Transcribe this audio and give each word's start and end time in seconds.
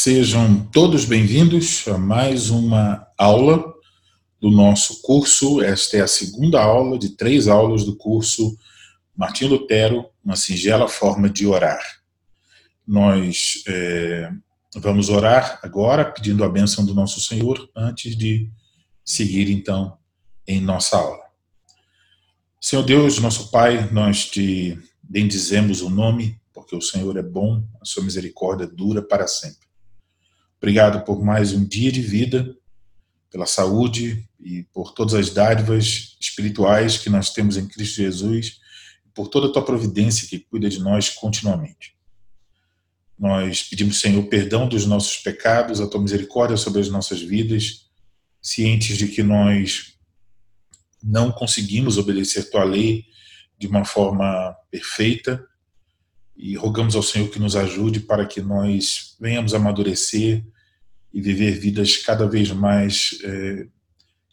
Sejam 0.00 0.64
todos 0.66 1.04
bem-vindos 1.04 1.82
a 1.88 1.98
mais 1.98 2.50
uma 2.50 3.04
aula 3.18 3.74
do 4.40 4.48
nosso 4.48 5.02
curso. 5.02 5.60
Esta 5.60 5.96
é 5.96 6.00
a 6.02 6.06
segunda 6.06 6.62
aula 6.62 6.96
de 6.96 7.16
três 7.16 7.48
aulas 7.48 7.84
do 7.84 7.96
curso 7.96 8.56
Martim 9.16 9.46
Lutero, 9.46 10.08
uma 10.24 10.36
singela 10.36 10.86
forma 10.86 11.28
de 11.28 11.48
orar. 11.48 11.82
Nós 12.86 13.64
é, 13.66 14.30
vamos 14.76 15.08
orar 15.08 15.58
agora, 15.64 16.04
pedindo 16.04 16.44
a 16.44 16.48
bênção 16.48 16.86
do 16.86 16.94
nosso 16.94 17.20
Senhor, 17.20 17.68
antes 17.74 18.16
de 18.16 18.48
seguir 19.04 19.50
então 19.50 19.98
em 20.46 20.60
nossa 20.60 20.96
aula. 20.96 21.24
Senhor 22.60 22.84
Deus, 22.84 23.18
nosso 23.18 23.50
Pai, 23.50 23.90
nós 23.90 24.26
te 24.26 24.78
bendizemos 25.02 25.82
o 25.82 25.90
nome, 25.90 26.40
porque 26.54 26.76
o 26.76 26.80
Senhor 26.80 27.16
é 27.16 27.22
bom, 27.22 27.64
a 27.82 27.84
sua 27.84 28.04
misericórdia 28.04 28.64
dura 28.64 29.02
para 29.02 29.26
sempre. 29.26 29.67
Obrigado 30.58 31.04
por 31.04 31.22
mais 31.24 31.52
um 31.52 31.64
dia 31.64 31.90
de 31.92 32.02
vida, 32.02 32.56
pela 33.30 33.46
saúde 33.46 34.28
e 34.40 34.64
por 34.72 34.92
todas 34.92 35.14
as 35.14 35.30
dádivas 35.30 36.16
espirituais 36.20 36.98
que 36.98 37.08
nós 37.08 37.30
temos 37.30 37.56
em 37.56 37.66
Cristo 37.66 37.96
Jesus, 37.96 38.60
por 39.14 39.28
toda 39.28 39.46
a 39.46 39.52
tua 39.52 39.64
providência 39.64 40.28
que 40.28 40.40
cuida 40.40 40.68
de 40.68 40.80
nós 40.80 41.10
continuamente. 41.10 41.96
Nós 43.16 43.62
pedimos, 43.62 44.00
Senhor, 44.00 44.24
perdão 44.24 44.68
dos 44.68 44.84
nossos 44.84 45.16
pecados, 45.18 45.80
a 45.80 45.88
tua 45.88 46.00
misericórdia 46.00 46.56
sobre 46.56 46.80
as 46.80 46.88
nossas 46.88 47.20
vidas, 47.20 47.88
cientes 48.42 48.96
de 48.96 49.08
que 49.08 49.22
nós 49.22 49.94
não 51.02 51.30
conseguimos 51.30 51.98
obedecer 51.98 52.50
tua 52.50 52.64
lei 52.64 53.06
de 53.58 53.66
uma 53.66 53.84
forma 53.84 54.56
perfeita, 54.70 55.44
e 56.38 56.54
rogamos 56.54 56.94
ao 56.94 57.02
Senhor 57.02 57.28
que 57.28 57.40
nos 57.40 57.56
ajude 57.56 57.98
para 57.98 58.24
que 58.24 58.40
nós 58.40 59.16
venhamos 59.20 59.54
amadurecer 59.54 60.44
e 61.12 61.20
viver 61.20 61.58
vidas 61.58 61.96
cada 61.96 62.28
vez 62.28 62.52
mais 62.52 63.18
é, 63.24 63.66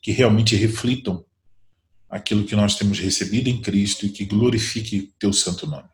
que 0.03 0.12
realmente 0.12 0.56
reflitam 0.56 1.25
aquilo 2.08 2.45
que 2.45 2.56
nós 2.56 2.75
temos 2.75 3.00
recebido 3.00 3.50
em 3.50 3.59
Cristo 3.59 4.06
e 4.06 4.09
que 4.09 4.23
glorifique 4.23 5.12
teu 5.17 5.34
santo 5.34 5.66
nome. 5.66 5.89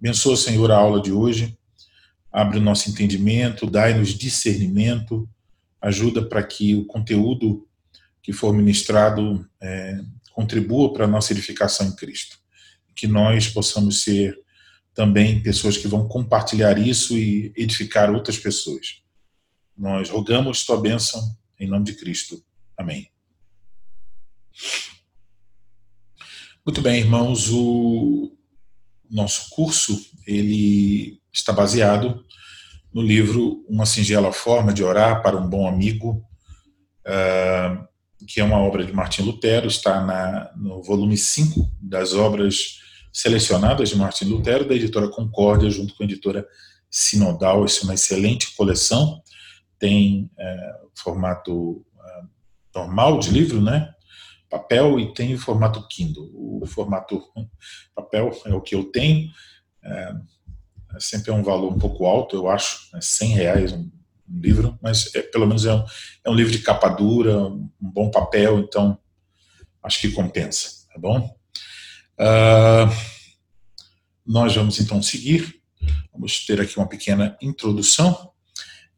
Abençoa, 0.00 0.38
Senhor, 0.38 0.72
a 0.72 0.76
aula 0.76 1.02
de 1.02 1.12
hoje, 1.12 1.56
abre 2.32 2.56
o 2.58 2.62
nosso 2.62 2.88
entendimento, 2.88 3.68
dai-nos 3.68 4.14
discernimento, 4.14 5.28
ajuda 5.82 6.26
para 6.26 6.42
que 6.42 6.74
o 6.74 6.86
conteúdo 6.86 7.68
que 8.22 8.32
for 8.32 8.54
ministrado 8.54 9.46
é, 9.60 10.00
contribua 10.32 10.94
para 10.94 11.04
a 11.04 11.08
nossa 11.08 11.32
edificação 11.32 11.88
em 11.88 11.94
Cristo. 11.94 12.38
Que 12.94 13.06
nós 13.06 13.48
possamos 13.48 14.02
ser 14.02 14.45
também 14.96 15.42
pessoas 15.42 15.76
que 15.76 15.86
vão 15.86 16.08
compartilhar 16.08 16.78
isso 16.78 17.16
e 17.16 17.52
edificar 17.54 18.10
outras 18.10 18.38
pessoas. 18.38 19.02
Nós 19.76 20.08
rogamos 20.08 20.64
tua 20.64 20.80
bênção 20.80 21.36
em 21.60 21.68
nome 21.68 21.84
de 21.84 21.92
Cristo. 21.92 22.42
Amém. 22.76 23.10
Muito 26.64 26.80
bem, 26.80 26.98
irmãos, 26.98 27.50
o 27.50 28.34
nosso 29.08 29.50
curso 29.50 30.00
ele 30.26 31.20
está 31.30 31.52
baseado 31.52 32.24
no 32.92 33.02
livro 33.02 33.64
Uma 33.68 33.84
Singela 33.84 34.32
Forma 34.32 34.72
de 34.72 34.82
Orar 34.82 35.22
para 35.22 35.36
um 35.36 35.46
Bom 35.46 35.68
Amigo, 35.68 36.24
uh, 37.06 37.86
que 38.26 38.40
é 38.40 38.44
uma 38.44 38.58
obra 38.58 38.84
de 38.84 38.94
Martim 38.94 39.22
Lutero, 39.22 39.66
está 39.66 40.00
na, 40.00 40.50
no 40.56 40.82
volume 40.82 41.18
5 41.18 41.70
das 41.82 42.14
obras 42.14 42.85
selecionadas 43.16 43.88
de 43.88 43.96
Martin 43.96 44.26
Lutero, 44.26 44.68
da 44.68 44.74
editora 44.74 45.08
Concórdia, 45.08 45.70
junto 45.70 45.94
com 45.94 46.02
a 46.02 46.06
editora 46.06 46.46
Sinodal. 46.90 47.64
Isso 47.64 47.80
é 47.80 47.84
uma 47.84 47.94
excelente 47.94 48.54
coleção. 48.54 49.22
Tem 49.78 50.30
é, 50.38 50.80
formato 50.94 51.82
é, 51.98 52.22
normal 52.74 53.18
de 53.18 53.30
livro, 53.30 53.62
né? 53.62 53.90
Papel 54.50 55.00
e 55.00 55.14
tem 55.14 55.32
o 55.32 55.38
formato 55.38 55.88
Kindle. 55.88 56.30
O 56.34 56.66
formato 56.66 57.22
papel 57.94 58.38
é 58.44 58.52
o 58.52 58.60
que 58.60 58.74
eu 58.74 58.84
tenho. 58.84 59.30
É, 59.82 60.14
é 60.94 61.00
sempre 61.00 61.30
é 61.30 61.34
um 61.34 61.42
valor 61.42 61.72
um 61.72 61.78
pouco 61.78 62.04
alto, 62.04 62.36
eu 62.36 62.50
acho, 62.50 62.94
é 62.94 63.00
100 63.00 63.28
reais 63.30 63.72
um, 63.72 63.90
um 64.28 64.40
livro, 64.40 64.78
mas 64.82 65.14
é, 65.14 65.22
pelo 65.22 65.46
menos 65.46 65.64
é 65.64 65.72
um, 65.72 65.84
é 66.22 66.30
um 66.30 66.34
livro 66.34 66.52
de 66.52 66.58
capa 66.58 66.90
dura, 66.90 67.46
um 67.46 67.70
bom 67.80 68.10
papel, 68.10 68.58
então 68.58 68.98
acho 69.82 70.00
que 70.02 70.12
compensa, 70.12 70.86
tá 70.92 71.00
bom? 71.00 71.34
Uh, 72.18 72.90
nós 74.26 74.54
vamos 74.54 74.80
então 74.80 75.02
seguir. 75.02 75.60
Vamos 76.12 76.44
ter 76.44 76.60
aqui 76.60 76.76
uma 76.76 76.88
pequena 76.88 77.36
introdução. 77.40 78.30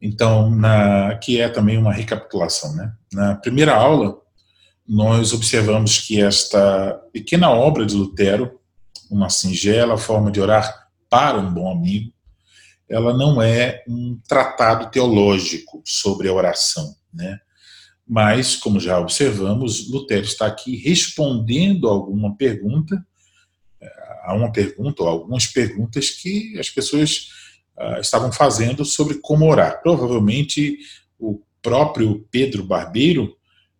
Então, 0.01 0.49
na, 0.49 1.15
que 1.17 1.39
é 1.39 1.49
também 1.49 1.77
uma 1.77 1.93
recapitulação. 1.93 2.73
Né? 2.75 2.93
Na 3.13 3.35
primeira 3.35 3.75
aula, 3.75 4.17
nós 4.87 5.33
observamos 5.33 5.99
que 5.99 6.21
esta 6.21 6.93
pequena 7.11 7.51
obra 7.51 7.85
de 7.85 7.95
Lutero, 7.95 8.59
uma 9.11 9.29
singela 9.29 9.97
forma 9.97 10.31
de 10.31 10.39
orar 10.39 10.87
para 11.09 11.37
um 11.37 11.53
bom 11.53 11.71
amigo, 11.71 12.11
ela 12.89 13.15
não 13.15 13.41
é 13.41 13.83
um 13.87 14.19
tratado 14.27 14.89
teológico 14.89 15.83
sobre 15.85 16.27
a 16.27 16.33
oração, 16.33 16.95
né? 17.13 17.39
Mas, 18.07 18.55
como 18.55 18.79
já 18.79 18.99
observamos, 18.99 19.87
Lutero 19.87 20.25
está 20.25 20.47
aqui 20.47 20.75
respondendo 20.77 21.87
alguma 21.87 22.35
pergunta 22.35 23.05
a 24.23 24.33
uma 24.33 24.51
pergunta, 24.51 25.03
ou 25.03 25.09
algumas 25.09 25.47
perguntas 25.47 26.09
que 26.09 26.57
as 26.59 26.69
pessoas 26.69 27.29
uh, 27.77 27.99
estavam 27.99 28.31
fazendo 28.31 28.83
sobre 28.85 29.15
como 29.15 29.49
orar. 29.49 29.81
Provavelmente 29.81 30.77
o 31.17 31.41
próprio 31.61 32.25
Pedro 32.31 32.63
Barbeiro, 32.63 33.35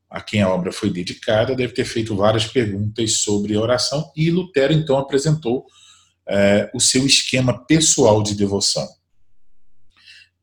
a 0.10 0.22
quem 0.22 0.42
a 0.42 0.50
obra 0.50 0.72
foi 0.72 0.90
dedicada, 0.90 1.56
deve 1.56 1.74
ter 1.74 1.86
feito 1.86 2.16
várias 2.16 2.46
perguntas 2.46 3.14
sobre 3.14 3.56
oração 3.56 4.12
e 4.16 4.32
Lutero 4.32 4.74
então 4.74 4.98
apresentou 4.98 5.60
uh, 5.60 6.70
o 6.74 6.80
seu 6.80 7.06
esquema 7.06 7.66
pessoal 7.66 8.24
de 8.24 8.36
devoção. 8.36 8.88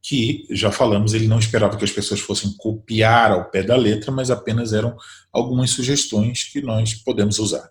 Que, 0.01 0.47
já 0.51 0.71
falamos, 0.71 1.15
ele 1.15 1.27
não 1.27 1.39
esperava 1.39 1.77
que 1.77 1.85
as 1.85 1.91
pessoas 1.91 2.21
fossem 2.21 2.55
copiar 2.57 3.33
ao 3.33 3.51
pé 3.51 3.65
da 3.65 3.75
letra, 3.75 4.13
mas 4.13 4.31
apenas 4.31 4.73
eram 4.73 4.97
algumas 5.33 5.71
sugestões 5.71 6.45
que 6.45 6.63
nós 6.63 6.95
podemos 6.95 7.41
usar. 7.41 7.69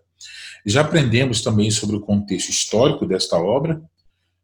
Já 0.65 0.81
aprendemos 0.81 1.41
também 1.41 1.69
sobre 1.69 1.95
o 1.95 2.01
contexto 2.01 2.49
histórico 2.49 3.05
desta 3.05 3.37
obra, 3.37 3.81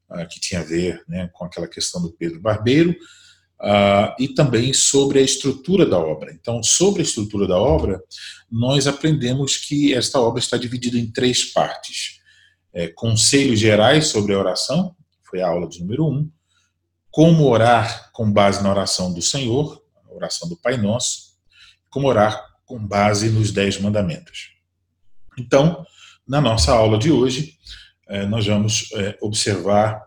uh, 0.09 0.27
que 0.29 0.39
tinha 0.39 0.61
a 0.61 0.63
ver 0.63 1.03
né, 1.07 1.29
com 1.33 1.45
aquela 1.45 1.67
questão 1.67 2.01
do 2.01 2.11
Pedro 2.11 2.39
Barbeiro, 2.39 2.95
uh, 3.61 4.13
e 4.19 4.27
também 4.27 4.73
sobre 4.73 5.19
a 5.19 5.21
estrutura 5.21 5.85
da 5.85 5.97
obra. 5.97 6.31
Então, 6.31 6.61
sobre 6.61 7.01
a 7.01 7.03
estrutura 7.03 7.47
da 7.47 7.57
obra, 7.57 8.01
nós 8.51 8.87
aprendemos 8.87 9.57
que 9.57 9.93
esta 9.93 10.19
obra 10.19 10.39
está 10.39 10.57
dividida 10.57 10.97
em 10.97 11.11
três 11.11 11.45
partes. 11.45 12.19
É, 12.73 12.87
conselhos 12.87 13.59
gerais 13.59 14.07
sobre 14.07 14.33
a 14.33 14.39
oração, 14.39 14.95
foi 15.23 15.41
a 15.41 15.47
aula 15.47 15.67
de 15.67 15.79
número 15.79 16.07
um. 16.07 16.29
Como 17.09 17.45
orar 17.45 18.11
com 18.13 18.31
base 18.31 18.63
na 18.63 18.69
oração 18.69 19.13
do 19.13 19.21
Senhor, 19.21 19.81
a 20.09 20.13
oração 20.13 20.47
do 20.47 20.55
Pai 20.55 20.77
Nosso. 20.77 21.31
Como 21.89 22.07
orar 22.07 22.41
com 22.65 22.79
base 22.79 23.29
nos 23.29 23.51
Dez 23.51 23.77
Mandamentos. 23.79 24.51
Então, 25.37 25.85
na 26.27 26.41
nossa 26.41 26.71
aula 26.71 26.97
de 26.97 27.11
hoje, 27.11 27.57
é, 28.07 28.25
nós 28.25 28.45
vamos 28.45 28.89
é, 28.93 29.17
observar 29.21 30.01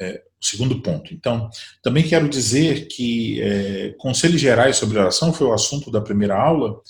é, 0.00 0.22
o 0.40 0.44
segundo 0.44 0.80
ponto. 0.80 1.12
Então, 1.12 1.48
também 1.82 2.06
quero 2.06 2.28
dizer 2.28 2.86
que 2.88 3.94
conselhos 3.98 4.40
gerais 4.40 4.76
sobre 4.76 4.98
oração 4.98 5.32
foi 5.32 5.46
o 5.46 5.52
assunto 5.52 5.90
da 5.90 6.00
primeira 6.00 6.34
aula 6.34 6.80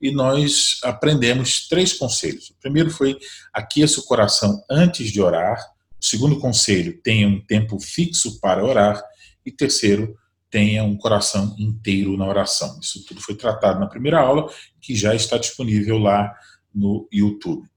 e 0.00 0.12
nós 0.12 0.78
aprendemos 0.84 1.66
três 1.68 1.92
conselhos. 1.92 2.50
O 2.50 2.54
primeiro 2.60 2.90
foi 2.90 3.18
aqueça 3.52 4.00
o 4.00 4.04
coração 4.04 4.62
antes 4.70 5.10
de 5.10 5.20
orar. 5.20 5.58
O 6.00 6.04
segundo 6.04 6.38
conselho, 6.38 7.00
tenha 7.02 7.28
um 7.28 7.40
tempo 7.44 7.78
fixo 7.80 8.40
para 8.40 8.64
orar. 8.64 9.02
E 9.44 9.50
terceiro, 9.50 10.16
tenha 10.50 10.82
um 10.82 10.96
coração 10.96 11.54
inteiro 11.58 12.16
na 12.16 12.26
oração. 12.26 12.78
Isso 12.80 13.04
tudo 13.06 13.20
foi 13.20 13.34
tratado 13.34 13.78
na 13.78 13.86
primeira 13.86 14.20
aula, 14.20 14.50
que 14.80 14.94
já 14.94 15.14
está 15.14 15.38
disponível 15.38 15.98
lá 15.98 16.34
no 16.74 17.08
YouTube. 17.12 17.69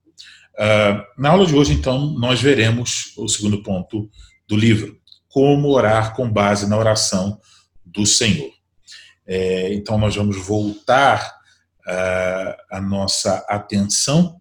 Uh, 0.55 1.21
na 1.21 1.29
aula 1.29 1.45
de 1.45 1.55
hoje, 1.55 1.73
então, 1.73 2.11
nós 2.11 2.41
veremos 2.41 3.13
o 3.17 3.27
segundo 3.27 3.63
ponto 3.63 4.09
do 4.47 4.55
livro: 4.55 4.99
como 5.27 5.69
orar 5.69 6.15
com 6.15 6.29
base 6.29 6.67
na 6.67 6.77
oração 6.77 7.39
do 7.85 8.05
Senhor. 8.05 8.51
É, 9.25 9.73
então, 9.73 9.97
nós 9.97 10.15
vamos 10.15 10.37
voltar 10.45 11.35
uh, 11.87 12.55
a 12.69 12.81
nossa 12.81 13.37
atenção 13.47 14.39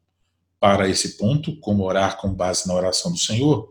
para 0.61 0.89
esse 0.89 1.17
ponto, 1.17 1.59
como 1.61 1.83
orar 1.83 2.19
com 2.19 2.33
base 2.33 2.69
na 2.69 2.75
oração 2.75 3.11
do 3.11 3.19
Senhor. 3.19 3.69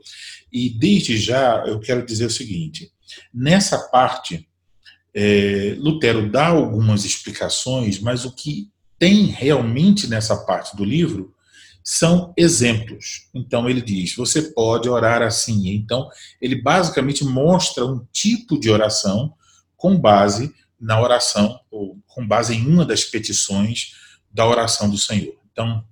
E 0.52 0.70
desde 0.70 1.18
já 1.18 1.64
eu 1.66 1.80
quero 1.80 2.06
dizer 2.06 2.26
o 2.26 2.32
seguinte: 2.32 2.92
nessa 3.34 3.78
parte, 3.90 4.50
é, 5.14 5.76
Lutero 5.78 6.30
dá 6.30 6.48
algumas 6.48 7.06
explicações, 7.06 8.00
mas 8.00 8.26
o 8.26 8.32
que 8.32 8.70
tem 8.98 9.26
realmente 9.26 10.08
nessa 10.08 10.36
parte 10.46 10.76
do 10.76 10.84
livro 10.84 11.34
são 11.84 12.34
exemplos. 12.38 13.28
Então 13.34 13.70
ele 13.70 13.82
diz: 13.82 14.16
você 14.16 14.42
pode 14.42 14.90
orar 14.90 15.22
assim. 15.22 15.70
Então 15.70 16.10
ele 16.42 16.62
basicamente 16.62 17.24
mostra 17.24 17.86
um 17.86 18.06
tipo 18.12 18.60
de 18.60 18.70
oração 18.70 19.34
com 19.76 19.98
base 19.98 20.54
na 20.82 21.00
oração, 21.00 21.60
ou 21.70 22.00
com 22.08 22.28
base 22.28 22.56
em 22.56 22.66
uma 22.66 22.84
das 22.84 23.04
petições 23.04 23.94
da 24.32 24.48
oração 24.48 24.90
do 24.90 24.98
Senhor. 24.98 25.36
Então, 25.52 25.86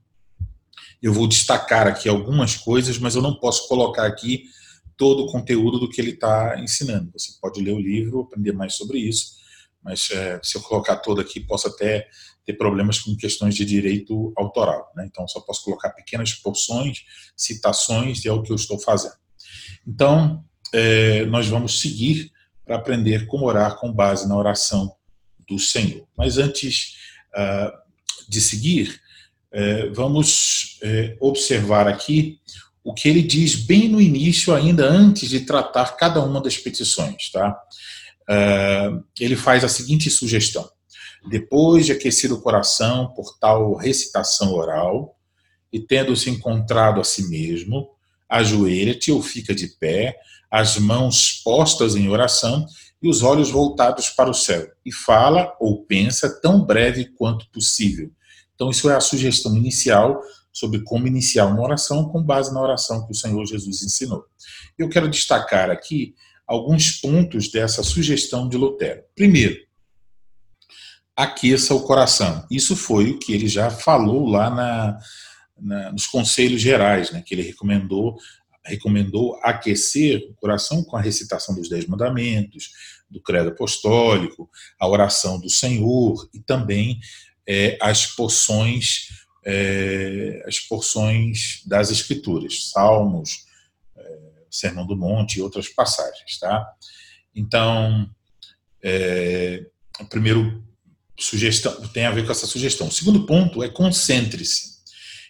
eu 0.99 1.13
vou 1.13 1.27
destacar 1.27 1.87
aqui 1.87 2.09
algumas 2.09 2.55
coisas, 2.55 2.97
mas 2.97 3.15
eu 3.15 3.21
não 3.21 3.35
posso 3.35 3.67
colocar 3.67 4.07
aqui 4.07 4.45
todo 4.97 5.23
o 5.23 5.31
conteúdo 5.31 5.79
do 5.79 5.87
que 5.87 6.01
ele 6.01 6.11
está 6.11 6.59
ensinando. 6.59 7.11
Você 7.13 7.33
pode 7.39 7.61
ler 7.61 7.73
o 7.73 7.79
livro, 7.79 8.21
aprender 8.21 8.51
mais 8.51 8.73
sobre 8.73 8.97
isso, 8.97 9.37
mas 9.81 10.09
é, 10.11 10.39
se 10.43 10.57
eu 10.57 10.61
colocar 10.61 10.97
todo 10.97 11.21
aqui, 11.21 11.39
posso 11.39 11.67
até 11.67 12.07
ter 12.49 12.53
problemas 12.53 12.97
com 12.97 13.15
questões 13.15 13.53
de 13.53 13.63
direito 13.63 14.33
autoral. 14.35 14.91
Né? 14.95 15.05
Então, 15.05 15.27
só 15.27 15.39
posso 15.39 15.63
colocar 15.63 15.91
pequenas 15.91 16.33
porções, 16.33 17.03
citações, 17.37 18.25
e 18.25 18.27
é 18.27 18.31
o 18.31 18.41
que 18.41 18.51
eu 18.51 18.55
estou 18.55 18.79
fazendo. 18.79 19.13
Então, 19.87 20.43
é, 20.73 21.25
nós 21.27 21.47
vamos 21.47 21.79
seguir 21.79 22.31
para 22.65 22.77
aprender 22.77 23.27
como 23.27 23.45
orar 23.45 23.77
com 23.77 23.93
base 23.93 24.27
na 24.27 24.35
oração 24.35 24.91
do 25.47 25.59
Senhor. 25.59 26.07
Mas 26.17 26.39
antes 26.39 26.95
uh, 27.35 27.71
de 28.27 28.41
seguir, 28.41 28.99
uh, 29.53 29.93
vamos 29.93 30.79
uh, 30.81 31.17
observar 31.19 31.87
aqui 31.87 32.39
o 32.83 32.95
que 32.95 33.07
ele 33.07 33.21
diz 33.21 33.55
bem 33.55 33.87
no 33.87 34.01
início, 34.01 34.55
ainda 34.55 34.87
antes 34.87 35.29
de 35.29 35.41
tratar 35.41 35.97
cada 35.97 36.19
uma 36.23 36.41
das 36.41 36.57
petições. 36.57 37.29
Tá? 37.31 37.55
ele 39.19 39.35
faz 39.35 39.63
a 39.63 39.67
seguinte 39.67 40.07
sugestão: 40.11 40.69
depois 41.27 41.85
de 41.85 41.91
aquecer 41.91 42.31
o 42.31 42.41
coração 42.41 43.13
por 43.13 43.37
tal 43.39 43.75
recitação 43.75 44.53
oral, 44.53 45.15
e 45.71 45.79
tendo 45.79 46.15
se 46.15 46.29
encontrado 46.29 46.99
a 46.99 47.03
si 47.03 47.29
mesmo, 47.29 47.89
ajoelha-te 48.27 49.11
ou 49.11 49.21
fica 49.21 49.53
de 49.53 49.67
pé, 49.67 50.17
as 50.49 50.77
mãos 50.77 51.41
postas 51.43 51.95
em 51.95 52.09
oração 52.09 52.65
e 53.01 53.09
os 53.09 53.21
olhos 53.21 53.49
voltados 53.49 54.09
para 54.09 54.29
o 54.29 54.33
céu, 54.33 54.67
e 54.85 54.91
fala 54.91 55.55
ou 55.59 55.83
pensa 55.85 56.39
tão 56.41 56.63
breve 56.63 57.05
quanto 57.05 57.49
possível. 57.51 58.11
Então, 58.55 58.69
isso 58.69 58.89
é 58.89 58.95
a 58.95 58.99
sugestão 58.99 59.55
inicial 59.55 60.21
sobre 60.51 60.81
como 60.83 61.07
iniciar 61.07 61.45
uma 61.45 61.61
oração 61.61 62.09
com 62.09 62.21
base 62.21 62.53
na 62.53 62.61
oração 62.61 63.05
que 63.05 63.11
o 63.11 63.15
Senhor 63.15 63.45
Jesus 63.45 63.81
ensinou. 63.83 64.25
Eu 64.77 64.89
quero 64.89 65.07
destacar 65.07 65.69
aqui 65.69 66.13
alguns 66.45 66.99
pontos 66.99 67.49
dessa 67.49 67.83
sugestão 67.83 68.49
de 68.49 68.57
Lutero. 68.57 69.03
Primeiro, 69.15 69.55
aqueça 71.19 71.75
o 71.75 71.81
coração. 71.81 72.47
Isso 72.49 72.77
foi 72.77 73.11
o 73.11 73.19
que 73.19 73.33
ele 73.33 73.49
já 73.49 73.69
falou 73.69 74.25
lá 74.25 74.49
na, 74.49 74.99
na, 75.59 75.91
nos 75.91 76.07
conselhos 76.07 76.61
gerais, 76.61 77.11
né, 77.11 77.21
que 77.25 77.35
ele 77.35 77.41
recomendou 77.41 78.17
recomendou 78.63 79.39
aquecer 79.41 80.27
o 80.29 80.35
coração 80.35 80.83
com 80.83 80.95
a 80.95 81.01
recitação 81.01 81.55
dos 81.55 81.69
Dez 81.69 81.87
Mandamentos, 81.87 82.69
do 83.09 83.19
Credo 83.19 83.49
Apostólico, 83.49 84.47
a 84.79 84.87
oração 84.87 85.39
do 85.39 85.49
Senhor 85.49 86.29
e 86.33 86.39
também 86.39 86.99
é, 87.47 87.77
as 87.81 88.05
porções 88.05 89.07
é, 89.43 90.43
as 90.45 90.59
porções 90.59 91.63
das 91.65 91.89
Escrituras, 91.89 92.69
Salmos, 92.69 93.45
é, 93.97 94.19
Sermão 94.51 94.85
do 94.85 94.95
Monte 94.95 95.37
e 95.37 95.41
outras 95.41 95.67
passagens, 95.67 96.37
tá? 96.39 96.71
Então, 97.33 98.07
é, 98.83 99.65
o 99.99 100.05
primeiro 100.05 100.68
sugestão 101.19 101.73
tem 101.89 102.05
a 102.05 102.11
ver 102.11 102.25
com 102.25 102.31
essa 102.31 102.47
sugestão. 102.47 102.87
O 102.87 102.91
segundo 102.91 103.25
ponto 103.25 103.63
é 103.63 103.69
concentre-se. 103.69 104.79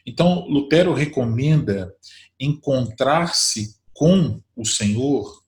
Então, 0.06 0.46
Lutero 0.48 0.94
recomenda 0.94 1.94
encontrar-se 2.40 3.76
com 3.94 4.42
o 4.56 4.66
Senhor, 4.66 5.44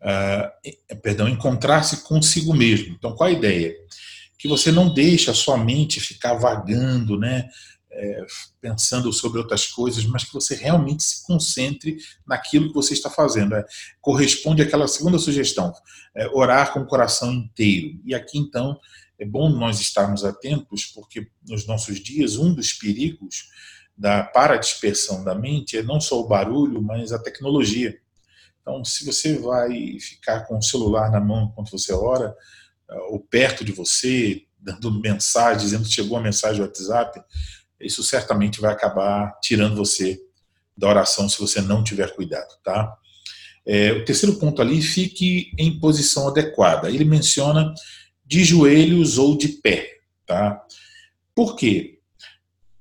uh, 0.00 0.98
perdão, 1.02 1.28
encontrar-se 1.28 2.02
consigo 2.04 2.54
mesmo. 2.54 2.94
Então, 2.94 3.14
qual 3.14 3.28
a 3.28 3.32
ideia? 3.32 3.74
Que 4.38 4.48
você 4.48 4.72
não 4.72 4.92
deixa 4.92 5.30
a 5.30 5.34
sua 5.34 5.58
mente 5.58 6.00
ficar 6.00 6.34
vagando, 6.34 7.18
né? 7.18 7.48
É, 7.94 8.24
pensando 8.58 9.12
sobre 9.12 9.38
outras 9.38 9.66
coisas, 9.66 10.06
mas 10.06 10.24
que 10.24 10.32
você 10.32 10.54
realmente 10.54 11.02
se 11.02 11.22
concentre 11.26 11.98
naquilo 12.26 12.68
que 12.68 12.74
você 12.74 12.94
está 12.94 13.10
fazendo. 13.10 13.54
É, 13.54 13.62
corresponde 14.00 14.62
àquela 14.62 14.88
segunda 14.88 15.18
sugestão, 15.18 15.70
é, 16.16 16.26
orar 16.28 16.72
com 16.72 16.80
o 16.80 16.86
coração 16.86 17.30
inteiro. 17.30 18.00
E 18.06 18.14
aqui, 18.14 18.38
então, 18.38 18.80
é 19.22 19.24
bom 19.24 19.48
nós 19.48 19.80
estarmos 19.80 20.24
atentos, 20.24 20.84
porque 20.86 21.28
nos 21.46 21.64
nossos 21.64 22.00
dias, 22.00 22.36
um 22.36 22.52
dos 22.52 22.72
perigos 22.72 23.50
da 23.96 24.24
para 24.24 24.56
dispersão 24.56 25.22
da 25.22 25.32
mente 25.32 25.76
é 25.76 25.82
não 25.82 26.00
só 26.00 26.20
o 26.20 26.26
barulho, 26.26 26.82
mas 26.82 27.12
a 27.12 27.20
tecnologia. 27.20 27.96
Então, 28.60 28.84
se 28.84 29.06
você 29.06 29.38
vai 29.38 29.98
ficar 30.00 30.40
com 30.40 30.58
o 30.58 30.62
celular 30.62 31.08
na 31.08 31.20
mão 31.20 31.44
enquanto 31.44 31.70
você 31.70 31.92
ora, 31.92 32.34
eh, 32.90 32.98
ou 33.10 33.20
perto 33.20 33.64
de 33.64 33.70
você, 33.70 34.42
dando 34.58 34.90
mensagem, 35.00 35.62
dizendo 35.62 35.84
que 35.84 35.94
chegou 35.94 36.18
a 36.18 36.20
mensagem 36.20 36.56
do 36.56 36.66
WhatsApp, 36.66 37.22
isso 37.80 38.02
certamente 38.02 38.60
vai 38.60 38.72
acabar 38.72 39.38
tirando 39.40 39.76
você 39.76 40.20
da 40.76 40.88
oração 40.88 41.28
se 41.28 41.38
você 41.38 41.60
não 41.60 41.84
tiver 41.84 42.12
cuidado, 42.12 42.56
tá? 42.64 42.96
É, 43.64 43.92
o 43.92 44.04
terceiro 44.04 44.36
ponto 44.36 44.60
ali, 44.60 44.82
fique 44.82 45.52
em 45.56 45.78
posição 45.78 46.26
adequada. 46.26 46.90
Ele 46.90 47.04
menciona 47.04 47.72
de 48.32 48.44
joelhos 48.44 49.18
ou 49.18 49.36
de 49.36 49.48
pé, 49.48 49.98
tá? 50.24 50.64
Por 51.34 51.54
quê? 51.54 51.98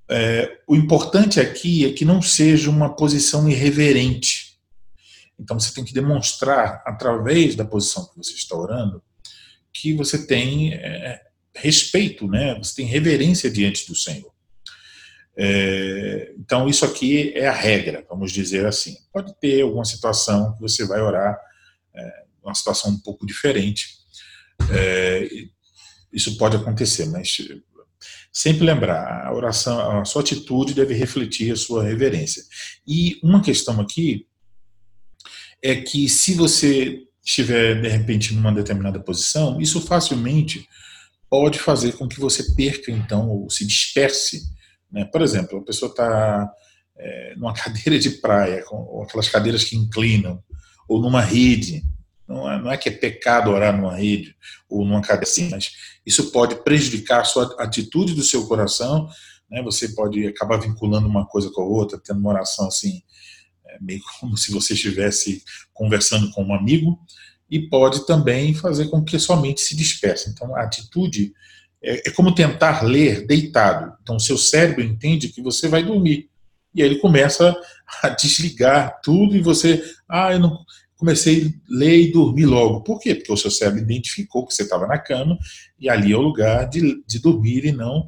É, 0.10 0.60
o 0.66 0.78
importante 0.78 1.42
aqui 1.42 1.86
é 1.86 1.92
que 1.92 2.06
não 2.06 2.22
seja 2.22 2.70
uma 2.70 2.96
posição 2.96 3.50
irreverente. 3.50 4.58
Então 5.38 5.60
você 5.60 5.74
tem 5.74 5.84
que 5.84 5.94
demonstrar, 5.94 6.82
através 6.86 7.54
da 7.54 7.66
posição 7.66 8.06
que 8.06 8.16
você 8.16 8.32
está 8.32 8.56
orando, 8.56 9.04
que 9.74 9.94
você 9.94 10.26
tem 10.26 10.74
é, 10.74 11.22
respeito, 11.54 12.30
né? 12.30 12.58
você 12.58 12.76
tem 12.76 12.86
reverência 12.86 13.52
diante 13.52 13.86
do 13.90 13.96
Senhor. 13.96 14.32
É, 15.36 16.34
então, 16.40 16.70
isso 16.70 16.86
aqui 16.86 17.34
é 17.36 17.50
a 17.50 17.54
regra, 17.54 18.06
vamos 18.10 18.32
dizer 18.32 18.66
assim. 18.66 18.96
Pode 19.12 19.38
ter 19.38 19.64
alguma 19.64 19.84
situação 19.84 20.54
que 20.54 20.62
você 20.62 20.86
vai 20.86 21.02
orar, 21.02 21.38
é, 21.94 22.24
uma 22.42 22.56
situação 22.56 22.92
um 22.92 23.00
pouco 23.00 23.26
diferente. 23.26 24.01
É, 24.70 25.28
isso 26.14 26.38
pode 26.38 26.58
acontecer, 26.58 27.06
mas 27.08 27.38
Sempre 28.34 28.64
lembrar, 28.64 29.28
a 29.28 29.34
oração, 29.34 30.00
a 30.00 30.06
sua 30.06 30.22
atitude 30.22 30.74
deve 30.74 30.94
refletir 30.94 31.52
a 31.52 31.56
sua 31.56 31.84
reverência. 31.84 32.42
E 32.88 33.20
uma 33.22 33.42
questão 33.42 33.82
aqui 33.82 34.26
é 35.62 35.76
que 35.76 36.08
se 36.08 36.34
você 36.34 37.04
estiver 37.24 37.82
de 37.82 37.90
repente 37.90 38.34
numa 38.34 38.54
determinada 38.54 39.02
posição, 39.02 39.60
isso 39.60 39.82
facilmente 39.82 40.66
pode 41.30 41.60
fazer 41.60 41.94
com 41.94 42.08
que 42.08 42.22
você 42.22 42.56
perca 42.56 42.90
então 42.90 43.30
ou 43.30 43.50
se 43.50 43.68
disperse. 43.68 44.44
Né? 44.90 45.04
Por 45.06 45.22
exemplo, 45.22 45.60
a 45.60 45.66
pessoa 45.66 45.90
está 45.90 46.50
é, 46.98 47.36
numa 47.36 47.52
cadeira 47.54 48.00
de 48.00 48.12
praia, 48.12 48.64
com 48.64 49.04
aquelas 49.04 49.28
cadeiras 49.28 49.66
que 49.66 49.76
inclinam, 49.76 50.42
ou 50.88 51.02
numa 51.02 51.22
rede, 51.22 51.84
não 52.32 52.52
é, 52.52 52.62
não 52.62 52.72
é 52.72 52.78
que 52.78 52.90
é 52.90 52.92
pecado 52.92 53.52
orar 53.52 53.76
numa 53.76 53.96
rede 53.96 54.36
ou 54.70 54.86
numa 54.86 55.02
assim, 55.02 55.50
mas 55.50 55.72
isso 56.06 56.32
pode 56.32 56.56
prejudicar 56.64 57.22
a 57.22 57.26
sua 57.26 57.56
atitude 57.60 58.14
do 58.14 58.24
seu 58.24 58.48
coração. 58.48 59.10
Né? 59.50 59.62
Você 59.64 59.90
pode 59.90 60.26
acabar 60.26 60.58
vinculando 60.58 61.08
uma 61.08 61.26
coisa 61.26 61.52
com 61.52 61.62
a 61.62 61.66
outra, 61.66 62.00
tendo 62.04 62.20
uma 62.20 62.30
oração 62.30 62.68
assim, 62.68 63.02
é, 63.68 63.78
meio 63.82 64.02
como 64.20 64.38
se 64.38 64.52
você 64.52 64.74
estivesse 64.74 65.44
conversando 65.74 66.32
com 66.32 66.44
um 66.44 66.56
amigo, 66.56 66.98
e 67.50 67.68
pode 67.68 68.06
também 68.08 68.54
fazer 68.54 68.88
com 68.88 69.04
que 69.04 69.20
sua 69.20 69.40
mente 69.40 69.60
se 69.60 69.76
disperse. 69.76 70.30
Então, 70.30 70.56
a 70.56 70.62
atitude 70.62 71.34
é, 71.84 72.08
é 72.08 72.12
como 72.12 72.34
tentar 72.34 72.82
ler 72.82 73.28
deitado. 73.28 73.94
Então, 74.02 74.18
seu 74.18 74.38
cérebro 74.38 74.82
entende 74.82 75.28
que 75.28 75.42
você 75.42 75.68
vai 75.68 75.84
dormir. 75.84 76.30
E 76.74 76.82
aí 76.82 76.88
ele 76.88 77.00
começa 77.00 77.54
a 78.02 78.08
desligar 78.08 79.02
tudo 79.04 79.36
e 79.36 79.42
você, 79.42 79.84
ah, 80.08 80.32
eu 80.32 80.40
não, 80.40 80.64
comecei 81.02 81.48
a 81.48 81.52
ler 81.68 82.00
e 82.00 82.12
dormir 82.12 82.46
logo. 82.46 82.82
Por 82.84 83.00
quê? 83.00 83.16
Porque 83.16 83.34
o 83.34 83.38
seu 83.38 83.50
cérebro 83.50 83.82
identificou 83.82 84.46
que 84.46 84.54
você 84.54 84.62
estava 84.62 84.86
na 84.86 85.00
cama 85.00 85.36
e 85.80 85.90
ali 85.90 86.14
é 86.14 86.16
o 86.16 86.22
lugar 86.22 86.70
de, 86.70 87.04
de 87.08 87.20
dormir 87.20 87.66
e 87.66 87.72
não 87.72 88.08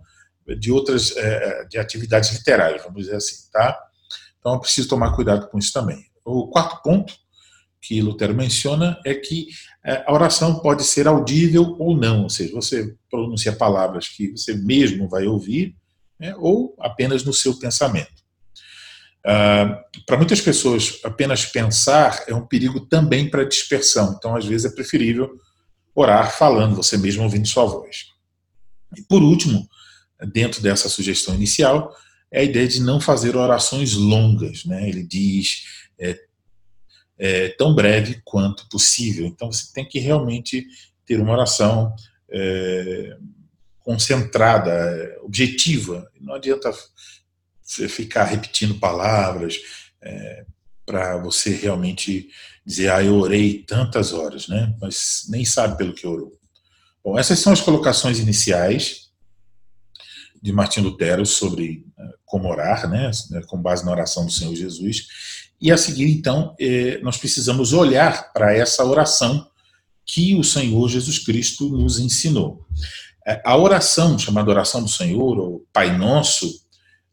de 0.60 0.72
outras 0.72 1.16
é, 1.18 1.66
de 1.66 1.80
atividades 1.80 2.32
literárias, 2.34 2.84
vamos 2.84 3.04
dizer 3.04 3.16
assim, 3.16 3.50
tá? 3.52 3.80
Então, 4.40 4.56
é 4.56 4.60
preciso 4.60 4.90
tomar 4.90 5.16
cuidado 5.16 5.48
com 5.50 5.58
isso 5.58 5.72
também. 5.74 6.06
O 6.24 6.48
quarto 6.48 6.82
ponto 6.84 7.14
que 7.82 8.02
Lutero 8.02 8.36
menciona 8.36 9.00
é 9.06 9.14
que 9.14 9.48
é, 9.84 10.04
a 10.06 10.14
oração 10.14 10.60
pode 10.60 10.84
ser 10.84 11.08
audível 11.08 11.76
ou 11.80 11.98
não, 11.98 12.24
ou 12.24 12.30
seja, 12.30 12.54
você 12.54 12.96
pronuncia 13.10 13.54
palavras 13.54 14.08
que 14.08 14.32
você 14.32 14.54
mesmo 14.54 15.10
vai 15.10 15.26
ouvir, 15.26 15.76
né, 16.20 16.36
ou 16.38 16.76
apenas 16.80 17.24
no 17.24 17.34
seu 17.34 17.58
pensamento. 17.58 18.23
Uh, 19.25 20.03
para 20.06 20.18
muitas 20.18 20.42
pessoas, 20.42 21.00
apenas 21.03 21.46
pensar 21.46 22.25
é 22.27 22.36
um 22.36 22.46
perigo 22.46 22.82
também 22.82 23.30
para 23.30 23.46
dispersão. 23.46 24.15
Então, 24.18 24.36
às 24.36 24.46
vezes, 24.46 24.72
é 24.72 24.75
preferível 24.75 25.39
orar 25.96 26.36
falando, 26.36 26.75
você 26.75 26.98
mesmo 26.98 27.24
ouvindo 27.24 27.48
sua 27.48 27.65
voz. 27.65 28.08
E, 28.98 29.01
por 29.03 29.22
último, 29.22 29.68
dentro 30.34 30.62
dessa 30.62 30.89
sugestão 30.89 31.34
inicial, 31.36 31.96
é 32.32 32.42
a 32.42 32.44
ideia 32.44 32.68
de 32.68 32.82
não 32.82 33.00
fazer 33.00 33.36
orações 33.36 33.94
longas. 33.94 34.65
Né? 34.65 34.89
Ele 34.89 35.03
diz 35.03 35.63
é, 36.00 36.20
é, 37.18 37.50
tão 37.50 37.74
breve 37.74 38.22
quanto 38.25 38.68
possível. 38.68 39.25
Então, 39.25 39.51
você 39.51 39.72
tem 39.74 39.88
que 39.88 40.00
realmente 40.00 40.65
ter 41.06 41.20
uma 41.20 41.34
oração 41.34 41.96
é, 42.30 43.18
concentrada, 43.80 45.18
objetiva. 45.22 46.10
Não 46.20 46.34
adianta 46.34 46.72
ficar 47.63 48.25
repetindo 48.25 48.75
palavras 48.75 49.60
é, 50.01 50.46
para 50.86 51.17
você 51.17 51.51
realmente 51.55 52.29
dizer, 52.65 52.91
ah, 52.91 53.03
eu 53.03 53.15
orei 53.15 53.63
tantas 53.63 54.13
horas, 54.13 54.48
né? 54.48 54.74
Mas 54.82 55.25
nem 55.29 55.43
sabe 55.43 55.77
pelo 55.77 55.93
que 55.93 56.08
orou. 56.08 56.38
Bom, 57.03 57.20
essas 57.20 57.39
são 57.39 57.51
as 57.51 57.62
colocações 57.62 58.20
iniciais 58.20 59.10
de 60.41 60.51
Martim 60.51 60.82
Lutero 60.82 61.25
sobre 61.25 61.86
eh, 61.98 62.13
como 62.25 62.50
orar, 62.50 62.89
né, 62.89 63.12
com 63.48 63.62
base 63.62 63.86
na 63.86 63.91
oração 63.91 64.25
do 64.25 64.32
Senhor 64.32 64.53
Jesus. 64.55 65.08
E 65.60 65.72
a 65.72 65.77
seguir, 65.77 66.12
então, 66.12 66.55
eh, 66.60 67.00
nós 67.01 67.17
precisamos 67.17 67.72
olhar 67.72 68.32
para 68.34 68.53
essa 68.53 68.86
oração 68.86 69.50
que 70.05 70.36
o 70.36 70.43
Senhor 70.43 70.89
Jesus 70.89 71.20
Cristo 71.20 71.70
nos 71.70 71.98
ensinou. 72.00 72.65
A 73.46 73.55
oração, 73.55 74.20
chamada 74.20 74.51
oração 74.51 74.84
do 74.84 74.89
Senhor, 74.89 75.39
ou 75.39 75.65
Pai 75.72 75.98
Nosso, 75.98 76.62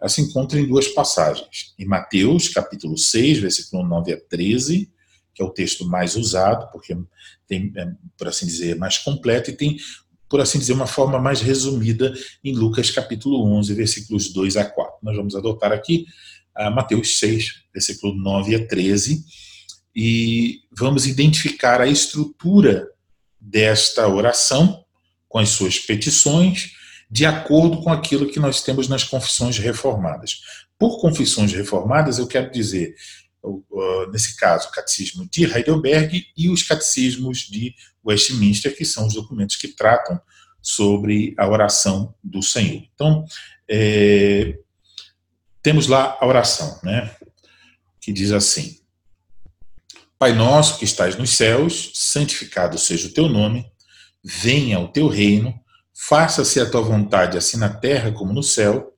ela 0.01 0.09
se 0.09 0.23
encontra 0.23 0.59
em 0.59 0.67
duas 0.67 0.89
passagens. 0.89 1.75
Em 1.79 1.85
Mateus, 1.85 2.49
capítulo 2.49 2.97
6, 2.97 3.39
versículo 3.39 3.87
9 3.87 4.15
a 4.15 4.21
13, 4.21 4.91
que 5.35 5.43
é 5.43 5.45
o 5.45 5.51
texto 5.51 5.87
mais 5.87 6.17
usado, 6.17 6.71
porque 6.73 6.97
tem, 7.47 7.73
por 8.17 8.29
assim 8.29 8.47
dizer, 8.47 8.77
mais 8.77 8.99
completo, 8.99 9.51
e 9.51 9.57
tem 9.57 9.77
por 10.31 10.41
assim 10.41 10.61
dizer, 10.61 10.75
uma 10.75 10.87
forma 10.87 11.19
mais 11.19 11.41
resumida 11.41 12.15
em 12.43 12.55
Lucas 12.55 12.89
capítulo 12.89 13.45
11, 13.59 13.75
versículos 13.75 14.33
2 14.33 14.57
a 14.57 14.65
4. 14.65 14.99
Nós 15.03 15.17
vamos 15.17 15.35
adotar 15.35 15.73
aqui 15.73 16.07
uh, 16.57 16.71
Mateus 16.71 17.19
6, 17.19 17.65
versículo 17.75 18.15
9 18.15 18.55
a 18.55 18.67
13, 18.69 19.25
e 19.95 20.61
vamos 20.71 21.05
identificar 21.09 21.81
a 21.81 21.89
estrutura 21.89 22.89
desta 23.41 24.07
oração 24.07 24.85
com 25.29 25.41
as 25.41 25.49
suas 25.49 25.81
petições, 25.81 26.75
de 27.11 27.27
acordo 27.27 27.83
com 27.83 27.91
aquilo 27.91 28.31
que 28.31 28.39
nós 28.39 28.63
temos 28.63 28.89
nas 28.89 29.03
confissões 29.03 29.59
reformadas. 29.59 30.41
Por 30.79 31.01
confissões 31.01 31.53
reformadas, 31.53 32.19
eu 32.19 32.27
quero 32.27 32.51
dizer 32.51 32.95
nesse 34.11 34.37
caso, 34.37 34.69
o 34.69 34.73
catecismo 34.73 35.29
de 35.31 35.45
Heidelberg 35.45 36.27
e 36.37 36.49
os 36.51 36.63
catecismos 36.63 37.39
de 37.41 37.75
Westminster, 38.05 38.77
que 38.77 38.85
são 38.85 39.07
os 39.07 39.15
documentos 39.15 39.57
que 39.57 39.69
tratam 39.69 40.21
sobre 40.61 41.35
a 41.39 41.49
oração 41.49 42.15
do 42.23 42.43
Senhor. 42.43 42.83
Então, 42.95 43.25
é, 43.69 44.59
temos 45.63 45.87
lá 45.87 46.19
a 46.21 46.27
oração, 46.27 46.79
né, 46.83 47.15
que 48.01 48.13
diz 48.13 48.33
assim: 48.33 48.79
Pai 50.19 50.33
nosso 50.33 50.79
que 50.79 50.85
estás 50.85 51.17
nos 51.17 51.31
céus, 51.31 51.93
santificado 51.95 52.79
seja 52.79 53.09
o 53.09 53.13
teu 53.13 53.29
nome, 53.29 53.71
venha 54.23 54.79
o 54.79 54.89
teu 54.89 55.09
reino, 55.09 55.59
faça-se 56.09 56.59
a 56.59 56.69
tua 56.69 56.81
vontade, 56.81 57.37
assim 57.37 57.59
na 57.59 57.69
terra 57.69 58.11
como 58.11 58.33
no 58.33 58.43
céu. 58.43 58.95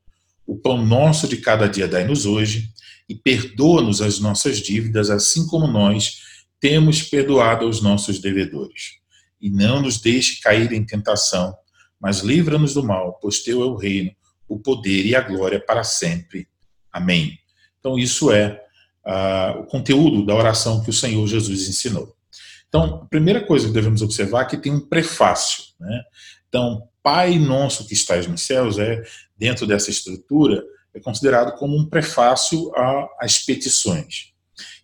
O 0.46 0.56
pão 0.56 0.84
nosso 0.84 1.26
de 1.26 1.38
cada 1.38 1.68
dia 1.68 1.88
dai-nos 1.88 2.26
hoje 2.26 2.68
e 3.08 3.14
perdoa-nos 3.14 4.00
as 4.00 4.20
nossas 4.20 4.58
dívidas, 4.58 5.10
assim 5.10 5.46
como 5.48 5.66
nós 5.66 6.18
temos 6.60 7.02
perdoado 7.02 7.64
aos 7.64 7.82
nossos 7.82 8.20
devedores. 8.20 9.00
E 9.40 9.50
não 9.50 9.82
nos 9.82 10.00
deixe 10.00 10.40
cair 10.40 10.72
em 10.72 10.86
tentação, 10.86 11.52
mas 12.00 12.20
livra-nos 12.20 12.74
do 12.74 12.84
mal, 12.84 13.18
pois 13.20 13.42
teu 13.42 13.62
é 13.62 13.66
o 13.66 13.74
reino, 13.74 14.12
o 14.48 14.60
poder 14.60 15.04
e 15.04 15.16
a 15.16 15.20
glória 15.20 15.60
para 15.60 15.82
sempre. 15.82 16.46
Amém. 16.92 17.36
Então, 17.80 17.98
isso 17.98 18.30
é 18.30 18.62
uh, 19.04 19.60
o 19.60 19.64
conteúdo 19.64 20.24
da 20.24 20.36
oração 20.36 20.82
que 20.82 20.90
o 20.90 20.92
Senhor 20.92 21.26
Jesus 21.26 21.68
ensinou. 21.68 22.14
Então, 22.68 23.02
a 23.02 23.06
primeira 23.06 23.44
coisa 23.44 23.66
que 23.66 23.74
devemos 23.74 24.02
observar 24.02 24.42
é 24.42 24.46
que 24.46 24.56
tem 24.56 24.72
um 24.72 24.88
prefácio. 24.88 25.64
Né? 25.80 26.02
Então, 26.48 26.88
Pai 27.02 27.38
nosso 27.38 27.86
que 27.86 27.94
estás 27.94 28.26
nos 28.26 28.42
céus 28.42 28.78
é, 28.78 29.02
dentro 29.36 29.66
dessa 29.66 29.90
estrutura, 29.90 30.62
é 30.94 31.00
considerado 31.00 31.56
como 31.56 31.76
um 31.76 31.88
prefácio 31.88 32.70
às 33.18 33.38
petições. 33.38 34.32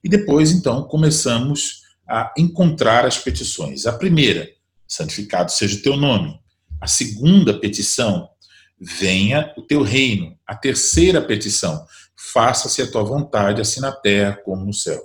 E 0.03 0.09
depois, 0.09 0.51
então, 0.51 0.85
começamos 0.85 1.83
a 2.09 2.33
encontrar 2.37 3.05
as 3.05 3.19
petições. 3.19 3.87
A 3.87 3.93
primeira, 3.93 4.49
santificado 4.87 5.53
seja 5.53 5.77
o 5.77 5.83
teu 5.83 5.97
nome. 5.97 6.41
A 6.81 6.87
segunda 6.87 7.59
petição, 7.59 8.29
venha 8.81 9.53
o 9.57 9.63
teu 9.63 9.83
reino. 9.83 10.37
A 10.47 10.57
terceira 10.57 11.21
petição, 11.21 11.85
faça-se 12.17 12.81
a 12.81 12.91
tua 12.91 13.05
vontade, 13.05 13.61
assim 13.61 13.81
na 13.81 13.93
terra 13.93 14.41
como 14.45 14.65
no 14.65 14.73
céu. 14.73 15.01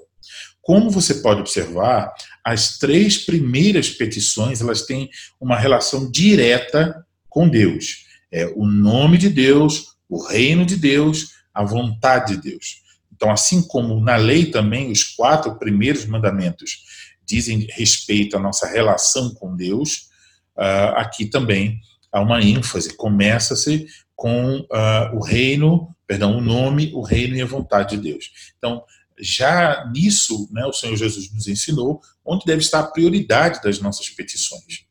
Como 0.62 0.90
você 0.90 1.16
pode 1.16 1.42
observar, 1.42 2.14
as 2.44 2.78
três 2.78 3.18
primeiras 3.18 3.90
petições 3.90 4.62
elas 4.62 4.82
têm 4.82 5.10
uma 5.40 5.58
relação 5.58 6.12
direta 6.12 7.06
com 7.30 7.48
Deus. 7.48 8.06
É 8.32 8.48
o 8.56 8.66
nome 8.66 9.18
de 9.18 9.30
Deus, 9.30 9.96
o 10.10 10.22
reino 10.22 10.66
de 10.66 10.76
Deus, 10.76 11.30
a 11.54 11.64
vontade 11.64 12.36
de 12.36 12.50
Deus. 12.50 12.84
Então, 13.12 13.32
assim 13.32 13.66
como 13.68 14.00
na 14.02 14.16
lei 14.16 14.48
também, 14.48 14.92
os 14.92 15.04
quatro 15.04 15.58
primeiros 15.58 16.06
mandamentos 16.06 16.84
dizem 17.26 17.68
respeito 17.70 18.36
à 18.36 18.40
nossa 18.40 18.68
relação 18.68 19.34
com 19.36 19.56
Deus, 19.56 20.10
uh, 20.58 20.98
aqui 20.98 21.26
também 21.26 21.80
há 22.12 22.20
uma 22.20 22.42
ênfase. 22.42 22.98
Começa-se 22.98 23.88
com 24.16 24.60
uh, 24.60 25.16
o 25.16 25.24
reino, 25.24 25.96
perdão, 26.06 26.38
o 26.38 26.42
nome, 26.42 26.92
o 26.94 27.02
reino 27.02 27.36
e 27.36 27.42
a 27.42 27.46
vontade 27.46 27.96
de 27.96 28.12
Deus. 28.12 28.30
Então, 28.58 28.84
já 29.20 29.90
nisso, 29.94 30.48
né, 30.52 30.66
o 30.66 30.74
Senhor 30.74 30.96
Jesus 30.96 31.32
nos 31.32 31.48
ensinou 31.48 32.02
onde 32.26 32.46
deve 32.46 32.62
estar 32.62 32.80
a 32.80 32.88
prioridade 32.88 33.62
das 33.62 33.80
nossas 33.80 34.10
petições. 34.10 34.86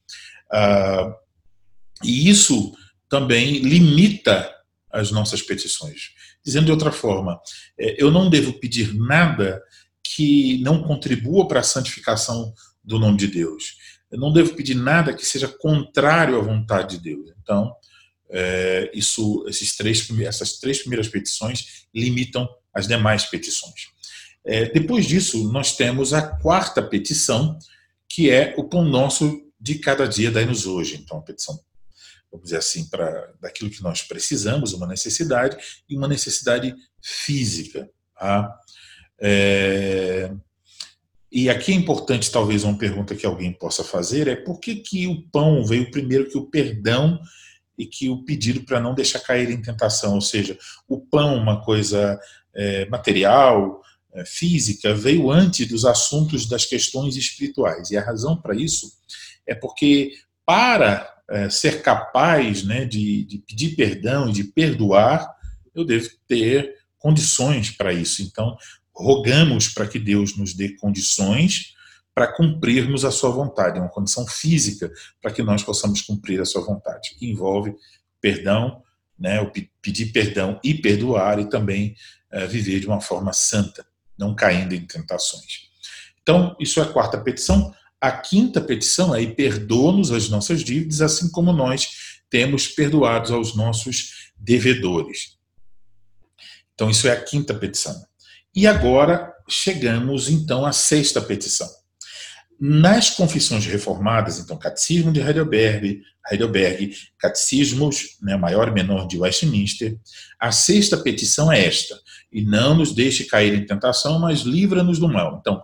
Uh, 0.52 1.14
e 2.04 2.28
isso 2.28 2.72
também 3.08 3.58
limita 3.58 4.50
as 4.90 5.10
nossas 5.10 5.42
petições. 5.42 6.10
Dizendo 6.44 6.66
de 6.66 6.72
outra 6.72 6.92
forma, 6.92 7.40
é, 7.78 8.02
eu 8.02 8.10
não 8.10 8.28
devo 8.28 8.52
pedir 8.54 8.94
nada 8.94 9.62
que 10.02 10.58
não 10.62 10.82
contribua 10.82 11.46
para 11.46 11.60
a 11.60 11.64
santificação 11.64 12.52
do 12.82 12.98
nome 12.98 13.16
de 13.16 13.28
Deus. 13.28 13.76
Eu 14.10 14.18
não 14.18 14.32
devo 14.32 14.54
pedir 14.54 14.74
nada 14.74 15.14
que 15.14 15.24
seja 15.24 15.48
contrário 15.48 16.36
à 16.36 16.40
vontade 16.42 16.96
de 16.96 17.02
Deus. 17.02 17.30
Então, 17.40 17.72
é, 18.28 18.90
isso, 18.92 19.44
esses 19.48 19.76
três, 19.76 20.06
essas 20.22 20.58
três 20.58 20.80
primeiras 20.80 21.08
petições 21.08 21.86
limitam 21.94 22.48
as 22.74 22.88
demais 22.88 23.24
petições. 23.24 23.88
É, 24.44 24.66
depois 24.66 25.06
disso, 25.06 25.50
nós 25.52 25.76
temos 25.76 26.12
a 26.12 26.22
quarta 26.22 26.82
petição, 26.82 27.58
que 28.08 28.30
é 28.30 28.54
o 28.58 28.64
pão 28.64 28.84
nosso 28.84 29.40
de 29.60 29.76
cada 29.76 30.06
dia 30.06 30.30
dai-nos 30.30 30.66
hoje. 30.66 30.96
Então, 30.96 31.18
a 31.18 31.22
petição 31.22 31.58
vamos 32.32 32.44
dizer 32.44 32.56
assim, 32.56 32.88
para 32.88 33.30
daquilo 33.40 33.70
que 33.70 33.82
nós 33.82 34.02
precisamos, 34.02 34.72
uma 34.72 34.86
necessidade, 34.86 35.56
e 35.88 35.96
uma 35.96 36.08
necessidade 36.08 36.74
física. 37.02 37.90
Tá? 38.18 38.58
É, 39.20 40.32
e 41.30 41.50
aqui 41.50 41.72
é 41.72 41.74
importante, 41.74 42.30
talvez, 42.30 42.64
uma 42.64 42.76
pergunta 42.76 43.14
que 43.14 43.26
alguém 43.26 43.52
possa 43.52 43.84
fazer, 43.84 44.28
é 44.28 44.36
por 44.36 44.58
que, 44.58 44.76
que 44.76 45.06
o 45.06 45.22
pão 45.28 45.64
veio 45.64 45.90
primeiro 45.90 46.28
que 46.28 46.38
o 46.38 46.46
perdão 46.46 47.20
e 47.76 47.86
que 47.86 48.08
o 48.08 48.24
pedido 48.24 48.62
para 48.62 48.80
não 48.80 48.94
deixar 48.94 49.20
cair 49.20 49.50
em 49.50 49.60
tentação, 49.60 50.14
ou 50.14 50.20
seja, 50.20 50.58
o 50.88 51.00
pão, 51.00 51.36
uma 51.36 51.62
coisa 51.62 52.18
é, 52.54 52.86
material, 52.86 53.80
é, 53.80 53.91
física, 54.24 54.94
veio 54.94 55.30
antes 55.30 55.66
dos 55.66 55.84
assuntos 55.84 56.46
das 56.46 56.64
questões 56.64 57.16
espirituais. 57.16 57.90
E 57.90 57.96
a 57.96 58.04
razão 58.04 58.36
para 58.36 58.54
isso 58.54 58.92
é 59.46 59.54
porque 59.54 60.12
para 60.44 61.12
é, 61.30 61.48
ser 61.48 61.82
capaz 61.82 62.62
né, 62.62 62.84
de, 62.84 63.24
de 63.24 63.38
pedir 63.38 63.74
perdão 63.74 64.28
e 64.28 64.32
de 64.32 64.44
perdoar, 64.44 65.26
eu 65.74 65.84
devo 65.84 66.08
ter 66.28 66.76
condições 66.98 67.70
para 67.70 67.92
isso. 67.92 68.22
Então, 68.22 68.56
rogamos 68.94 69.68
para 69.68 69.86
que 69.86 69.98
Deus 69.98 70.36
nos 70.36 70.52
dê 70.54 70.76
condições 70.76 71.74
para 72.14 72.30
cumprirmos 72.30 73.04
a 73.04 73.10
sua 73.10 73.30
vontade, 73.30 73.80
uma 73.80 73.88
condição 73.88 74.26
física 74.26 74.92
para 75.20 75.32
que 75.32 75.42
nós 75.42 75.62
possamos 75.62 76.02
cumprir 76.02 76.40
a 76.40 76.44
sua 76.44 76.62
vontade, 76.62 77.14
que 77.18 77.30
envolve 77.30 77.74
perdão, 78.20 78.82
né, 79.18 79.38
pedir 79.80 80.12
perdão 80.12 80.60
e 80.62 80.74
perdoar 80.74 81.38
e 81.38 81.48
também 81.48 81.96
é, 82.30 82.46
viver 82.46 82.80
de 82.80 82.86
uma 82.86 83.00
forma 83.00 83.32
santa, 83.32 83.86
não 84.22 84.34
caindo 84.34 84.72
em 84.74 84.86
tentações. 84.86 85.68
Então, 86.22 86.56
isso 86.60 86.78
é 86.78 86.84
a 86.84 86.88
quarta 86.88 87.18
petição. 87.18 87.74
A 88.00 88.12
quinta 88.12 88.60
petição 88.60 89.14
é: 89.14 89.26
perdoa-nos 89.26 90.12
as 90.12 90.28
nossas 90.28 90.62
dívidas, 90.62 91.00
assim 91.00 91.28
como 91.30 91.52
nós 91.52 92.20
temos 92.30 92.68
perdoados 92.68 93.32
aos 93.32 93.56
nossos 93.56 94.30
devedores. 94.36 95.36
Então, 96.74 96.88
isso 96.88 97.08
é 97.08 97.12
a 97.12 97.20
quinta 97.20 97.52
petição. 97.52 98.06
E 98.54 98.66
agora 98.66 99.32
chegamos 99.48 100.30
então 100.30 100.64
à 100.64 100.72
sexta 100.72 101.20
petição. 101.20 101.68
Nas 102.64 103.10
confissões 103.10 103.66
reformadas, 103.66 104.38
então, 104.38 104.56
Catecismo 104.56 105.10
de 105.10 105.18
Heidelberg, 105.18 106.00
Heidelberg 106.30 106.94
Catecismos 107.18 108.16
né, 108.22 108.36
maior 108.36 108.68
e 108.68 108.70
menor 108.70 109.08
de 109.08 109.18
Westminster, 109.18 109.98
a 110.38 110.52
sexta 110.52 110.96
petição 110.96 111.50
é 111.50 111.66
esta: 111.66 111.98
e 112.30 112.40
não 112.40 112.76
nos 112.76 112.94
deixe 112.94 113.24
cair 113.24 113.52
em 113.52 113.66
tentação, 113.66 114.20
mas 114.20 114.42
livra-nos 114.42 115.00
do 115.00 115.08
mal. 115.08 115.38
Então, 115.40 115.60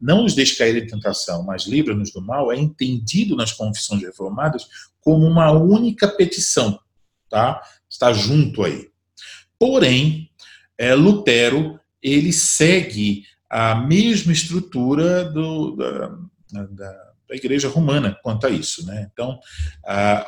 não 0.00 0.24
nos 0.24 0.34
deixe 0.34 0.56
cair 0.56 0.76
em 0.82 0.88
tentação, 0.88 1.44
mas 1.44 1.68
livra-nos 1.68 2.12
do 2.12 2.20
mal, 2.20 2.50
é 2.50 2.56
entendido 2.56 3.36
nas 3.36 3.52
confissões 3.52 4.02
reformadas 4.02 4.66
como 5.00 5.24
uma 5.24 5.52
única 5.52 6.08
petição, 6.08 6.80
tá? 7.28 7.62
Está 7.88 8.12
junto 8.12 8.64
aí. 8.64 8.88
Porém, 9.56 10.28
é, 10.76 10.96
Lutero 10.96 11.78
ele 12.02 12.32
segue 12.32 13.22
a 13.48 13.76
mesma 13.76 14.32
estrutura 14.32 15.24
do, 15.24 15.76
da, 16.52 16.64
da, 16.64 17.10
Igreja 17.30 17.68
Romana 17.68 18.18
quanto 18.22 18.46
a 18.46 18.50
isso, 18.50 18.84
né? 18.86 19.08
Então, 19.12 19.38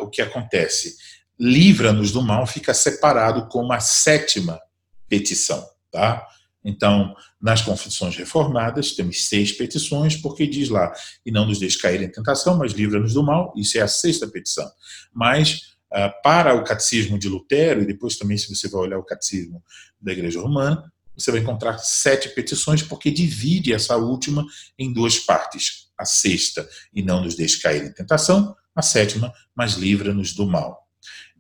o 0.01 0.09
que 0.09 0.23
acontece? 0.23 0.97
Livra-nos 1.39 2.13
do 2.13 2.23
mal 2.23 2.47
fica 2.47 2.73
separado 2.73 3.49
como 3.49 3.73
a 3.73 3.81
sétima 3.81 4.61
petição, 5.09 5.67
tá? 5.91 6.27
Então, 6.65 7.15
nas 7.41 7.61
confissões 7.61 8.17
reformadas, 8.17 8.93
temos 8.93 9.25
seis 9.25 9.51
petições, 9.53 10.17
porque 10.17 10.47
diz 10.47 10.69
lá, 10.69 10.93
e 11.27 11.31
não 11.31 11.45
nos 11.45 11.59
deixe 11.59 11.79
cair 11.79 12.01
em 12.01 12.11
tentação, 12.11 12.57
mas 12.57 12.73
livra-nos 12.73 13.15
do 13.15 13.23
mal, 13.23 13.53
isso 13.57 13.77
é 13.79 13.81
a 13.81 13.89
sexta 13.89 14.29
petição. 14.29 14.71
Mas, 15.13 15.73
ah, 15.93 16.09
para 16.09 16.55
o 16.55 16.63
catecismo 16.63 17.19
de 17.19 17.29
Lutero, 17.29 17.83
e 17.83 17.87
depois 17.87 18.17
também, 18.17 18.39
se 18.39 18.55
você 18.55 18.69
vai 18.69 18.83
olhar 18.83 18.99
o 18.99 19.05
catecismo 19.05 19.63
da 20.01 20.13
Igreja 20.13 20.41
Romana, 20.41 20.91
você 21.17 21.31
vai 21.31 21.41
encontrar 21.41 21.79
sete 21.79 22.29
petições, 22.31 22.83
porque 22.83 23.11
divide 23.11 23.73
essa 23.73 23.97
última 23.97 24.47
em 24.79 24.93
duas 24.93 25.19
partes. 25.19 25.89
A 26.03 26.05
sexta, 26.05 26.69
e 26.93 27.01
não 27.01 27.23
nos 27.23 27.37
deixe 27.37 27.61
cair 27.61 27.85
em 27.85 27.93
tentação, 27.93 28.57
a 28.75 28.83
sétima, 28.83 29.33
mas 29.55 29.75
livra-nos 29.75 30.35
do 30.35 30.47
mal. 30.47 30.89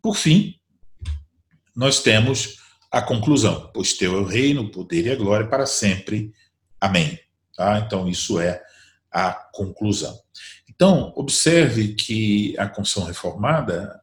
Por 0.01 0.17
fim, 0.17 0.55
nós 1.75 2.01
temos 2.01 2.59
a 2.91 3.03
conclusão, 3.03 3.71
pois 3.75 3.95
teu 3.95 4.17
é 4.17 4.21
o 4.21 4.25
reino, 4.25 4.63
o 4.63 4.71
poder 4.71 5.07
e 5.07 5.11
a 5.11 5.17
glória 5.17 5.49
para 5.49 5.67
sempre. 5.67 6.33
Amém. 6.81 7.19
Tá? 7.57 7.79
Então, 7.79 8.09
isso 8.09 8.39
é 8.39 8.63
a 9.11 9.33
conclusão. 9.33 10.17
Então, 10.69 11.13
observe 11.17 11.95
que 11.95 12.57
a 12.59 12.69
Constituição 12.69 13.09
Reformada, 13.09 14.01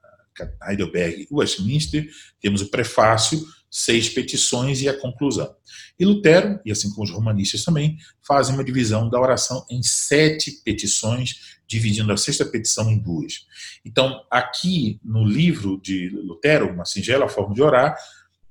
Heidelberg 0.68 1.28
e 1.30 1.34
Westminster, 1.34 2.10
temos 2.42 2.62
o 2.62 2.70
prefácio, 2.70 3.46
seis 3.70 4.10
petições 4.10 4.82
e 4.82 4.90
a 4.90 4.98
conclusão. 4.98 5.56
E 6.00 6.06
Lutero, 6.06 6.60
e 6.66 6.72
assim 6.72 6.90
como 6.92 7.04
os 7.04 7.12
romanistas 7.12 7.64
também, 7.64 7.98
fazem 8.26 8.56
uma 8.56 8.64
divisão 8.64 9.10
da 9.10 9.20
oração 9.20 9.66
em 9.70 9.84
sete 9.84 10.52
petições, 10.64 11.60
dividindo 11.68 12.12
a 12.12 12.18
sexta 12.18 12.46
petição 12.46 12.90
em 12.90 12.98
duas. 12.98 13.46
Então, 13.86 14.26
aqui 14.32 15.00
no 15.04 15.24
livro 15.24 15.80
de 15.82 16.10
Lutero, 16.10 16.74
uma 16.74 16.86
singela 16.86 17.28
forma 17.28 17.54
de 17.54 17.62
orar, 17.62 17.96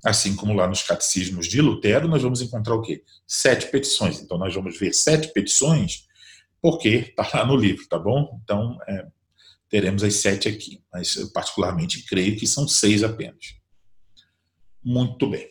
Assim 0.04 0.36
como 0.36 0.54
lá 0.54 0.66
nos 0.68 0.82
catecismos 0.82 1.48
de 1.48 1.60
Lutero, 1.60 2.06
nós 2.06 2.22
vamos 2.22 2.40
encontrar 2.40 2.74
o 2.74 2.82
quê? 2.82 3.02
Sete 3.26 3.66
petições. 3.66 4.20
Então, 4.20 4.38
nós 4.38 4.54
vamos 4.54 4.78
ver 4.78 4.94
sete 4.94 5.32
petições, 5.32 6.06
porque 6.62 6.88
está 6.88 7.28
lá 7.34 7.44
no 7.44 7.56
livro, 7.56 7.86
tá 7.88 7.98
bom? 7.98 8.40
Então, 8.42 8.78
é, 8.86 9.06
teremos 9.68 10.04
as 10.04 10.14
sete 10.14 10.48
aqui. 10.48 10.82
Mas 10.92 11.16
eu, 11.16 11.30
particularmente, 11.32 12.04
creio 12.04 12.36
que 12.36 12.46
são 12.46 12.68
seis 12.68 13.02
apenas. 13.02 13.57
Muito 14.88 15.28
bem. 15.28 15.50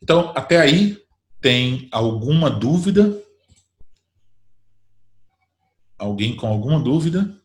Então, 0.00 0.32
até 0.36 0.60
aí, 0.60 1.04
tem 1.40 1.88
alguma 1.90 2.48
dúvida? 2.48 3.20
Alguém 5.98 6.36
com 6.36 6.46
alguma 6.46 6.78
dúvida? 6.78 7.36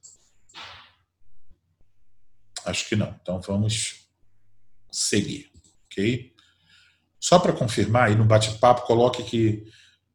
Acho 2.64 2.88
que 2.88 2.96
não. 2.96 3.18
Então, 3.20 3.42
vamos 3.42 4.08
seguir 4.92 5.52
ok? 5.88 6.36
Só 7.20 7.40
para 7.40 7.52
confirmar 7.52 8.10
aí 8.10 8.16
no 8.16 8.24
bate-papo, 8.24 8.86
coloque 8.86 9.24
que 9.24 9.66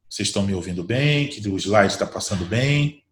vocês 0.09 0.29
estão 0.29 0.45
me 0.45 0.55
ouvindo 0.55 0.85
bem, 0.85 1.29
que 1.29 1.47
o 1.49 1.57
slide 1.57 1.93
está 1.93 2.07
passando 2.07 2.45
bem. 2.45 3.05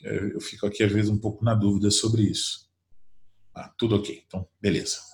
Eu 0.00 0.40
fico 0.40 0.68
aqui, 0.68 0.84
às 0.84 0.92
vezes, 0.92 1.10
um 1.10 1.18
pouco 1.18 1.44
na 1.44 1.54
dúvida 1.54 1.90
sobre 1.90 2.22
isso. 2.22 2.70
Ah, 3.52 3.72
tudo 3.76 3.96
ok. 3.96 4.22
Então, 4.24 4.48
beleza. 4.60 5.11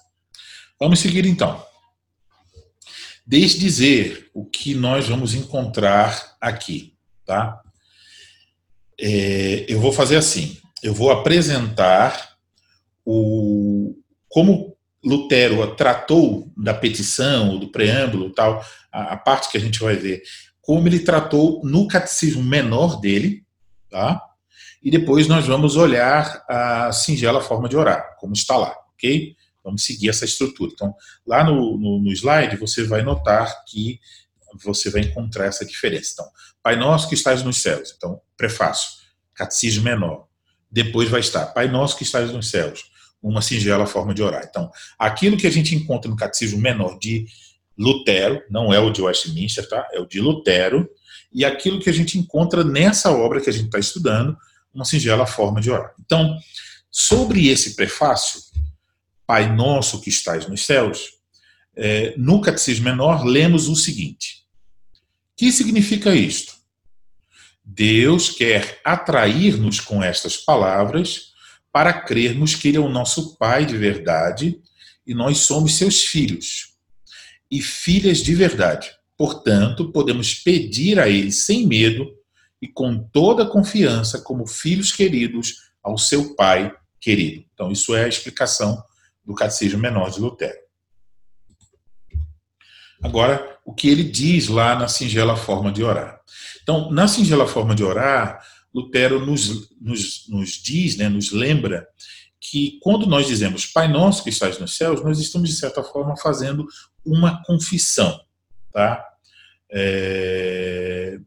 Vamos 0.80 1.00
seguir, 1.00 1.26
então. 1.26 1.64
Deixe 3.26 3.58
dizer 3.58 4.30
o 4.32 4.44
que 4.44 4.74
nós 4.74 5.08
vamos 5.08 5.34
encontrar 5.34 6.36
aqui, 6.40 6.94
tá? 7.26 7.60
É, 8.98 9.66
eu 9.68 9.80
vou 9.80 9.92
fazer 9.92 10.16
assim. 10.16 10.56
Eu 10.82 10.94
vou 10.94 11.10
apresentar 11.10 12.36
o 13.04 13.94
como 14.28 14.76
Lutero 15.04 15.74
tratou 15.74 16.52
da 16.56 16.74
petição, 16.74 17.58
do 17.58 17.68
preâmbulo, 17.68 18.32
tal, 18.32 18.64
a, 18.92 19.14
a, 19.14 19.16
parte 19.16 19.50
que 19.50 19.56
a 19.56 19.60
gente 19.60 19.80
vai 19.80 19.96
ver, 19.96 20.22
como 20.60 20.86
ele 20.86 21.00
tratou 21.00 21.60
no 21.64 21.88
catecismo 21.88 22.42
menor 22.42 23.00
dele, 23.00 23.44
tá? 23.90 24.22
E 24.82 24.90
depois 24.90 25.26
nós 25.26 25.46
vamos 25.46 25.76
olhar 25.76 26.44
a 26.48 26.92
singela 26.92 27.40
forma 27.40 27.68
de 27.68 27.76
orar, 27.76 28.16
como 28.18 28.32
está 28.32 28.56
lá, 28.56 28.74
ok? 28.94 29.34
Vamos 29.68 29.84
seguir 29.84 30.08
essa 30.08 30.24
estrutura. 30.24 30.72
Então, 30.72 30.94
lá 31.26 31.44
no, 31.44 31.78
no, 31.78 32.02
no 32.02 32.10
slide 32.12 32.56
você 32.56 32.84
vai 32.84 33.02
notar 33.02 33.64
que 33.66 34.00
você 34.64 34.88
vai 34.88 35.02
encontrar 35.02 35.44
essa 35.44 35.64
diferença. 35.64 36.10
Então, 36.14 36.26
Pai 36.62 36.74
Nosso 36.74 37.06
que 37.06 37.14
estás 37.14 37.42
nos 37.42 37.60
céus. 37.60 37.94
Então, 37.96 38.20
prefácio, 38.36 38.88
catecismo 39.34 39.84
menor. 39.84 40.26
Depois 40.70 41.08
vai 41.08 41.20
estar 41.20 41.46
Pai 41.46 41.68
Nosso 41.68 41.96
que 41.96 42.02
estás 42.02 42.32
nos 42.32 42.50
céus 42.50 42.90
uma 43.22 43.42
singela 43.42 43.86
forma 43.86 44.14
de 44.14 44.22
orar. 44.22 44.46
Então, 44.48 44.70
aquilo 44.98 45.36
que 45.36 45.46
a 45.46 45.50
gente 45.50 45.74
encontra 45.74 46.10
no 46.10 46.16
catecismo 46.16 46.58
menor 46.58 46.98
de 46.98 47.26
Lutero, 47.76 48.42
não 48.50 48.72
é 48.72 48.78
o 48.78 48.90
de 48.90 49.02
Westminster, 49.02 49.68
tá? 49.68 49.86
É 49.92 50.00
o 50.00 50.06
de 50.06 50.20
Lutero, 50.20 50.88
e 51.32 51.44
aquilo 51.44 51.80
que 51.80 51.90
a 51.90 51.92
gente 51.92 52.18
encontra 52.18 52.64
nessa 52.64 53.10
obra 53.10 53.40
que 53.40 53.50
a 53.50 53.52
gente 53.52 53.66
está 53.66 53.78
estudando, 53.78 54.36
uma 54.72 54.84
singela 54.84 55.26
forma 55.26 55.60
de 55.60 55.70
orar. 55.70 55.92
Então, 56.04 56.36
sobre 56.90 57.48
esse 57.48 57.74
prefácio, 57.76 58.40
Pai 59.28 59.54
Nosso 59.54 60.00
que 60.00 60.08
estás 60.08 60.48
nos 60.48 60.64
céus, 60.64 61.10
é, 61.76 62.14
no 62.16 62.40
catecismo 62.40 62.86
menor 62.86 63.26
lemos 63.26 63.68
o 63.68 63.76
seguinte: 63.76 64.46
que 65.36 65.52
significa 65.52 66.14
isto? 66.14 66.54
Deus 67.62 68.30
quer 68.30 68.80
atrair-nos 68.82 69.80
com 69.80 70.02
estas 70.02 70.38
palavras 70.38 71.34
para 71.70 71.92
crermos 71.92 72.54
que 72.54 72.68
Ele 72.68 72.78
é 72.78 72.80
o 72.80 72.88
nosso 72.88 73.36
Pai 73.36 73.66
de 73.66 73.76
verdade 73.76 74.58
e 75.06 75.12
nós 75.12 75.40
somos 75.40 75.74
seus 75.74 76.04
filhos 76.04 76.78
e 77.50 77.60
filhas 77.60 78.22
de 78.22 78.34
verdade. 78.34 78.90
Portanto, 79.14 79.92
podemos 79.92 80.32
pedir 80.32 80.98
a 80.98 81.06
Ele 81.06 81.30
sem 81.30 81.66
medo 81.66 82.10
e 82.62 82.66
com 82.66 82.98
toda 82.98 83.44
confiança, 83.44 84.22
como 84.22 84.46
filhos 84.46 84.90
queridos, 84.90 85.70
ao 85.82 85.98
seu 85.98 86.34
Pai 86.34 86.74
querido. 86.98 87.44
Então, 87.52 87.70
isso 87.70 87.94
é 87.94 88.04
a 88.04 88.08
explicação 88.08 88.82
do 89.28 89.34
Catecismo 89.34 89.78
Menor 89.78 90.10
de 90.10 90.20
Lutero. 90.20 90.56
Agora, 93.02 93.58
o 93.62 93.74
que 93.74 93.86
ele 93.86 94.02
diz 94.02 94.48
lá 94.48 94.74
na 94.74 94.88
singela 94.88 95.36
forma 95.36 95.70
de 95.70 95.84
orar. 95.84 96.18
Então, 96.62 96.90
na 96.90 97.06
singela 97.06 97.46
forma 97.46 97.74
de 97.74 97.84
orar, 97.84 98.42
Lutero 98.74 99.24
nos, 99.24 99.70
nos, 99.78 100.26
nos 100.30 100.52
diz, 100.52 100.96
né, 100.96 101.10
nos 101.10 101.30
lembra, 101.30 101.86
que 102.40 102.78
quando 102.80 103.06
nós 103.06 103.26
dizemos 103.26 103.66
Pai 103.66 103.86
Nosso 103.86 104.24
que 104.24 104.30
estás 104.30 104.58
nos 104.58 104.74
céus, 104.74 105.04
nós 105.04 105.20
estamos, 105.20 105.50
de 105.50 105.56
certa 105.56 105.82
forma, 105.82 106.16
fazendo 106.16 106.66
uma 107.04 107.42
confissão. 107.44 108.18
Tá? 108.72 109.04
É... 109.70 111.18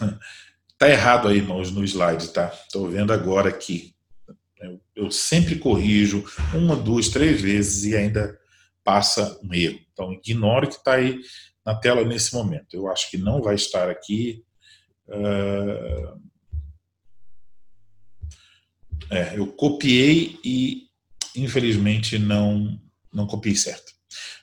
Tá 0.76 0.88
errado 0.88 1.28
aí, 1.28 1.36
irmãos, 1.36 1.70
no 1.70 1.84
slide, 1.84 2.28
tá? 2.28 2.50
Estou 2.64 2.88
vendo 2.88 3.12
agora 3.12 3.50
aqui. 3.50 3.94
Eu, 4.60 4.80
eu, 4.94 5.10
sempre 5.10 5.58
corrijo 5.58 6.24
uma, 6.54 6.76
duas, 6.76 7.08
três 7.08 7.40
vezes 7.40 7.84
e 7.84 7.96
ainda 7.96 8.38
passa 8.84 9.38
um 9.42 9.54
erro. 9.54 9.78
Então, 9.92 10.12
ignore 10.12 10.66
que 10.66 10.74
está 10.74 10.94
aí 10.94 11.18
na 11.64 11.74
tela 11.74 12.04
nesse 12.04 12.34
momento. 12.34 12.74
Eu 12.74 12.88
acho 12.88 13.10
que 13.10 13.16
não 13.16 13.42
vai 13.42 13.54
estar 13.54 13.88
aqui. 13.88 14.44
Uh... 15.08 16.20
É, 19.10 19.36
eu 19.36 19.46
copiei 19.48 20.38
e 20.44 20.84
infelizmente 21.34 22.16
não 22.16 22.80
não 23.12 23.26
copiei 23.26 23.56
certo. 23.56 23.92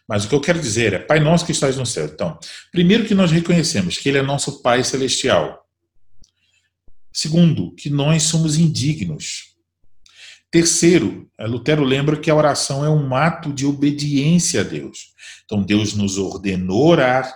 Mas 0.07 0.23
o 0.23 0.29
que 0.29 0.35
eu 0.35 0.41
quero 0.41 0.59
dizer 0.59 0.93
é, 0.93 0.99
Pai 0.99 1.19
nosso 1.19 1.45
que 1.45 1.51
estás 1.51 1.77
no 1.77 1.85
céu. 1.85 2.05
Então, 2.05 2.39
primeiro 2.71 3.05
que 3.05 3.15
nós 3.15 3.31
reconhecemos 3.31 3.97
que 3.97 4.07
Ele 4.09 4.17
é 4.17 4.21
nosso 4.21 4.61
Pai 4.61 4.83
celestial. 4.83 5.65
Segundo, 7.11 7.73
que 7.75 7.89
nós 7.89 8.23
somos 8.23 8.57
indignos. 8.57 9.56
Terceiro, 10.49 11.29
Lutero 11.39 11.83
lembra 11.83 12.17
que 12.17 12.31
a 12.31 12.35
oração 12.35 12.85
é 12.85 12.89
um 12.89 13.13
ato 13.15 13.51
de 13.51 13.65
obediência 13.65 14.61
a 14.61 14.63
Deus. 14.63 15.13
Então, 15.45 15.61
Deus 15.61 15.93
nos 15.93 16.17
ordenou 16.17 16.87
orar, 16.87 17.31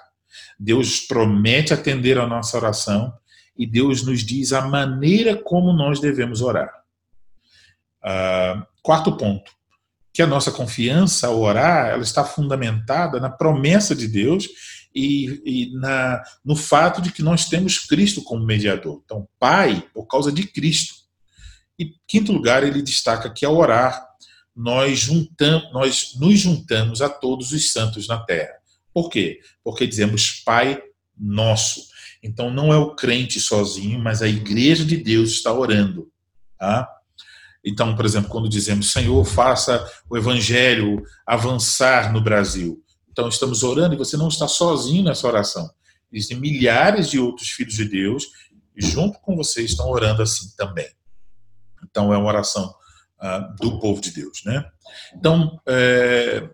Deus 0.59 0.99
promete 0.99 1.73
atender 1.73 2.17
a 2.17 2.27
nossa 2.27 2.57
oração 2.57 3.13
e 3.57 3.67
Deus 3.67 4.03
nos 4.03 4.21
diz 4.21 4.53
a 4.53 4.61
maneira 4.61 5.35
como 5.35 5.73
nós 5.73 5.99
devemos 5.99 6.41
orar. 6.41 6.71
Uh, 8.03 8.65
quarto 8.81 9.15
ponto, 9.17 9.51
que 10.13 10.21
a 10.21 10.27
nossa 10.27 10.51
confiança 10.51 11.27
ao 11.27 11.39
orar 11.39 11.89
ela 11.89 12.03
está 12.03 12.23
fundamentada 12.23 13.19
na 13.19 13.29
promessa 13.29 13.95
de 13.95 14.07
Deus 14.07 14.47
e, 14.93 15.41
e 15.45 15.73
na, 15.79 16.21
no 16.43 16.55
fato 16.55 17.01
de 17.01 17.11
que 17.11 17.21
nós 17.21 17.45
temos 17.45 17.79
Cristo 17.79 18.23
como 18.23 18.45
mediador. 18.45 19.01
Então, 19.03 19.27
Pai, 19.39 19.83
por 19.93 20.05
causa 20.07 20.31
de 20.31 20.47
Cristo. 20.47 21.00
E, 21.81 21.95
quinto 22.07 22.31
lugar, 22.31 22.63
ele 22.63 22.79
destaca 22.79 23.27
que 23.27 23.43
ao 23.43 23.57
orar, 23.57 24.05
nós, 24.55 24.99
juntamos, 24.99 25.73
nós 25.73 26.11
nos 26.19 26.39
juntamos 26.39 27.01
a 27.01 27.09
todos 27.09 27.51
os 27.51 27.71
santos 27.71 28.07
na 28.07 28.19
terra. 28.19 28.53
Por 28.93 29.09
quê? 29.09 29.39
Porque 29.63 29.87
dizemos 29.87 30.43
Pai 30.45 30.79
nosso. 31.17 31.81
Então, 32.21 32.51
não 32.51 32.71
é 32.71 32.77
o 32.77 32.93
crente 32.93 33.39
sozinho, 33.39 33.97
mas 33.99 34.21
a 34.21 34.27
igreja 34.27 34.85
de 34.85 34.95
Deus 34.95 35.31
está 35.31 35.51
orando. 35.51 36.07
Tá? 36.55 36.87
Então, 37.65 37.95
por 37.95 38.05
exemplo, 38.05 38.29
quando 38.29 38.47
dizemos 38.47 38.91
Senhor, 38.91 39.25
faça 39.25 39.83
o 40.07 40.15
evangelho 40.15 41.01
avançar 41.25 42.13
no 42.13 42.21
Brasil. 42.21 42.79
Então, 43.09 43.27
estamos 43.27 43.63
orando 43.63 43.95
e 43.95 43.97
você 43.97 44.15
não 44.15 44.27
está 44.27 44.47
sozinho 44.47 45.05
nessa 45.05 45.25
oração. 45.25 45.67
Existem 46.13 46.39
milhares 46.39 47.09
de 47.09 47.17
outros 47.17 47.49
filhos 47.49 47.73
de 47.73 47.85
Deus 47.85 48.27
e, 48.77 48.85
junto 48.85 49.17
com 49.19 49.35
você, 49.35 49.63
estão 49.63 49.89
orando 49.89 50.21
assim 50.21 50.53
também. 50.55 50.87
Então, 51.83 52.13
é 52.13 52.17
uma 52.17 52.27
oração 52.27 52.73
uh, 53.21 53.55
do 53.61 53.79
povo 53.79 54.01
de 54.01 54.11
Deus. 54.11 54.43
Né? 54.45 54.63
Então, 55.15 55.59
é, 55.67 56.49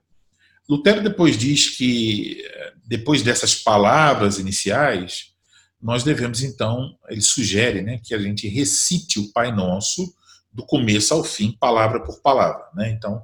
Lutero 0.68 1.02
depois 1.02 1.38
diz 1.38 1.70
que, 1.70 2.44
depois 2.86 3.22
dessas 3.22 3.56
palavras 3.56 4.40
iniciais, 4.40 5.34
nós 5.82 6.04
devemos, 6.04 6.42
então, 6.42 6.98
ele 7.08 7.22
sugere 7.22 7.82
né, 7.82 8.00
que 8.04 8.14
a 8.14 8.20
gente 8.20 8.48
recite 8.48 9.20
o 9.20 9.32
Pai 9.32 9.52
Nosso 9.52 10.14
do 10.52 10.66
começo 10.66 11.14
ao 11.14 11.24
fim, 11.24 11.56
palavra 11.60 12.04
por 12.04 12.22
palavra. 12.22 12.66
Né? 12.74 12.90
Então, 12.90 13.22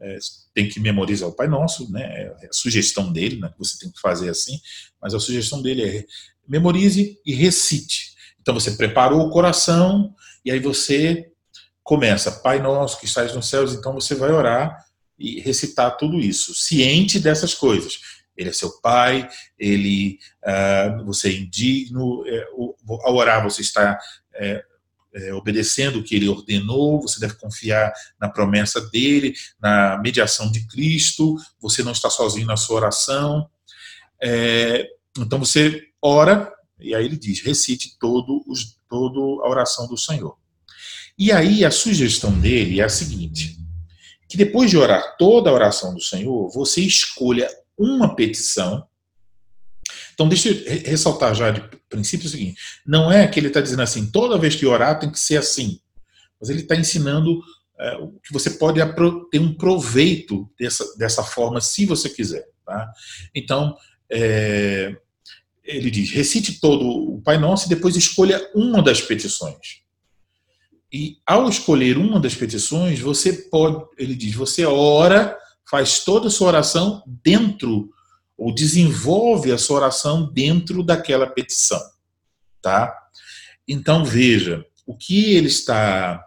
é, 0.00 0.16
tem 0.54 0.68
que 0.68 0.78
memorizar 0.78 1.28
o 1.28 1.34
Pai 1.34 1.48
Nosso, 1.48 1.90
né? 1.90 2.02
é 2.40 2.46
a 2.46 2.52
sugestão 2.52 3.12
dele, 3.12 3.40
né? 3.40 3.52
você 3.58 3.76
tem 3.78 3.90
que 3.90 4.00
fazer 4.00 4.30
assim, 4.30 4.60
mas 5.02 5.12
a 5.12 5.20
sugestão 5.20 5.60
dele 5.60 5.82
é 5.82 6.04
memorize 6.46 7.20
e 7.24 7.34
recite. 7.34 8.14
Então 8.40 8.54
você 8.54 8.70
preparou 8.72 9.20
o 9.20 9.30
coração 9.30 10.14
e 10.44 10.50
aí 10.50 10.58
você 10.58 11.30
começa, 11.88 12.30
Pai 12.30 12.60
Nosso 12.60 13.00
que 13.00 13.06
estás 13.06 13.34
nos 13.34 13.48
céus, 13.48 13.72
então 13.72 13.94
você 13.94 14.14
vai 14.14 14.30
orar 14.30 14.84
e 15.18 15.40
recitar 15.40 15.96
tudo 15.96 16.20
isso, 16.20 16.54
ciente 16.54 17.18
dessas 17.18 17.54
coisas. 17.54 17.98
Ele 18.36 18.50
é 18.50 18.52
seu 18.52 18.78
pai, 18.82 19.26
ele, 19.58 20.18
uh, 20.44 21.02
você 21.06 21.30
é 21.30 21.32
indigno, 21.32 22.22
é, 22.26 22.46
ao 23.04 23.16
orar 23.16 23.42
você 23.42 23.62
está 23.62 23.98
é, 24.34 24.62
é, 25.14 25.32
obedecendo 25.32 25.98
o 25.98 26.04
que 26.04 26.14
ele 26.14 26.28
ordenou, 26.28 27.00
você 27.00 27.18
deve 27.18 27.36
confiar 27.36 27.90
na 28.20 28.28
promessa 28.28 28.82
dele, 28.90 29.34
na 29.58 29.96
mediação 29.96 30.52
de 30.52 30.66
Cristo, 30.66 31.36
você 31.58 31.82
não 31.82 31.92
está 31.92 32.10
sozinho 32.10 32.46
na 32.46 32.58
sua 32.58 32.76
oração. 32.76 33.48
É, 34.22 34.86
então 35.16 35.38
você 35.38 35.84
ora, 36.02 36.52
e 36.78 36.94
aí 36.94 37.02
ele 37.02 37.16
diz: 37.16 37.40
recite 37.40 37.98
todo, 37.98 38.44
os, 38.46 38.78
todo 38.90 39.40
a 39.42 39.48
oração 39.48 39.88
do 39.88 39.96
Senhor. 39.96 40.36
E 41.18 41.32
aí 41.32 41.64
a 41.64 41.70
sugestão 41.70 42.38
dele 42.38 42.80
é 42.80 42.84
a 42.84 42.88
seguinte: 42.88 43.56
que 44.28 44.36
depois 44.36 44.70
de 44.70 44.76
orar 44.76 45.16
toda 45.18 45.50
a 45.50 45.52
oração 45.52 45.94
do 45.94 46.00
Senhor, 46.00 46.48
você 46.50 46.80
escolha 46.80 47.48
uma 47.76 48.14
petição 48.14 48.86
então, 50.18 50.28
deixa 50.28 50.48
eu 50.48 50.82
ressaltar 50.84 51.32
já 51.32 51.52
de 51.52 51.62
princípio 51.88 52.26
o 52.26 52.28
seguinte: 52.28 52.60
não 52.84 53.10
é 53.10 53.28
que 53.28 53.38
ele 53.38 53.46
está 53.46 53.60
dizendo 53.60 53.82
assim, 53.82 54.10
toda 54.10 54.36
vez 54.36 54.56
que 54.56 54.66
orar 54.66 54.98
tem 54.98 55.08
que 55.08 55.20
ser 55.20 55.36
assim. 55.36 55.78
Mas 56.40 56.50
ele 56.50 56.62
está 56.62 56.74
ensinando 56.74 57.40
é, 57.78 57.96
que 58.24 58.32
você 58.32 58.50
pode 58.50 58.80
ter 59.30 59.38
um 59.38 59.54
proveito 59.54 60.50
dessa, 60.58 60.84
dessa 60.96 61.22
forma, 61.22 61.60
se 61.60 61.86
você 61.86 62.08
quiser. 62.08 62.44
Tá? 62.66 62.92
Então, 63.32 63.76
é, 64.10 64.96
ele 65.62 65.88
diz: 65.88 66.10
recite 66.10 66.58
todo 66.58 66.84
o 66.84 67.22
Pai 67.22 67.38
Nosso 67.38 67.66
e 67.66 67.68
depois 67.68 67.94
escolha 67.94 68.44
uma 68.56 68.82
das 68.82 69.00
petições. 69.00 69.84
E 70.92 71.18
ao 71.26 71.48
escolher 71.48 71.98
uma 71.98 72.18
das 72.18 72.34
petições, 72.34 72.98
você 72.98 73.32
pode, 73.32 73.84
ele 73.98 74.14
diz, 74.14 74.34
você 74.34 74.64
ora, 74.64 75.36
faz 75.70 76.02
toda 76.02 76.28
a 76.28 76.30
sua 76.30 76.48
oração 76.48 77.02
dentro 77.22 77.90
ou 78.36 78.54
desenvolve 78.54 79.52
a 79.52 79.58
sua 79.58 79.76
oração 79.78 80.32
dentro 80.32 80.82
daquela 80.82 81.26
petição, 81.26 81.80
tá? 82.62 82.94
Então 83.66 84.04
veja, 84.04 84.64
o 84.86 84.96
que 84.96 85.34
ele 85.34 85.48
está 85.48 86.24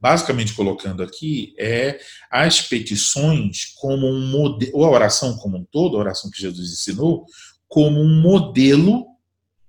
basicamente 0.00 0.54
colocando 0.54 1.02
aqui 1.02 1.54
é 1.58 1.98
as 2.30 2.62
petições 2.62 3.74
como 3.76 4.06
um 4.06 4.26
modelo, 4.28 4.72
ou 4.74 4.84
a 4.84 4.90
oração 4.90 5.36
como 5.36 5.58
um 5.58 5.64
todo, 5.64 5.96
a 5.96 6.00
oração 6.00 6.30
que 6.30 6.40
Jesus 6.40 6.72
ensinou, 6.72 7.26
como 7.66 8.00
um 8.00 8.20
modelo 8.20 9.06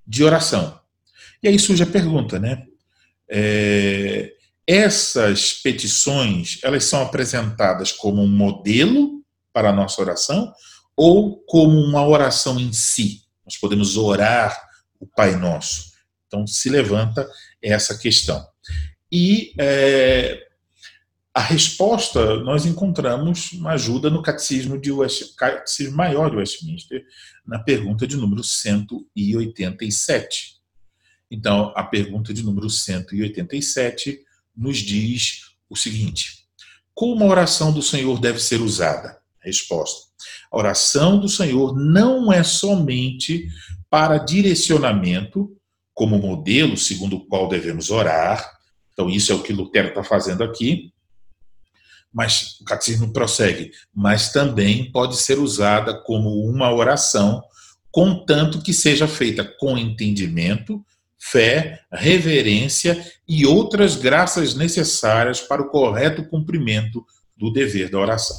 de 0.06 0.24
oração. 0.24 0.80
E 1.42 1.48
aí 1.48 1.58
surge 1.58 1.84
a 1.84 1.88
pergunta, 1.88 2.40
né? 2.40 2.66
É, 3.32 4.34
essas 4.68 5.54
petições, 5.54 6.60
elas 6.64 6.84
são 6.84 7.02
apresentadas 7.02 7.92
como 7.92 8.22
um 8.22 8.28
modelo 8.28 9.24
para 9.54 9.70
a 9.70 9.74
nossa 9.74 10.02
oração 10.02 10.54
ou 10.96 11.38
como 11.46 11.80
uma 11.80 12.06
oração 12.06 12.60
em 12.60 12.74
si. 12.74 13.22
Nós 13.46 13.58
podemos 13.58 13.98
orar 13.98 14.56
o 15.00 15.08
Pai 15.08 15.36
Nosso. 15.36 15.92
Então 16.28 16.46
se 16.46 16.70
levanta 16.70 17.28
essa 17.62 17.98
questão. 17.98 18.46
E 19.12 19.54
é, 19.60 20.48
a 21.34 21.42
resposta 21.42 22.38
nós 22.42 22.66
encontramos 22.66 23.52
uma 23.54 23.72
ajuda 23.72 24.10
no 24.10 24.22
catecismo, 24.22 24.80
de 24.80 24.92
West, 24.92 25.36
catecismo 25.36 25.96
maior 25.96 26.30
de 26.30 26.38
Westminster, 26.38 27.04
na 27.46 27.60
pergunta 27.60 28.06
de 28.06 28.16
número 28.16 28.44
187. 28.44 30.61
Então, 31.32 31.72
a 31.78 31.84
pergunta 31.84 32.34
de 32.34 32.44
número 32.44 32.70
187 32.70 34.20
nos 34.56 34.80
diz 34.80 35.56
o 35.70 35.78
seguinte: 35.78 36.46
Como 36.94 37.24
a 37.24 37.28
oração 37.28 37.72
do 37.72 37.82
Senhor 37.82 38.20
deve 38.20 38.40
ser 38.40 38.62
usada? 38.62 39.18
Resposta: 39.40 40.12
a 40.52 40.58
oração 40.58 41.18
do 41.18 41.30
Senhor 41.30 41.74
não 41.74 42.32
é 42.32 42.44
somente 42.44 43.48
para 43.90 44.18
direcionamento, 44.18 45.56
como 45.94 46.18
modelo 46.18 46.76
segundo 46.76 47.18
o 47.18 47.26
qual 47.26 47.48
devemos 47.48 47.90
orar. 47.90 48.52
Então, 48.92 49.10
isso 49.10 49.32
é 49.32 49.36
o 49.36 49.42
que 49.42 49.54
Lutero 49.54 49.90
está 49.90 50.04
fazendo 50.04 50.44
aqui. 50.44 50.92
Mas 52.14 52.60
o 52.60 52.66
catecismo 52.66 53.14
prossegue. 53.14 53.72
Mas 53.94 54.32
também 54.32 54.92
pode 54.92 55.16
ser 55.16 55.40
usada 55.40 56.02
como 56.04 56.46
uma 56.46 56.74
oração, 56.74 57.42
contanto 57.90 58.62
que 58.62 58.74
seja 58.74 59.08
feita 59.08 59.44
com 59.44 59.78
entendimento, 59.78 60.84
fé, 61.22 61.80
reverência 61.92 63.06
e 63.28 63.46
outras 63.46 63.96
graças 63.96 64.56
necessárias 64.56 65.40
para 65.40 65.62
o 65.62 65.70
correto 65.70 66.28
cumprimento 66.28 67.06
do 67.38 67.54
dever 67.54 67.90
da 67.90 68.00
oração. 68.00 68.38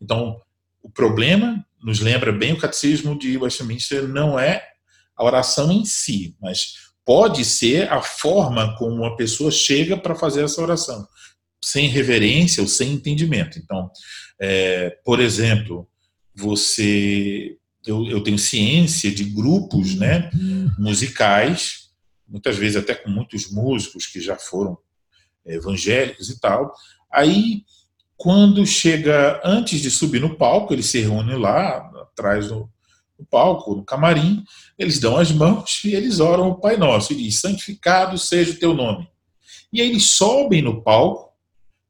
Então, 0.00 0.40
o 0.80 0.88
problema, 0.88 1.64
nos 1.82 2.00
lembra 2.00 2.32
bem 2.32 2.52
o 2.52 2.58
catecismo 2.58 3.18
de 3.18 3.36
Westminster, 3.36 4.06
não 4.06 4.38
é 4.38 4.62
a 5.16 5.24
oração 5.24 5.72
em 5.72 5.84
si, 5.84 6.36
mas 6.40 6.74
pode 7.04 7.44
ser 7.44 7.92
a 7.92 8.00
forma 8.00 8.76
como 8.78 9.02
uma 9.02 9.16
pessoa 9.16 9.50
chega 9.50 9.96
para 9.96 10.14
fazer 10.14 10.44
essa 10.44 10.62
oração, 10.62 11.06
sem 11.62 11.88
reverência 11.88 12.62
ou 12.62 12.68
sem 12.68 12.92
entendimento. 12.92 13.58
Então, 13.58 13.90
é, 14.40 14.96
por 15.04 15.20
exemplo, 15.20 15.86
você, 16.34 17.56
eu, 17.86 18.06
eu, 18.08 18.22
tenho 18.22 18.38
ciência 18.38 19.10
de 19.10 19.24
grupos, 19.24 19.94
né, 19.94 20.30
musicais, 20.78 21.83
muitas 22.26 22.56
vezes 22.56 22.76
até 22.76 22.94
com 22.94 23.10
muitos 23.10 23.50
músicos 23.50 24.06
que 24.06 24.20
já 24.20 24.36
foram 24.36 24.78
evangélicos 25.44 26.30
e 26.30 26.40
tal. 26.40 26.72
Aí 27.12 27.64
quando 28.16 28.64
chega, 28.66 29.40
antes 29.44 29.80
de 29.80 29.90
subir 29.90 30.20
no 30.20 30.36
palco, 30.36 30.72
eles 30.72 30.86
se 30.86 31.00
reúnem 31.00 31.36
lá, 31.36 31.90
atrás 32.02 32.48
do, 32.48 32.68
palco, 33.30 33.74
no 33.74 33.84
camarim, 33.84 34.44
eles 34.78 34.98
dão 34.98 35.16
as 35.16 35.32
mãos 35.32 35.82
e 35.84 35.94
eles 35.94 36.20
oram 36.20 36.48
o 36.48 36.60
Pai 36.60 36.76
Nosso 36.76 37.12
e 37.12 37.16
diz: 37.16 37.40
Santificado 37.40 38.18
seja 38.18 38.52
o 38.52 38.58
teu 38.58 38.74
nome. 38.74 39.08
E 39.72 39.80
aí 39.80 39.88
eles 39.88 40.10
sobem 40.10 40.62
no 40.62 40.82
palco 40.82 41.32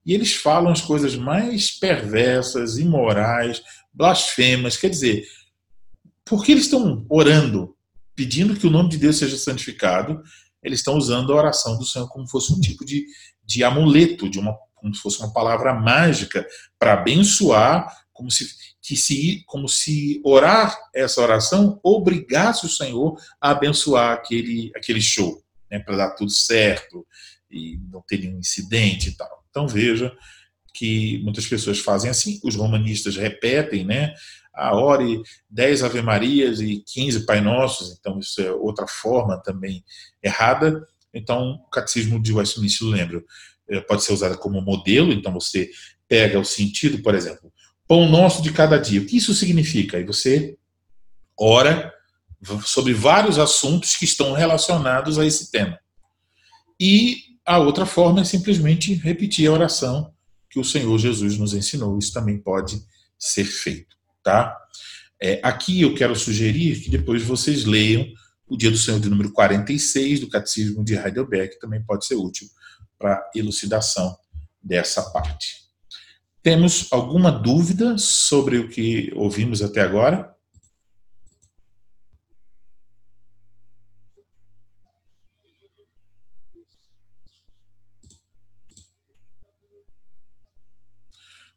e 0.05 0.15
eles 0.15 0.35
falam 0.35 0.73
as 0.73 0.81
coisas 0.81 1.17
mais 1.17 1.71
perversas, 1.71 2.79
imorais, 2.79 3.63
blasfemas. 3.93 4.77
Quer 4.77 4.91
dizer, 4.91 5.27
porque 6.25 6.53
eles 6.53 6.65
estão 6.65 7.05
orando, 7.09 7.74
pedindo 8.15 8.57
que 8.57 8.67
o 8.67 8.71
nome 8.71 8.91
de 8.91 8.99
Deus 8.99 9.17
seja 9.19 9.37
santificado, 9.37 10.23
eles 10.63 10.81
estão 10.81 10.97
usando 10.97 11.33
a 11.33 11.37
oração 11.37 11.79
do 11.79 11.85
Senhor 11.85 12.09
como 12.09 12.29
fosse 12.29 12.53
um 12.53 12.61
tipo 12.61 12.85
de, 12.85 13.05
de 13.45 13.63
amuleto, 13.63 14.29
de 14.29 14.39
uma 14.39 14.57
como 14.85 14.95
se 14.95 15.01
fosse 15.01 15.19
uma 15.21 15.33
palavra 15.33 15.73
mágica 15.73 16.47
para 16.79 16.93
abençoar, 16.93 17.91
como 18.13 18.31
se, 18.31 18.47
que 18.83 18.95
se, 18.95 19.43
como 19.47 19.67
se 19.67 20.21
orar 20.23 20.79
essa 20.95 21.23
oração 21.23 21.81
obrigasse 21.83 22.67
o 22.67 22.69
Senhor 22.69 23.19
a 23.41 23.53
abençoar 23.53 24.13
aquele, 24.13 24.71
aquele 24.77 25.01
show, 25.01 25.43
né, 25.71 25.79
para 25.79 25.97
dar 25.97 26.11
tudo 26.11 26.31
certo 26.31 27.07
e 27.51 27.79
não 27.91 28.03
ter 28.07 28.19
nenhum 28.19 28.39
incidente 28.39 29.09
e 29.09 29.13
tal. 29.13 29.43
Então 29.49 29.67
veja 29.67 30.15
que 30.75 31.19
muitas 31.23 31.47
pessoas 31.47 31.79
fazem 31.79 32.11
assim, 32.11 32.39
os 32.45 32.55
romanistas 32.55 33.17
repetem, 33.17 33.87
né? 33.87 34.13
A 34.55 34.77
ore 34.77 35.23
10 35.51 35.83
Ave 35.83 36.03
Marias 36.03 36.61
e 36.61 36.83
15 36.87 37.27
Pai 37.27 37.41
Nossos, 37.41 37.97
então 37.99 38.19
isso 38.19 38.41
é 38.41 38.53
outra 38.53 38.87
forma 38.87 39.43
também 39.43 39.85
errada. 40.23 40.87
Então, 41.13 41.53
o 41.53 41.71
catecismo 41.71 42.21
de 42.21 42.33
Westminster, 42.33 42.89
lembro, 42.89 43.25
eh, 43.69 43.81
pode 43.81 44.03
ser 44.03 44.13
usado 44.13 44.39
como 44.39 44.61
modelo, 44.61 45.13
então 45.13 45.33
você 45.33 45.71
pega 46.09 46.39
o 46.39 46.45
sentido, 46.45 47.03
por 47.03 47.15
exemplo, 47.15 47.53
pão 47.89 48.09
nosso 48.09 48.43
de 48.43 48.53
cada 48.53 48.79
dia. 48.79 49.01
O 49.01 49.07
que 49.07 49.17
isso 49.17 49.35
significa? 49.35 49.97
Aí 49.97 50.05
você 50.05 50.57
ora 51.39 51.93
sobre 52.65 52.93
vários 52.93 53.39
assuntos 53.39 53.97
que 53.97 54.05
estão 54.05 54.33
relacionados 54.33 55.19
a 55.19 55.25
esse 55.25 55.51
tema. 55.51 55.79
E 56.79 57.17
a 57.47 57.59
outra 57.59 57.87
forma 57.87 58.21
é 58.21 58.25
simplesmente 58.25 58.95
repetir 58.95 59.49
a 59.49 59.53
oração 59.53 60.13
que 60.51 60.59
o 60.59 60.65
Senhor 60.65 60.97
Jesus 60.99 61.39
nos 61.39 61.55
ensinou. 61.55 61.99
Isso 61.99 62.13
também 62.13 62.39
pode 62.39 62.81
ser 63.19 63.45
feito, 63.45 63.94
tá? 64.25 64.59
É, 65.23 65.39
aqui 65.43 65.83
eu 65.83 65.95
quero 65.95 66.17
sugerir 66.17 66.81
que 66.81 66.91
depois 66.91 67.23
vocês 67.23 67.65
leiam 67.65 68.07
o 68.49 68.57
Dia 68.57 68.71
do 68.71 68.77
Senhor 68.77 68.99
de 68.99 69.09
número 69.09 69.33
46 69.33 70.21
do 70.21 70.29
Catecismo 70.29 70.85
de 70.85 70.95
Heidelberg, 70.95 71.55
que 71.55 71.61
também 71.61 71.83
pode 71.83 72.05
ser 72.05 72.17
útil 72.17 72.49
para 72.99 73.31
elucidação 73.35 74.17
dessa 74.63 75.03
parte. 75.11 75.65
Temos 76.43 76.93
alguma 76.93 77.31
dúvida 77.31 77.97
sobre 77.97 78.59
o 78.59 78.69
que 78.69 79.13
ouvimos 79.15 79.63
até 79.63 79.81
agora? 79.81 80.35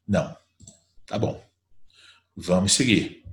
Não. 0.08 0.36
Tá 1.06 1.19
bom. 1.19 1.46
Vamos 2.38 2.73
seguir. 2.73 3.26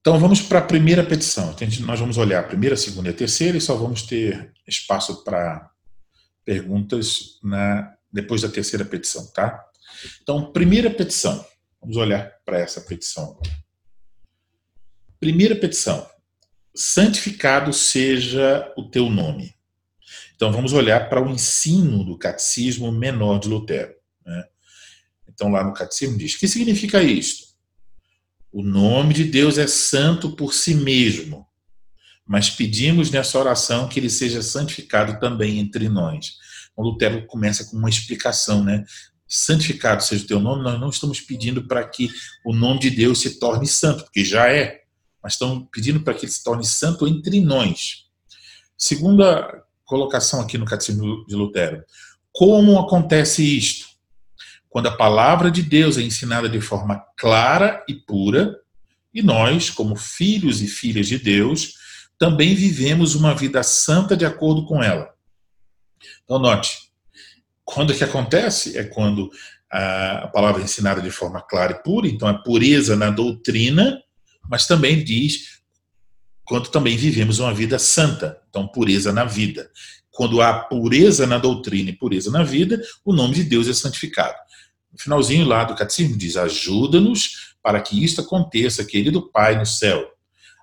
Então 0.00 0.18
vamos 0.18 0.40
para 0.40 0.58
a 0.58 0.66
primeira 0.66 1.04
petição. 1.04 1.54
Nós 1.82 2.00
vamos 2.00 2.18
olhar 2.18 2.40
a 2.40 2.46
primeira, 2.48 2.74
a 2.74 2.78
segunda 2.78 3.08
e 3.08 3.12
a 3.12 3.16
terceira 3.16 3.56
e 3.56 3.60
só 3.60 3.76
vamos 3.76 4.02
ter 4.02 4.52
espaço 4.66 5.22
para 5.22 5.70
perguntas 6.44 7.38
na, 7.42 7.94
depois 8.12 8.42
da 8.42 8.48
terceira 8.48 8.84
petição, 8.84 9.26
tá? 9.32 9.64
Então, 10.22 10.52
primeira 10.52 10.90
petição. 10.90 11.44
Vamos 11.80 11.96
olhar 11.96 12.32
para 12.44 12.58
essa 12.58 12.80
petição 12.80 13.38
Primeira 15.20 15.56
petição. 15.56 16.08
Santificado 16.74 17.72
seja 17.72 18.72
o 18.76 18.84
teu 18.84 19.10
nome. 19.10 19.54
Então 20.36 20.52
vamos 20.52 20.72
olhar 20.72 21.08
para 21.08 21.20
o 21.20 21.28
ensino 21.28 22.04
do 22.04 22.16
catecismo 22.16 22.92
menor 22.92 23.40
de 23.40 23.48
Lutero. 23.48 23.94
Né? 24.24 24.44
Então, 25.38 25.52
lá 25.52 25.62
no 25.62 25.72
catecismo 25.72 26.18
diz: 26.18 26.34
que 26.34 26.48
significa 26.48 27.00
isto? 27.00 27.46
O 28.50 28.60
nome 28.60 29.14
de 29.14 29.22
Deus 29.22 29.56
é 29.56 29.68
santo 29.68 30.34
por 30.34 30.52
si 30.52 30.74
mesmo, 30.74 31.46
mas 32.26 32.50
pedimos 32.50 33.08
nessa 33.08 33.38
oração 33.38 33.88
que 33.88 34.00
ele 34.00 34.10
seja 34.10 34.42
santificado 34.42 35.20
também 35.20 35.60
entre 35.60 35.88
nós. 35.88 36.32
O 36.76 36.82
Lutero 36.82 37.24
começa 37.26 37.64
com 37.66 37.76
uma 37.76 37.88
explicação, 37.88 38.64
né? 38.64 38.84
Santificado 39.28 40.02
seja 40.02 40.24
o 40.24 40.26
teu 40.26 40.40
nome, 40.40 40.64
nós 40.64 40.80
não 40.80 40.90
estamos 40.90 41.20
pedindo 41.20 41.68
para 41.68 41.86
que 41.86 42.10
o 42.44 42.52
nome 42.52 42.80
de 42.80 42.90
Deus 42.90 43.20
se 43.20 43.38
torne 43.38 43.66
santo, 43.66 44.04
porque 44.04 44.24
já 44.24 44.50
é, 44.50 44.80
mas 45.22 45.34
estamos 45.34 45.68
pedindo 45.70 46.00
para 46.00 46.14
que 46.14 46.24
ele 46.24 46.32
se 46.32 46.42
torne 46.42 46.64
santo 46.64 47.06
entre 47.06 47.40
nós. 47.40 48.06
Segunda 48.76 49.62
colocação 49.84 50.40
aqui 50.40 50.58
no 50.58 50.64
Catecismo 50.64 51.24
de 51.26 51.36
Lutero. 51.36 51.84
Como 52.32 52.78
acontece 52.78 53.42
isto? 53.44 53.87
Quando 54.68 54.86
a 54.86 54.96
palavra 54.96 55.50
de 55.50 55.62
Deus 55.62 55.96
é 55.96 56.02
ensinada 56.02 56.48
de 56.48 56.60
forma 56.60 57.02
clara 57.16 57.84
e 57.88 57.94
pura, 57.94 58.56
e 59.12 59.22
nós, 59.22 59.70
como 59.70 59.96
filhos 59.96 60.60
e 60.60 60.68
filhas 60.68 61.06
de 61.06 61.18
Deus, 61.18 61.74
também 62.18 62.54
vivemos 62.54 63.14
uma 63.14 63.34
vida 63.34 63.62
santa 63.62 64.16
de 64.16 64.26
acordo 64.26 64.66
com 64.66 64.82
ela. 64.82 65.12
Então, 66.24 66.38
note, 66.38 66.76
quando 67.64 67.94
que 67.94 68.04
acontece? 68.04 68.76
É 68.76 68.84
quando 68.84 69.30
a 69.70 70.28
palavra 70.32 70.60
é 70.62 70.64
ensinada 70.64 71.00
de 71.00 71.10
forma 71.10 71.40
clara 71.42 71.72
e 71.72 71.82
pura, 71.82 72.06
então 72.06 72.26
a 72.26 72.34
pureza 72.34 72.96
na 72.96 73.10
doutrina, 73.10 74.00
mas 74.48 74.66
também 74.66 75.02
diz 75.02 75.58
quando 76.44 76.70
também 76.70 76.96
vivemos 76.96 77.38
uma 77.38 77.52
vida 77.52 77.78
santa, 77.78 78.40
então 78.48 78.66
pureza 78.66 79.12
na 79.12 79.24
vida. 79.24 79.70
Quando 80.10 80.40
há 80.40 80.54
pureza 80.54 81.26
na 81.26 81.36
doutrina 81.36 81.90
e 81.90 81.92
pureza 81.92 82.30
na 82.30 82.42
vida, 82.42 82.82
o 83.04 83.12
nome 83.12 83.34
de 83.34 83.44
Deus 83.44 83.68
é 83.68 83.74
santificado. 83.74 84.36
No 84.92 84.98
finalzinho 84.98 85.46
lá 85.46 85.64
do 85.64 85.74
catecismo 85.74 86.16
diz: 86.16 86.36
ajuda-nos 86.36 87.54
para 87.62 87.80
que 87.80 88.02
isto 88.02 88.20
aconteça, 88.20 88.84
querido 88.84 89.30
Pai 89.30 89.58
no 89.58 89.66
céu. 89.66 90.06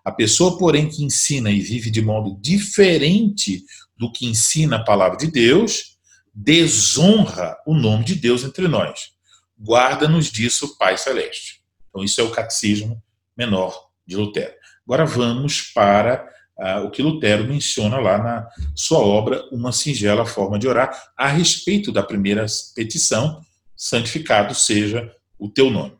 A 0.04 0.12
pessoa, 0.12 0.58
porém, 0.58 0.88
que 0.88 1.04
ensina 1.04 1.50
e 1.50 1.60
vive 1.60 1.90
de 1.90 2.02
modo 2.02 2.38
diferente 2.40 3.64
do 3.98 4.12
que 4.12 4.26
ensina 4.26 4.76
a 4.78 4.84
palavra 4.84 5.18
de 5.18 5.28
Deus, 5.28 5.98
desonra 6.34 7.58
o 7.66 7.74
nome 7.74 8.04
de 8.04 8.16
Deus 8.16 8.44
entre 8.44 8.68
nós. 8.68 9.12
Guarda-nos 9.58 10.32
disso, 10.32 10.78
Pai 10.78 10.98
Celeste. 10.98 11.62
Então, 11.90 12.04
isso 12.04 12.20
é 12.20 12.24
o 12.24 12.32
catecismo 12.32 13.02
menor 13.38 13.74
de 14.06 14.16
Lutero. 14.16 14.54
Agora 14.86 15.06
vamos 15.06 15.62
para 15.74 16.30
uh, 16.60 16.86
o 16.86 16.92
que 16.92 17.02
Lutero 17.02 17.48
menciona 17.48 17.98
lá 17.98 18.18
na 18.18 18.48
sua 18.76 19.00
obra, 19.00 19.48
Uma 19.52 19.72
Singela 19.72 20.26
Forma 20.26 20.60
de 20.60 20.68
Orar, 20.68 20.92
a 21.18 21.28
respeito 21.28 21.92
da 21.92 22.04
primeira 22.04 22.46
petição, 22.76 23.42
santificado 23.76 24.54
seja 24.56 25.12
o 25.38 25.50
teu 25.50 25.70
nome. 25.70 25.98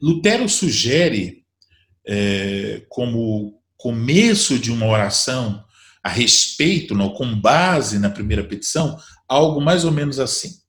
Lutero 0.00 0.48
sugere, 0.48 1.44
é, 2.06 2.84
como 2.88 3.60
começo 3.76 4.58
de 4.58 4.70
uma 4.70 4.86
oração 4.86 5.64
a 6.02 6.08
respeito, 6.08 6.94
não, 6.94 7.10
com 7.10 7.38
base 7.38 7.98
na 7.98 8.10
primeira 8.10 8.42
petição, 8.42 8.98
algo 9.28 9.60
mais 9.60 9.84
ou 9.84 9.92
menos 9.92 10.18
assim: 10.18 10.60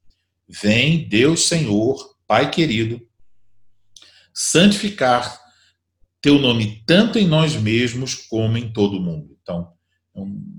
Vem, 0.48 1.08
Deus 1.08 1.48
Senhor, 1.48 2.16
Pai 2.28 2.50
querido, 2.50 3.02
santificar 4.34 5.40
teu 6.22 6.40
nome 6.40 6.82
tanto 6.86 7.20
em 7.20 7.28
nós 7.28 7.56
mesmos 7.56 8.16
como 8.16 8.58
em 8.58 8.72
todo 8.72 8.98
o 8.98 9.02
mundo. 9.02 9.38
Então, 9.42 9.74
um, 10.16 10.53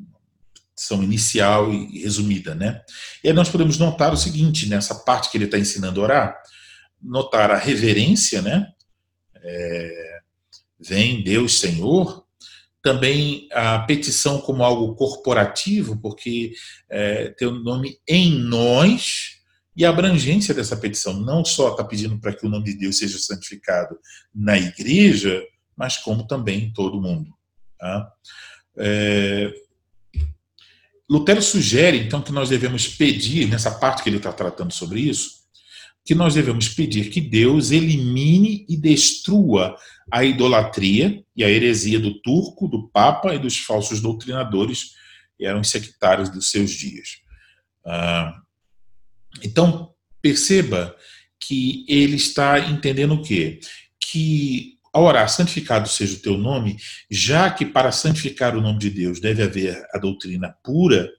são 0.77 1.03
inicial 1.03 1.73
e 1.73 2.03
resumida, 2.03 2.55
né? 2.55 2.83
E 3.23 3.29
aí 3.29 3.35
nós 3.35 3.49
podemos 3.49 3.79
notar 3.79 4.13
o 4.13 4.17
seguinte, 4.17 4.69
nessa 4.69 4.95
parte 4.95 5.31
que 5.31 5.37
ele 5.37 5.45
está 5.45 5.59
ensinando 5.59 6.01
a 6.01 6.05
orar, 6.05 6.43
notar 7.01 7.51
a 7.51 7.59
reverência, 7.59 8.43
né? 8.43 8.69
É, 9.37 10.19
vem 10.81 11.23
Deus 11.23 11.61
Senhor, 11.61 12.25
também 12.83 13.49
a 13.53 13.79
petição 13.81 14.41
como 14.41 14.63
algo 14.63 14.95
corporativo, 14.95 15.99
porque 16.01 16.53
é, 16.91 17.29
tem 17.31 17.49
o 17.49 17.63
nome 17.63 17.99
em 18.07 18.33
nós, 18.33 19.41
e 19.77 19.85
a 19.85 19.91
abrangência 19.91 20.55
dessa 20.55 20.77
petição 20.77 21.15
não 21.15 21.45
só 21.45 21.71
está 21.71 21.83
pedindo 21.83 22.19
para 22.21 22.33
que 22.33 22.47
o 22.47 22.49
nome 22.49 22.65
de 22.65 22.75
Deus 22.75 22.99
seja 22.99 23.19
santificado 23.19 23.99
na 24.35 24.57
igreja, 24.57 25.43
mas 25.77 25.97
como 25.97 26.27
também 26.27 26.73
todo 26.73 27.01
mundo. 27.01 27.31
Tá? 27.79 28.13
É, 28.77 29.53
Lutero 31.09 31.43
sugere, 31.43 31.99
então, 31.99 32.23
que 32.23 32.33
nós 32.33 32.49
devemos 32.49 32.89
pedir, 32.89 33.47
nessa 33.47 33.71
parte 33.71 34.03
que 34.03 34.09
ele 34.09 34.17
está 34.17 34.33
tratando 34.33 34.73
sobre 34.73 35.01
isso, 35.01 35.45
que 36.05 36.15
nós 36.15 36.35
devemos 36.35 36.69
pedir 36.69 37.11
que 37.11 37.21
Deus 37.21 37.71
elimine 37.71 38.67
e 38.69 38.77
destrua 38.77 39.77
a 40.11 40.25
idolatria 40.25 41.25
e 41.35 41.43
a 41.43 41.51
heresia 41.51 41.99
do 41.99 42.21
turco, 42.21 42.69
do 42.69 42.89
papa 42.89 43.35
e 43.35 43.39
dos 43.39 43.59
falsos 43.59 44.01
doutrinadores 44.01 44.93
que 45.37 45.47
eram 45.47 45.65
sectários 45.65 46.29
dos 46.29 46.51
seus 46.51 46.71
dias. 46.71 47.21
Ah, 47.85 48.35
então, 49.43 49.93
perceba 50.21 50.95
que 51.41 51.85
ele 51.89 52.17
está 52.17 52.59
entendendo 52.59 53.15
o 53.15 53.23
quê? 53.23 53.61
Que 53.99 54.74
ao 54.95 55.03
orar, 55.03 55.29
santificado 55.29 55.89
seja 55.89 56.17
o 56.17 56.21
teu 56.21 56.39
nome, 56.39 56.77
já 57.11 57.51
que 57.51 57.67
para 57.67 57.91
santificar 57.91 58.57
o 58.57 58.61
nome 58.61 58.79
de 58.79 58.91
Deus 58.91 59.21
deve 59.21 59.43
haver 59.43 59.85
a 59.93 59.99
doutrina 59.99 60.55
pura, 60.63 61.11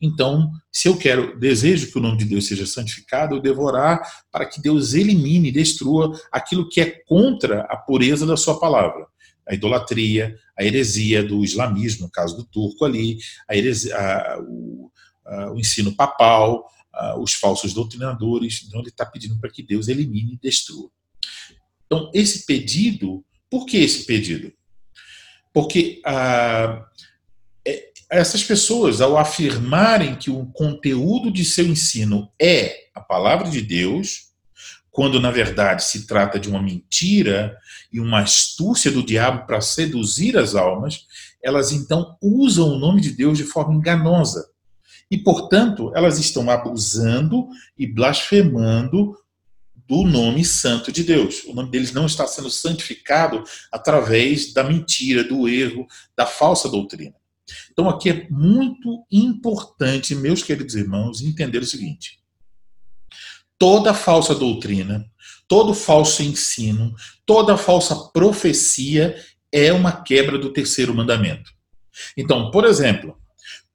então, 0.00 0.50
se 0.72 0.88
eu 0.88 0.96
quero, 0.96 1.38
desejo 1.38 1.92
que 1.92 1.98
o 1.98 2.00
nome 2.00 2.16
de 2.16 2.24
Deus 2.24 2.46
seja 2.46 2.64
santificado, 2.64 3.36
eu 3.36 3.40
devo 3.40 3.62
orar 3.62 4.00
para 4.32 4.46
que 4.46 4.60
Deus 4.60 4.94
elimine, 4.94 5.52
destrua 5.52 6.18
aquilo 6.32 6.68
que 6.68 6.80
é 6.80 6.90
contra 7.06 7.62
a 7.62 7.76
pureza 7.76 8.26
da 8.26 8.36
sua 8.36 8.58
palavra. 8.58 9.06
A 9.46 9.52
idolatria, 9.52 10.34
a 10.58 10.64
heresia 10.64 11.22
do 11.22 11.44
islamismo, 11.44 12.06
no 12.06 12.10
caso 12.10 12.34
do 12.36 12.44
turco 12.44 12.84
ali, 12.84 13.18
a 13.46 13.54
heresia, 13.54 13.94
a, 13.94 14.40
o, 14.40 14.90
a, 15.26 15.52
o, 15.52 15.60
ensino 15.60 15.94
papal, 15.94 16.66
a, 16.94 17.18
os 17.20 17.34
falsos 17.34 17.74
doutrinadores. 17.74 18.64
Então, 18.66 18.80
ele 18.80 18.88
está 18.88 19.04
pedindo 19.04 19.38
para 19.38 19.50
que 19.50 19.62
Deus 19.62 19.88
elimine 19.88 20.34
e 20.34 20.38
destrua. 20.38 20.90
Então, 21.90 22.08
esse 22.14 22.46
pedido, 22.46 23.24
por 23.50 23.66
que 23.66 23.78
esse 23.78 24.04
pedido? 24.06 24.52
Porque 25.52 26.00
ah, 26.06 26.86
é, 27.66 27.90
essas 28.08 28.44
pessoas, 28.44 29.00
ao 29.00 29.18
afirmarem 29.18 30.14
que 30.14 30.30
o 30.30 30.46
conteúdo 30.46 31.32
de 31.32 31.44
seu 31.44 31.66
ensino 31.66 32.30
é 32.40 32.90
a 32.94 33.00
palavra 33.00 33.50
de 33.50 33.60
Deus, 33.60 34.30
quando 34.92 35.20
na 35.20 35.32
verdade 35.32 35.82
se 35.82 36.06
trata 36.06 36.38
de 36.38 36.48
uma 36.48 36.62
mentira 36.62 37.56
e 37.92 37.98
uma 37.98 38.20
astúcia 38.20 38.92
do 38.92 39.02
diabo 39.02 39.44
para 39.44 39.60
seduzir 39.60 40.38
as 40.38 40.54
almas, 40.54 41.06
elas 41.42 41.72
então 41.72 42.16
usam 42.22 42.68
o 42.68 42.78
nome 42.78 43.00
de 43.00 43.10
Deus 43.10 43.36
de 43.36 43.44
forma 43.44 43.74
enganosa. 43.74 44.48
E, 45.10 45.18
portanto, 45.18 45.90
elas 45.96 46.20
estão 46.20 46.48
abusando 46.48 47.48
e 47.76 47.84
blasfemando 47.84 49.16
do 49.90 50.04
nome 50.04 50.44
santo 50.44 50.92
de 50.92 51.02
Deus. 51.02 51.42
O 51.46 51.52
nome 51.52 51.68
deles 51.68 51.92
não 51.92 52.06
está 52.06 52.24
sendo 52.24 52.48
santificado 52.48 53.42
através 53.72 54.52
da 54.52 54.62
mentira, 54.62 55.24
do 55.24 55.48
erro, 55.48 55.84
da 56.16 56.24
falsa 56.24 56.68
doutrina. 56.68 57.16
Então, 57.72 57.88
aqui 57.88 58.08
é 58.08 58.28
muito 58.30 59.04
importante, 59.10 60.14
meus 60.14 60.44
queridos 60.44 60.76
irmãos, 60.76 61.20
entender 61.20 61.58
o 61.58 61.66
seguinte: 61.66 62.20
toda 63.58 63.92
falsa 63.92 64.32
doutrina, 64.32 65.04
todo 65.48 65.74
falso 65.74 66.22
ensino, 66.22 66.94
toda 67.26 67.56
falsa 67.56 67.96
profecia 68.12 69.16
é 69.50 69.72
uma 69.72 69.90
quebra 69.90 70.38
do 70.38 70.52
terceiro 70.52 70.94
mandamento. 70.94 71.50
Então, 72.16 72.52
por 72.52 72.64
exemplo, 72.64 73.18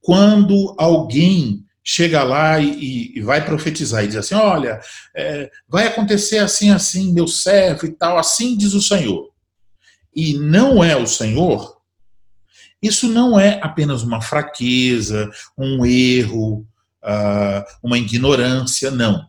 quando 0.00 0.74
alguém 0.78 1.65
chega 1.88 2.24
lá 2.24 2.58
e, 2.58 3.12
e, 3.14 3.20
vai 3.20 3.44
profetizar 3.44 4.02
e 4.02 4.08
diz 4.08 4.16
assim: 4.16 4.34
olha, 4.34 4.80
é, 5.14 5.48
vai 5.68 5.86
acontecer 5.86 6.38
assim, 6.38 6.70
assim, 6.70 7.12
meu 7.12 7.28
servo 7.28 7.86
e 7.86 7.92
tal, 7.92 8.18
assim 8.18 8.56
diz 8.56 8.74
o 8.74 8.82
Senhor, 8.82 9.30
e 10.14 10.36
não 10.36 10.82
é 10.82 10.96
o 10.96 11.06
Senhor, 11.06 11.76
isso 12.82 13.08
não 13.08 13.38
é 13.38 13.60
apenas 13.62 14.02
uma 14.02 14.20
fraqueza, 14.20 15.30
um 15.56 15.86
erro, 15.86 16.66
uh, 17.04 17.64
uma 17.82 17.96
ignorância, 17.96 18.90
não. 18.90 19.28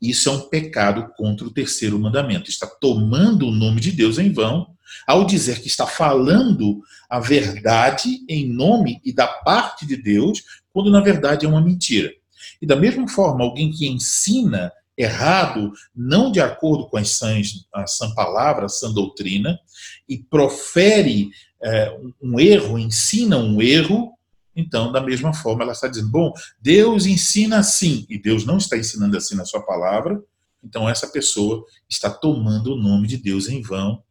Isso 0.00 0.28
é 0.28 0.32
um 0.32 0.48
pecado 0.48 1.10
contra 1.16 1.46
o 1.46 1.50
terceiro 1.50 1.98
mandamento. 1.98 2.50
Está 2.50 2.66
tomando 2.66 3.46
o 3.46 3.50
nome 3.50 3.80
de 3.80 3.92
Deus 3.92 4.18
em 4.18 4.30
vão 4.30 4.76
ao 5.06 5.24
dizer 5.24 5.60
que 5.60 5.68
está 5.68 5.86
falando 5.86 6.80
a 7.08 7.20
verdade 7.20 8.24
em 8.28 8.48
nome 8.48 9.00
e 9.04 9.12
da 9.12 9.26
parte 9.26 9.86
de 9.86 9.96
Deus, 9.96 10.42
quando 10.76 10.90
na 10.90 11.00
verdade 11.00 11.46
é 11.46 11.48
uma 11.48 11.62
mentira. 11.62 12.12
E 12.60 12.66
da 12.66 12.76
mesma 12.76 13.08
forma, 13.08 13.42
alguém 13.42 13.70
que 13.72 13.86
ensina 13.88 14.70
errado, 14.94 15.72
não 15.94 16.30
de 16.30 16.38
acordo 16.38 16.86
com 16.86 16.98
as 16.98 17.12
sãs, 17.12 17.66
a 17.72 17.86
sã 17.86 18.14
palavra, 18.14 18.66
a 18.66 18.68
sã 18.68 18.92
doutrina, 18.92 19.58
e 20.06 20.18
profere 20.18 21.30
é, 21.62 21.98
um 22.22 22.38
erro, 22.38 22.78
ensina 22.78 23.38
um 23.38 23.62
erro, 23.62 24.12
então, 24.54 24.92
da 24.92 25.00
mesma 25.00 25.32
forma, 25.32 25.62
ela 25.62 25.72
está 25.72 25.88
dizendo: 25.88 26.10
bom, 26.10 26.34
Deus 26.60 27.06
ensina 27.06 27.56
assim, 27.56 28.04
e 28.10 28.18
Deus 28.18 28.44
não 28.44 28.58
está 28.58 28.76
ensinando 28.76 29.16
assim 29.16 29.34
na 29.34 29.46
sua 29.46 29.62
palavra, 29.62 30.22
então 30.62 30.86
essa 30.86 31.06
pessoa 31.06 31.64
está 31.88 32.10
tomando 32.10 32.74
o 32.74 32.76
nome 32.76 33.08
de 33.08 33.16
Deus 33.16 33.48
em 33.48 33.62
vão, 33.62 34.02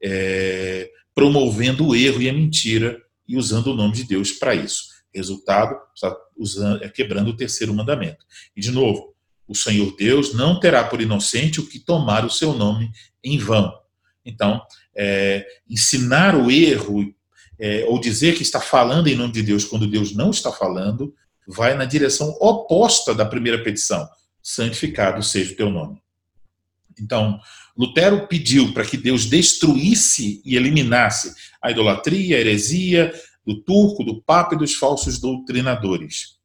é, 0.00 0.88
promovendo 1.12 1.88
o 1.88 1.96
erro 1.96 2.22
e 2.22 2.28
a 2.28 2.32
mentira 2.32 3.02
e 3.26 3.36
usando 3.36 3.72
o 3.72 3.74
nome 3.74 3.94
de 3.94 4.04
Deus 4.04 4.30
para 4.30 4.54
isso. 4.54 4.93
Resultado, 5.14 5.76
está 5.94 6.14
usando, 6.36 6.82
é 6.82 6.88
quebrando 6.88 7.28
o 7.28 7.36
terceiro 7.36 7.72
mandamento. 7.72 8.24
E, 8.56 8.60
de 8.60 8.70
novo, 8.70 9.14
o 9.46 9.54
Senhor 9.54 9.94
Deus 9.96 10.34
não 10.34 10.58
terá 10.58 10.84
por 10.84 11.00
inocente 11.00 11.60
o 11.60 11.66
que 11.68 11.78
tomar 11.78 12.24
o 12.24 12.30
seu 12.30 12.54
nome 12.54 12.90
em 13.22 13.38
vão. 13.38 13.72
Então, 14.24 14.60
é, 14.94 15.46
ensinar 15.68 16.34
o 16.34 16.50
erro 16.50 17.14
é, 17.58 17.84
ou 17.86 18.00
dizer 18.00 18.34
que 18.34 18.42
está 18.42 18.60
falando 18.60 19.08
em 19.08 19.14
nome 19.14 19.32
de 19.32 19.42
Deus 19.42 19.64
quando 19.64 19.86
Deus 19.86 20.14
não 20.14 20.30
está 20.30 20.50
falando, 20.50 21.14
vai 21.46 21.74
na 21.74 21.84
direção 21.84 22.30
oposta 22.40 23.14
da 23.14 23.24
primeira 23.24 23.62
petição: 23.62 24.08
santificado 24.42 25.22
seja 25.22 25.52
o 25.52 25.56
teu 25.56 25.70
nome. 25.70 26.02
Então, 26.98 27.40
Lutero 27.76 28.26
pediu 28.28 28.72
para 28.72 28.84
que 28.84 28.96
Deus 28.96 29.26
destruísse 29.26 30.40
e 30.44 30.56
eliminasse 30.56 31.34
a 31.60 31.70
idolatria, 31.70 32.36
a 32.36 32.40
heresia 32.40 33.12
do 33.46 33.62
turco, 33.62 34.04
do 34.04 34.22
papa 34.22 34.54
e 34.54 34.58
dos 34.58 34.74
falsos 34.74 35.18
doutrinadores. 35.18 36.38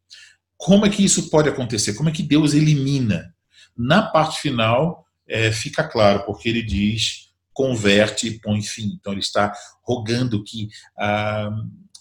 Como 0.57 0.85
é 0.85 0.89
que 0.89 1.03
isso 1.03 1.29
pode 1.29 1.47
acontecer? 1.47 1.93
Como 1.93 2.09
é 2.09 2.11
que 2.11 2.23
Deus 2.23 2.53
elimina? 2.53 3.33
Na 3.77 4.01
parte 4.01 4.41
final, 4.41 5.05
é, 5.27 5.51
fica 5.51 5.83
claro, 5.83 6.25
porque 6.25 6.49
ele 6.49 6.61
diz 6.61 7.29
converte 7.53 8.27
e 8.27 8.39
põe 8.39 8.61
fim. 8.61 8.97
Então, 8.99 9.13
ele 9.13 9.21
está 9.21 9.53
rogando 9.83 10.43
que 10.43 10.69
ah, 10.97 11.49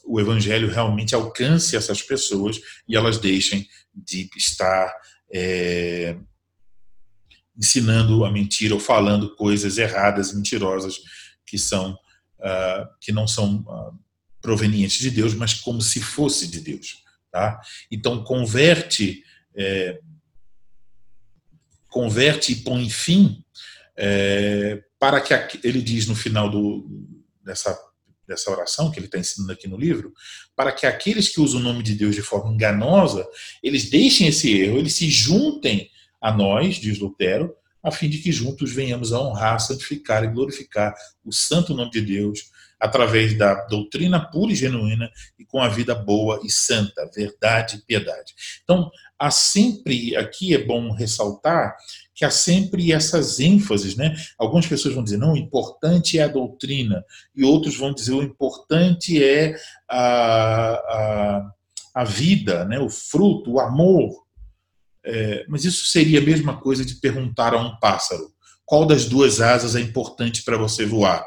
o 0.05 0.21
evangelho 0.21 0.71
realmente 0.71 1.15
alcance 1.15 1.77
essas 1.77 2.01
pessoas 2.01 2.61
e 2.89 2.97
elas 2.97 3.19
deixem 3.19 3.67
de 3.93 4.29
estar 4.37 4.93
é, 5.33 6.17
ensinando 7.57 8.25
a 8.25 8.31
mentira 8.31 8.75
ou 8.75 8.81
falando 8.81 9.35
coisas 9.35 9.79
erradas, 9.79 10.33
mentirosas, 10.33 11.01
que 11.45 11.59
são 11.59 11.99
ah, 12.41 12.89
que 13.01 13.11
não 13.11 13.27
são 13.27 13.65
ah, 13.69 13.91
provenientes 14.41 14.99
de 14.99 15.11
Deus, 15.11 15.35
mas 15.35 15.55
como 15.55 15.81
se 15.81 16.01
fosse 16.01 16.49
de 16.49 16.61
Deus. 16.61 17.03
Tá? 17.31 17.61
Então, 17.91 18.23
converte. 18.25 19.25
É, 19.55 20.01
converte 21.89 22.53
e 22.53 22.57
põe 22.57 22.89
fim 22.89 23.43
é, 23.97 24.83
para 24.99 25.21
que 25.21 25.59
ele 25.67 25.83
diz 25.83 26.07
no 26.07 26.15
final 26.15 26.49
do, 26.49 26.89
dessa, 27.43 27.77
dessa 28.27 28.51
oração 28.51 28.91
que 28.91 28.99
ele 28.99 29.07
está 29.07 29.19
ensinando 29.19 29.53
aqui 29.53 29.67
no 29.67 29.77
livro, 29.77 30.13
para 30.55 30.71
que 30.71 30.87
aqueles 30.87 31.29
que 31.29 31.41
usam 31.41 31.61
o 31.61 31.63
nome 31.63 31.83
de 31.83 31.95
Deus 31.95 32.15
de 32.15 32.23
forma 32.23 32.53
enganosa, 32.53 33.27
eles 33.63 33.91
deixem 33.91 34.29
esse 34.29 34.53
erro, 34.61 34.79
eles 34.79 34.95
se 34.95 35.11
juntem 35.11 35.91
a 36.21 36.33
nós, 36.33 36.77
diz 36.77 36.99
Lutero, 36.99 37.55
a 37.83 37.91
fim 37.91 38.09
de 38.09 38.19
que 38.19 38.31
juntos 38.31 38.73
venhamos 38.73 39.13
a 39.13 39.21
honrar, 39.21 39.59
santificar 39.61 40.25
e 40.25 40.29
glorificar 40.29 40.95
o 41.25 41.33
santo 41.33 41.75
nome 41.75 41.91
de 41.91 42.03
Deus 42.03 42.51
através 42.79 43.37
da 43.37 43.55
doutrina 43.67 44.21
pura 44.21 44.53
e 44.53 44.57
genuína 44.57 45.11
e 45.39 45.45
com 45.45 45.61
a 45.61 45.69
vida 45.69 45.95
boa 45.95 46.41
e 46.45 46.51
santa, 46.51 47.11
verdade 47.15 47.77
e 47.77 47.87
piedade. 47.87 48.35
Então, 48.63 48.91
há 49.19 49.31
sempre, 49.31 50.15
aqui 50.17 50.55
é 50.55 50.65
bom 50.65 50.93
ressaltar 50.93 51.75
que 52.15 52.25
há 52.25 52.31
sempre 52.31 52.93
essas 52.93 53.39
ênfases, 53.39 53.95
né? 53.95 54.17
Algumas 54.37 54.67
pessoas 54.67 54.93
vão 54.93 55.05
dizer, 55.05 55.19
não, 55.19 55.35
o 55.35 55.37
importante 55.37 56.19
é 56.19 56.25
a 56.25 56.29
doutrina, 56.29 57.05
e 57.35 57.45
outros 57.45 57.77
vão 57.77 57.95
dizer, 57.95 58.13
o 58.13 58.23
importante 58.23 59.23
é 59.23 59.55
a, 59.89 60.73
a, 60.73 61.53
a 61.95 62.05
vida, 62.05 62.65
né? 62.65 62.81
o 62.81 62.91
fruto, 62.91 63.53
o 63.53 63.61
amor. 63.61 64.25
É, 65.05 65.45
mas 65.49 65.65
isso 65.65 65.87
seria 65.87 66.19
a 66.19 66.25
mesma 66.25 66.61
coisa 66.61 66.85
de 66.85 66.97
perguntar 66.97 67.55
a 67.55 67.61
um 67.61 67.79
pássaro, 67.79 68.33
qual 68.65 68.85
das 68.85 69.05
duas 69.05 69.41
asas 69.41 69.77
é 69.77 69.81
importante 69.81 70.43
para 70.43 70.59
você 70.59 70.85
voar? 70.85 71.25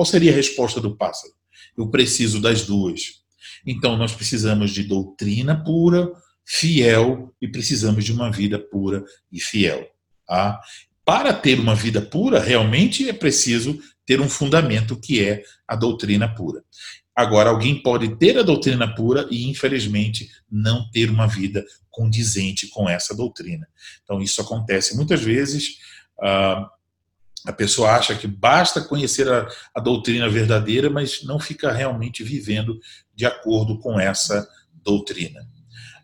Qual 0.00 0.06
seria 0.06 0.32
a 0.32 0.34
resposta 0.34 0.80
do 0.80 0.96
pássaro? 0.96 1.34
Eu 1.76 1.90
preciso 1.90 2.40
das 2.40 2.62
duas. 2.62 3.20
Então, 3.66 3.98
nós 3.98 4.14
precisamos 4.14 4.70
de 4.70 4.82
doutrina 4.82 5.62
pura, 5.62 6.10
fiel, 6.42 7.34
e 7.38 7.46
precisamos 7.46 8.02
de 8.02 8.10
uma 8.10 8.32
vida 8.32 8.58
pura 8.58 9.04
e 9.30 9.38
fiel. 9.38 9.86
Tá? 10.26 10.58
Para 11.04 11.34
ter 11.34 11.60
uma 11.60 11.74
vida 11.74 12.00
pura, 12.00 12.40
realmente 12.40 13.10
é 13.10 13.12
preciso 13.12 13.78
ter 14.06 14.22
um 14.22 14.28
fundamento 14.30 14.98
que 14.98 15.22
é 15.22 15.42
a 15.68 15.76
doutrina 15.76 16.34
pura. 16.34 16.64
Agora, 17.14 17.50
alguém 17.50 17.82
pode 17.82 18.16
ter 18.16 18.38
a 18.38 18.42
doutrina 18.42 18.94
pura 18.94 19.28
e, 19.30 19.50
infelizmente, 19.50 20.30
não 20.50 20.90
ter 20.90 21.10
uma 21.10 21.26
vida 21.26 21.62
condizente 21.90 22.68
com 22.68 22.88
essa 22.88 23.14
doutrina. 23.14 23.68
Então, 24.02 24.22
isso 24.22 24.40
acontece 24.40 24.96
muitas 24.96 25.20
vezes. 25.20 25.74
Uh, 26.18 26.79
a 27.46 27.52
pessoa 27.52 27.92
acha 27.92 28.14
que 28.14 28.26
basta 28.26 28.82
conhecer 28.82 29.30
a, 29.30 29.48
a, 29.74 29.80
doutrina 29.80 30.28
verdadeira, 30.28 30.90
mas 30.90 31.22
não 31.24 31.38
fica 31.38 31.72
realmente 31.72 32.22
vivendo 32.22 32.78
de 33.14 33.24
acordo 33.24 33.78
com 33.78 33.98
essa 33.98 34.46
doutrina. 34.82 35.40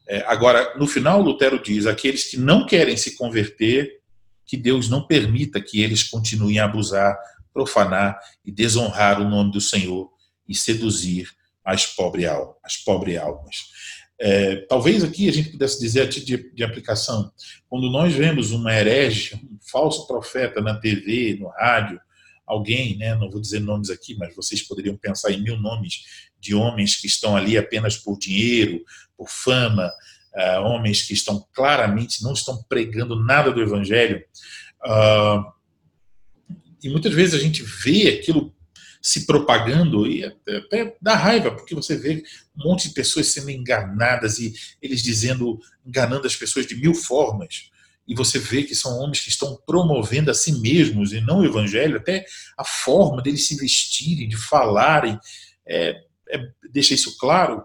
É, 0.09 0.25
agora, 0.27 0.75
no 0.77 0.87
final, 0.87 1.21
Lutero 1.21 1.63
diz: 1.63 1.87
aqueles 1.87 2.31
que 2.31 2.37
não 2.37 2.65
querem 2.67 2.97
se 2.97 3.17
converter 3.17 4.01
que 4.47 4.57
Deus 4.57 4.89
não 4.89 5.07
permita 5.07 5.61
que 5.61 5.83
eles 5.83 6.05
continuem 6.05 6.59
a 6.59 6.65
abusar, 6.65 7.19
profanar 7.53 8.19
e 8.45 8.53
desonrar 8.53 9.21
o 9.21 9.29
nome 9.29 9.51
do 9.51 9.61
Senhor 9.61 10.09
e 10.49 10.55
seduzir 10.55 11.29
as, 11.65 11.85
pobre 11.85 12.27
as 12.27 12.77
pobres 12.85 13.19
almas. 13.19 13.57
É, 14.19 14.57
talvez 14.69 15.05
aqui 15.05 15.29
a 15.29 15.33
gente 15.33 15.51
pudesse 15.51 15.79
dizer 15.79 16.03
a 16.03 16.09
título 16.09 16.39
de, 16.39 16.55
de, 16.55 16.65
aplicação, 16.65 17.31
quando 17.69 17.91
nós 17.91 18.15
vemos 18.15 18.51
uma 18.51 18.73
herege, 18.73 19.35
um 19.35 19.59
falso 19.71 20.07
profeta 20.07 20.61
na 20.61 20.75
TV, 20.75 21.37
no 21.39 21.49
rádio, 21.49 22.01
alguém, 22.47 22.97
né, 22.97 23.15
não 23.15 23.31
vou 23.31 23.41
dizer 23.41 23.61
nomes 23.61 23.91
aqui, 23.91 24.17
mas 24.17 24.35
vocês 24.35 24.63
poderiam 24.63 24.97
pensar 24.97 25.33
em 25.33 25.43
mil 25.43 25.59
nomes 25.59 26.05
de 26.41 26.55
homens 26.55 26.97
que 26.97 27.07
estão 27.07 27.37
ali 27.37 27.59
apenas 27.59 27.97
por 27.97 28.19
dinheiro, 28.19 28.83
por 29.19 29.29
fama, 29.29 29.91
uh, 30.35 30.63
homens 30.63 31.03
que 31.03 31.13
estão 31.13 31.45
claramente, 31.53 32.23
não 32.23 32.33
estão 32.33 32.63
pregando 32.69 33.21
nada 33.23 33.51
do 33.51 33.61
Evangelho. 33.61 34.25
Uh, 34.85 35.45
e 36.83 36.89
muitas 36.89 37.13
vezes 37.13 37.35
a 37.35 37.43
gente 37.43 37.63
vê 37.63 38.09
aquilo 38.11 38.55
se 39.07 39.25
propagando 39.25 40.05
e 40.05 40.25
até, 40.25 40.97
dá 41.01 41.15
raiva, 41.15 41.53
porque 41.53 41.77
você 41.77 41.97
vê 41.97 42.25
um 42.57 42.69
monte 42.69 42.89
de 42.89 42.95
pessoas 42.95 43.29
sendo 43.29 43.49
enganadas 43.49 44.41
e 44.41 44.53
eles 44.83 45.01
dizendo, 45.01 45.61
enganando 45.87 46.27
as 46.27 46.35
pessoas 46.35 46.67
de 46.67 46.75
mil 46.75 46.93
formas. 46.93 47.71
E 48.05 48.17
você 48.17 48.37
vê 48.37 48.65
que 48.65 48.75
são 48.75 48.99
homens 48.99 49.21
que 49.21 49.29
estão 49.29 49.63
promovendo 49.65 50.29
a 50.29 50.35
si 50.35 50.61
mesmos 50.61 51.13
e 51.13 51.21
não 51.21 51.39
o 51.39 51.45
evangelho, 51.45 51.99
até 51.99 52.27
a 52.59 52.65
forma 52.65 53.23
deles 53.23 53.47
se 53.47 53.55
vestirem, 53.55 54.29
de 54.29 54.37
falarem, 54.37 55.17
é, 55.65 56.03
é, 56.29 56.39
deixa 56.73 56.93
isso 56.93 57.17
claro. 57.17 57.63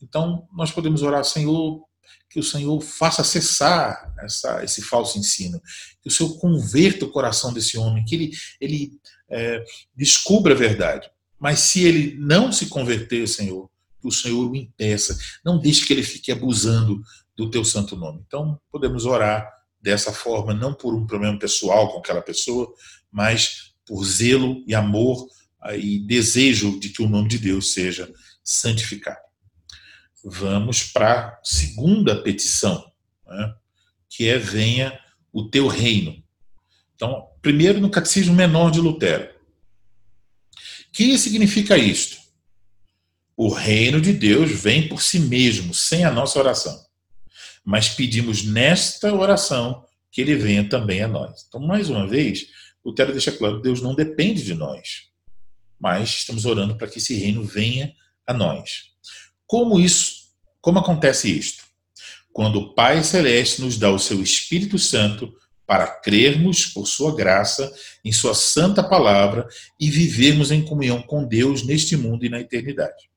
Então, 0.00 0.48
nós 0.56 0.70
podemos 0.70 1.02
orar, 1.02 1.22
Senhor, 1.22 1.84
que 2.30 2.40
o 2.40 2.42
Senhor 2.42 2.80
faça 2.80 3.22
cessar 3.22 4.10
essa, 4.20 4.64
esse 4.64 4.80
falso 4.80 5.18
ensino, 5.18 5.60
que 6.00 6.08
o 6.08 6.10
Senhor 6.10 6.38
converta 6.38 7.04
o 7.04 7.10
coração 7.10 7.52
desse 7.52 7.76
homem, 7.76 8.06
que 8.06 8.14
ele, 8.14 8.30
ele 8.58 8.92
é, 9.30 9.64
descubra 9.96 10.54
a 10.54 10.56
verdade. 10.56 11.10
Mas 11.38 11.60
se 11.60 11.84
ele 11.84 12.16
não 12.18 12.50
se 12.50 12.66
converter, 12.66 13.26
Senhor, 13.28 13.70
o 14.02 14.10
Senhor 14.10 14.50
o 14.50 14.56
impeça, 14.56 15.18
não 15.44 15.58
deixe 15.58 15.86
que 15.86 15.92
ele 15.92 16.02
fique 16.02 16.32
abusando 16.32 17.00
do 17.36 17.50
teu 17.50 17.64
santo 17.64 17.96
nome. 17.96 18.22
Então, 18.26 18.60
podemos 18.70 19.04
orar 19.06 19.48
dessa 19.80 20.12
forma, 20.12 20.52
não 20.54 20.74
por 20.74 20.94
um 20.94 21.06
problema 21.06 21.38
pessoal 21.38 21.92
com 21.92 21.98
aquela 21.98 22.22
pessoa, 22.22 22.72
mas 23.10 23.72
por 23.86 24.04
zelo 24.04 24.62
e 24.66 24.74
amor 24.74 25.28
e 25.76 26.00
desejo 26.00 26.78
de 26.80 26.88
que 26.88 27.02
o 27.02 27.08
nome 27.08 27.28
de 27.28 27.38
Deus 27.38 27.72
seja 27.72 28.12
santificado 28.42 29.28
vamos 30.24 30.82
para 30.82 31.28
a 31.28 31.40
segunda 31.42 32.22
petição, 32.22 32.90
né, 33.26 33.54
que 34.08 34.28
é 34.28 34.38
venha 34.38 34.98
o 35.32 35.48
teu 35.48 35.66
reino. 35.68 36.22
Então, 36.94 37.27
primeiro 37.40 37.80
no 37.80 37.90
Catecismo 37.90 38.34
Menor 38.34 38.70
de 38.70 38.80
Lutero. 38.80 39.28
O 40.88 40.92
que 40.92 41.18
significa 41.18 41.76
isto? 41.76 42.16
O 43.36 43.48
reino 43.48 44.00
de 44.00 44.12
Deus 44.12 44.50
vem 44.50 44.88
por 44.88 45.00
si 45.02 45.20
mesmo, 45.20 45.72
sem 45.72 46.04
a 46.04 46.10
nossa 46.10 46.38
oração. 46.38 46.76
Mas 47.64 47.88
pedimos 47.88 48.44
nesta 48.44 49.12
oração 49.14 49.84
que 50.10 50.20
ele 50.20 50.34
venha 50.34 50.68
também 50.68 51.02
a 51.02 51.08
nós. 51.08 51.44
Então, 51.46 51.60
mais 51.60 51.88
uma 51.88 52.06
vez, 52.06 52.46
Lutero 52.84 53.12
deixa 53.12 53.30
claro: 53.30 53.60
Deus 53.60 53.80
não 53.80 53.94
depende 53.94 54.42
de 54.42 54.54
nós, 54.54 55.08
mas 55.78 56.10
estamos 56.10 56.44
orando 56.44 56.76
para 56.76 56.88
que 56.88 56.98
esse 56.98 57.14
reino 57.14 57.44
venha 57.44 57.92
a 58.26 58.32
nós. 58.32 58.88
Como 59.46 59.78
isso, 59.78 60.30
como 60.60 60.78
acontece 60.78 61.30
isto? 61.30 61.62
Quando 62.32 62.58
o 62.58 62.74
Pai 62.74 63.02
Celeste 63.04 63.60
nos 63.60 63.78
dá 63.78 63.90
o 63.90 63.98
seu 63.98 64.22
Espírito 64.22 64.78
Santo 64.78 65.32
para 65.68 65.86
crermos 65.86 66.64
por 66.64 66.86
sua 66.86 67.14
graça 67.14 67.70
em 68.02 68.10
sua 68.10 68.34
santa 68.34 68.82
palavra 68.82 69.46
e 69.78 69.90
vivermos 69.90 70.50
em 70.50 70.64
comunhão 70.64 71.02
com 71.02 71.22
Deus 71.22 71.62
neste 71.62 71.94
mundo 71.94 72.24
e 72.24 72.30
na 72.30 72.40
eternidade. 72.40 73.10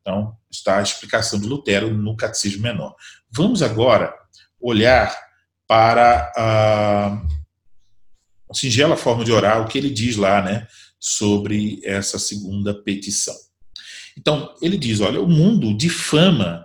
Então, 0.00 0.36
está 0.48 0.78
a 0.78 0.82
explicação 0.82 1.40
de 1.40 1.48
Lutero 1.48 1.92
no 1.92 2.16
Catecismo 2.16 2.62
Menor. 2.62 2.94
Vamos 3.28 3.60
agora 3.60 4.14
olhar 4.60 5.18
para 5.66 6.32
a, 6.36 7.22
singela 8.52 8.96
forma 8.96 9.24
de 9.24 9.32
orar, 9.32 9.60
o 9.60 9.66
que 9.66 9.76
ele 9.76 9.90
diz 9.90 10.14
lá, 10.14 10.40
né, 10.42 10.68
sobre 11.00 11.80
essa 11.82 12.20
segunda 12.20 12.72
petição. 12.72 13.34
Então, 14.16 14.54
ele 14.62 14.78
diz: 14.78 15.00
olha, 15.00 15.20
o 15.20 15.26
mundo 15.26 15.76
difama 15.76 16.64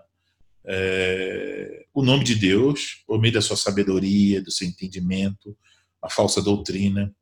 é, 0.64 1.78
o 1.93 2.03
nome 2.03 2.23
de 2.23 2.35
Deus 2.35 3.03
por 3.05 3.19
meio 3.19 3.33
da 3.33 3.41
sua 3.41 3.57
sabedoria, 3.57 4.41
do 4.41 4.51
seu 4.51 4.67
entendimento, 4.67 5.57
a 6.01 6.09
falsa 6.09 6.41
doutrina. 6.41 7.13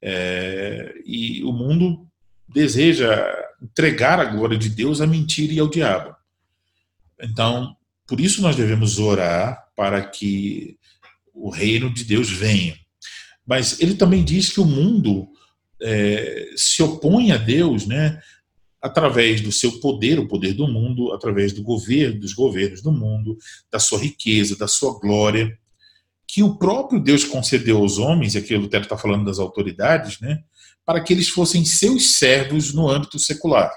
É, 0.00 0.94
e 1.04 1.42
o 1.44 1.52
mundo 1.52 2.06
deseja 2.48 3.24
entregar 3.62 4.18
a 4.18 4.24
glória 4.24 4.58
de 4.58 4.68
Deus 4.68 5.00
à 5.00 5.06
mentira 5.06 5.52
e 5.52 5.58
ao 5.58 5.68
diabo. 5.68 6.14
Então, 7.20 7.76
por 8.06 8.20
isso 8.20 8.42
nós 8.42 8.56
devemos 8.56 8.98
orar 8.98 9.64
para 9.76 10.04
que 10.04 10.76
o 11.32 11.48
reino 11.48 11.92
de 11.92 12.04
Deus 12.04 12.28
venha. 12.30 12.76
Mas 13.46 13.80
ele 13.80 13.94
também 13.94 14.24
diz 14.24 14.50
que 14.50 14.60
o 14.60 14.64
mundo 14.64 15.28
é, 15.80 16.50
se 16.56 16.82
opõe 16.82 17.32
a 17.32 17.36
Deus, 17.36 17.86
né? 17.86 18.20
Através 18.82 19.40
do 19.40 19.52
seu 19.52 19.78
poder, 19.78 20.18
o 20.18 20.26
poder 20.26 20.54
do 20.54 20.66
mundo, 20.66 21.12
através 21.12 21.52
do 21.52 21.62
governo, 21.62 22.18
dos 22.18 22.32
governos 22.32 22.82
do 22.82 22.90
mundo, 22.90 23.38
da 23.70 23.78
sua 23.78 24.00
riqueza, 24.00 24.56
da 24.56 24.66
sua 24.66 24.98
glória, 24.98 25.56
que 26.26 26.42
o 26.42 26.56
próprio 26.58 26.98
Deus 26.98 27.24
concedeu 27.24 27.78
aos 27.78 27.98
homens, 27.98 28.34
e 28.34 28.38
aqui 28.38 28.54
o 28.54 28.60
Lutero 28.60 28.82
está 28.82 28.98
falando 28.98 29.24
das 29.24 29.38
autoridades, 29.38 30.18
né, 30.18 30.42
para 30.84 31.00
que 31.00 31.12
eles 31.12 31.28
fossem 31.28 31.64
seus 31.64 32.14
servos 32.14 32.74
no 32.74 32.88
âmbito 32.88 33.18
secular. 33.18 33.70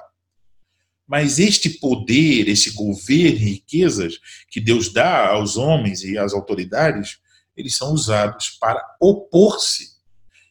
Mas 1.08 1.38
este 1.38 1.70
poder, 1.70 2.50
este 2.50 2.72
governo 2.72 3.42
e 3.42 3.52
riquezas 3.52 4.18
que 4.50 4.60
Deus 4.60 4.92
dá 4.92 5.28
aos 5.28 5.56
homens 5.56 6.04
e 6.04 6.18
às 6.18 6.34
autoridades, 6.34 7.20
eles 7.56 7.76
são 7.76 7.94
usados 7.94 8.58
para 8.60 8.82
opor-se 9.00 9.96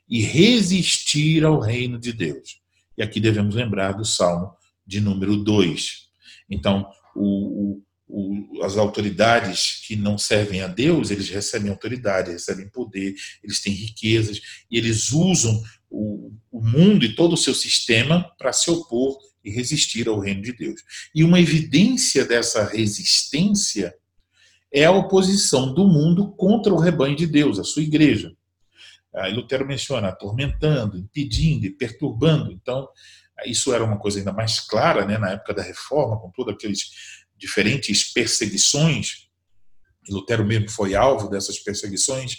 e 0.09 0.23
resistir 0.23 1.45
ao 1.45 1.59
reino 1.59 1.99
de 1.99 2.13
Deus. 2.13 2.64
E 2.97 3.03
aqui 3.03 3.21
devemos 3.21 3.55
lembrar 3.55 3.93
do 3.93 4.05
Salmo 4.05 4.53
de 4.87 5.01
número 5.01 5.37
2. 5.37 6.05
Então, 6.49 6.87
o, 7.15 7.83
o, 8.07 8.63
as 8.63 8.77
autoridades 8.77 9.83
que 9.87 9.97
não 9.97 10.19
servem 10.19 10.63
a 10.63 10.67
Deus, 10.67 11.11
eles 11.11 11.29
recebem 11.29 11.71
autoridade, 11.71 12.31
recebem 12.31 12.69
poder, 12.69 13.15
eles 13.43 13.61
têm 13.61 13.73
riquezas, 13.73 14.41
e 14.71 14.79
eles 14.79 15.13
usam 15.13 15.63
o, 15.91 16.33
o 16.51 16.61
mundo 16.61 17.05
e 17.05 17.15
todo 17.15 17.33
o 17.33 17.39
seu 17.39 17.55
sistema 17.55 18.31
para 18.39 18.53
se 18.53 18.71
opor 18.71 19.19
e 19.45 19.51
resistir 19.51 20.09
ao 20.09 20.19
reino 20.19 20.43
de 20.43 20.53
Deus. 20.53 20.81
E 21.15 21.23
uma 21.23 21.41
evidência 21.41 22.25
dessa 22.25 22.65
resistência 22.65 23.95
é 24.73 24.85
a 24.85 24.93
oposição 24.93 25.73
do 25.73 25.87
mundo 25.87 26.33
contra 26.33 26.73
o 26.73 26.79
rebanho 26.79 27.15
de 27.15 27.27
Deus, 27.27 27.59
a 27.59 27.65
sua 27.65 27.83
igreja. 27.83 28.35
Aí 29.17 29.33
Lutero 29.33 29.67
menciona 29.67 30.09
atormentando, 30.09 30.99
impedindo 30.99 31.67
e 31.67 31.71
perturbando. 31.71 32.51
Então, 32.51 32.89
isso 33.47 33.73
era 33.73 33.85
uma 33.85 33.99
coisa 33.99 34.19
ainda 34.19 34.33
mais 34.33 34.61
clara 34.61 35.05
né, 35.05 35.19
na 35.19 35.31
época 35.31 35.55
da 35.55 35.63
Reforma, 35.63 36.19
com 36.19 36.31
todas 36.31 36.55
aquelas 36.55 36.79
diferentes 37.37 38.13
perseguições. 38.13 39.29
Lutero 40.09 40.45
mesmo 40.45 40.71
foi 40.71 40.95
alvo 40.95 41.29
dessas 41.29 41.59
perseguições 41.59 42.39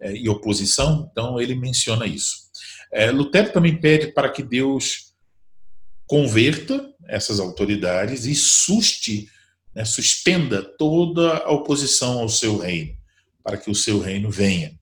é, 0.00 0.12
e 0.12 0.28
oposição, 0.28 1.08
então 1.10 1.40
ele 1.40 1.54
menciona 1.54 2.06
isso. 2.06 2.44
É, 2.92 3.10
Lutero 3.10 3.52
também 3.52 3.78
pede 3.78 4.12
para 4.12 4.30
que 4.30 4.42
Deus 4.42 5.14
converta 6.06 6.92
essas 7.08 7.40
autoridades 7.40 8.24
e 8.24 8.34
suste, 8.34 9.28
né, 9.74 9.84
suspenda 9.84 10.62
toda 10.62 11.38
a 11.38 11.50
oposição 11.50 12.20
ao 12.20 12.28
seu 12.28 12.58
reino, 12.58 12.96
para 13.42 13.56
que 13.56 13.70
o 13.70 13.74
seu 13.74 13.98
reino 13.98 14.30
venha. 14.30 14.78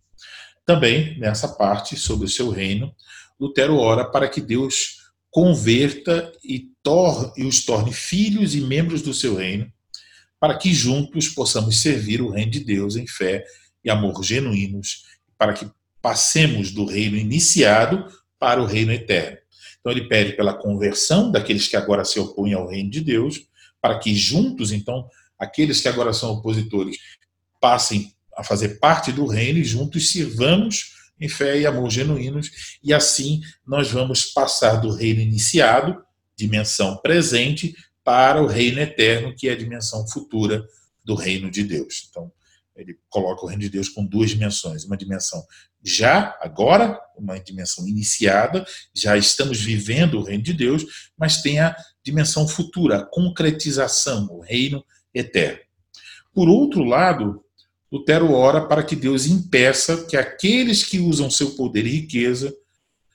Também, 0.64 1.18
nessa 1.18 1.48
parte 1.48 1.96
sobre 1.96 2.26
o 2.26 2.30
seu 2.30 2.50
reino, 2.50 2.94
Lutero 3.38 3.76
ora 3.76 4.04
para 4.04 4.28
que 4.28 4.40
Deus 4.40 5.02
converta 5.30 6.30
e, 6.44 6.68
tor 6.82 7.32
e 7.36 7.44
os 7.44 7.64
torne 7.64 7.92
filhos 7.92 8.54
e 8.54 8.60
membros 8.60 9.02
do 9.02 9.14
seu 9.14 9.34
reino, 9.34 9.72
para 10.38 10.56
que 10.56 10.72
juntos 10.72 11.28
possamos 11.28 11.80
servir 11.80 12.20
o 12.20 12.30
reino 12.30 12.50
de 12.50 12.60
Deus 12.60 12.96
em 12.96 13.06
fé 13.06 13.44
e 13.84 13.90
amor 13.90 14.22
genuínos, 14.22 15.04
para 15.38 15.54
que 15.54 15.68
passemos 16.00 16.70
do 16.70 16.84
reino 16.84 17.16
iniciado 17.16 18.06
para 18.38 18.60
o 18.60 18.66
reino 18.66 18.92
eterno. 18.92 19.38
Então 19.80 19.90
ele 19.90 20.06
pede 20.08 20.34
pela 20.34 20.54
conversão 20.54 21.30
daqueles 21.30 21.66
que 21.66 21.76
agora 21.76 22.04
se 22.04 22.20
opõem 22.20 22.54
ao 22.54 22.68
reino 22.68 22.90
de 22.90 23.00
Deus, 23.00 23.40
para 23.80 23.98
que 23.98 24.14
juntos, 24.14 24.70
então, 24.70 25.08
aqueles 25.38 25.80
que 25.80 25.88
agora 25.88 26.12
são 26.12 26.30
opositores 26.32 26.98
passem 27.60 28.12
fazer 28.42 28.80
parte 28.80 29.12
do 29.12 29.26
reino 29.26 29.58
e 29.58 29.64
juntos 29.64 30.10
sirvamos 30.10 30.92
em 31.20 31.28
fé 31.28 31.60
e 31.60 31.66
amor 31.66 31.90
genuínos, 31.90 32.78
e 32.82 32.92
assim 32.92 33.40
nós 33.66 33.90
vamos 33.90 34.24
passar 34.24 34.76
do 34.76 34.90
reino 34.90 35.20
iniciado, 35.20 36.02
dimensão 36.36 36.96
presente, 36.96 37.74
para 38.04 38.42
o 38.42 38.46
reino 38.46 38.80
eterno, 38.80 39.34
que 39.36 39.48
é 39.48 39.52
a 39.52 39.56
dimensão 39.56 40.06
futura 40.08 40.64
do 41.04 41.14
reino 41.14 41.50
de 41.50 41.62
Deus. 41.62 42.08
Então, 42.10 42.32
ele 42.74 42.98
coloca 43.08 43.44
o 43.44 43.48
reino 43.48 43.62
de 43.62 43.68
Deus 43.68 43.88
com 43.88 44.04
duas 44.04 44.30
dimensões: 44.30 44.84
uma 44.84 44.96
dimensão 44.96 45.44
já, 45.84 46.36
agora, 46.40 46.98
uma 47.16 47.38
dimensão 47.38 47.86
iniciada, 47.86 48.64
já 48.94 49.16
estamos 49.16 49.60
vivendo 49.60 50.18
o 50.18 50.22
reino 50.22 50.42
de 50.42 50.52
Deus, 50.52 51.10
mas 51.16 51.42
tem 51.42 51.60
a 51.60 51.76
dimensão 52.04 52.46
futura, 52.46 52.98
a 52.98 53.06
concretização, 53.06 54.28
o 54.30 54.40
reino 54.40 54.84
eterno. 55.12 55.60
Por 56.32 56.48
outro 56.48 56.82
lado, 56.82 57.44
Lutero 57.92 58.32
ora 58.32 58.66
para 58.66 58.82
que 58.82 58.96
Deus 58.96 59.26
impeça 59.26 60.06
que 60.06 60.16
aqueles 60.16 60.82
que 60.82 60.98
usam 60.98 61.30
seu 61.30 61.50
poder 61.50 61.86
e 61.86 61.90
riqueza 61.90 62.56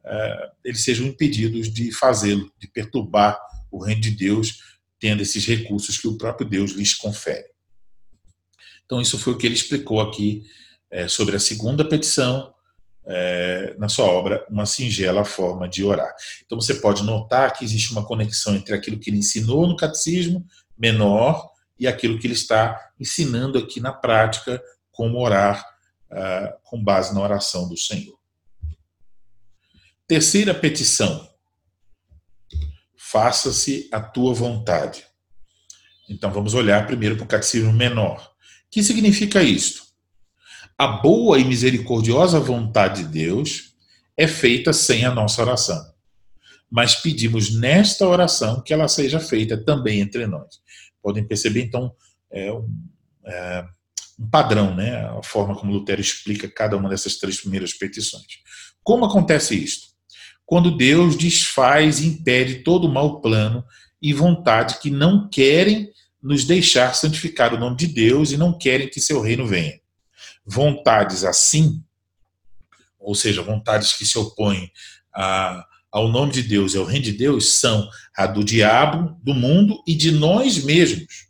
eh, 0.05 0.51
eles 0.63 0.83
sejam 0.83 1.07
impedidos 1.07 1.73
de 1.73 1.91
fazê-lo, 1.91 2.51
de 2.59 2.67
perturbar 2.67 3.39
o 3.71 3.83
reino 3.83 4.01
de 4.01 4.11
Deus, 4.11 4.59
tendo 4.99 5.23
esses 5.23 5.45
recursos 5.45 5.97
que 5.97 6.07
o 6.07 6.17
próprio 6.17 6.47
Deus 6.47 6.71
lhes 6.71 6.93
confere. 6.93 7.47
Então, 8.85 9.01
isso 9.01 9.17
foi 9.17 9.33
o 9.33 9.37
que 9.37 9.45
ele 9.45 9.55
explicou 9.55 9.99
aqui 9.99 10.45
eh, 10.91 11.07
sobre 11.07 11.35
a 11.35 11.39
segunda 11.39 11.83
petição, 11.83 12.53
é, 13.09 13.73
na 13.77 13.87
sua 13.87 14.05
obra 14.05 14.45
uma 14.49 14.65
singela 14.65 15.23
forma 15.23 15.67
de 15.67 15.83
orar. 15.83 16.13
Então 16.45 16.59
você 16.59 16.75
pode 16.75 17.03
notar 17.03 17.53
que 17.53 17.63
existe 17.63 17.93
uma 17.93 18.05
conexão 18.05 18.53
entre 18.53 18.75
aquilo 18.75 18.99
que 18.99 19.09
ele 19.09 19.19
ensinou 19.19 19.65
no 19.65 19.77
catecismo 19.77 20.45
menor 20.77 21.49
e 21.79 21.87
aquilo 21.87 22.19
que 22.19 22.27
ele 22.27 22.33
está 22.33 22.91
ensinando 22.99 23.57
aqui 23.57 23.79
na 23.79 23.91
prática, 23.91 24.61
como 24.91 25.19
orar 25.19 25.63
uh, 26.11 26.57
com 26.63 26.83
base 26.83 27.13
na 27.13 27.21
oração 27.21 27.67
do 27.69 27.77
Senhor. 27.77 28.17
Terceira 30.07 30.53
petição: 30.53 31.29
faça-se 32.95 33.89
a 33.91 33.99
tua 33.99 34.33
vontade. 34.33 35.05
Então 36.09 36.31
vamos 36.31 36.53
olhar 36.53 36.87
primeiro 36.87 37.15
para 37.17 37.25
o 37.25 37.27
catecismo 37.27 37.73
menor. 37.73 38.31
O 38.67 38.69
que 38.71 38.81
significa 38.81 39.43
isto? 39.43 39.83
A 40.77 40.87
boa 40.87 41.39
e 41.39 41.43
misericordiosa 41.43 42.39
vontade 42.39 43.03
de 43.03 43.09
Deus 43.09 43.73
é 44.15 44.27
feita 44.27 44.71
sem 44.71 45.05
a 45.05 45.13
nossa 45.13 45.41
oração. 45.41 45.93
Mas 46.69 46.95
pedimos 46.95 47.53
nesta 47.53 48.07
oração 48.07 48.61
que 48.61 48.73
ela 48.73 48.87
seja 48.87 49.19
feita 49.19 49.57
também 49.57 50.01
entre 50.01 50.27
nós. 50.27 50.59
Podem 51.01 51.25
perceber, 51.25 51.63
então, 51.63 51.93
é 52.31 52.51
um, 52.51 52.67
é 53.25 53.65
um 54.19 54.29
padrão, 54.29 54.75
né? 54.75 55.05
a 55.07 55.21
forma 55.23 55.55
como 55.55 55.71
Lutero 55.71 56.01
explica 56.01 56.49
cada 56.49 56.75
uma 56.75 56.89
dessas 56.89 57.17
três 57.17 57.39
primeiras 57.39 57.73
petições. 57.73 58.39
Como 58.83 59.05
acontece 59.05 59.55
isto? 59.55 59.87
Quando 60.45 60.75
Deus 60.75 61.15
desfaz 61.15 61.99
e 61.99 62.07
impede 62.07 62.63
todo 62.63 62.87
o 62.87 62.93
mau 62.93 63.21
plano 63.21 63.63
e 64.01 64.13
vontade 64.13 64.79
que 64.79 64.89
não 64.89 65.29
querem 65.29 65.91
nos 66.21 66.45
deixar 66.45 66.95
santificar 66.95 67.53
o 67.53 67.59
nome 67.59 67.75
de 67.75 67.87
Deus 67.87 68.31
e 68.31 68.37
não 68.37 68.57
querem 68.57 68.89
que 68.89 69.01
seu 69.01 69.21
reino 69.21 69.45
venha 69.45 69.79
vontades 70.47 71.25
assim, 71.25 71.83
ou 72.97 73.13
seja, 73.13 73.43
vontades 73.43 73.93
que 73.93 74.05
se 74.05 74.17
opõem 74.17 74.71
a, 75.13 75.65
ao 75.91 76.07
nome 76.07 76.31
de 76.31 76.43
Deus 76.43 76.73
e 76.73 76.77
ao 76.77 76.85
reino 76.85 77.05
de 77.05 77.13
Deus, 77.13 77.53
são 77.53 77.89
a 78.15 78.27
do 78.27 78.43
diabo, 78.43 79.17
do 79.23 79.33
mundo 79.33 79.81
e 79.87 79.95
de 79.95 80.11
nós 80.11 80.63
mesmos. 80.63 81.27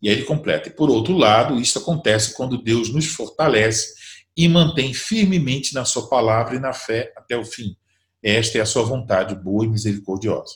E 0.00 0.08
aí 0.08 0.16
ele 0.16 0.24
completa. 0.24 0.68
E 0.68 0.72
por 0.72 0.90
outro 0.90 1.16
lado, 1.16 1.60
isso 1.60 1.78
acontece 1.78 2.34
quando 2.34 2.62
Deus 2.62 2.92
nos 2.92 3.06
fortalece 3.06 3.94
e 4.36 4.48
mantém 4.48 4.94
firmemente 4.94 5.74
na 5.74 5.84
sua 5.84 6.08
palavra 6.08 6.56
e 6.56 6.60
na 6.60 6.72
fé 6.72 7.12
até 7.16 7.36
o 7.36 7.44
fim. 7.44 7.76
Esta 8.22 8.58
é 8.58 8.60
a 8.60 8.66
sua 8.66 8.84
vontade 8.84 9.34
boa 9.34 9.64
e 9.64 9.68
misericordiosa. 9.68 10.54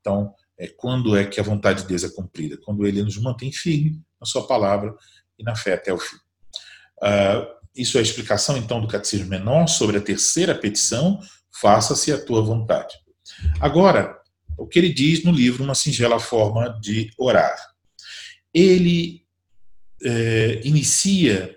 Então, 0.00 0.34
é 0.58 0.68
quando 0.68 1.16
é 1.16 1.24
que 1.24 1.40
a 1.40 1.42
vontade 1.42 1.82
de 1.82 1.88
Deus 1.88 2.04
é 2.04 2.08
cumprida? 2.08 2.58
Quando 2.62 2.86
ele 2.86 3.02
nos 3.02 3.18
mantém 3.18 3.52
firme 3.52 4.00
na 4.20 4.26
sua 4.26 4.46
palavra 4.46 4.94
e 5.38 5.42
na 5.42 5.54
fé 5.54 5.74
até 5.74 5.92
o 5.92 5.98
fim. 5.98 6.16
Uh, 7.02 7.56
isso 7.74 7.98
é 7.98 8.00
a 8.00 8.02
explicação, 8.02 8.56
então, 8.56 8.80
do 8.80 8.88
Catecismo 8.88 9.28
Menor 9.28 9.66
sobre 9.66 9.98
a 9.98 10.00
terceira 10.00 10.54
petição, 10.54 11.20
faça-se 11.60 12.12
a 12.12 12.22
tua 12.22 12.42
vontade. 12.42 12.94
Agora, 13.60 14.16
o 14.58 14.66
que 14.66 14.78
ele 14.78 14.92
diz 14.92 15.22
no 15.22 15.32
livro 15.32 15.62
Uma 15.62 15.74
Singela 15.74 16.18
Forma 16.18 16.78
de 16.80 17.10
Orar. 17.18 17.56
Ele 18.52 19.22
é, 20.02 20.60
inicia 20.64 21.56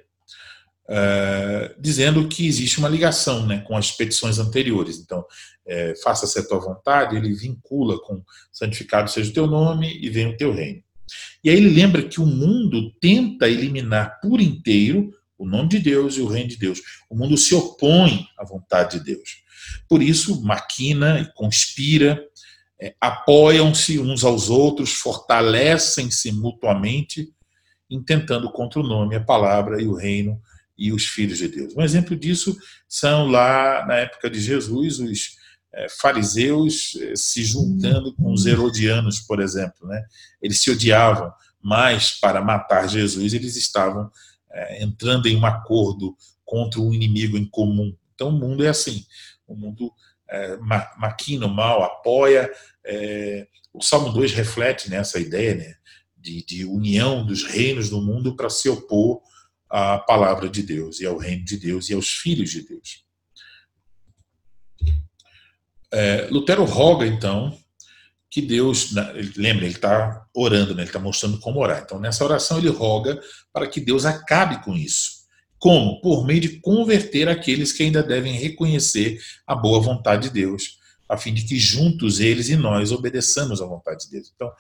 é, 0.90 1.76
dizendo 1.80 2.28
que 2.28 2.48
existe 2.48 2.80
uma 2.80 2.90
ligação 2.90 3.46
né, 3.46 3.64
com 3.68 3.78
as 3.78 3.92
petições 3.92 4.40
anteriores. 4.40 4.98
Então, 4.98 5.24
é, 5.66 5.94
faça-se 6.04 6.40
a 6.40 6.46
tua 6.46 6.60
vontade, 6.60 7.16
ele 7.16 7.34
vincula 7.34 8.00
com 8.02 8.24
santificado 8.52 9.10
seja 9.10 9.30
o 9.30 9.34
teu 9.34 9.48
nome 9.48 9.98
e 10.02 10.10
venha 10.10 10.30
o 10.30 10.38
teu 10.38 10.52
reino. 10.52 10.84
E 11.44 11.50
aí 11.50 11.58
ele 11.58 11.70
lembra 11.70 12.04
que 12.04 12.20
o 12.20 12.26
mundo 12.26 12.92
tenta 13.00 13.48
eliminar 13.48 14.20
por 14.20 14.42
inteiro 14.42 15.14
o 15.38 15.48
nome 15.48 15.70
de 15.70 15.80
Deus 15.80 16.18
e 16.18 16.22
o 16.22 16.28
reino 16.28 16.50
de 16.50 16.58
Deus. 16.58 16.82
O 17.10 17.16
mundo 17.16 17.38
se 17.38 17.56
opõe 17.56 18.28
à 18.38 18.44
vontade 18.44 18.98
de 18.98 19.06
Deus. 19.06 19.44
Por 19.88 20.02
isso, 20.02 20.42
maquina 20.42 21.20
e 21.20 21.34
conspira, 21.34 22.24
é, 22.82 22.96
apoiam-se 23.00 24.00
uns 24.00 24.24
aos 24.24 24.50
outros, 24.50 24.94
fortalecem-se 24.94 26.32
mutuamente, 26.32 27.30
intentando 27.90 28.52
contra 28.52 28.80
o 28.80 28.84
nome, 28.84 29.16
a 29.16 29.24
palavra 29.24 29.82
e 29.82 29.88
o 29.88 29.96
reino 29.96 30.42
e 30.78 30.94
os 30.94 31.06
filhos 31.06 31.40
de 31.40 31.50
Deus. 31.50 31.76
Um 31.76 31.82
exemplo 31.82 32.16
disso 32.16 32.58
são 32.88 33.28
lá 33.28 33.86
na 33.86 33.96
época 33.96 34.30
de 34.30 34.40
Jesus 34.40 35.00
os 35.00 35.38
é, 35.74 35.88
fariseus 35.90 36.98
é, 37.02 37.16
se 37.16 37.44
juntando 37.44 38.14
com 38.16 38.32
os 38.32 38.46
herodianos, 38.46 39.20
por 39.20 39.42
exemplo. 39.42 39.88
Né? 39.88 40.02
Eles 40.42 40.60
se 40.60 40.72
odiavam, 40.72 41.32
mas 41.62 42.20
para 42.20 42.42
matar 42.42 42.88
Jesus 42.88 43.34
eles 43.34 43.56
estavam 43.56 44.10
é, 44.52 44.84
entrando 44.84 45.28
em 45.28 45.36
um 45.36 45.46
acordo 45.46 46.16
contra 46.46 46.80
um 46.80 46.94
inimigo 46.94 47.38
em 47.38 47.46
comum. 47.46 47.96
Então 48.16 48.30
o 48.30 48.40
mundo 48.40 48.64
é 48.64 48.70
assim, 48.70 49.06
o 49.50 49.56
mundo 49.56 49.92
é, 50.30 50.58
maquina 50.98 51.46
o 51.46 51.54
mal, 51.54 51.84
apoia. 51.84 52.50
É, 52.86 53.48
o 53.74 53.82
Salmo 53.82 54.12
2 54.12 54.34
reflete 54.34 54.90
nessa 54.90 55.20
ideia 55.20 55.56
né, 55.56 55.76
de, 56.18 56.44
de 56.46 56.66
união 56.66 57.26
dos 57.26 57.44
reinos 57.44 57.90
do 57.90 58.02
mundo 58.02 58.36
para 58.36 58.50
se 58.50 58.70
opor 58.70 59.22
à 59.70 59.98
palavra 59.98 60.50
de 60.50 60.64
Deus 60.64 61.00
e 61.00 61.06
ao 61.06 61.18
reino 61.18 61.44
de 61.44 61.58
Deus 61.58 61.90
e 61.90 61.94
aos 61.94 62.10
filhos 62.10 62.50
de 62.52 62.68
Deus. 62.68 63.06
É, 65.92 66.28
Lutero 66.30 66.66
roga, 66.66 67.06
então, 67.06 67.58
que 68.30 68.42
Deus, 68.42 68.94
lembra, 69.36 69.66
ele 69.66 69.74
está 69.74 70.26
orando, 70.36 70.76
né? 70.76 70.84
ele 70.84 70.90
está 70.90 71.00
mostrando 71.00 71.40
como 71.40 71.60
orar. 71.60 71.82
Então, 71.84 72.00
nessa 72.00 72.24
oração, 72.24 72.60
ele 72.60 72.70
roga 72.70 73.20
para 73.52 73.68
que 73.68 73.82
Deus 73.82 74.06
acabe 74.06 74.64
com 74.64 74.76
isso. 74.76 75.19
Como? 75.60 76.00
Por 76.02 76.26
meio 76.26 76.42
de 76.42 76.60
converter 76.60 77.28
aqueles 77.28 77.72
que 77.72 77.84
ainda 77.84 78.02
devem 78.02 78.34
reconhecer 78.34 79.20
a 79.46 79.56
boa 79.56 79.80
vontade 79.82 80.30
de 80.30 80.34
Deus, 80.34 80.80
a 81.08 81.18
fim 81.18 81.34
de 81.34 81.44
que 81.44 81.60
juntos 81.60 82.20
eles 82.20 82.50
e 82.50 82.56
nós 82.56 82.92
obedeçamos 82.92 83.62
à 83.62 83.66
vontade 83.66 84.06
de 84.06 84.12
Deus. 84.12 84.32
Então, 84.34 84.52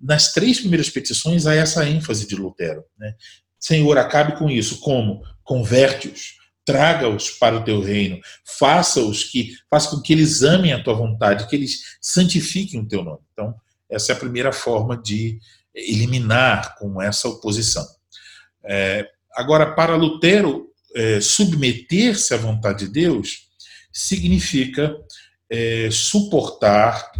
nas 0.00 0.32
três 0.32 0.60
primeiras 0.60 0.88
petições 0.90 1.46
há 1.46 1.54
essa 1.54 1.88
ênfase 1.88 2.26
de 2.28 2.36
Lutero. 2.36 2.84
Né? 2.98 3.14
Senhor, 3.58 3.98
acabe 3.98 4.38
com 4.38 4.48
isso. 4.48 4.80
Como? 4.80 5.22
Converte-os 5.42 6.44
traga-os 6.64 7.30
para 7.30 7.56
o 7.56 7.64
teu 7.64 7.80
reino, 7.80 8.20
faça-os 8.58 9.24
que 9.24 9.54
faça 9.70 9.90
com 9.90 10.00
que 10.00 10.12
eles 10.12 10.42
amem 10.42 10.72
a 10.72 10.82
tua 10.82 10.94
vontade, 10.94 11.46
que 11.48 11.54
eles 11.54 11.98
santifiquem 12.00 12.80
o 12.80 12.88
teu 12.88 13.04
nome. 13.04 13.20
Então, 13.32 13.54
essa 13.88 14.12
é 14.12 14.14
a 14.14 14.18
primeira 14.18 14.52
forma 14.52 14.96
de 14.96 15.38
eliminar 15.74 16.76
com 16.78 17.00
essa 17.02 17.28
oposição. 17.28 17.86
É, 18.64 19.06
agora, 19.34 19.72
para 19.74 19.96
Lutero, 19.96 20.70
é, 20.94 21.20
submeter-se 21.20 22.32
à 22.34 22.36
vontade 22.36 22.86
de 22.86 22.92
Deus 22.92 23.48
significa 23.92 24.96
é, 25.50 25.88
suportar 25.90 27.12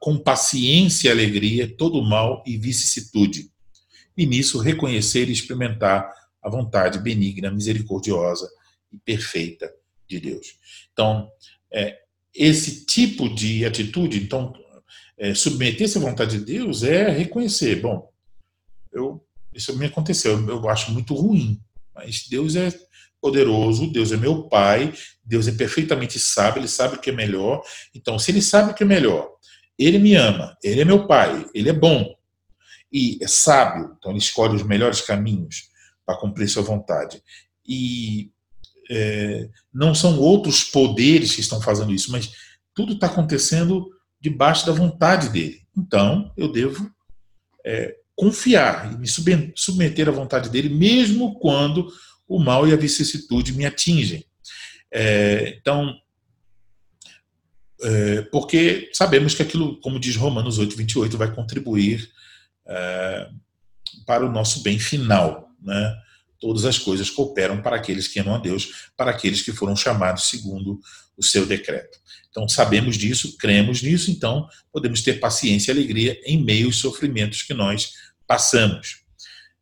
com 0.00 0.16
paciência 0.16 1.08
e 1.08 1.10
alegria 1.10 1.76
todo 1.76 1.98
o 1.98 2.08
mal 2.08 2.42
e 2.46 2.56
vicissitude, 2.56 3.50
e 4.16 4.24
nisso 4.24 4.58
reconhecer 4.58 5.28
e 5.28 5.32
experimentar 5.32 6.10
a 6.42 6.48
vontade 6.48 6.98
benigna, 6.98 7.50
misericordiosa 7.50 8.48
e 8.90 8.96
perfeita 8.96 9.70
de 10.08 10.18
Deus. 10.18 10.58
Então, 10.92 11.30
é, 11.70 11.98
esse 12.34 12.86
tipo 12.86 13.28
de 13.28 13.66
atitude, 13.66 14.18
então, 14.18 14.54
é, 15.18 15.34
submeter-se 15.34 15.98
à 15.98 16.00
vontade 16.00 16.38
de 16.38 16.44
Deus 16.44 16.82
é 16.82 17.10
reconhecer, 17.10 17.82
bom, 17.82 18.10
eu, 18.90 19.22
isso 19.58 19.76
me 19.76 19.86
aconteceu, 19.86 20.38
eu 20.48 20.68
acho 20.68 20.92
muito 20.92 21.14
ruim, 21.14 21.60
mas 21.94 22.26
Deus 22.28 22.56
é 22.56 22.72
poderoso, 23.20 23.90
Deus 23.92 24.12
é 24.12 24.16
meu 24.16 24.44
Pai, 24.48 24.94
Deus 25.24 25.48
é 25.48 25.52
perfeitamente 25.52 26.18
sábio, 26.18 26.60
Ele 26.60 26.68
sabe 26.68 26.94
o 26.94 27.00
que 27.00 27.10
é 27.10 27.12
melhor. 27.12 27.62
Então, 27.94 28.18
se 28.18 28.30
Ele 28.30 28.40
sabe 28.40 28.70
o 28.70 28.74
que 28.74 28.84
é 28.84 28.86
melhor, 28.86 29.28
Ele 29.78 29.98
me 29.98 30.14
ama, 30.14 30.56
Ele 30.62 30.80
é 30.80 30.84
meu 30.84 31.06
Pai, 31.06 31.44
Ele 31.52 31.68
é 31.68 31.72
bom 31.72 32.14
e 32.92 33.18
é 33.20 33.26
sábio, 33.26 33.96
então 33.98 34.12
Ele 34.12 34.20
escolhe 34.20 34.54
os 34.54 34.62
melhores 34.62 35.00
caminhos 35.00 35.68
para 36.06 36.16
cumprir 36.16 36.48
sua 36.48 36.62
vontade. 36.62 37.22
E 37.66 38.30
é, 38.90 39.48
não 39.74 39.94
são 39.94 40.18
outros 40.18 40.64
poderes 40.64 41.34
que 41.34 41.40
estão 41.40 41.60
fazendo 41.60 41.92
isso, 41.92 42.10
mas 42.10 42.32
tudo 42.72 42.94
está 42.94 43.08
acontecendo 43.08 43.90
debaixo 44.20 44.64
da 44.64 44.72
vontade 44.72 45.28
dele. 45.28 45.60
Então, 45.76 46.32
eu 46.36 46.50
devo 46.50 46.90
é, 47.66 47.96
confiar 48.18 48.92
e 48.92 48.98
me 48.98 49.06
submeter 49.54 50.08
à 50.08 50.10
vontade 50.10 50.50
dele, 50.50 50.68
mesmo 50.68 51.38
quando 51.38 51.88
o 52.26 52.40
mal 52.40 52.66
e 52.66 52.72
a 52.72 52.76
vicissitude 52.76 53.52
me 53.52 53.64
atingem. 53.64 54.24
É, 54.90 55.56
então, 55.56 55.94
é, 57.80 58.22
porque 58.22 58.90
sabemos 58.92 59.36
que 59.36 59.42
aquilo, 59.42 59.80
como 59.80 60.00
diz 60.00 60.16
Romanos 60.16 60.58
8, 60.58 60.76
28, 60.76 61.16
vai 61.16 61.32
contribuir 61.32 62.10
é, 62.66 63.28
para 64.04 64.26
o 64.26 64.32
nosso 64.32 64.64
bem 64.64 64.80
final 64.80 65.48
né? 65.62 65.96
todas 66.40 66.64
as 66.64 66.76
coisas 66.76 67.10
cooperam 67.10 67.62
para 67.62 67.76
aqueles 67.76 68.08
que 68.08 68.18
amam 68.18 68.34
a 68.34 68.38
Deus, 68.38 68.88
para 68.96 69.12
aqueles 69.12 69.42
que 69.42 69.52
foram 69.52 69.76
chamados 69.76 70.28
segundo 70.28 70.80
o 71.16 71.22
seu 71.22 71.46
decreto. 71.46 71.98
Então, 72.30 72.48
sabemos 72.48 72.96
disso, 72.96 73.36
cremos 73.36 73.82
nisso, 73.82 74.10
então 74.10 74.48
podemos 74.72 75.02
ter 75.02 75.14
paciência 75.14 75.72
e 75.72 75.74
alegria 75.74 76.20
em 76.24 76.42
meio 76.42 76.66
aos 76.66 76.78
sofrimentos 76.78 77.42
que 77.42 77.54
nós 77.54 77.92
passamos. 78.28 79.02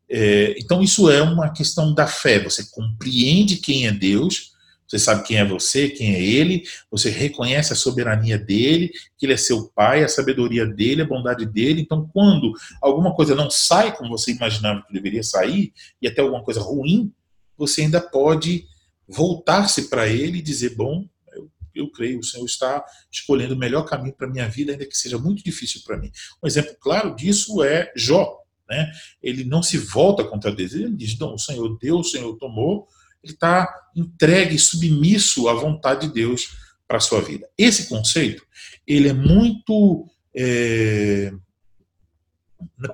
É, 0.08 0.54
então, 0.58 0.82
isso 0.82 1.08
é 1.08 1.22
uma 1.22 1.50
questão 1.50 1.94
da 1.94 2.06
fé. 2.06 2.42
Você 2.42 2.66
compreende 2.70 3.56
quem 3.56 3.86
é 3.86 3.92
Deus, 3.92 4.52
você 4.86 4.98
sabe 4.98 5.26
quem 5.26 5.36
é 5.36 5.44
você, 5.44 5.88
quem 5.88 6.14
é 6.14 6.22
Ele, 6.22 6.62
você 6.90 7.10
reconhece 7.10 7.72
a 7.72 7.76
soberania 7.76 8.38
dele, 8.38 8.92
que 9.18 9.26
Ele 9.26 9.32
é 9.32 9.36
seu 9.36 9.68
Pai, 9.74 10.04
a 10.04 10.08
sabedoria 10.08 10.64
dele, 10.64 11.02
a 11.02 11.06
bondade 11.06 11.44
dele. 11.44 11.80
Então, 11.80 12.08
quando 12.12 12.52
alguma 12.80 13.14
coisa 13.14 13.34
não 13.34 13.50
sai 13.50 13.96
como 13.96 14.10
você 14.10 14.32
imaginava 14.32 14.82
que 14.86 14.92
deveria 14.92 15.22
sair, 15.22 15.72
e 16.00 16.06
até 16.06 16.20
alguma 16.20 16.42
coisa 16.42 16.60
ruim, 16.60 17.12
você 17.56 17.82
ainda 17.82 18.00
pode 18.00 18.64
voltar-se 19.08 19.88
para 19.88 20.06
Ele 20.06 20.38
e 20.38 20.42
dizer: 20.42 20.76
Bom, 20.76 21.04
eu, 21.34 21.50
eu 21.74 21.90
creio, 21.90 22.20
o 22.20 22.24
Senhor 22.24 22.44
está 22.44 22.84
escolhendo 23.10 23.54
o 23.54 23.58
melhor 23.58 23.82
caminho 23.82 24.14
para 24.14 24.28
a 24.28 24.30
minha 24.30 24.48
vida, 24.48 24.70
ainda 24.70 24.86
que 24.86 24.96
seja 24.96 25.18
muito 25.18 25.42
difícil 25.42 25.80
para 25.84 25.96
mim. 25.96 26.12
Um 26.40 26.46
exemplo 26.46 26.76
claro 26.80 27.16
disso 27.16 27.62
é 27.64 27.92
Jó. 27.96 28.45
Né? 28.68 28.90
Ele 29.22 29.44
não 29.44 29.62
se 29.62 29.78
volta 29.78 30.24
contra 30.24 30.54
Deus, 30.54 30.74
ele 30.74 30.94
diz: 30.96 31.18
Não, 31.18 31.34
o 31.34 31.38
Senhor 31.38 31.78
deu, 31.78 31.98
o 31.98 32.04
Senhor 32.04 32.36
tomou 32.36 32.88
ele 33.26 33.32
está 33.32 33.68
entregue, 33.94 34.58
submisso 34.58 35.48
à 35.48 35.54
vontade 35.54 36.06
de 36.06 36.14
Deus 36.14 36.56
para 36.86 36.98
a 36.98 37.00
sua 37.00 37.20
vida. 37.20 37.48
Esse 37.58 37.88
conceito, 37.88 38.46
ele 38.86 39.08
é 39.08 39.12
muito, 39.12 40.06
é, 40.34 41.32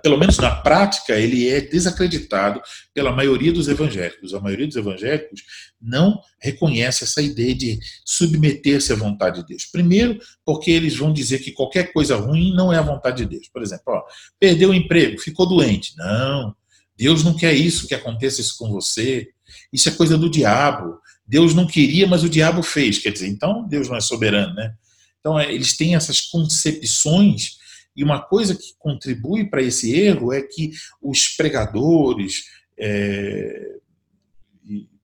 pelo 0.03 0.19
menos 0.19 0.39
na 0.39 0.55
prática, 0.55 1.19
ele 1.19 1.49
é 1.49 1.61
desacreditado 1.61 2.61
pela 2.95 3.13
maioria 3.13 3.53
dos 3.53 3.69
evangélicos. 3.69 4.35
A 4.35 4.41
maioria 4.41 4.67
dos 4.67 4.77
evangélicos 4.77 5.43
não 5.81 6.21
reconhece 6.41 7.05
essa 7.05 7.21
ideia 7.21 7.55
de 7.55 7.79
submeter-se 8.05 8.93
à 8.93 8.97
vontade 8.97 9.41
de 9.41 9.49
Deus. 9.49 9.65
Primeiro, 9.65 10.19
porque 10.45 10.71
eles 10.71 10.97
vão 10.97 11.13
dizer 11.13 11.41
que 11.41 11.53
qualquer 11.53 11.93
coisa 11.93 12.17
ruim 12.17 12.55
não 12.55 12.73
é 12.73 12.79
a 12.79 12.83
vontade 12.83 13.19
de 13.25 13.31
Deus. 13.31 13.49
Por 13.49 13.63
exemplo, 13.63 13.85
ó, 13.89 14.03
perdeu 14.39 14.71
o 14.71 14.75
emprego, 14.75 15.21
ficou 15.21 15.47
doente. 15.47 15.97
Não, 15.97 16.55
Deus 16.97 17.25
não 17.25 17.35
quer 17.35 17.53
isso, 17.53 17.89
que 17.89 17.95
aconteça 17.95 18.41
isso 18.41 18.57
com 18.59 18.71
você. 18.71 19.29
Isso 19.73 19.89
é 19.89 19.93
coisa 19.93 20.17
do 20.17 20.31
diabo. 20.31 20.99
Deus 21.27 21.55
não 21.55 21.67
queria, 21.67 22.07
mas 22.07 22.23
o 22.23 22.29
diabo 22.29 22.63
fez. 22.63 22.99
Quer 22.99 23.13
dizer, 23.13 23.29
então 23.29 23.67
Deus 23.69 23.89
não 23.89 23.97
é 23.97 24.01
soberano, 24.01 24.55
né? 24.55 24.75
Então 25.19 25.39
é, 25.39 25.53
eles 25.53 25.77
têm 25.77 25.95
essas 25.95 26.21
concepções 26.21 27.62
e 27.95 28.03
uma 28.03 28.21
coisa 28.21 28.55
que 28.55 28.75
contribui 28.79 29.49
para 29.49 29.63
esse 29.63 29.95
erro 29.95 30.33
é 30.33 30.43
que 30.43 30.73
os 31.01 31.29
pregadores, 31.29 32.45
é, 32.79 33.77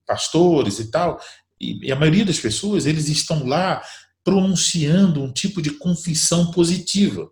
pastores 0.07 0.79
e 0.79 0.91
tal, 0.91 1.21
e, 1.61 1.87
e 1.87 1.93
a 1.93 1.97
maioria 1.97 2.25
das 2.25 2.39
pessoas, 2.39 2.87
eles 2.87 3.09
estão 3.09 3.47
lá 3.47 3.83
pronunciando 4.25 5.23
um 5.23 5.33
tipo 5.33 5.61
de 5.61 5.71
confissão 5.71 6.51
positiva. 6.51 7.31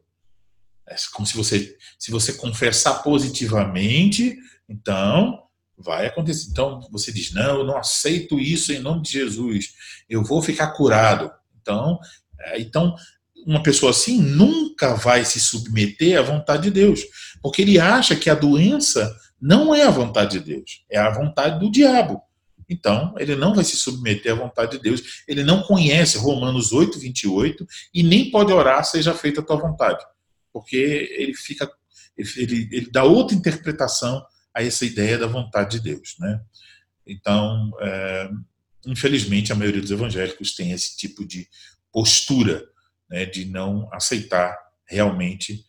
É 0.88 0.94
como 1.12 1.26
se 1.26 1.36
você, 1.36 1.76
se 1.98 2.10
você 2.10 2.34
confessar 2.34 3.02
positivamente, 3.02 4.36
então 4.68 5.42
vai 5.76 6.06
acontecer. 6.06 6.50
Então 6.50 6.80
você 6.90 7.12
diz: 7.12 7.32
não, 7.32 7.58
eu 7.58 7.64
não 7.64 7.76
aceito 7.76 8.38
isso 8.38 8.72
em 8.72 8.78
nome 8.78 9.02
de 9.02 9.12
Jesus, 9.12 9.72
eu 10.08 10.22
vou 10.22 10.40
ficar 10.42 10.72
curado. 10.72 11.30
Então, 11.60 11.98
é, 12.40 12.60
então 12.60 12.94
uma 13.46 13.62
pessoa 13.62 13.90
assim 13.90 14.20
nunca 14.20 14.94
vai 14.94 15.24
se 15.24 15.38
submeter 15.38 16.18
à 16.18 16.22
vontade 16.22 16.64
de 16.64 16.70
Deus, 16.72 17.02
porque 17.40 17.62
ele 17.62 17.78
acha 17.78 18.16
que 18.16 18.28
a 18.28 18.34
doença 18.34 19.16
não 19.40 19.72
é 19.72 19.84
a 19.84 19.90
vontade 19.90 20.38
de 20.38 20.44
Deus, 20.44 20.84
é 20.90 20.98
a 20.98 21.10
vontade 21.10 21.60
do 21.60 21.70
diabo. 21.70 22.20
Então, 22.68 23.14
ele 23.16 23.36
não 23.36 23.54
vai 23.54 23.62
se 23.62 23.76
submeter 23.76 24.32
à 24.32 24.34
vontade 24.34 24.72
de 24.72 24.82
Deus. 24.82 25.22
Ele 25.28 25.44
não 25.44 25.62
conhece 25.62 26.18
Romanos 26.18 26.72
8, 26.72 26.98
28 26.98 27.64
e 27.94 28.02
nem 28.02 28.28
pode 28.28 28.52
orar, 28.52 28.84
seja 28.84 29.14
feita 29.14 29.40
a 29.40 29.44
tua 29.44 29.56
vontade. 29.56 30.04
Porque 30.52 30.76
ele 31.16 31.32
fica, 31.32 31.70
ele, 32.16 32.68
ele 32.72 32.90
dá 32.90 33.04
outra 33.04 33.36
interpretação 33.36 34.20
a 34.52 34.64
essa 34.64 34.84
ideia 34.84 35.16
da 35.16 35.28
vontade 35.28 35.78
de 35.78 35.84
Deus. 35.94 36.16
Né? 36.18 36.40
Então, 37.06 37.70
é, 37.80 38.30
infelizmente, 38.84 39.52
a 39.52 39.54
maioria 39.54 39.80
dos 39.80 39.92
evangélicos 39.92 40.56
tem 40.56 40.72
esse 40.72 40.96
tipo 40.96 41.24
de 41.24 41.46
postura 41.92 42.66
né, 43.08 43.24
de 43.24 43.44
não 43.44 43.88
aceitar 43.92 44.56
realmente 44.86 45.64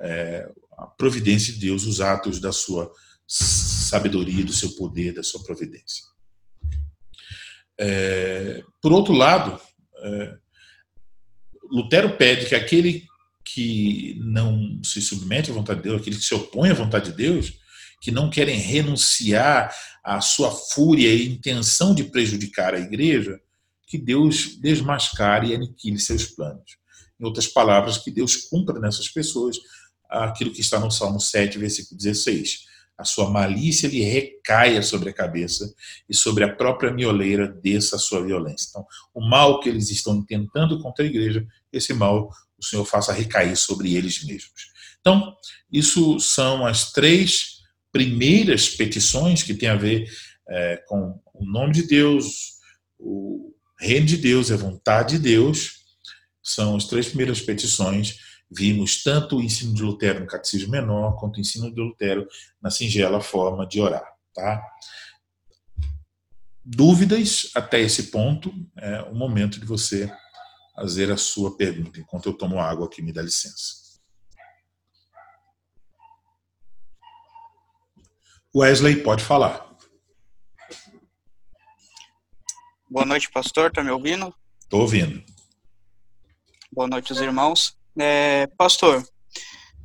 é, 0.00 0.48
a 0.76 0.86
providência 0.86 1.52
de 1.52 1.60
Deus, 1.60 1.84
os 1.84 2.00
atos 2.00 2.40
da 2.40 2.52
sua 2.52 2.92
sabedoria, 3.26 4.44
do 4.44 4.52
seu 4.52 4.74
poder, 4.76 5.12
da 5.12 5.22
sua 5.22 5.42
providência. 5.42 6.04
É, 7.78 8.62
por 8.80 8.92
outro 8.92 9.12
lado, 9.12 9.60
é, 9.98 10.38
Lutero 11.70 12.16
pede 12.16 12.46
que 12.46 12.54
aquele 12.54 13.06
que 13.44 14.18
não 14.20 14.80
se 14.84 15.00
submete 15.00 15.50
à 15.50 15.54
vontade 15.54 15.80
de 15.80 15.88
Deus, 15.88 16.00
aquele 16.00 16.16
que 16.16 16.24
se 16.24 16.34
opõe 16.34 16.70
à 16.70 16.74
vontade 16.74 17.10
de 17.10 17.16
Deus, 17.16 17.54
que 18.00 18.10
não 18.10 18.30
querem 18.30 18.58
renunciar 18.58 19.74
à 20.02 20.20
sua 20.20 20.50
fúria 20.50 21.12
e 21.12 21.28
intenção 21.28 21.94
de 21.94 22.04
prejudicar 22.04 22.74
a 22.74 22.80
igreja, 22.80 23.40
que 23.86 23.98
Deus 23.98 24.56
desmascare 24.56 25.48
e 25.48 25.54
aniquile 25.54 25.98
seus 25.98 26.24
planos. 26.24 26.81
Em 27.22 27.24
outras 27.24 27.46
palavras, 27.46 27.98
que 27.98 28.10
Deus 28.10 28.34
cumpra 28.34 28.80
nessas 28.80 29.08
pessoas 29.08 29.56
aquilo 30.10 30.50
que 30.52 30.60
está 30.60 30.80
no 30.80 30.90
Salmo 30.90 31.20
7, 31.20 31.56
versículo 31.56 31.96
16. 31.96 32.64
A 32.98 33.04
sua 33.04 33.30
malícia 33.30 33.88
lhe 33.88 34.02
recaia 34.02 34.82
sobre 34.82 35.10
a 35.10 35.12
cabeça 35.12 35.72
e 36.08 36.14
sobre 36.14 36.42
a 36.42 36.52
própria 36.52 36.92
mioleira 36.92 37.46
desça 37.46 37.96
a 37.96 37.98
sua 37.98 38.22
violência. 38.24 38.66
Então, 38.70 38.84
o 39.14 39.20
mal 39.20 39.60
que 39.60 39.68
eles 39.68 39.88
estão 39.90 40.16
intentando 40.16 40.80
contra 40.80 41.04
a 41.04 41.08
igreja, 41.08 41.46
esse 41.72 41.94
mal 41.94 42.28
o 42.58 42.64
Senhor 42.64 42.84
faça 42.84 43.12
recair 43.12 43.56
sobre 43.56 43.94
eles 43.94 44.24
mesmos. 44.24 44.72
Então, 45.00 45.36
isso 45.70 46.20
são 46.20 46.66
as 46.66 46.92
três 46.92 47.62
primeiras 47.90 48.68
petições 48.68 49.42
que 49.42 49.54
tem 49.54 49.68
a 49.68 49.76
ver 49.76 50.08
é, 50.48 50.76
com 50.86 51.20
o 51.34 51.44
nome 51.44 51.72
de 51.72 51.82
Deus, 51.84 52.52
o 52.98 53.52
reino 53.78 54.06
de 54.06 54.16
Deus, 54.16 54.50
a 54.50 54.56
vontade 54.56 55.16
de 55.16 55.22
Deus, 55.22 55.81
são 56.42 56.76
as 56.76 56.86
três 56.86 57.08
primeiras 57.08 57.40
petições. 57.40 58.18
Vimos 58.50 59.02
tanto 59.02 59.36
o 59.36 59.42
ensino 59.42 59.74
de 59.74 59.82
Lutero 59.82 60.20
no 60.20 60.26
Catecismo 60.26 60.72
Menor, 60.72 61.18
quanto 61.18 61.36
o 61.36 61.40
ensino 61.40 61.72
de 61.72 61.80
Lutero 61.80 62.26
na 62.60 62.70
singela 62.70 63.20
forma 63.20 63.66
de 63.66 63.80
orar. 63.80 64.04
Tá? 64.34 64.62
Dúvidas 66.64 67.50
até 67.54 67.80
esse 67.80 68.04
ponto? 68.04 68.52
É 68.76 69.02
o 69.02 69.14
momento 69.14 69.58
de 69.58 69.66
você 69.66 70.12
fazer 70.74 71.10
a 71.10 71.16
sua 71.16 71.56
pergunta. 71.56 71.98
Enquanto 71.98 72.26
eu 72.26 72.34
tomo 72.34 72.60
água 72.60 72.86
aqui, 72.86 73.02
me 73.02 73.12
dá 73.12 73.22
licença. 73.22 73.82
Wesley, 78.54 78.96
pode 79.02 79.24
falar. 79.24 79.66
Boa 82.88 83.06
noite, 83.06 83.30
pastor. 83.30 83.68
Está 83.68 83.82
me 83.82 83.90
ouvindo? 83.90 84.34
Estou 84.60 84.82
ouvindo. 84.82 85.24
Boa 86.72 86.88
noite, 86.88 87.12
os 87.12 87.20
irmãos. 87.20 87.76
É, 87.98 88.46
pastor, 88.56 89.06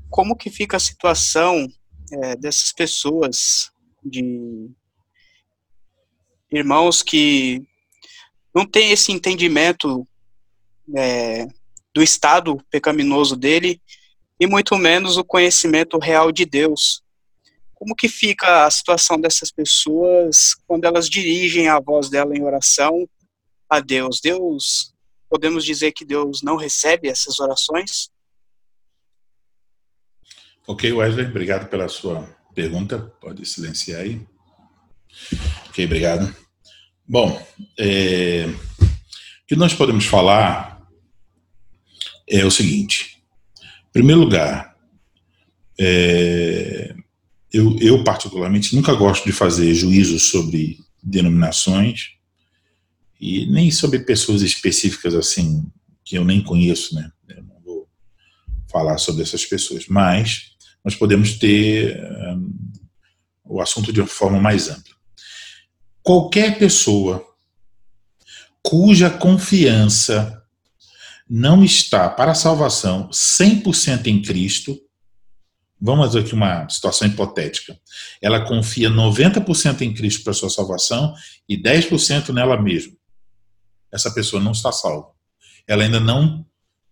como 0.10 0.38
que 0.38 0.50
fica 0.50 0.78
a 0.78 0.80
situação 0.80 1.68
é, 2.12 2.36
dessas 2.36 2.72
pessoas, 2.72 3.70
de 4.04 4.70
irmãos 6.52 7.04
que 7.04 7.62
não 8.56 8.66
têm 8.66 8.92
esse 8.92 9.12
entendimento 9.12 10.08
é, 10.96 11.46
do 11.94 12.02
estado 12.02 12.58
pecaminoso 12.72 13.36
dele 13.36 13.82
e 14.40 14.48
muito 14.48 14.78
menos 14.78 15.18
o 15.18 15.26
conhecimento 15.26 15.98
real 15.98 16.32
de 16.32 16.46
Deus 16.46 17.04
como 17.78 17.96
que 17.96 18.10
fica 18.10 18.66
a 18.66 18.72
situação 18.72 19.22
dessas 19.22 19.52
pessoas 19.52 20.56
quando 20.66 20.86
elas 20.86 21.08
dirigem 21.08 21.68
a 21.68 21.80
voz 21.80 22.10
dela 22.10 22.36
em 22.36 22.42
oração 22.42 23.08
a 23.70 23.80
Deus? 23.80 24.20
Deus, 24.20 24.96
podemos 25.30 25.64
dizer 25.64 25.92
que 25.92 26.06
Deus 26.06 26.42
não 26.42 26.56
recebe 26.56 27.08
essas 27.08 27.40
orações? 27.40 28.10
Ok, 30.68 30.92
Wesley, 30.92 31.28
obrigado 31.28 31.70
pela 31.70 31.88
sua 31.88 32.28
pergunta. 32.54 33.00
Pode 33.22 33.46
silenciar 33.46 34.02
aí. 34.02 34.22
Ok, 35.70 35.86
obrigado. 35.86 36.36
Bom, 37.08 37.42
é, 37.80 38.48
o 38.48 39.48
que 39.48 39.56
nós 39.56 39.74
podemos 39.74 40.06
falar 40.06 40.86
é 42.30 42.46
o 42.46 42.52
seguinte. 42.52 43.24
Em 43.90 43.92
primeiro 43.94 44.22
lugar, 44.22 44.76
é, 45.80 46.94
eu, 47.54 47.78
eu, 47.80 48.04
particularmente, 48.04 48.76
nunca 48.76 48.94
gosto 48.94 49.26
de 49.26 49.32
fazer 49.32 49.74
juízos 49.74 50.30
sobre 50.30 50.80
denominações 51.02 52.17
e 53.20 53.46
nem 53.48 53.72
sobre 53.72 54.00
pessoas 54.00 54.42
específicas 54.42 55.16
assim 55.16 55.66
que 56.04 56.18
eu 56.18 56.24
nem 56.24 56.42
conheço, 56.42 56.96
né? 56.96 57.12
Eu 57.28 57.44
não 57.44 57.62
vou 57.64 57.90
falar 58.72 58.98
sobre 58.98 59.24
essas 59.24 59.46
pessoas, 59.46 59.86
mas 59.88 60.52
nós 60.84 60.96
podemos 60.96 61.34
ter 61.34 62.02
um, 62.30 62.54
o 63.46 63.62
assunto 63.62 63.92
de 63.92 64.00
uma 64.00 64.08
forma 64.08 64.40
mais 64.40 64.70
ampla. 64.70 64.96
Qualquer 66.02 66.58
pessoa 66.58 67.26
cuja 68.62 69.10
confiança 69.10 70.42
não 71.30 71.64
está 71.64 72.10
para 72.10 72.32
a 72.32 72.36
salvação 72.36 73.10
100% 73.10 74.08
em 74.08 74.22
Cristo 74.22 74.80
vamos 75.80 76.16
aqui 76.16 76.34
uma 76.34 76.68
situação 76.70 77.08
hipotética. 77.08 77.78
Ela 78.22 78.46
confia 78.46 78.90
90% 78.90 79.82
em 79.82 79.94
Cristo 79.94 80.24
para 80.24 80.34
sua 80.34 80.50
salvação 80.50 81.14
e 81.48 81.56
10% 81.58 82.30
nela 82.30 82.62
mesma. 82.62 82.94
Essa 83.92 84.12
pessoa 84.12 84.42
não 84.42 84.52
está 84.52 84.72
salva. 84.72 85.10
Ela 85.68 85.84
ainda 85.84 86.00
não 86.00 86.46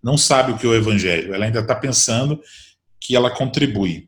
não 0.06 0.20
sabe 0.20 0.52
o 0.52 0.58
que 0.58 0.68
é 0.68 0.70
o 0.70 0.76
evangelho. 0.76 1.34
Ela 1.34 1.46
ainda 1.46 1.62
está 1.62 1.74
pensando 1.74 2.40
que 3.00 3.16
ela 3.16 3.32
contribui. 3.32 4.08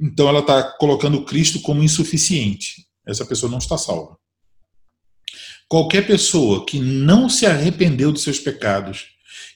Então 0.00 0.28
ela 0.28 0.40
está 0.40 0.64
colocando 0.64 1.24
Cristo 1.24 1.60
como 1.60 1.80
insuficiente. 1.80 2.84
Essa 3.06 3.24
pessoa 3.24 3.48
não 3.48 3.58
está 3.58 3.78
salva. 3.78 4.18
Qualquer 5.68 6.04
pessoa 6.04 6.66
que 6.66 6.80
não 6.80 7.28
se 7.28 7.46
arrependeu 7.46 8.10
de 8.10 8.20
seus 8.20 8.40
pecados, 8.40 9.06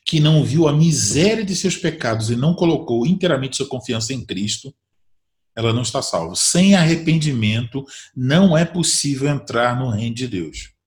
que 0.06 0.20
não 0.20 0.44
viu 0.44 0.68
a 0.68 0.72
miséria 0.72 1.44
de 1.44 1.56
seus 1.56 1.76
pecados 1.76 2.30
e 2.30 2.36
não 2.36 2.54
colocou 2.54 3.04
inteiramente 3.04 3.56
sua 3.56 3.68
confiança 3.68 4.14
em 4.14 4.24
Cristo, 4.24 4.72
ela 5.54 5.72
não 5.72 5.82
está 5.82 6.00
salva. 6.00 6.36
Sem 6.36 6.76
arrependimento, 6.76 7.84
não 8.14 8.56
é 8.56 8.64
possível 8.64 9.28
entrar 9.28 9.76
no 9.76 9.90
reino 9.90 10.14
de 10.14 10.28
Deus. 10.28 10.77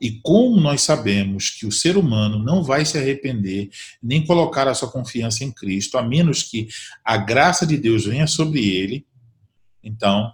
E 0.00 0.20
como 0.20 0.60
nós 0.60 0.82
sabemos 0.82 1.50
que 1.50 1.66
o 1.66 1.72
ser 1.72 1.96
humano 1.96 2.38
não 2.38 2.62
vai 2.62 2.84
se 2.84 2.98
arrepender 2.98 3.70
nem 4.02 4.24
colocar 4.24 4.68
a 4.68 4.74
sua 4.74 4.90
confiança 4.90 5.44
em 5.44 5.52
Cristo, 5.52 5.98
a 5.98 6.02
menos 6.02 6.42
que 6.42 6.68
a 7.04 7.16
graça 7.16 7.66
de 7.66 7.76
Deus 7.76 8.06
venha 8.06 8.26
sobre 8.26 8.64
ele, 8.64 9.06
então 9.82 10.32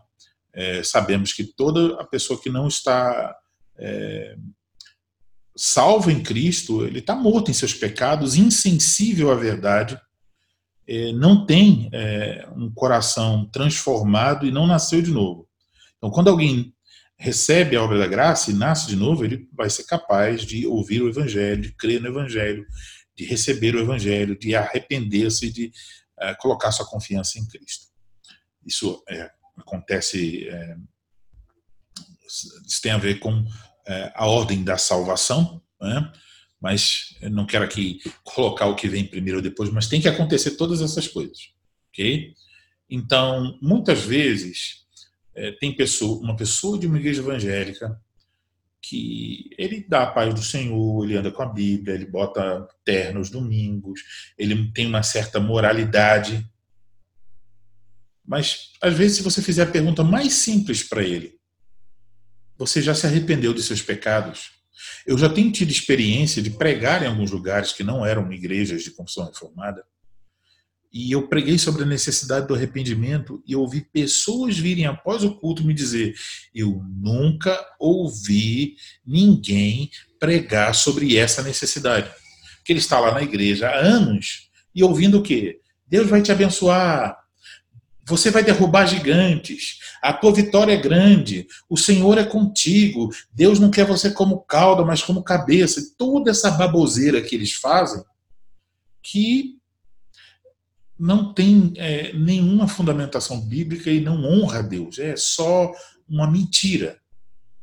é, 0.53 0.82
sabemos 0.82 1.32
que 1.32 1.45
toda 1.45 2.01
a 2.01 2.05
pessoa 2.05 2.40
que 2.40 2.49
não 2.49 2.68
está 2.68 3.36
é, 3.76 4.36
salvo 5.57 6.11
em 6.11 6.22
Cristo, 6.22 6.84
ele 6.84 6.99
está 6.99 7.14
morto 7.14 7.51
em 7.51 7.55
seus 7.55 7.72
pecados, 7.72 8.36
insensível 8.36 9.30
à 9.30 9.34
verdade, 9.34 10.01
é, 10.86 11.12
não 11.12 11.47
tem 11.47 11.88
é, 11.92 12.47
um 12.57 12.70
coração 12.70 13.47
transformado 13.47 14.47
e 14.47 14.51
não 14.51 14.66
nasceu 14.66 15.01
de 15.01 15.11
novo. 15.11 15.49
Então, 15.97 16.11
quando 16.11 16.28
alguém 16.28 16.74
recebe 17.25 17.75
a 17.75 17.83
obra 17.83 17.99
da 17.99 18.07
graça 18.07 18.51
e 18.51 18.55
nasce 18.55 18.87
de 18.87 18.97
novo, 18.97 19.25
ele 19.25 19.49
vai 19.51 19.70
ser 19.70 19.85
capaz 19.85 20.43
de 20.43 20.66
ouvir 20.66 21.01
o 21.01 21.09
Evangelho, 21.09 21.62
de 21.62 21.72
crer 21.72 21.99
no 21.99 22.09
Evangelho, 22.09 22.66
de 23.16 23.25
receber 23.25 23.75
o 23.75 23.81
Evangelho, 23.81 24.39
de 24.39 24.55
arrepender-se, 24.55 25.51
de 25.51 25.72
uh, 26.20 26.37
colocar 26.39 26.70
sua 26.70 26.87
confiança 26.87 27.39
em 27.39 27.47
Cristo. 27.47 27.87
Isso 28.66 29.03
é, 29.09 29.31
acontece, 29.57 30.47
é, 30.47 30.77
isso 32.27 32.83
tem 32.83 32.93
a 32.93 32.99
ver 32.99 33.18
com 33.20 33.43
é, 33.87 34.12
a 34.14 34.27
ordem 34.27 34.62
da 34.62 34.77
salvação, 34.77 35.62
né? 35.81 36.12
mas 36.61 37.16
eu 37.22 37.31
não 37.31 37.47
quero 37.47 37.64
aqui 37.64 38.01
colocar 38.22 38.66
o 38.66 38.77
que 38.77 38.87
vem 38.87 39.07
primeiro 39.07 39.39
ou 39.39 39.43
depois, 39.43 39.70
mas 39.70 39.89
tem 39.89 39.99
que 39.99 40.09
acontecer 40.09 40.53
todas 40.53 40.83
essas 40.83 41.09
coisas, 41.09 41.55
ok? 41.89 42.35
Então, 42.91 43.59
muitas 43.62 44.03
vezes, 44.03 44.84
é, 45.35 45.53
tem 45.53 45.74
pessoa, 45.74 46.20
uma 46.22 46.37
pessoa 46.37 46.78
de 46.78 46.87
uma 46.87 46.99
igreja 46.99 47.20
evangélica 47.20 48.01
que 48.80 49.49
ele 49.57 49.85
dá 49.89 50.03
a 50.03 50.11
paz 50.11 50.35
do 50.35 50.43
Senhor, 50.43 51.05
ele 51.05 51.16
anda 51.16 51.30
com 51.30 51.43
a 51.43 51.47
Bíblia, 51.47 51.95
ele 51.95 52.05
bota 52.05 52.68
terno 52.85 53.18
nos 53.18 53.30
domingos, 53.30 54.01
ele 54.37 54.70
tem 54.72 54.87
uma 54.87 55.03
certa 55.03 55.41
moralidade. 55.41 56.47
Mas, 58.26 58.72
às 58.82 58.95
vezes, 58.95 59.16
se 59.16 59.22
você 59.22 59.41
fizer 59.41 59.62
a 59.62 59.70
pergunta 59.70 60.05
mais 60.05 60.35
simples 60.35 60.82
para 60.82 61.03
ele, 61.03 61.39
você 62.59 62.82
já 62.82 62.95
se 62.95 63.07
arrependeu 63.07 63.55
de 63.55 63.62
seus 63.62 63.80
pecados? 63.80 64.53
Eu 65.07 65.16
já 65.16 65.30
tenho 65.30 65.51
tido 65.51 65.70
experiência 65.70 66.43
de 66.43 66.51
pregar 66.51 67.03
em 67.03 67.07
alguns 67.07 67.30
lugares 67.30 67.72
que 67.72 67.82
não 67.82 68.05
eram 68.05 68.30
igrejas 68.30 68.82
de 68.82 68.91
confissão 68.91 69.26
reformada, 69.26 69.82
e 70.95 71.11
eu 71.11 71.26
preguei 71.26 71.59
sobre 71.59 71.82
a 71.82 71.86
necessidade 71.86 72.47
do 72.47 72.55
arrependimento 72.55 73.42
e 73.45 73.57
ouvi 73.57 73.80
pessoas 73.80 74.57
virem 74.57 74.86
após 74.86 75.24
o 75.24 75.34
culto 75.34 75.64
me 75.64 75.74
dizer: 75.74 76.14
eu 76.55 76.80
nunca 76.88 77.59
ouvi 77.80 78.76
ninguém 79.05 79.90
pregar 80.20 80.72
sobre 80.72 81.16
essa 81.16 81.42
necessidade. 81.42 82.09
Porque 82.59 82.72
ele 82.72 82.78
está 82.78 83.01
lá 83.01 83.12
na 83.12 83.22
igreja 83.22 83.68
há 83.68 83.76
anos 83.76 84.49
e 84.72 84.84
ouvindo 84.84 85.18
o 85.18 85.22
quê? 85.22 85.59
Deus 85.84 86.09
vai 86.09 86.22
te 86.22 86.30
abençoar. 86.30 87.18
Você 88.07 88.30
vai 88.30 88.45
derrubar 88.45 88.86
gigantes. 88.86 89.78
A 90.01 90.12
tua 90.12 90.32
vitória 90.32 90.74
é 90.74 90.80
grande. 90.80 91.47
O 91.68 91.76
Senhor 91.76 92.18
é 92.18 92.24
contigo. 92.24 93.11
Deus 93.32 93.59
não 93.59 93.70
quer 93.70 93.84
você 93.84 94.12
como 94.12 94.42
cauda, 94.42 94.84
mas 94.84 95.03
como 95.03 95.24
cabeça. 95.24 95.82
Toda 95.99 96.30
essa 96.30 96.53
baboseira 96.53 97.20
que 97.20 97.34
eles 97.34 97.55
fazem, 97.55 98.03
que 99.03 99.57
não 100.99 101.32
tem 101.32 101.72
é, 101.76 102.12
nenhuma 102.12 102.68
fundamentação 102.68 103.40
bíblica 103.40 103.90
e 103.90 104.01
não 104.01 104.24
honra 104.24 104.61
a 104.61 104.62
Deus. 104.62 104.99
É 104.99 105.16
só 105.16 105.72
uma 106.09 106.30
mentira. 106.30 106.99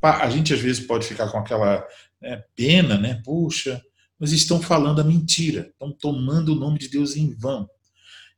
A 0.01 0.29
gente 0.29 0.53
às 0.53 0.59
vezes 0.59 0.85
pode 0.85 1.05
ficar 1.05 1.29
com 1.29 1.37
aquela 1.37 1.85
né, 2.21 2.43
pena, 2.55 2.97
né? 2.97 3.21
Puxa, 3.23 3.81
mas 4.19 4.31
estão 4.31 4.61
falando 4.61 4.99
a 4.99 5.03
mentira, 5.03 5.69
estão 5.71 5.91
tomando 5.91 6.53
o 6.53 6.59
nome 6.59 6.79
de 6.79 6.89
Deus 6.89 7.15
em 7.15 7.33
vão. 7.33 7.69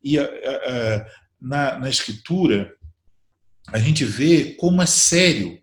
E 0.03 0.19
a, 0.19 0.23
a, 0.23 1.05
na, 1.41 1.79
na 1.79 1.89
Escritura, 1.89 2.73
a 3.67 3.79
gente 3.79 4.03
vê 4.03 4.53
como 4.55 4.81
é 4.81 4.85
sério. 4.85 5.59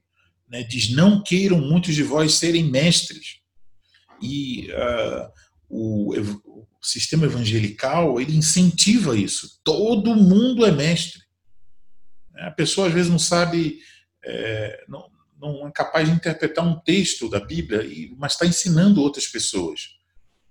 Né? 0.49 0.62
Diz: 0.62 0.91
Não 0.91 1.22
queiram 1.22 1.61
muitos 1.61 1.95
de 1.95 2.03
vós 2.03 2.35
serem 2.35 2.64
mestres. 2.64 3.41
E 4.22 4.68
uh, 4.72 5.31
o 5.68 6.14
sistema 6.87 7.26
evangelical 7.26 8.20
ele 8.20 8.37
incentiva 8.37 9.16
isso. 9.16 9.61
Todo 9.62 10.14
mundo 10.14 10.64
é 10.64 10.70
mestre. 10.70 11.22
A 12.35 12.51
pessoa 12.51 12.89
às 12.89 12.95
vezes 12.95 13.11
não 13.11 13.18
sabe, 13.18 13.81
é, 14.24 14.85
não, 14.89 15.11
não 15.39 15.68
é 15.68 15.70
capaz 15.70 16.09
de 16.09 16.14
interpretar 16.14 16.66
um 16.66 16.78
texto 16.81 17.28
da 17.28 17.41
Bíblia, 17.41 17.83
mas 18.16 18.33
está 18.33 18.47
ensinando 18.47 19.03
outras 19.03 19.26
pessoas. 19.26 19.97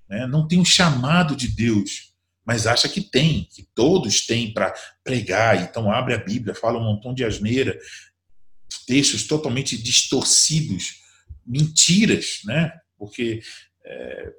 Né? 0.08 0.28
Não 0.28 0.48
tem 0.48 0.60
um 0.60 0.66
chamado 0.66 1.36
de 1.36 1.48
Deus, 1.48 2.14
mas 2.46 2.68
acha 2.68 2.90
que 2.90 3.02
tem, 3.02 3.48
que 3.52 3.68
todos 3.74 4.26
têm 4.26 4.54
para 4.54 4.74
pregar. 5.04 5.62
Então 5.64 5.92
abre 5.92 6.14
a 6.14 6.18
Bíblia, 6.18 6.56
fala 6.56 6.80
um 6.80 6.84
montão 6.84 7.14
de 7.14 7.24
asneira, 7.24 7.80
textos 8.86 9.26
totalmente 9.26 9.78
distorcidos, 9.78 11.04
mentiras, 11.46 12.42
né? 12.46 12.72
Porque 12.98 13.42
é, 13.86 14.34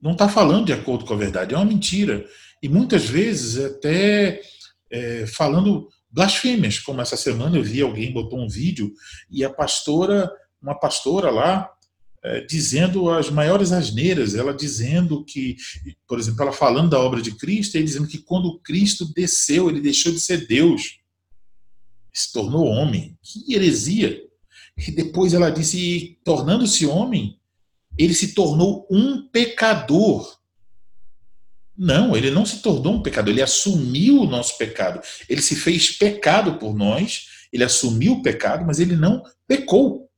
não 0.00 0.12
está 0.12 0.28
falando 0.28 0.66
de 0.66 0.72
acordo 0.72 1.04
com 1.04 1.14
a 1.14 1.16
verdade, 1.16 1.54
é 1.54 1.56
uma 1.56 1.64
mentira. 1.64 2.24
E 2.62 2.68
muitas 2.68 3.08
vezes 3.08 3.62
até 3.64 4.40
é, 4.90 5.26
falando 5.26 5.88
blasfêmias, 6.10 6.78
como 6.78 7.00
essa 7.00 7.16
semana 7.16 7.56
eu 7.56 7.62
vi 7.62 7.80
alguém 7.80 8.12
botou 8.12 8.40
um 8.40 8.48
vídeo 8.48 8.92
e 9.30 9.44
a 9.44 9.50
pastora, 9.50 10.30
uma 10.60 10.78
pastora 10.78 11.30
lá, 11.30 11.70
é, 12.22 12.40
dizendo 12.40 13.10
as 13.10 13.30
maiores 13.30 13.70
asneiras, 13.70 14.34
ela 14.34 14.52
dizendo 14.52 15.24
que, 15.24 15.56
por 16.06 16.18
exemplo, 16.18 16.42
ela 16.42 16.52
falando 16.52 16.90
da 16.90 16.98
obra 16.98 17.22
de 17.22 17.32
Cristo 17.36 17.76
e 17.76 17.84
dizendo 17.84 18.08
que 18.08 18.18
quando 18.18 18.58
Cristo 18.60 19.12
desceu, 19.14 19.68
ele 19.68 19.80
deixou 19.80 20.10
de 20.12 20.20
ser 20.20 20.46
Deus, 20.46 20.98
se 22.12 22.32
tornou 22.32 22.66
homem. 22.66 23.16
Que 23.22 23.54
heresia! 23.54 24.20
E 24.76 24.90
depois 24.90 25.34
ela 25.34 25.50
disse, 25.50 26.18
tornando-se 26.24 26.86
homem, 26.86 27.37
ele 27.98 28.14
se 28.14 28.34
tornou 28.34 28.86
um 28.90 29.28
pecador. 29.28 30.38
Não, 31.76 32.16
ele 32.16 32.30
não 32.30 32.46
se 32.46 32.62
tornou 32.62 32.94
um 32.94 33.02
pecador, 33.02 33.32
ele 33.32 33.42
assumiu 33.42 34.20
o 34.20 34.26
nosso 34.26 34.56
pecado. 34.56 35.00
Ele 35.28 35.42
se 35.42 35.56
fez 35.56 35.90
pecado 35.90 36.54
por 36.54 36.74
nós, 36.74 37.26
ele 37.52 37.64
assumiu 37.64 38.14
o 38.14 38.22
pecado, 38.22 38.64
mas 38.64 38.78
ele 38.78 38.96
não 38.96 39.22
pecou. 39.46 40.08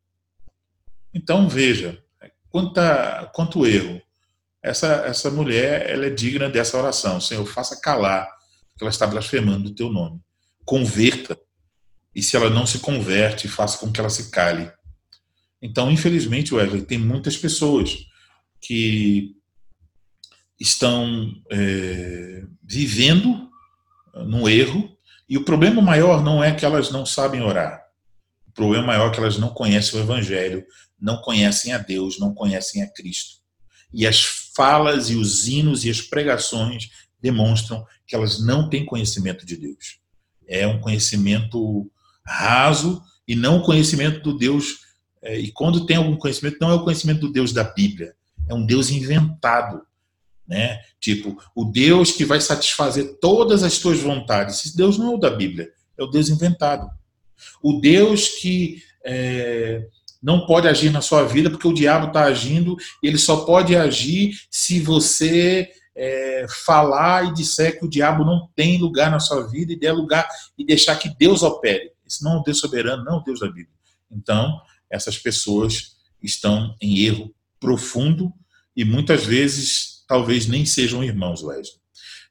Então, 1.13 1.49
veja, 1.49 1.99
quanta, 2.51 3.31
quanto 3.35 3.67
erro. 3.67 4.01
Essa, 4.63 5.05
essa 5.07 5.31
mulher 5.31 5.89
ela 5.89 6.07
é 6.07 6.11
digna 6.11 6.49
dessa 6.49 6.77
oração. 6.77 7.21
Senhor, 7.21 7.45
faça 7.47 7.81
calar, 7.81 8.29
que 8.77 8.85
ela 8.85 8.91
está 8.91 9.07
blasfemando 9.07 9.71
o 9.71 9.75
teu 9.75 9.91
nome. 9.91 10.21
Converta. 10.65 11.39
E 12.15 12.23
se 12.23 12.37
ela 12.37 12.51
não 12.51 12.67
se 12.67 12.81
converte, 12.81 13.49
faça 13.49 13.79
com 13.79 13.91
que 13.91 14.01
ela 14.01 14.11
se 14.11 14.31
cale. 14.31 14.71
Então, 15.63 15.91
infelizmente, 15.91 16.55
Wesley, 16.55 16.83
tem 16.83 16.99
muitas 16.99 17.37
pessoas 17.37 18.07
que 18.61 19.37
estão 20.59 21.33
é, 21.51 22.45
vivendo 22.63 23.49
no 24.27 24.49
erro, 24.49 24.97
e 25.29 25.39
o 25.39 25.45
problema 25.45 25.81
maior 25.81 26.23
não 26.23 26.43
é 26.43 26.53
que 26.53 26.65
elas 26.65 26.91
não 26.91 27.07
sabem 27.07 27.41
orar. 27.41 27.81
O 28.49 28.53
problema 28.53 28.87
maior 28.89 29.09
é 29.09 29.15
que 29.15 29.21
elas 29.21 29.39
não 29.39 29.51
conhecem 29.51 29.99
o 29.99 30.03
Evangelho, 30.03 30.65
não 31.01 31.21
conhecem 31.23 31.73
a 31.73 31.79
Deus, 31.79 32.19
não 32.19 32.35
conhecem 32.35 32.83
a 32.83 32.93
Cristo. 32.93 33.41
E 33.93 34.07
as 34.07 34.23
falas 34.55 35.09
e 35.09 35.15
os 35.15 35.47
hinos 35.49 35.85
e 35.85 35.91
as 35.91 36.01
pregações 36.01 36.91
demonstram 37.21 37.85
que 38.07 38.15
elas 38.15 38.45
não 38.45 38.69
têm 38.69 38.85
conhecimento 38.85 39.47
de 39.47 39.57
Deus. 39.57 40.01
É 40.49 40.67
um 40.67 40.81
conhecimento 40.81 41.91
raso 42.27 43.03
e 43.27 43.37
não 43.37 43.59
o 43.59 43.63
conhecimento 43.63 44.21
do 44.21 44.37
Deus 44.37 44.81
é, 45.23 45.39
e 45.39 45.53
quando 45.53 45.87
tem 45.87 45.97
algum 45.97 46.17
conhecimento, 46.17 46.59
não 46.61 46.71
é 46.71 46.75
o 46.75 46.85
conhecimento 46.85 47.21
do 47.21 47.33
Deus 47.33 47.53
da 47.53 47.65
Bíblia, 47.65 48.15
é 48.49 48.55
um 48.55 48.65
Deus 48.65 48.91
inventado. 48.91 49.83
Né? 50.47 50.81
Tipo, 50.99 51.41
o 51.55 51.65
Deus 51.65 52.11
que 52.11 52.25
vai 52.25 52.41
satisfazer 52.41 53.19
todas 53.21 53.63
as 53.63 53.79
tuas 53.79 54.01
vontades. 54.01 54.65
Esse 54.65 54.77
Deus 54.77 54.99
não 54.99 55.13
é 55.13 55.15
o 55.15 55.19
da 55.19 55.31
Bíblia, 55.31 55.71
é 55.97 56.03
o 56.03 56.09
Deus 56.09 56.29
inventado. 56.29 56.91
O 57.63 57.81
Deus 57.81 58.29
que 58.29 58.83
é, 59.05 59.87
não 60.23 60.47
pode 60.47 60.67
agir 60.67 60.91
na 60.91 61.01
sua 61.01 61.25
vida 61.25 61.51
porque 61.51 61.69
o 61.69 61.73
diabo 61.73 62.09
está 62.09 62.25
agindo 62.25 62.77
e 63.03 63.07
ele 63.07 63.19
só 63.19 63.45
pode 63.45 63.77
agir 63.77 64.33
se 64.51 64.81
você 64.81 65.71
é, 65.95 66.47
falar 66.65 67.27
e 67.27 67.35
disser 67.35 67.79
que 67.79 67.85
o 67.85 67.89
diabo 67.89 68.25
não 68.25 68.49
tem 68.55 68.79
lugar 68.79 69.11
na 69.11 69.21
sua 69.21 69.47
vida 69.47 69.73
e 69.73 69.79
der 69.79 69.93
lugar 69.93 70.29
e 70.59 70.65
deixar 70.65 70.97
que 70.97 71.15
Deus 71.17 71.43
opere. 71.43 71.93
Esse 72.07 72.25
não 72.25 72.35
é 72.35 72.37
o 72.39 72.43
Deus 72.43 72.59
soberano, 72.59 73.05
não 73.05 73.15
é 73.15 73.17
o 73.19 73.23
Deus 73.23 73.41
da 73.41 73.47
Bíblia. 73.47 73.69
Então, 74.11 74.61
essas 74.91 75.19
pessoas 75.19 75.97
estão 76.23 76.75
em 76.81 77.01
erro 77.01 77.35
profundo 77.59 78.33
e 78.77 78.85
muitas 78.85 79.25
vezes 79.25 80.05
talvez 80.07 80.47
nem 80.47 80.67
sejam 80.67 81.05
irmãos, 81.05 81.43
Wesley. 81.43 81.81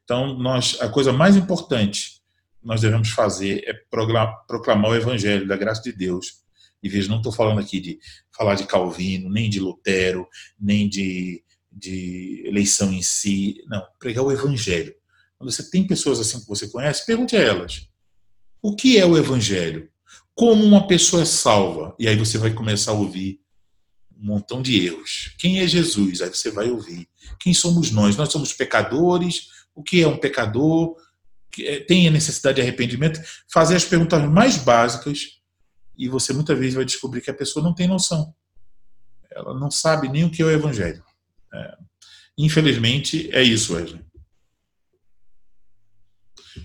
Então, 0.03 0.37
nós, 0.37 0.77
a 0.81 0.89
coisa 0.89 1.13
mais 1.13 1.35
importante 1.35 2.19
nós 2.61 2.81
devemos 2.81 3.09
fazer 3.09 3.63
é 3.65 3.73
proclamar 3.89 4.91
o 4.91 4.95
evangelho 4.95 5.47
da 5.47 5.55
graça 5.55 5.81
de 5.81 5.93
Deus. 5.93 6.43
E 6.83 6.89
veja, 6.89 7.09
não 7.09 7.17
estou 7.17 7.31
falando 7.31 7.59
aqui 7.59 7.79
de 7.79 7.99
falar 8.35 8.55
de 8.55 8.65
Calvino, 8.65 9.29
nem 9.29 9.49
de 9.49 9.59
Lutero, 9.59 10.27
nem 10.59 10.89
de 10.89 11.43
de 11.71 12.43
eleição 12.45 12.91
em 12.91 13.01
si. 13.01 13.63
Não, 13.67 13.85
pregar 13.99 14.23
o 14.23 14.31
evangelho. 14.31 14.93
Quando 15.37 15.51
você 15.51 15.69
tem 15.69 15.87
pessoas 15.87 16.19
assim 16.19 16.39
que 16.39 16.47
você 16.47 16.67
conhece, 16.67 17.05
pergunte 17.05 17.35
a 17.35 17.41
elas: 17.41 17.87
o 18.61 18.75
que 18.75 18.97
é 18.97 19.05
o 19.05 19.17
evangelho? 19.17 19.89
Como 20.39 20.63
uma 20.63 20.87
pessoa 20.87 21.23
é 21.23 21.25
salva? 21.25 21.93
E 21.99 22.07
aí 22.07 22.15
você 22.15 22.37
vai 22.37 22.53
começar 22.53 22.91
a 22.91 22.93
ouvir 22.93 23.41
um 24.17 24.27
montão 24.27 24.61
de 24.61 24.85
erros. 24.85 25.35
Quem 25.37 25.59
é 25.59 25.67
Jesus? 25.67 26.21
Aí 26.21 26.29
você 26.29 26.49
vai 26.49 26.69
ouvir. 26.69 27.09
Quem 27.37 27.53
somos 27.53 27.91
nós? 27.91 28.15
Nós 28.15 28.31
somos 28.31 28.53
pecadores. 28.53 29.49
O 29.75 29.83
que 29.83 30.01
é 30.01 30.07
um 30.07 30.15
pecador? 30.15 30.95
É, 31.59 31.81
tem 31.81 32.07
a 32.07 32.11
necessidade 32.11 32.55
de 32.55 32.61
arrependimento? 32.61 33.21
Fazer 33.51 33.75
as 33.75 33.83
perguntas 33.83 34.23
mais 34.29 34.55
básicas 34.55 35.41
e 35.97 36.07
você 36.07 36.31
muitas 36.31 36.57
vezes 36.57 36.75
vai 36.75 36.85
descobrir 36.85 37.19
que 37.19 37.29
a 37.29 37.33
pessoa 37.33 37.61
não 37.61 37.75
tem 37.75 37.89
noção. 37.89 38.33
Ela 39.29 39.53
não 39.59 39.69
sabe 39.69 40.07
nem 40.07 40.23
o 40.23 40.31
que 40.31 40.41
é 40.41 40.45
o 40.45 40.51
evangelho. 40.51 41.03
É, 41.53 41.77
infelizmente, 42.37 43.29
é 43.33 43.43
isso, 43.43 43.73
Wesley. 43.73 44.05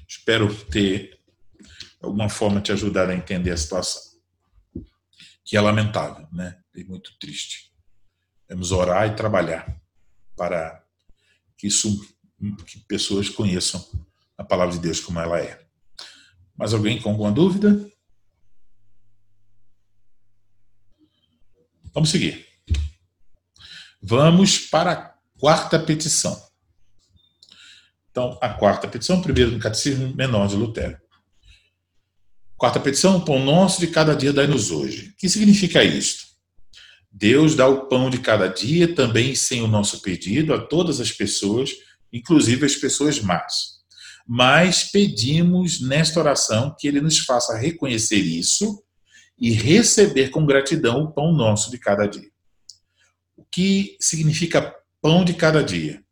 Espero 0.06 0.54
ter 0.66 1.13
alguma 2.04 2.28
forma 2.28 2.60
te 2.60 2.72
ajudar 2.72 3.10
a 3.10 3.14
entender 3.14 3.50
a 3.50 3.56
situação. 3.56 4.02
Que 5.44 5.56
é 5.56 5.60
lamentável, 5.60 6.26
né? 6.32 6.58
E 6.74 6.84
muito 6.84 7.16
triste. 7.18 7.72
Vamos 8.48 8.72
orar 8.72 9.08
e 9.08 9.16
trabalhar 9.16 9.80
para 10.36 10.84
que 11.56 11.66
isso 11.66 12.14
que 12.66 12.80
pessoas 12.80 13.28
conheçam 13.28 13.84
a 14.36 14.44
palavra 14.44 14.74
de 14.74 14.80
Deus 14.80 15.00
como 15.00 15.20
ela 15.20 15.40
é. 15.40 15.64
Mais 16.56 16.72
alguém 16.72 17.00
com 17.00 17.10
alguma 17.10 17.32
dúvida? 17.32 17.90
Vamos 21.92 22.10
seguir. 22.10 22.46
Vamos 24.02 24.58
para 24.58 24.92
a 24.92 25.14
quarta 25.38 25.78
petição. 25.78 26.40
Então, 28.10 28.38
a 28.40 28.48
quarta 28.48 28.86
petição, 28.86 29.22
primeiro 29.22 29.50
no 29.52 29.58
Catecismo 29.58 30.14
Menor 30.14 30.46
de 30.46 30.56
Lutero. 30.56 31.00
Quarta 32.64 32.80
petição, 32.80 33.18
o 33.18 33.20
pão 33.20 33.44
nosso 33.44 33.78
de 33.78 33.88
cada 33.88 34.16
dia 34.16 34.32
dai-nos 34.32 34.70
hoje. 34.70 35.10
O 35.10 35.16
que 35.18 35.28
significa 35.28 35.84
isto? 35.84 36.24
Deus 37.12 37.54
dá 37.54 37.68
o 37.68 37.88
pão 37.88 38.08
de 38.08 38.16
cada 38.16 38.48
dia, 38.48 38.94
também 38.94 39.34
sem 39.34 39.60
o 39.60 39.68
nosso 39.68 40.00
pedido, 40.00 40.54
a 40.54 40.58
todas 40.58 40.98
as 40.98 41.12
pessoas, 41.12 41.72
inclusive 42.10 42.64
as 42.64 42.74
pessoas 42.74 43.20
más. 43.20 43.82
Mas 44.26 44.82
pedimos 44.82 45.82
nesta 45.82 46.18
oração 46.18 46.74
que 46.78 46.88
Ele 46.88 47.02
nos 47.02 47.18
faça 47.18 47.54
reconhecer 47.54 48.20
isso 48.20 48.82
e 49.38 49.50
receber 49.50 50.30
com 50.30 50.46
gratidão 50.46 51.02
o 51.02 51.12
pão 51.12 51.34
nosso 51.34 51.70
de 51.70 51.76
cada 51.76 52.06
dia 52.06 52.30
que 53.52 53.94
significa 54.00 54.74
pão 55.02 55.22
de 55.22 55.34
cada 55.34 55.62
dia. 55.62 56.02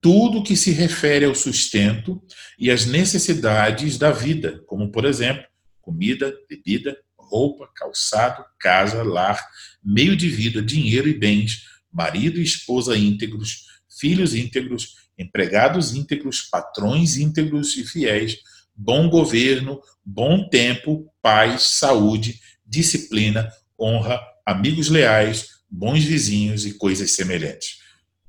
Tudo 0.00 0.42
que 0.42 0.56
se 0.56 0.70
refere 0.70 1.26
ao 1.26 1.34
sustento 1.34 2.18
e 2.58 2.70
às 2.70 2.86
necessidades 2.86 3.98
da 3.98 4.10
vida, 4.10 4.62
como, 4.66 4.90
por 4.90 5.04
exemplo, 5.04 5.51
comida, 5.82 6.34
bebida, 6.48 6.96
roupa, 7.18 7.68
calçado, 7.74 8.44
casa, 8.58 9.02
lar, 9.02 9.44
meio 9.82 10.16
de 10.16 10.28
vida, 10.28 10.62
dinheiro 10.62 11.08
e 11.08 11.14
bens, 11.14 11.64
marido 11.92 12.40
e 12.40 12.42
esposa 12.42 12.96
íntegros, 12.96 13.66
filhos 13.98 14.34
íntegros, 14.34 14.96
empregados 15.18 15.94
íntegros, 15.94 16.42
patrões 16.42 17.16
íntegros 17.16 17.76
e 17.76 17.84
fiéis, 17.84 18.38
bom 18.74 19.08
governo, 19.08 19.80
bom 20.04 20.48
tempo, 20.48 21.12
paz, 21.20 21.62
saúde, 21.62 22.40
disciplina, 22.64 23.50
honra, 23.78 24.20
amigos 24.46 24.88
leais, 24.88 25.48
bons 25.70 26.04
vizinhos 26.04 26.66
e 26.66 26.74
coisas 26.74 27.12
semelhantes. 27.12 27.78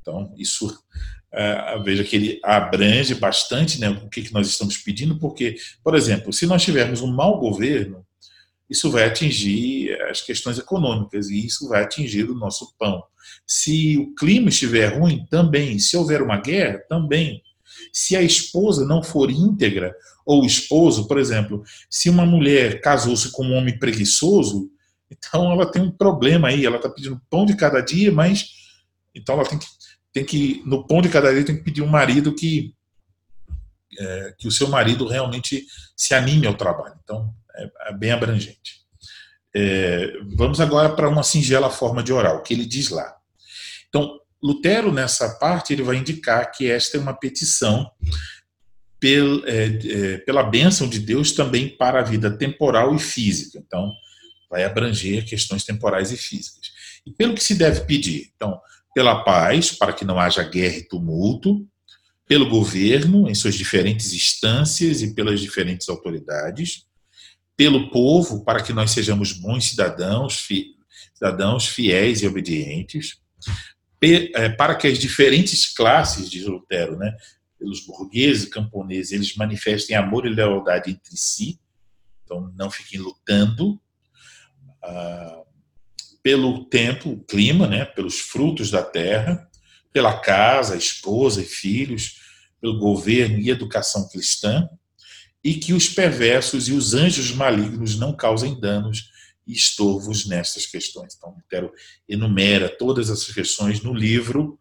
Então, 0.01 0.33
isso 0.37 0.77
veja 1.83 2.03
que 2.03 2.15
ele 2.15 2.39
abrange 2.43 3.15
bastante 3.15 3.79
né, 3.79 3.89
o 3.89 4.09
que, 4.09 4.21
que 4.21 4.33
nós 4.33 4.47
estamos 4.47 4.77
pedindo, 4.77 5.17
porque, 5.17 5.55
por 5.83 5.95
exemplo, 5.95 6.31
se 6.31 6.45
nós 6.45 6.63
tivermos 6.63 7.01
um 7.01 7.11
mau 7.11 7.39
governo, 7.39 8.05
isso 8.69 8.89
vai 8.89 9.05
atingir 9.05 9.99
as 10.09 10.21
questões 10.21 10.57
econômicas 10.57 11.29
e 11.29 11.45
isso 11.45 11.67
vai 11.67 11.83
atingir 11.83 12.29
o 12.29 12.35
nosso 12.35 12.73
pão. 12.77 13.03
Se 13.45 13.97
o 13.97 14.13
clima 14.15 14.49
estiver 14.49 14.97
ruim, 14.97 15.25
também. 15.29 15.77
Se 15.79 15.97
houver 15.97 16.21
uma 16.21 16.37
guerra, 16.37 16.79
também. 16.89 17.41
Se 17.91 18.15
a 18.15 18.21
esposa 18.21 18.85
não 18.85 19.03
for 19.03 19.29
íntegra, 19.29 19.95
ou 20.25 20.43
o 20.43 20.45
esposo, 20.45 21.07
por 21.07 21.17
exemplo, 21.17 21.63
se 21.89 22.09
uma 22.09 22.25
mulher 22.25 22.81
casou-se 22.81 23.31
com 23.31 23.45
um 23.45 23.53
homem 23.53 23.77
preguiçoso, 23.77 24.69
então 25.11 25.51
ela 25.51 25.69
tem 25.69 25.81
um 25.81 25.91
problema 25.91 26.47
aí, 26.47 26.65
ela 26.65 26.77
está 26.77 26.89
pedindo 26.89 27.21
pão 27.29 27.45
de 27.45 27.55
cada 27.55 27.81
dia, 27.81 28.11
mas 28.11 28.47
então 29.13 29.35
ela 29.35 29.47
tem 29.47 29.59
que, 29.59 29.65
tem 30.13 30.23
que 30.23 30.61
no 30.65 30.85
pão 30.85 31.01
de 31.01 31.09
cada 31.09 31.33
dia 31.33 31.43
tem 31.43 31.57
que 31.57 31.63
pedir 31.63 31.81
um 31.81 31.87
marido 31.87 32.33
que 32.33 32.73
é, 33.99 34.35
que 34.37 34.47
o 34.47 34.51
seu 34.51 34.67
marido 34.67 35.07
realmente 35.07 35.65
se 35.95 36.13
anime 36.13 36.47
ao 36.47 36.55
trabalho. 36.55 36.95
Então 37.03 37.33
é, 37.55 37.71
é 37.89 37.93
bem 37.93 38.11
abrangente. 38.11 38.83
É, 39.55 40.13
vamos 40.35 40.61
agora 40.61 40.89
para 40.89 41.09
uma 41.09 41.23
singela 41.23 41.69
forma 41.69 42.01
de 42.01 42.13
orar, 42.13 42.35
o 42.35 42.41
que 42.41 42.53
ele 42.53 42.65
diz 42.65 42.89
lá. 42.89 43.15
Então 43.89 44.19
Lutero 44.41 44.91
nessa 44.91 45.29
parte 45.37 45.73
ele 45.73 45.83
vai 45.83 45.95
indicar 45.97 46.51
que 46.51 46.69
esta 46.69 46.97
é 46.97 46.99
uma 46.99 47.13
petição 47.13 47.89
pel, 48.99 49.43
é, 49.45 49.65
é, 49.65 50.17
pela 50.19 50.43
bênção 50.43 50.87
de 50.87 50.99
Deus 50.99 51.31
também 51.31 51.69
para 51.69 51.99
a 51.99 52.03
vida 52.03 52.31
temporal 52.37 52.95
e 52.95 52.99
física. 52.99 53.57
Então 53.57 53.91
vai 54.49 54.63
abranger 54.63 55.25
questões 55.25 55.63
temporais 55.63 56.11
e 56.11 56.17
físicas. 56.17 56.71
E 57.05 57.11
pelo 57.11 57.33
que 57.33 57.43
se 57.43 57.55
deve 57.55 57.81
pedir? 57.81 58.31
Então, 58.35 58.59
pela 58.93 59.23
paz, 59.23 59.71
para 59.71 59.93
que 59.93 60.05
não 60.05 60.19
haja 60.19 60.43
guerra 60.43 60.77
e 60.77 60.87
tumulto, 60.87 61.67
pelo 62.27 62.49
governo, 62.49 63.29
em 63.29 63.35
suas 63.35 63.55
diferentes 63.55 64.13
instâncias 64.13 65.01
e 65.01 65.13
pelas 65.13 65.39
diferentes 65.39 65.89
autoridades, 65.89 66.85
pelo 67.55 67.89
povo, 67.91 68.43
para 68.43 68.61
que 68.63 68.73
nós 68.73 68.91
sejamos 68.91 69.33
bons 69.33 69.65
cidadãos, 69.65 70.39
fi, 70.39 70.75
cidadãos 71.13 71.67
fiéis 71.67 72.21
e 72.21 72.27
obedientes, 72.27 73.17
pe, 73.99 74.31
é, 74.35 74.49
para 74.49 74.75
que 74.75 74.87
as 74.87 74.97
diferentes 74.97 75.71
classes, 75.73 76.29
diz 76.29 76.45
Lutero, 76.45 76.97
né, 76.97 77.15
pelos 77.59 77.85
burgueses 77.85 78.43
e 78.43 78.49
camponeses, 78.49 79.11
eles 79.11 79.35
manifestem 79.35 79.95
amor 79.95 80.25
e 80.25 80.29
lealdade 80.29 80.91
entre 80.91 81.15
si, 81.15 81.59
então 82.23 82.51
não 82.55 82.71
fiquem 82.71 82.99
lutando, 82.99 83.79
ah, 84.83 85.42
pelo 86.23 86.63
tempo, 86.63 87.11
o 87.11 87.23
clima, 87.23 87.67
né, 87.67 87.83
pelos 87.83 88.19
frutos 88.19 88.71
da 88.71 88.81
terra, 88.81 89.45
pela 89.91 90.17
casa, 90.17 90.77
esposa 90.77 91.41
e 91.41 91.45
filhos, 91.45 92.21
pelo 92.61 92.79
governo 92.79 93.37
e 93.37 93.49
educação 93.49 94.07
cristã, 94.07 94.67
e 95.43 95.55
que 95.55 95.73
os 95.73 95.89
perversos 95.89 96.69
e 96.69 96.71
os 96.71 96.93
anjos 96.93 97.31
malignos 97.33 97.99
não 97.99 98.15
causem 98.15 98.57
danos 98.57 99.11
e 99.45 99.51
estorvos 99.51 100.25
nessas 100.25 100.65
questões. 100.65 101.15
Então, 101.17 101.31
Lutero 101.35 101.71
enumera 102.07 102.69
todas 102.69 103.09
essas 103.09 103.33
questões 103.33 103.81
no 103.81 103.93
livro 103.93 104.57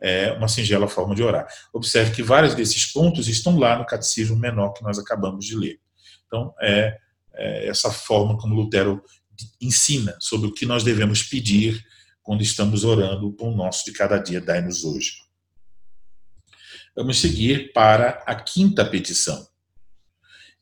é, 0.00 0.30
Uma 0.32 0.46
Singela 0.46 0.86
Forma 0.86 1.14
de 1.16 1.22
Orar. 1.24 1.46
Observe 1.72 2.12
que 2.12 2.22
vários 2.22 2.54
desses 2.54 2.86
pontos 2.86 3.26
estão 3.26 3.58
lá 3.58 3.76
no 3.76 3.84
Catecismo 3.84 4.36
Menor 4.36 4.72
que 4.72 4.84
nós 4.84 4.98
acabamos 4.98 5.44
de 5.44 5.56
ler. 5.56 5.80
Então, 6.26 6.54
é, 6.60 6.96
é 7.34 7.68
essa 7.68 7.90
forma 7.90 8.38
como 8.38 8.54
Lutero 8.54 9.02
ensina 9.60 10.16
sobre 10.20 10.48
o 10.48 10.52
que 10.52 10.66
nós 10.66 10.82
devemos 10.82 11.22
pedir 11.22 11.84
quando 12.22 12.42
estamos 12.42 12.84
orando 12.84 13.28
o 13.28 13.32
pão 13.32 13.54
nosso 13.54 13.84
de 13.84 13.92
cada 13.92 14.18
dia, 14.18 14.40
dai-nos 14.40 14.84
hoje. 14.84 15.12
Vamos 16.94 17.20
seguir 17.20 17.72
para 17.72 18.22
a 18.26 18.34
quinta 18.34 18.84
petição. 18.84 19.48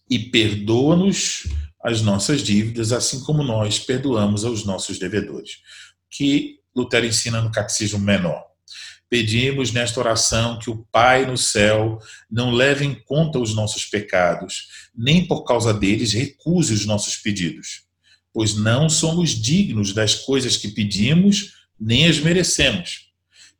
E 0.08 0.18
perdoa-nos 0.18 1.46
as 1.82 2.00
nossas 2.02 2.42
dívidas, 2.42 2.92
assim 2.92 3.20
como 3.20 3.42
nós 3.42 3.78
perdoamos 3.78 4.44
aos 4.44 4.64
nossos 4.64 4.98
devedores. 4.98 5.58
Que 6.10 6.60
Lutero 6.74 7.06
ensina 7.06 7.40
no 7.40 7.52
Catecismo 7.52 7.98
Menor. 7.98 8.46
Pedimos 9.08 9.72
nesta 9.72 10.00
oração 10.00 10.58
que 10.58 10.68
o 10.68 10.86
Pai 10.92 11.24
no 11.24 11.36
céu 11.36 11.98
não 12.30 12.52
leve 12.52 12.84
em 12.84 12.94
conta 12.94 13.38
os 13.38 13.54
nossos 13.54 13.86
pecados, 13.86 14.68
nem 14.94 15.26
por 15.26 15.44
causa 15.44 15.72
deles 15.72 16.12
recuse 16.12 16.74
os 16.74 16.84
nossos 16.84 17.16
pedidos, 17.16 17.87
pois 18.32 18.54
não 18.54 18.88
somos 18.88 19.30
dignos 19.30 19.92
das 19.92 20.14
coisas 20.14 20.56
que 20.56 20.68
pedimos, 20.68 21.52
nem 21.78 22.06
as 22.06 22.18
merecemos. 22.20 23.08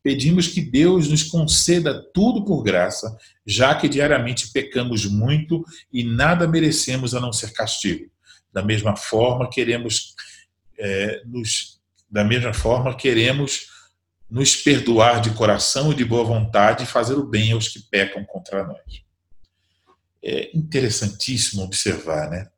Pedimos 0.03 0.49
que 0.49 0.61
Deus 0.61 1.09
nos 1.09 1.23
conceda 1.23 2.03
tudo 2.15 2.45
por 2.45 2.63
graça, 2.63 3.17
já 3.45 3.75
que 3.75 3.89
diariamente 3.89 4.51
pecamos 4.53 5.05
muito 5.05 5.65
e 5.93 6.05
nada 6.05 6.47
merecemos 6.47 7.15
a 7.15 7.21
não 7.21 7.33
ser 7.33 7.53
castigo. 7.53 8.11
Da 8.53 8.63
mesma 8.63 8.97
forma, 8.97 9.51
queremos 9.51 10.15
é, 10.79 11.23
nos, 11.27 11.81
da 12.09 12.25
mesma 12.25 12.55
forma 12.55 12.97
queremos 12.97 13.67
nos 14.31 14.55
perdoar 14.55 15.21
de 15.21 15.31
coração 15.31 15.91
e 15.91 15.95
de 15.95 16.05
boa 16.05 16.25
vontade 16.25 16.85
e 16.85 16.87
fazer 16.87 17.15
o 17.15 17.27
bem 17.27 17.53
aos 17.53 17.69
que 17.69 17.81
pecam 17.81 18.25
contra 18.25 18.67
nós. 18.67 19.03
É 20.23 20.51
interessantíssimo 20.57 21.63
observar, 21.63 22.31
né? 22.31 22.49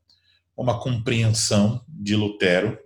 Uma 0.60 0.80
compreensão 0.80 1.84
de 1.88 2.14
Lutero. 2.14 2.78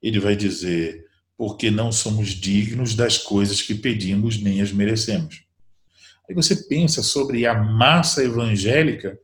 Ele 0.00 0.20
vai 0.20 0.36
dizer: 0.36 1.04
porque 1.36 1.70
não 1.70 1.90
somos 1.90 2.28
dignos 2.28 2.94
das 2.94 3.18
coisas 3.18 3.60
que 3.60 3.74
pedimos 3.74 4.40
nem 4.40 4.60
as 4.60 4.72
merecemos. 4.72 5.44
Aí 6.28 6.34
você 6.34 6.56
pensa 6.68 7.02
sobre 7.02 7.46
a 7.46 7.54
massa 7.54 8.22
evangélica 8.22 9.18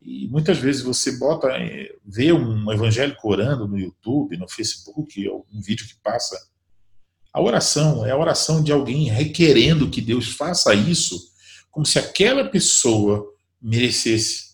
e 0.00 0.28
muitas 0.28 0.58
vezes 0.58 0.82
você 0.82 1.18
bota, 1.18 1.48
eh, 1.48 1.94
vê 2.04 2.32
um 2.32 2.70
evangélico 2.72 3.28
orando 3.28 3.66
no 3.66 3.78
YouTube, 3.78 4.36
no 4.36 4.48
Facebook, 4.48 5.28
um 5.52 5.60
vídeo 5.60 5.86
que 5.86 5.96
passa 6.02 6.36
a 7.32 7.40
oração 7.40 8.04
é 8.04 8.10
a 8.10 8.16
oração 8.16 8.62
de 8.62 8.72
alguém 8.72 9.08
requerendo 9.08 9.90
que 9.90 10.00
Deus 10.00 10.28
faça 10.28 10.74
isso, 10.74 11.32
como 11.70 11.86
se 11.86 11.98
aquela 11.98 12.48
pessoa 12.48 13.24
merecesse. 13.60 14.47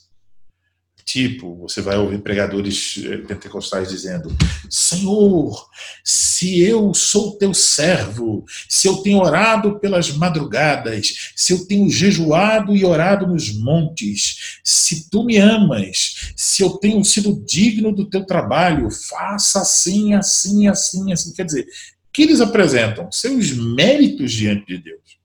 Tipo, 1.04 1.54
você 1.56 1.82
vai 1.82 1.98
ouvir 1.98 2.22
pregadores 2.22 2.98
eh, 3.04 3.18
pentecostais 3.18 3.90
dizendo: 3.90 4.34
Senhor, 4.70 5.68
se 6.02 6.60
eu 6.60 6.94
sou 6.94 7.36
teu 7.36 7.52
servo, 7.52 8.44
se 8.68 8.88
eu 8.88 8.96
tenho 8.96 9.18
orado 9.18 9.78
pelas 9.78 10.10
madrugadas, 10.12 11.32
se 11.36 11.52
eu 11.52 11.66
tenho 11.66 11.90
jejuado 11.90 12.74
e 12.74 12.84
orado 12.86 13.26
nos 13.26 13.54
montes, 13.54 14.58
se 14.64 15.10
tu 15.10 15.24
me 15.24 15.36
amas, 15.36 16.32
se 16.34 16.62
eu 16.62 16.70
tenho 16.78 17.04
sido 17.04 17.44
digno 17.46 17.94
do 17.94 18.08
teu 18.08 18.24
trabalho, 18.24 18.88
faça 18.90 19.60
assim, 19.60 20.14
assim, 20.14 20.68
assim, 20.68 21.12
assim. 21.12 21.34
Quer 21.34 21.44
dizer, 21.44 21.66
que 22.10 22.22
eles 22.22 22.40
apresentam? 22.40 23.12
Seus 23.12 23.52
méritos 23.52 24.32
diante 24.32 24.66
de 24.66 24.78
Deus. 24.78 25.18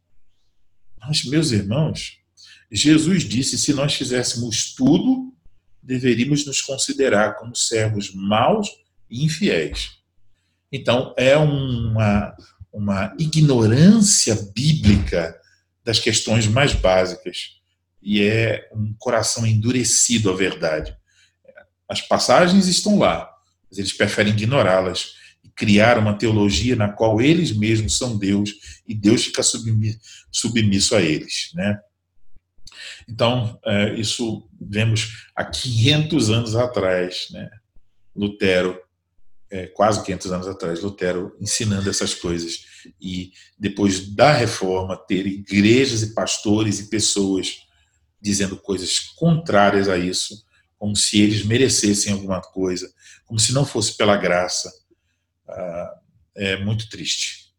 Mas, 1.00 1.24
meus 1.24 1.52
irmãos, 1.52 2.20
Jesus 2.70 3.24
disse: 3.24 3.58
se 3.58 3.74
nós 3.74 3.94
fizéssemos 3.94 4.74
tudo, 4.76 5.34
deveríamos 5.90 6.46
nos 6.46 6.62
considerar 6.62 7.36
como 7.36 7.56
servos 7.56 8.14
maus 8.14 8.70
e 9.10 9.26
infiéis. 9.26 9.98
Então, 10.72 11.16
é 11.18 11.36
uma, 11.36 12.36
uma 12.72 13.16
ignorância 13.18 14.36
bíblica 14.54 15.36
das 15.84 15.98
questões 15.98 16.46
mais 16.46 16.74
básicas 16.74 17.56
e 18.02 18.22
é 18.22 18.70
um 18.72 18.94
coração 19.00 19.48
endurecido 19.48 20.30
à 20.30 20.36
verdade. 20.36 20.96
As 21.90 22.02
passagens 22.02 22.68
estão 22.68 23.00
lá, 23.00 23.28
mas 23.68 23.80
eles 23.80 23.92
preferem 23.92 24.32
ignorá-las 24.32 25.18
criar 25.56 25.98
uma 25.98 26.18
teologia 26.18 26.76
na 26.76 26.88
qual 26.88 27.20
eles 27.20 27.52
mesmos 27.52 27.98
são 27.98 28.18
Deus 28.18 28.52
e 28.88 28.94
Deus 28.94 29.26
fica 29.26 29.42
submisso 30.32 30.96
a 30.96 31.02
eles, 31.02 31.50
né? 31.54 31.78
Então, 33.08 33.60
é, 33.66 33.94
isso 33.96 34.48
vemos 34.60 35.28
há 35.36 35.46
500 35.46 36.30
anos 36.30 36.56
atrás, 36.56 37.28
né? 37.32 37.50
Lutero, 38.16 38.80
é, 39.50 39.68
quase 39.68 40.04
500 40.04 40.32
anos 40.32 40.48
atrás, 40.48 40.82
Lutero 40.82 41.36
ensinando 41.40 41.90
essas 41.90 42.14
coisas. 42.14 42.66
E 43.00 43.32
depois 43.58 44.14
da 44.16 44.32
reforma, 44.32 44.98
ter 44.98 45.26
igrejas 45.26 46.02
e 46.04 46.14
pastores 46.14 46.80
e 46.80 46.90
pessoas 46.90 47.68
dizendo 48.22 48.58
coisas 48.58 49.00
contrárias 49.00 49.88
a 49.88 49.98
isso, 49.98 50.46
como 50.78 50.96
se 50.96 51.22
eles 51.22 51.44
merecessem 51.44 52.14
alguma 52.14 52.42
coisa, 52.42 52.92
como 53.26 53.40
se 53.40 53.54
não 53.54 53.66
fosse 53.66 53.96
pela 53.96 54.18
graça, 54.18 54.72
é 56.36 56.58
muito 56.58 56.90
triste. 56.90 57.54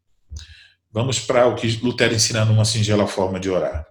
Vamos 0.92 1.18
para 1.20 1.46
o 1.46 1.54
que 1.54 1.68
Lutero 1.82 2.14
ensina 2.14 2.44
numa 2.44 2.64
singela 2.64 3.06
forma 3.06 3.38
de 3.38 3.48
orar. 3.48 3.86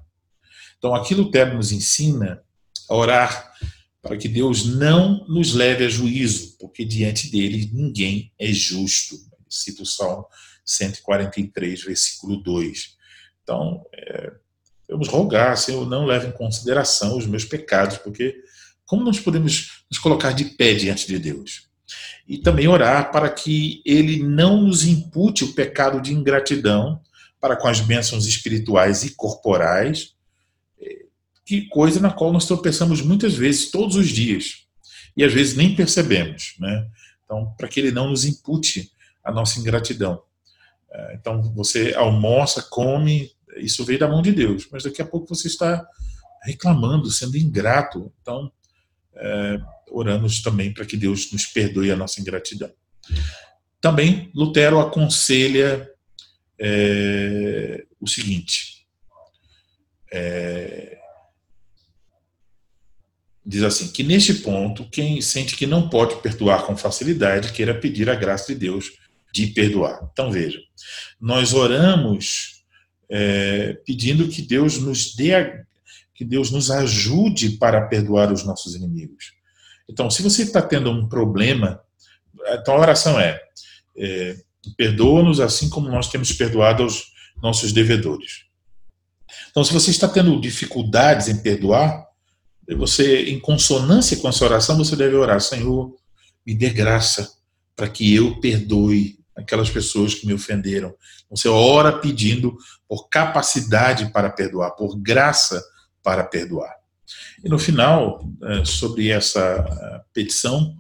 Então, 0.80 0.96
aqui 0.96 1.14
Lutero 1.14 1.56
nos 1.56 1.72
ensina 1.72 2.42
a 2.90 2.96
orar 2.96 3.54
para 4.02 4.18
que 4.18 4.28
Deus 4.28 4.66
não 4.66 5.24
nos 5.28 5.54
leve 5.54 5.86
a 5.86 5.90
juízo, 5.90 6.58
porque 6.58 6.84
diante 6.84 7.30
dele 7.30 7.70
ninguém 7.72 8.32
é 8.40 8.48
justo. 8.48 9.16
Cito 9.48 9.84
o 9.84 9.86
Salmo 9.86 10.26
143, 10.66 11.84
versículo 11.84 12.38
2. 12.38 12.98
Então, 13.44 13.86
é, 13.94 14.32
vamos 14.90 15.08
rogar, 15.08 15.56
Senhor, 15.58 15.88
não 15.88 16.06
leve 16.06 16.28
em 16.28 16.32
consideração 16.32 17.16
os 17.16 17.28
meus 17.28 17.46
pecados, 17.46 17.98
porque 17.98 18.36
como 18.86 19.04
nós 19.04 19.20
podemos 19.20 19.84
nos 19.92 20.00
colocar 20.00 20.32
de 20.32 20.46
pé 20.46 20.74
diante 20.74 21.06
de 21.06 21.20
Deus? 21.20 21.70
e 22.30 22.38
também 22.38 22.68
orar 22.68 23.12
para 23.12 23.28
que 23.28 23.82
ele 23.84 24.22
não 24.22 24.62
nos 24.62 24.86
impute 24.86 25.44
o 25.44 25.54
pecado 25.54 26.00
de 26.00 26.14
ingratidão 26.14 27.02
para 27.42 27.56
com 27.56 27.68
as 27.68 27.80
bênçãos 27.80 28.28
espirituais 28.28 29.04
e 29.04 29.16
corporais, 29.16 30.14
que 31.50 31.66
coisa 31.66 32.00
na 32.00 32.12
qual 32.12 32.32
nós 32.32 32.46
tropeçamos 32.46 33.02
muitas 33.02 33.34
vezes, 33.34 33.72
todos 33.72 33.96
os 33.96 34.10
dias, 34.10 34.68
e 35.18 35.24
às 35.24 35.34
vezes 35.34 35.56
nem 35.56 35.76
percebemos, 35.76 36.54
né? 36.60 36.88
Então, 37.26 37.56
para 37.58 37.68
que 37.68 37.80
ele 37.80 37.92
não 37.92 38.12
nos 38.12 38.24
impute 38.24 38.92
a 39.24 39.32
nossa 39.32 39.60
ingratidão. 39.60 40.22
Eh, 40.92 41.16
então, 41.20 41.42
você 41.56 41.96
almoça, 41.96 42.62
come, 42.70 43.32
isso 43.58 43.84
veio 43.84 43.98
da 43.98 44.08
mão 44.08 44.22
de 44.22 44.32
Deus, 44.32 44.68
mas 44.72 44.84
daqui 44.84 45.02
a 45.02 45.06
pouco 45.08 45.28
você 45.28 45.48
está 45.48 45.84
reclamando, 46.44 47.10
sendo 47.10 47.36
ingrato. 47.36 48.14
Então, 48.22 48.52
é, 49.16 49.60
oramos 49.90 50.44
também 50.44 50.72
para 50.72 50.86
que 50.86 50.96
Deus 50.96 51.32
nos 51.32 51.48
perdoe 51.48 51.92
a 51.92 51.96
nossa 51.96 52.22
ingratidão. 52.22 52.72
Também 53.82 54.30
Lutero 54.36 54.80
aconselha 54.80 55.90
é, 56.60 57.88
o 58.00 58.08
seguinte: 58.08 58.86
é, 60.14 60.99
diz 63.46 63.64
assim, 63.64 63.92
que 63.92 64.04
neste 64.04 64.36
ponto, 64.36 64.90
quem 64.90 65.22
sente 65.22 65.56
que 65.56 65.66
não 65.66 65.90
pode 65.90 66.22
perdoar 66.22 66.66
com 66.66 66.78
facilidade, 66.78 67.52
queira 67.52 67.74
pedir 67.74 68.10
a 68.10 68.16
graça 68.16 68.54
de 68.54 68.60
Deus 68.60 68.92
de 69.34 69.48
perdoar. 69.48 70.08
Então 70.12 70.32
veja, 70.32 70.60
nós 71.20 71.54
oramos 71.54 72.64
é, 73.10 73.74
pedindo 73.86 74.28
que 74.28 74.42
Deus 74.42 74.78
nos 74.78 75.16
dê 75.16 75.36
a, 75.36 75.64
que 76.14 76.26
Deus 76.26 76.52
nos 76.52 76.70
ajude 76.70 77.52
para 77.52 77.88
perdoar 77.88 78.32
os 78.32 78.44
nossos 78.44 78.76
inimigos. 78.76 79.34
Então, 79.90 80.10
se 80.12 80.22
você 80.22 80.44
está 80.44 80.62
tendo 80.62 80.92
um 80.92 81.08
problema, 81.08 81.82
então 82.52 82.76
a 82.76 82.80
oração 82.80 83.20
é, 83.20 83.42
é 83.98 84.36
perdoa-nos 84.78 85.40
assim 85.40 85.70
como 85.70 85.90
nós 85.90 86.10
temos 86.10 86.32
perdoado 86.34 86.84
aos 86.84 87.14
nossos 87.42 87.72
devedores. 87.72 88.44
Então, 89.50 89.64
se 89.64 89.74
você 89.74 89.90
está 89.92 90.08
tendo 90.08 90.40
dificuldades 90.40 91.28
em 91.28 91.42
perdoar, 91.42 92.09
você, 92.76 93.24
em 93.30 93.40
consonância 93.40 94.18
com 94.18 94.30
essa 94.30 94.46
oração, 94.46 94.78
você 94.78 94.96
deve 94.96 95.16
orar, 95.16 95.42
Senhor, 95.42 95.96
me 96.46 96.54
dê 96.54 96.70
graça 96.70 97.32
para 97.76 97.90
que 97.90 98.14
eu 98.14 98.40
perdoe 98.40 99.18
aquelas 99.36 99.70
pessoas 99.70 100.14
que 100.14 100.28
me 100.28 100.34
ofenderam. 100.34 100.94
Então, 101.26 101.38
você 101.38 101.48
ora 101.48 101.98
pedindo 101.98 102.58
por 102.88 103.08
capacidade 103.10 104.12
para 104.12 104.30
perdoar, 104.30 104.72
por 104.72 104.98
graça 104.98 105.64
para 106.04 106.24
perdoar. 106.24 106.76
E 107.44 107.50
no 107.50 107.58
final, 107.58 108.24
é, 108.44 108.66
sobre 108.66 109.10
essa 109.10 109.40
é, 109.40 110.02
petição, 110.14 110.76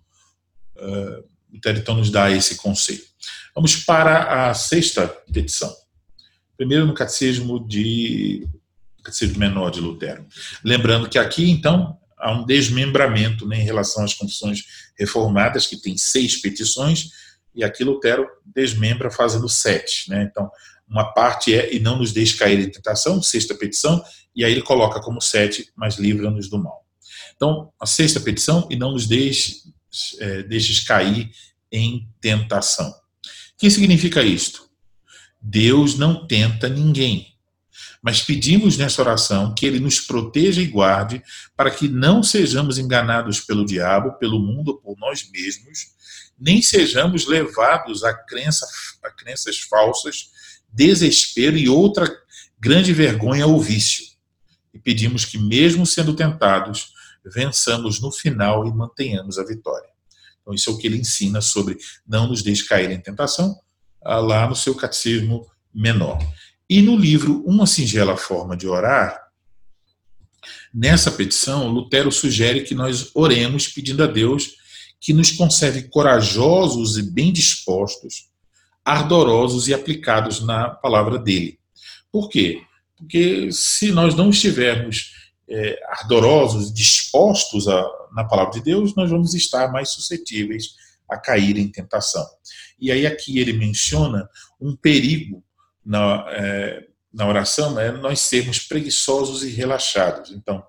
é, 0.77 1.23
o 1.53 1.59
Teritão 1.59 1.95
nos 1.95 2.11
dá 2.11 2.29
esse 2.29 2.55
conselho. 2.57 3.03
Vamos 3.55 3.77
para 3.77 4.49
a 4.49 4.53
sexta 4.53 5.07
petição. 5.31 5.73
Primeiro 6.55 6.85
no 6.85 6.93
catecismo 6.93 7.65
de 7.65 8.47
catecismo 9.09 9.39
menor 9.39 9.69
de 9.71 9.81
Lutero. 9.81 10.25
Lembrando 10.63 11.09
que 11.09 11.17
aqui, 11.17 11.49
então, 11.49 11.97
há 12.17 12.31
um 12.31 12.45
desmembramento 12.45 13.47
né, 13.47 13.59
em 13.59 13.63
relação 13.63 14.03
às 14.03 14.13
confissões 14.13 14.63
reformadas, 14.97 15.65
que 15.65 15.77
tem 15.77 15.97
seis 15.97 16.41
petições, 16.41 17.09
e 17.55 17.63
aqui 17.63 17.83
Lutero 17.83 18.27
desmembra 18.45 19.09
fazendo 19.09 19.49
sete. 19.49 20.09
Né? 20.09 20.27
Então, 20.29 20.49
uma 20.87 21.13
parte 21.13 21.53
é 21.53 21.73
e 21.73 21.79
não 21.79 21.97
nos 21.97 22.11
deixe 22.11 22.37
cair 22.37 22.59
em 22.59 22.69
tentação, 22.69 23.21
sexta 23.21 23.55
petição, 23.55 24.03
e 24.35 24.43
aí 24.43 24.51
ele 24.51 24.61
coloca 24.61 24.99
como 25.01 25.21
sete, 25.21 25.71
mas 25.75 25.95
livra-nos 25.95 26.49
do 26.49 26.57
mal. 26.57 26.85
Então, 27.35 27.71
a 27.79 27.85
sexta 27.85 28.19
petição, 28.19 28.67
e 28.69 28.75
não 28.75 28.91
nos 28.91 29.07
deixe, 29.07 29.63
é, 30.19 30.43
deixes 30.43 30.79
cair 30.81 31.31
em 31.71 32.07
tentação. 32.19 32.89
O 32.89 32.93
que 33.57 33.69
significa 33.69 34.21
isto? 34.23 34.69
Deus 35.41 35.97
não 35.97 36.27
tenta 36.27 36.67
ninguém. 36.67 37.28
Mas 38.01 38.21
pedimos 38.21 38.77
nessa 38.77 39.01
oração 39.01 39.53
que 39.53 39.65
ele 39.65 39.79
nos 39.79 39.99
proteja 39.99 40.61
e 40.61 40.67
guarde 40.67 41.21
para 41.55 41.69
que 41.69 41.87
não 41.87 42.23
sejamos 42.23 42.77
enganados 42.77 43.41
pelo 43.41 43.65
diabo, 43.65 44.13
pelo 44.13 44.39
mundo 44.39 44.77
por 44.77 44.97
nós 44.97 45.29
mesmos, 45.29 45.87
nem 46.39 46.61
sejamos 46.61 47.27
levados 47.27 48.03
a, 48.03 48.13
crença, 48.13 48.65
a 49.03 49.11
crenças 49.11 49.59
falsas, 49.59 50.29
desespero 50.71 51.57
e 51.57 51.67
outra 51.67 52.09
grande 52.59 52.93
vergonha 52.93 53.45
ou 53.45 53.59
vício. 53.59 54.05
E 54.73 54.79
pedimos 54.79 55.25
que, 55.25 55.37
mesmo 55.37 55.85
sendo 55.85 56.15
tentados, 56.15 56.93
vençamos 57.25 57.99
no 57.99 58.11
final 58.11 58.65
e 58.65 58.73
mantenhamos 58.73 59.37
a 59.37 59.43
vitória. 59.43 59.89
Então, 60.41 60.53
isso 60.53 60.69
é 60.69 60.73
o 60.73 60.77
que 60.77 60.87
ele 60.87 60.97
ensina 60.97 61.41
sobre 61.41 61.77
não 62.07 62.27
nos 62.27 62.41
deixe 62.41 62.65
cair 62.65 62.91
em 62.91 62.99
tentação, 62.99 63.59
ah, 64.01 64.19
lá 64.19 64.47
no 64.47 64.55
seu 64.55 64.73
catecismo 64.73 65.45
menor. 65.73 66.17
E 66.69 66.83
no 66.83 66.95
livro 66.95 67.43
Uma 67.47 67.65
Singela 67.65 68.15
Forma 68.15 68.55
de 68.55 68.67
Orar, 68.67 69.19
nessa 70.71 71.09
petição, 71.09 71.67
Lutero 71.67 72.11
sugere 72.11 72.61
que 72.61 72.75
nós 72.75 73.09
oremos 73.15 73.67
pedindo 73.67 74.03
a 74.03 74.07
Deus 74.07 74.51
que 75.01 75.11
nos 75.11 75.31
conserve 75.31 75.89
corajosos 75.89 76.95
e 76.99 77.01
bem 77.01 77.33
dispostos, 77.33 78.29
ardorosos 78.85 79.67
e 79.67 79.73
aplicados 79.73 80.41
na 80.41 80.69
palavra 80.69 81.17
dele. 81.17 81.57
Por 82.11 82.29
quê? 82.29 82.61
Porque 82.95 83.51
se 83.51 83.91
nós 83.91 84.13
não 84.13 84.29
estivermos 84.29 85.13
é, 85.49 85.79
ardorosos, 85.87 86.71
dispostos 86.71 87.67
a, 87.67 87.83
na 88.13 88.25
palavra 88.25 88.53
de 88.53 88.61
Deus, 88.61 88.93
nós 88.95 89.09
vamos 89.09 89.33
estar 89.33 89.71
mais 89.71 89.89
suscetíveis 89.89 90.75
a 91.09 91.17
cair 91.17 91.57
em 91.57 91.71
tentação. 91.71 92.27
E 92.79 92.91
aí 92.91 93.07
aqui 93.07 93.39
ele 93.39 93.53
menciona 93.53 94.29
um 94.61 94.75
perigo 94.75 95.43
na, 95.85 96.25
é, 96.29 96.87
na 97.13 97.27
oração 97.27 97.79
é 97.79 97.91
nós 97.91 98.19
sermos 98.21 98.59
preguiçosos 98.59 99.43
e 99.43 99.49
relaxados. 99.49 100.31
Então, 100.31 100.63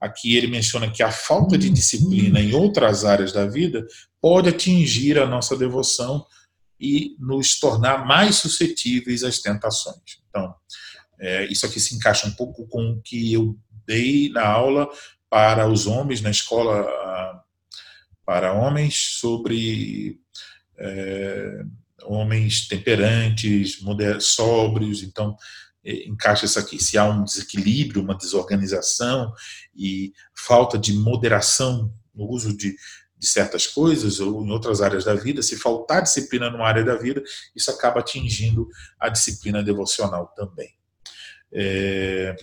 aqui 0.00 0.36
ele 0.36 0.46
menciona 0.46 0.90
que 0.90 1.02
a 1.02 1.10
falta 1.10 1.56
de 1.56 1.70
disciplina 1.70 2.40
em 2.40 2.54
outras 2.54 3.04
áreas 3.04 3.32
da 3.32 3.46
vida 3.46 3.86
pode 4.20 4.48
atingir 4.48 5.18
a 5.18 5.26
nossa 5.26 5.56
devoção 5.56 6.26
e 6.78 7.16
nos 7.18 7.58
tornar 7.58 8.06
mais 8.06 8.36
suscetíveis 8.36 9.24
às 9.24 9.38
tentações. 9.38 10.20
Então, 10.28 10.54
é, 11.18 11.46
isso 11.46 11.64
aqui 11.64 11.80
se 11.80 11.94
encaixa 11.94 12.26
um 12.26 12.32
pouco 12.32 12.66
com 12.66 12.92
o 12.92 13.00
que 13.00 13.32
eu 13.32 13.56
dei 13.86 14.28
na 14.30 14.46
aula 14.46 14.88
para 15.30 15.68
os 15.68 15.86
homens, 15.86 16.20
na 16.20 16.30
escola 16.30 16.86
para 18.24 18.52
homens, 18.52 18.96
sobre 19.20 20.20
é, 20.76 21.64
homens 22.06 22.66
temperantes, 22.68 23.78
sóbrios, 24.20 25.02
então 25.02 25.36
é, 25.84 26.08
encaixa 26.08 26.44
isso 26.44 26.58
aqui. 26.58 26.82
Se 26.82 26.98
há 26.98 27.04
um 27.04 27.24
desequilíbrio, 27.24 28.02
uma 28.02 28.16
desorganização 28.16 29.32
e 29.74 30.12
falta 30.34 30.76
de 30.76 30.92
moderação 30.92 31.92
no 32.14 32.28
uso 32.28 32.56
de, 32.56 32.74
de 33.16 33.26
certas 33.26 33.66
coisas 33.66 34.18
ou 34.18 34.44
em 34.44 34.50
outras 34.50 34.80
áreas 34.82 35.04
da 35.04 35.14
vida, 35.14 35.42
se 35.42 35.56
faltar 35.56 36.02
disciplina 36.02 36.50
numa 36.50 36.66
área 36.66 36.84
da 36.84 36.96
vida, 36.96 37.22
isso 37.54 37.70
acaba 37.70 38.00
atingindo 38.00 38.68
a 38.98 39.08
disciplina 39.08 39.62
devocional 39.62 40.32
também. 40.36 40.70
É... 41.52 42.34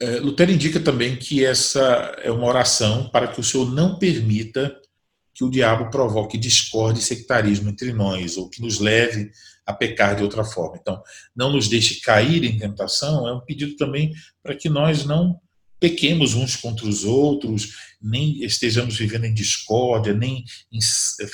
É, 0.00 0.18
Lutero 0.18 0.50
indica 0.50 0.80
também 0.80 1.16
que 1.16 1.44
essa 1.44 1.80
é 2.18 2.30
uma 2.30 2.46
oração 2.46 3.08
para 3.08 3.28
que 3.28 3.40
o 3.40 3.44
Senhor 3.44 3.72
não 3.72 3.96
permita 3.98 4.76
que 5.34 5.44
o 5.44 5.50
diabo 5.50 5.90
provoque 5.90 6.38
discórdia 6.38 7.00
e 7.00 7.04
sectarismo 7.04 7.68
entre 7.68 7.92
nós, 7.92 8.36
ou 8.36 8.48
que 8.48 8.62
nos 8.62 8.78
leve 8.78 9.30
a 9.66 9.72
pecar 9.72 10.14
de 10.14 10.22
outra 10.22 10.44
forma. 10.44 10.78
Então, 10.80 11.02
não 11.34 11.52
nos 11.52 11.68
deixe 11.68 12.00
cair 12.00 12.44
em 12.44 12.58
tentação 12.58 13.26
é 13.26 13.34
um 13.34 13.40
pedido 13.40 13.76
também 13.76 14.12
para 14.42 14.54
que 14.54 14.68
nós 14.68 15.04
não 15.04 15.40
pequemos 15.80 16.34
uns 16.34 16.56
contra 16.56 16.86
os 16.86 17.04
outros, 17.04 17.94
nem 18.00 18.42
estejamos 18.42 18.96
vivendo 18.96 19.24
em 19.24 19.34
discórdia, 19.34 20.14
nem 20.14 20.44
em, 20.72 20.78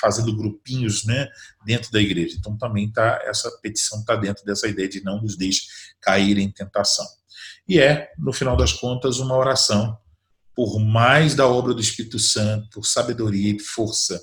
fazendo 0.00 0.34
grupinhos 0.34 1.04
né, 1.04 1.28
dentro 1.64 1.92
da 1.92 2.00
igreja. 2.00 2.36
Então, 2.38 2.56
também 2.56 2.90
tá, 2.90 3.20
essa 3.24 3.50
petição 3.62 4.00
está 4.00 4.16
dentro 4.16 4.44
dessa 4.44 4.66
ideia 4.66 4.88
de 4.88 5.04
não 5.04 5.20
nos 5.20 5.36
deixe 5.36 5.62
cair 6.00 6.38
em 6.38 6.50
tentação. 6.50 7.06
E 7.68 7.78
é, 7.78 8.10
no 8.18 8.32
final 8.32 8.56
das 8.56 8.72
contas, 8.72 9.18
uma 9.18 9.36
oração 9.36 9.96
por 10.60 10.78
mais 10.78 11.34
da 11.34 11.48
obra 11.48 11.72
do 11.72 11.80
Espírito 11.80 12.18
Santo, 12.18 12.68
por 12.68 12.84
sabedoria 12.84 13.50
e 13.50 13.58
força 13.58 14.20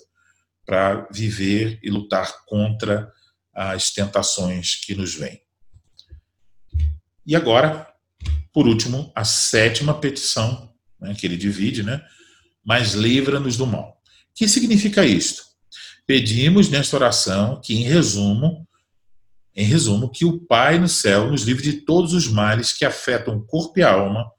para 0.68 1.08
viver 1.12 1.80
e 1.82 1.90
lutar 1.90 2.32
contra 2.46 3.12
as 3.52 3.90
tentações 3.90 4.76
que 4.76 4.94
nos 4.94 5.16
vêm. 5.16 5.42
E 7.26 7.36
agora, 7.36 7.92
por 8.54 8.68
último, 8.68 9.12
a 9.16 9.24
sétima 9.26 10.00
petição, 10.00 10.72
né, 11.00 11.16
que 11.16 11.26
ele 11.26 11.38
divide, 11.38 11.82
né? 11.82 12.06
Mas 12.64 12.94
livra-nos 12.94 13.58
do 13.58 13.66
mal. 13.66 14.00
O 14.30 14.36
que 14.36 14.48
significa 14.48 15.04
isto? 15.04 15.42
Pedimos 16.06 16.70
nesta 16.70 16.98
oração 16.98 17.60
que, 17.62 17.74
em 17.74 17.82
resumo, 17.82 18.68
em 19.56 19.66
resumo, 19.66 20.08
que 20.08 20.24
o 20.24 20.38
Pai 20.38 20.78
no 20.78 20.88
céu 20.88 21.32
nos 21.32 21.42
livre 21.42 21.64
de 21.64 21.82
todos 21.82 22.14
os 22.14 22.28
males 22.28 22.74
que 22.74 22.86
afetam 22.86 23.38
o 23.38 23.44
corpo 23.44 23.80
e 23.80 23.82
a 23.82 23.92
alma, 23.92 24.32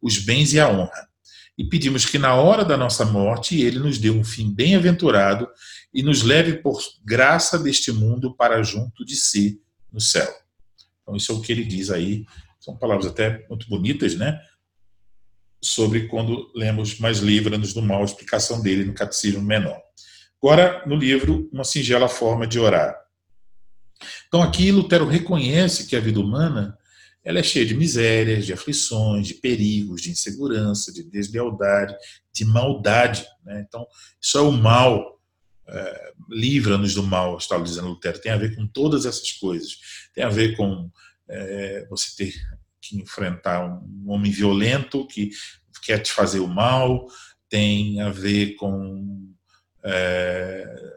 os 0.00 0.16
bens 0.16 0.54
e 0.54 0.58
a 0.58 0.66
honra 0.70 1.11
e 1.56 1.64
pedimos 1.64 2.06
que 2.06 2.18
na 2.18 2.34
hora 2.34 2.64
da 2.64 2.76
nossa 2.76 3.04
morte 3.04 3.60
ele 3.60 3.78
nos 3.78 3.98
dê 3.98 4.10
um 4.10 4.24
fim 4.24 4.52
bem-aventurado 4.52 5.48
e 5.92 6.02
nos 6.02 6.22
leve 6.22 6.54
por 6.54 6.80
graça 7.04 7.58
deste 7.58 7.92
mundo 7.92 8.34
para 8.34 8.62
junto 8.62 9.04
de 9.04 9.14
si 9.16 9.60
no 9.92 10.00
céu. 10.00 10.32
Então 11.02 11.16
isso 11.16 11.32
é 11.32 11.34
o 11.34 11.40
que 11.40 11.52
ele 11.52 11.64
diz 11.64 11.90
aí, 11.90 12.24
são 12.58 12.76
palavras 12.76 13.06
até 13.06 13.44
muito 13.48 13.68
bonitas, 13.68 14.14
né? 14.14 14.40
Sobre 15.60 16.08
quando 16.08 16.50
lemos 16.54 16.98
mais 16.98 17.18
livra-nos 17.18 17.74
do 17.74 17.82
mal, 17.82 18.02
a 18.02 18.04
explicação 18.04 18.62
dele 18.62 18.84
no 18.84 18.94
Catecismo 18.94 19.42
Menor. 19.42 19.80
Agora, 20.42 20.82
no 20.86 20.96
livro, 20.96 21.48
uma 21.52 21.64
singela 21.64 22.08
forma 22.08 22.46
de 22.46 22.58
orar. 22.58 22.96
Então 24.26 24.42
aqui 24.42 24.72
Lutero 24.72 25.06
reconhece 25.06 25.86
que 25.86 25.94
a 25.94 26.00
vida 26.00 26.18
humana 26.18 26.76
ela 27.24 27.38
é 27.38 27.42
cheia 27.42 27.64
de 27.64 27.74
misérias, 27.74 28.44
de 28.44 28.52
aflições, 28.52 29.28
de 29.28 29.34
perigos, 29.34 30.02
de 30.02 30.10
insegurança, 30.10 30.92
de 30.92 31.04
deslealdade, 31.04 31.94
de 32.32 32.44
maldade. 32.44 33.24
Né? 33.44 33.64
Então, 33.66 33.86
isso 34.20 34.38
é 34.38 34.40
o 34.40 34.50
mal. 34.50 35.20
É, 35.68 36.12
Livra-nos 36.28 36.94
do 36.94 37.02
mal, 37.02 37.36
está 37.36 37.58
dizendo 37.58 37.88
Lutero. 37.88 38.20
Tem 38.20 38.32
a 38.32 38.36
ver 38.36 38.56
com 38.56 38.66
todas 38.66 39.06
essas 39.06 39.32
coisas. 39.32 39.78
Tem 40.12 40.24
a 40.24 40.28
ver 40.28 40.56
com 40.56 40.90
é, 41.28 41.86
você 41.88 42.16
ter 42.16 42.34
que 42.80 42.96
enfrentar 42.96 43.64
um 43.64 44.10
homem 44.10 44.32
violento 44.32 45.06
que 45.06 45.30
quer 45.84 45.98
te 46.00 46.12
fazer 46.12 46.40
o 46.40 46.48
mal. 46.48 47.06
Tem 47.48 48.00
a 48.00 48.10
ver 48.10 48.56
com 48.56 49.32
é, 49.84 50.92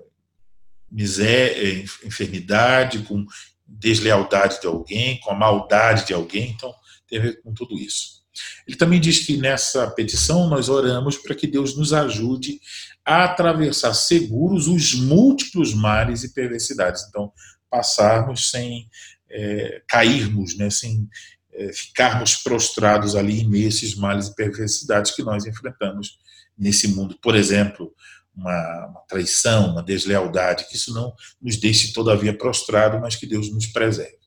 miséria, 0.90 1.84
enfermidade, 2.04 3.00
com 3.00 3.26
deslealdade 3.68 4.62
de 4.62 4.68
alguém, 4.68 5.20
com 5.20 5.32
a 5.32 5.36
maldade 5.36 6.08
de 6.08 6.14
alguém, 6.14 6.52
então 6.52 6.74
tem 7.08 7.20
a 7.20 7.22
ver 7.22 7.42
com 7.42 7.54
tudo 7.54 7.78
isso. 7.78 8.24
Ele 8.68 8.76
também 8.76 9.00
diz 9.00 9.20
que 9.20 9.38
nessa 9.38 9.90
petição 9.92 10.50
nós 10.50 10.68
oramos 10.70 11.18
para 11.18 11.36
que 11.36 11.48
Deus 11.48 11.76
nos 11.78 11.94
ajude 11.94 12.60
a 13.06 13.26
atravessar 13.26 13.94
seguros 13.94 14.68
os 14.68 14.94
múltiplos 14.94 15.74
mares 15.74 16.24
e 16.24 16.34
perversidades. 16.34 17.04
Então, 17.08 17.32
passarmos 17.70 18.50
sem 18.50 18.90
é, 19.30 19.82
cairmos, 19.88 20.58
né, 20.58 20.70
sem 20.70 21.08
é, 21.54 21.72
ficarmos 21.72 22.36
prostrados 22.36 23.16
ali 23.16 23.42
em 23.42 23.50
meio 23.50 23.66
a 23.66 23.70
esses 23.70 23.96
males 23.96 24.28
e 24.28 24.36
perversidades 24.36 25.12
que 25.12 25.24
nós 25.24 25.46
enfrentamos 25.46 26.18
nesse 26.58 26.88
mundo. 26.90 27.18
Por 27.22 27.36
exemplo, 27.36 27.94
uma, 28.36 28.88
uma, 28.88 29.00
traição, 29.08 29.72
uma 29.72 29.84
deslealdade, 29.84 30.68
que 30.68 30.76
isso 30.76 30.94
não 30.94 31.14
nos 31.42 31.58
deixe 31.58 31.94
todavia 31.94 32.38
prostrado, 32.38 33.00
mas 33.00 33.16
que 33.16 33.26
Deus 33.26 33.52
nos 33.52 33.68
preserve. 33.68 34.18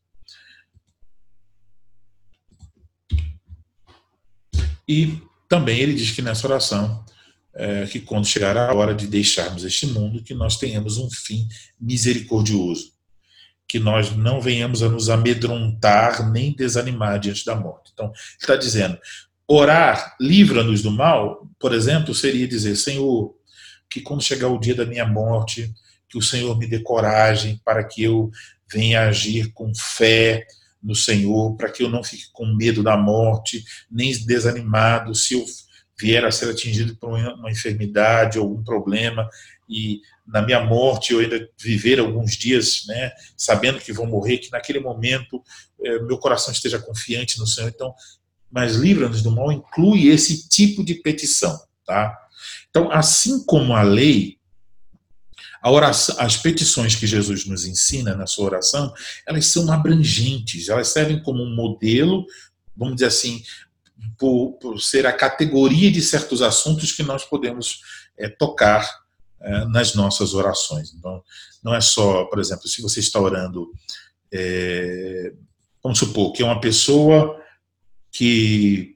E 4.89 5.20
também 5.48 5.78
ele 5.80 5.94
diz 5.94 6.12
que 6.12 6.22
nessa 6.22 6.47
oração, 6.47 7.05
é, 7.55 7.86
que 7.86 8.01
quando 8.01 8.26
chegar 8.26 8.56
a 8.56 8.72
hora 8.72 8.94
de 8.94 9.06
deixarmos 9.06 9.64
este 9.64 9.86
mundo, 9.86 10.22
que 10.22 10.32
nós 10.32 10.56
tenhamos 10.56 10.97
um 10.97 11.10
fim 11.10 11.47
misericordioso, 11.78 12.93
que 13.68 13.78
nós 13.78 14.16
não 14.16 14.40
venhamos 14.40 14.82
a 14.82 14.89
nos 14.89 15.10
amedrontar 15.10 16.30
nem 16.30 16.55
desanimar 16.55 17.18
diante 17.18 17.44
da 17.44 17.55
morte. 17.55 17.90
Então, 17.93 18.06
ele 18.06 18.14
está 18.40 18.56
dizendo, 18.56 18.98
orar, 19.47 20.16
livra-nos 20.18 20.82
do 20.82 20.90
mal, 20.90 21.47
por 21.59 21.74
exemplo, 21.74 22.14
seria 22.14 22.48
dizer, 22.48 22.76
Senhor, 22.76 23.35
que 23.89 24.01
quando 24.01 24.23
chegar 24.23 24.48
o 24.48 24.59
dia 24.59 24.74
da 24.74 24.85
minha 24.85 25.06
morte, 25.06 25.73
que 26.09 26.19
o 26.19 26.23
Senhor 26.23 26.56
me 26.59 26.66
dê 26.66 26.81
coragem 26.81 27.60
para 27.65 27.85
que 27.85 28.02
eu 28.02 28.31
venha 28.70 29.09
agir 29.09 29.52
com 29.52 29.73
fé 29.74 30.47
no 30.82 30.94
Senhor, 30.94 31.56
para 31.56 31.70
que 31.70 31.82
eu 31.82 31.89
não 31.89 32.05
fique 32.05 32.31
com 32.32 32.47
medo 32.47 32.82
da 32.82 32.97
morte, 32.97 33.65
nem 33.90 34.12
desanimado 34.24 35.15
se 35.15 35.35
eu 35.35 35.44
vier 36.01 36.24
a 36.24 36.31
ser 36.31 36.51
atingido 36.51 36.97
por 36.97 37.10
uma 37.10 37.51
enfermidade 37.51 38.39
ou 38.39 38.56
um 38.56 38.62
problema, 38.62 39.28
e 39.69 40.01
na 40.24 40.40
minha 40.40 40.60
morte 40.60 41.12
eu 41.12 41.19
ainda 41.19 41.48
viver 41.59 41.98
alguns 41.98 42.36
dias, 42.36 42.85
né, 42.86 43.10
sabendo 43.36 43.81
que 43.81 43.93
vou 43.93 44.06
morrer, 44.06 44.39
que 44.39 44.52
naquele 44.52 44.78
momento 44.78 45.43
é, 45.82 45.98
meu 46.01 46.19
coração 46.19 46.52
esteja 46.52 46.78
confiante 46.78 47.39
no 47.39 47.47
Senhor. 47.47 47.69
Então, 47.69 47.93
mas 48.51 48.77
livra-nos 48.77 49.23
do 49.23 49.31
mal 49.31 49.51
inclui 49.51 50.09
esse 50.09 50.48
tipo 50.48 50.85
de 50.85 50.94
petição, 50.94 51.59
tá? 51.85 52.16
Então, 52.79 52.93
assim 52.93 53.45
como 53.45 53.75
a 53.75 53.83
lei, 53.83 54.39
a 55.61 55.69
oração, 55.69 56.15
as 56.21 56.37
petições 56.37 56.95
que 56.95 57.09
Jesus 57.09 57.45
nos 57.45 57.67
ensina 57.67 58.15
na 58.15 58.25
sua 58.25 58.45
oração, 58.45 58.95
elas 59.27 59.47
são 59.47 59.71
abrangentes, 59.73 60.69
elas 60.69 60.89
servem 60.89 61.21
como 61.21 61.43
um 61.43 61.57
modelo, 61.57 62.25
vamos 62.77 62.95
dizer 62.95 63.07
assim, 63.07 63.43
por, 64.17 64.53
por 64.61 64.81
ser 64.81 65.07
a 65.07 65.13
categoria 65.13 65.91
de 65.91 66.01
certos 66.01 66.41
assuntos 66.41 66.93
que 66.93 67.03
nós 67.03 67.25
podemos 67.25 67.81
é, 68.17 68.29
tocar 68.29 68.89
é, 69.41 69.65
nas 69.65 69.95
nossas 69.95 70.35
orações. 70.35 70.95
Então, 70.95 71.21
não 71.65 71.75
é 71.75 71.81
só, 71.81 72.27
por 72.27 72.39
exemplo, 72.39 72.69
se 72.69 72.81
você 72.81 73.01
está 73.01 73.21
orando, 73.21 73.73
é, 74.31 75.33
vamos 75.83 75.99
supor 75.99 76.33
que 76.33 76.43
é 76.43 76.45
uma 76.45 76.61
pessoa 76.61 77.43
que 78.13 78.95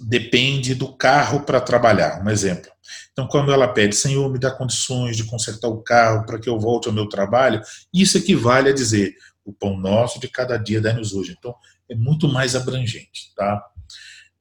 depende 0.00 0.74
do 0.74 0.92
carro 0.92 1.42
para 1.42 1.60
trabalhar, 1.60 2.20
um 2.20 2.28
exemplo. 2.28 2.71
Então, 3.12 3.26
quando 3.26 3.52
ela 3.52 3.68
pede, 3.68 3.94
Senhor, 3.94 4.30
me 4.30 4.38
dá 4.38 4.50
condições 4.50 5.16
de 5.16 5.24
consertar 5.24 5.68
o 5.68 5.82
carro 5.82 6.24
para 6.26 6.38
que 6.38 6.48
eu 6.48 6.58
volte 6.58 6.88
ao 6.88 6.94
meu 6.94 7.08
trabalho, 7.08 7.62
isso 7.92 8.18
equivale 8.18 8.68
a 8.68 8.74
dizer, 8.74 9.14
o 9.44 9.52
pão 9.52 9.76
nosso 9.76 10.20
de 10.20 10.28
cada 10.28 10.56
dia 10.56 10.80
dá-nos 10.80 11.12
hoje. 11.12 11.34
Então, 11.38 11.54
é 11.88 11.94
muito 11.94 12.28
mais 12.28 12.54
abrangente, 12.54 13.32
tá? 13.36 13.62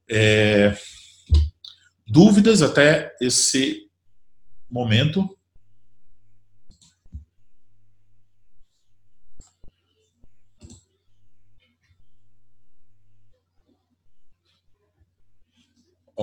É... 0.10 0.76
Dúvidas 2.07 2.61
até 2.61 3.15
esse 3.22 3.88
momento? 4.69 5.38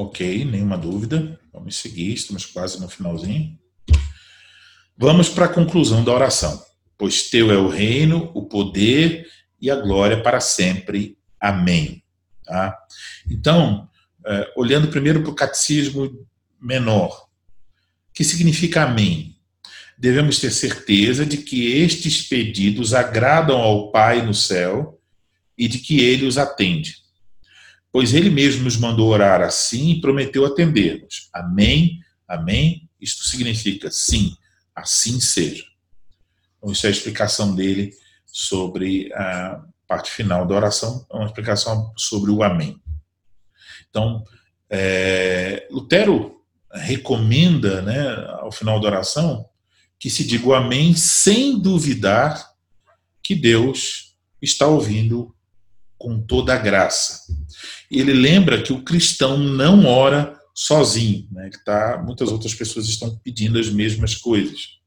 Ok, 0.01 0.45
nenhuma 0.45 0.79
dúvida. 0.79 1.37
Vamos 1.53 1.75
seguir, 1.75 2.13
estamos 2.13 2.47
quase 2.47 2.81
no 2.81 2.89
finalzinho. 2.89 3.59
Vamos 4.97 5.29
para 5.29 5.47
a 5.47 5.53
conclusão 5.53 6.05
da 6.05 6.13
oração. 6.13 6.63
Pois 6.97 7.29
teu 7.29 7.51
é 7.51 7.57
o 7.57 7.67
reino, 7.67 8.31
o 8.33 8.47
poder 8.47 9.27
e 9.61 9.69
a 9.69 9.75
glória 9.75 10.23
para 10.23 10.39
sempre. 10.39 11.19
Amém. 11.41 12.05
Tá? 12.45 12.79
Então, 13.29 13.91
é, 14.25 14.53
olhando 14.55 14.87
primeiro 14.87 15.21
para 15.21 15.33
o 15.33 15.35
catecismo 15.35 16.25
menor, 16.63 17.27
que 18.15 18.23
significa 18.23 18.85
amém? 18.85 19.35
Devemos 19.99 20.39
ter 20.39 20.53
certeza 20.53 21.27
de 21.27 21.39
que 21.39 21.73
estes 21.73 22.23
pedidos 22.23 22.95
agradam 22.95 23.59
ao 23.59 23.91
Pai 23.91 24.25
no 24.25 24.33
céu 24.33 25.01
e 25.57 25.67
de 25.67 25.81
que 25.81 25.99
ele 25.99 26.25
os 26.25 26.39
atende 26.39 27.08
pois 27.93 28.13
ele 28.15 28.31
mesmo 28.31 28.65
nos 28.65 28.77
mandou 28.77 29.09
orar 29.09 29.41
assim 29.41 29.91
e 29.91 30.01
prometeu 30.01 30.45
atender-nos. 30.45 31.29
Amém, 31.33 32.01
amém. 32.27 32.89
Isto 33.01 33.25
significa 33.25 33.91
sim, 33.91 34.37
assim 34.75 35.21
seja. 35.21 35.65
Então, 36.57 36.73
isso 36.73 36.87
é 36.87 36.89
a 36.89 36.93
explicação 36.93 37.55
dele 37.55 37.93
sobre 38.27 39.13
a 39.15 39.63
parte 39.87 40.11
final 40.11 40.47
da 40.47 40.55
oração, 40.55 41.07
é 41.11 41.17
uma 41.17 41.27
explicação 41.27 41.93
sobre 41.97 42.31
o 42.31 42.43
amém. 42.43 42.81
Então, 43.89 44.23
é, 44.69 45.67
Lutero 45.71 46.43
recomenda, 46.71 47.81
né, 47.81 48.11
ao 48.41 48.53
final 48.53 48.79
da 48.81 48.89
oração, 48.89 49.49
que 49.99 50.11
se 50.11 50.27
diga 50.27 50.47
o 50.47 50.55
amém 50.55 50.95
sem 50.95 51.59
duvidar 51.59 52.53
que 53.23 53.35
Deus 53.35 54.15
está 54.43 54.67
ouvindo 54.67 55.35
com 55.97 56.21
toda 56.21 56.55
a 56.55 56.59
graça 56.59 57.27
ele 57.91 58.13
lembra 58.13 58.63
que 58.63 58.73
o 58.73 58.83
cristão 58.83 59.39
não 59.39 59.87
ora 59.87 60.39
sozinho. 60.55 61.27
Né? 61.31 61.47
Ele 61.47 61.59
tá, 61.65 62.03
muitas 62.05 62.31
outras 62.31 62.55
pessoas 62.55 62.89
estão 62.89 63.17
pedindo 63.19 63.59
as 63.59 63.71
mesmas 63.71 64.15
coisas. 64.15 64.79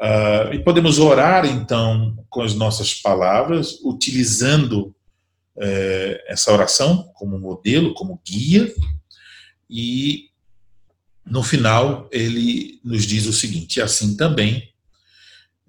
Uh, 0.00 0.54
e 0.54 0.62
podemos 0.62 0.98
orar, 0.98 1.46
então, 1.46 2.16
com 2.28 2.42
as 2.42 2.54
nossas 2.54 2.94
palavras, 2.94 3.80
utilizando 3.82 4.94
uh, 5.56 6.18
essa 6.26 6.52
oração 6.52 7.10
como 7.14 7.38
modelo, 7.38 7.94
como 7.94 8.20
guia, 8.26 8.72
e 9.68 10.30
no 11.24 11.42
final 11.42 12.08
ele 12.12 12.80
nos 12.84 13.04
diz 13.04 13.26
o 13.26 13.32
seguinte: 13.32 13.80
assim 13.80 14.16
também, 14.16 14.72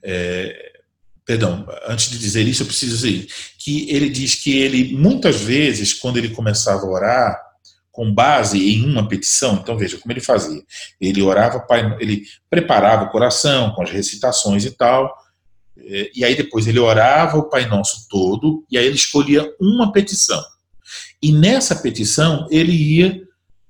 é, 0.03 0.76
Perdão, 1.27 1.67
antes 1.85 2.09
de 2.09 2.17
dizer 2.17 2.47
isso, 2.47 2.63
eu 2.63 2.67
preciso 2.67 2.95
dizer 2.95 3.27
que 3.59 3.91
ele 3.91 4.09
diz 4.09 4.33
que 4.35 4.57
ele, 4.57 4.95
muitas 4.95 5.35
vezes, 5.35 5.93
quando 5.93 6.15
ele 6.15 6.29
começava 6.29 6.83
a 6.83 6.89
orar, 6.89 7.47
com 7.91 8.13
base 8.13 8.57
em 8.57 8.85
uma 8.85 9.09
petição, 9.09 9.55
então 9.55 9.77
veja 9.77 9.97
como 9.97 10.13
ele 10.13 10.21
fazia. 10.21 10.61
Ele 11.01 11.21
orava, 11.21 11.65
ele 11.99 12.23
preparava 12.49 13.03
o 13.03 13.09
coração 13.09 13.71
com 13.71 13.83
as 13.83 13.89
recitações 13.89 14.63
e 14.63 14.71
tal, 14.71 15.13
eh, 15.77 16.11
e 16.15 16.23
aí 16.23 16.33
depois 16.33 16.65
ele 16.65 16.79
orava 16.79 17.37
o 17.37 17.49
Pai 17.49 17.65
Nosso 17.65 18.07
todo, 18.07 18.63
e 18.71 18.77
aí 18.77 18.85
ele 18.85 18.95
escolhia 18.95 19.51
uma 19.59 19.91
petição. 19.91 20.41
E 21.21 21.33
nessa 21.33 21.75
petição 21.75 22.47
ele 22.49 22.71
ia 22.71 23.26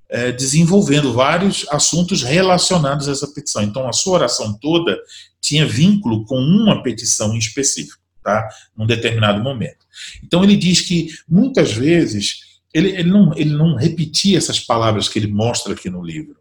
é, 0.08 0.32
desenvolvendo 0.32 1.12
vários 1.12 1.66
assuntos 1.70 2.22
relacionados 2.22 3.08
a 3.08 3.12
essa 3.12 3.26
petição. 3.28 3.62
Então, 3.62 3.88
a 3.88 3.92
sua 3.92 4.14
oração 4.14 4.58
toda 4.60 4.98
tinha 5.40 5.66
vínculo 5.66 6.24
com 6.24 6.38
uma 6.38 6.82
petição 6.82 7.34
em 7.34 7.38
específico, 7.38 8.02
tá? 8.22 8.48
num 8.76 8.86
determinado 8.86 9.42
momento. 9.42 9.86
Então, 10.22 10.42
ele 10.42 10.56
diz 10.56 10.80
que 10.80 11.08
muitas 11.28 11.72
vezes 11.72 12.48
ele, 12.72 12.90
ele, 12.90 13.10
não, 13.10 13.36
ele 13.36 13.50
não 13.50 13.74
repetia 13.74 14.38
essas 14.38 14.60
palavras 14.60 15.08
que 15.08 15.18
ele 15.18 15.28
mostra 15.28 15.72
aqui 15.72 15.90
no 15.90 16.02
livro. 16.02 16.36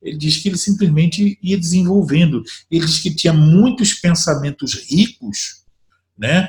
Ele 0.00 0.16
diz 0.16 0.36
que 0.36 0.48
ele 0.48 0.58
simplesmente 0.58 1.38
ia 1.42 1.58
desenvolvendo. 1.58 2.42
Ele 2.70 2.86
diz 2.86 3.00
que 3.00 3.14
tinha 3.14 3.32
muitos 3.32 3.94
pensamentos 3.94 4.74
ricos, 4.74 5.64
né? 6.16 6.48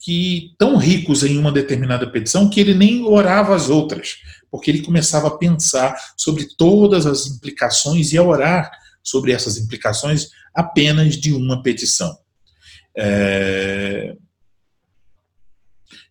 que 0.00 0.54
tão 0.58 0.76
ricos 0.76 1.22
em 1.22 1.36
uma 1.36 1.52
determinada 1.52 2.10
petição 2.10 2.48
que 2.48 2.58
ele 2.58 2.72
nem 2.72 3.02
orava 3.04 3.54
as 3.54 3.68
outras, 3.68 4.16
porque 4.50 4.70
ele 4.70 4.82
começava 4.82 5.28
a 5.28 5.36
pensar 5.36 5.94
sobre 6.16 6.48
todas 6.56 7.06
as 7.06 7.26
implicações 7.26 8.12
e 8.12 8.18
a 8.18 8.22
orar 8.22 8.70
sobre 9.02 9.32
essas 9.32 9.56
implicações 9.56 10.28
apenas 10.54 11.16
de 11.16 11.32
uma 11.32 11.62
petição. 11.62 12.18
É... 12.96 14.16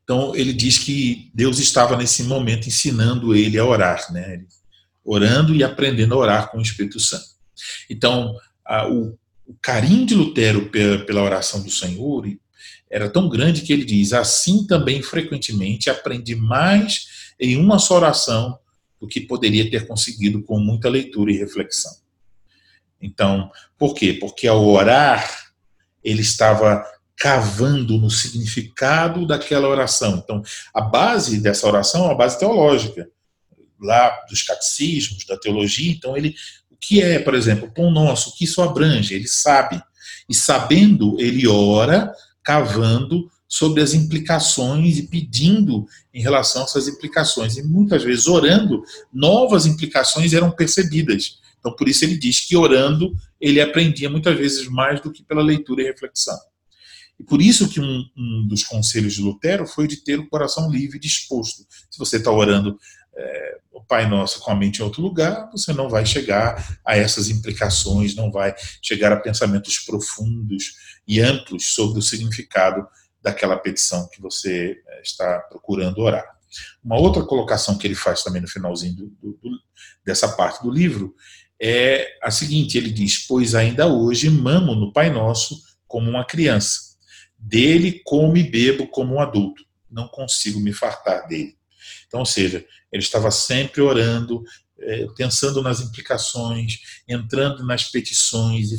Então 0.03 0.35
ele 0.35 0.53
diz 0.53 0.77
que 0.79 1.29
Deus 1.35 1.59
estava 1.59 1.95
nesse 1.95 2.23
momento 2.23 2.67
ensinando 2.67 3.35
ele 3.35 3.59
a 3.59 3.65
orar, 3.65 4.11
né? 4.11 4.43
orando 5.03 5.55
e 5.55 5.63
aprendendo 5.63 6.13
a 6.13 6.17
orar 6.17 6.51
com 6.51 6.57
o 6.57 6.61
Espírito 6.61 6.99
Santo. 6.99 7.25
Então 7.89 8.35
a, 8.65 8.87
o, 8.87 9.17
o 9.45 9.55
carinho 9.61 10.05
de 10.05 10.15
Lutero 10.15 10.69
pela, 10.69 11.05
pela 11.05 11.23
oração 11.23 11.61
do 11.61 11.69
Senhor 11.69 12.25
era 12.89 13.09
tão 13.09 13.29
grande 13.29 13.61
que 13.61 13.71
ele 13.71 13.85
diz: 13.85 14.13
assim 14.13 14.65
também 14.65 15.01
frequentemente 15.01 15.89
aprendi 15.89 16.35
mais 16.35 17.33
em 17.39 17.55
uma 17.55 17.79
só 17.79 17.95
oração 17.95 18.57
do 18.99 19.07
que 19.07 19.21
poderia 19.21 19.69
ter 19.69 19.87
conseguido 19.87 20.43
com 20.43 20.59
muita 20.59 20.89
leitura 20.89 21.31
e 21.31 21.37
reflexão. 21.37 21.93
Então, 23.01 23.49
por 23.77 23.93
quê? 23.93 24.13
Porque 24.13 24.45
ao 24.45 24.65
orar, 24.65 25.51
ele 26.03 26.21
estava 26.21 26.83
cavando 27.15 27.97
no 27.97 28.09
significado 28.09 29.25
daquela 29.25 29.67
oração. 29.67 30.21
Então, 30.23 30.41
a 30.73 30.81
base 30.81 31.39
dessa 31.39 31.67
oração 31.67 32.09
é 32.09 32.11
a 32.11 32.15
base 32.15 32.39
teológica, 32.39 33.09
lá 33.79 34.09
dos 34.29 34.43
catecismos, 34.43 35.25
da 35.25 35.37
teologia. 35.37 35.91
Então, 35.91 36.17
ele, 36.17 36.35
o 36.69 36.75
que 36.75 37.01
é, 37.01 37.19
por 37.19 37.35
exemplo, 37.35 37.67
o 37.67 37.73
pão 37.73 37.91
nosso, 37.91 38.29
o 38.29 38.33
que 38.33 38.43
isso 38.43 38.61
abrange? 38.61 39.13
Ele 39.13 39.27
sabe. 39.27 39.81
E 40.27 40.35
sabendo, 40.35 41.19
ele 41.19 41.47
ora 41.47 42.13
cavando 42.43 43.29
sobre 43.47 43.81
as 43.81 43.93
implicações 43.93 44.97
e 44.97 45.03
pedindo 45.03 45.85
em 46.13 46.21
relação 46.21 46.61
a 46.61 46.65
essas 46.65 46.87
implicações. 46.87 47.57
E 47.57 47.63
muitas 47.63 48.03
vezes, 48.03 48.27
orando, 48.27 48.83
novas 49.11 49.65
implicações 49.65 50.33
eram 50.33 50.51
percebidas. 50.51 51.39
Então, 51.59 51.75
por 51.75 51.89
isso 51.89 52.05
ele 52.05 52.17
diz 52.17 52.41
que 52.41 52.55
orando, 52.55 53.13
ele 53.41 53.59
aprendia 53.59 54.09
muitas 54.09 54.37
vezes 54.37 54.67
mais 54.67 55.01
do 55.01 55.11
que 55.11 55.23
pela 55.23 55.41
leitura 55.41 55.81
e 55.81 55.85
reflexão. 55.85 56.37
E 57.19 57.23
por 57.23 57.41
isso 57.41 57.67
que 57.67 57.81
um, 57.81 58.05
um 58.15 58.47
dos 58.47 58.63
conselhos 58.63 59.13
de 59.13 59.21
Lutero 59.21 59.67
foi 59.67 59.87
de 59.87 59.97
ter 59.97 60.19
o 60.19 60.29
coração 60.29 60.71
livre 60.71 60.97
e 60.97 61.01
disposto. 61.01 61.65
Se 61.89 61.99
você 61.99 62.15
está 62.15 62.31
orando 62.31 62.79
é, 63.19 63.57
o 63.71 63.83
Pai 63.83 64.07
Nosso 64.07 64.39
com 64.39 64.51
a 64.51 64.55
mente 64.55 64.79
em 64.79 64.83
outro 64.83 65.01
lugar, 65.01 65.49
você 65.51 65.73
não 65.73 65.89
vai 65.89 66.05
chegar 66.05 66.79
a 66.85 66.95
essas 66.95 67.29
implicações, 67.29 68.15
não 68.15 68.31
vai 68.31 68.55
chegar 68.81 69.11
a 69.11 69.19
pensamentos 69.19 69.79
profundos 69.79 70.73
e 71.07 71.19
amplos 71.19 71.73
sobre 71.73 71.99
o 71.99 72.01
significado 72.01 72.87
daquela 73.21 73.57
petição 73.57 74.07
que 74.07 74.21
você 74.21 74.81
eh, 74.87 75.01
está 75.01 75.39
procurando 75.39 75.99
orar. 75.99 76.25
Uma 76.83 76.97
outra 76.97 77.23
colocação 77.23 77.77
que 77.77 77.85
ele 77.85 77.95
faz 77.95 78.23
também 78.23 78.41
no 78.41 78.47
finalzinho 78.47 78.95
do, 78.95 79.33
do, 79.33 79.59
dessa 80.03 80.29
parte 80.29 80.63
do 80.63 80.71
livro 80.71 81.13
é 81.61 82.17
a 82.23 82.31
seguinte: 82.31 82.77
ele 82.77 82.89
diz, 82.89 83.27
pois 83.27 83.53
ainda 83.53 83.87
hoje 83.87 84.29
mamo 84.29 84.73
no 84.73 84.93
Pai 84.93 85.09
Nosso 85.09 85.61
como 85.87 86.09
uma 86.09 86.25
criança. 86.25 86.89
Dele 87.37 88.01
como 88.03 88.37
e 88.37 88.43
bebo 88.43 88.87
como 88.87 89.15
um 89.15 89.21
adulto. 89.21 89.63
Não 89.89 90.07
consigo 90.07 90.59
me 90.59 90.73
fartar 90.73 91.27
dele. 91.27 91.58
Então, 92.09 92.21
ou 92.21 92.25
seja, 92.25 92.65
ele 92.91 93.03
estava 93.03 93.29
sempre 93.29 93.81
orando, 93.81 94.43
é, 94.79 95.05
pensando 95.15 95.61
nas 95.61 95.79
implicações, 95.79 96.79
entrando 97.07 97.63
nas 97.63 97.85
petições 97.85 98.71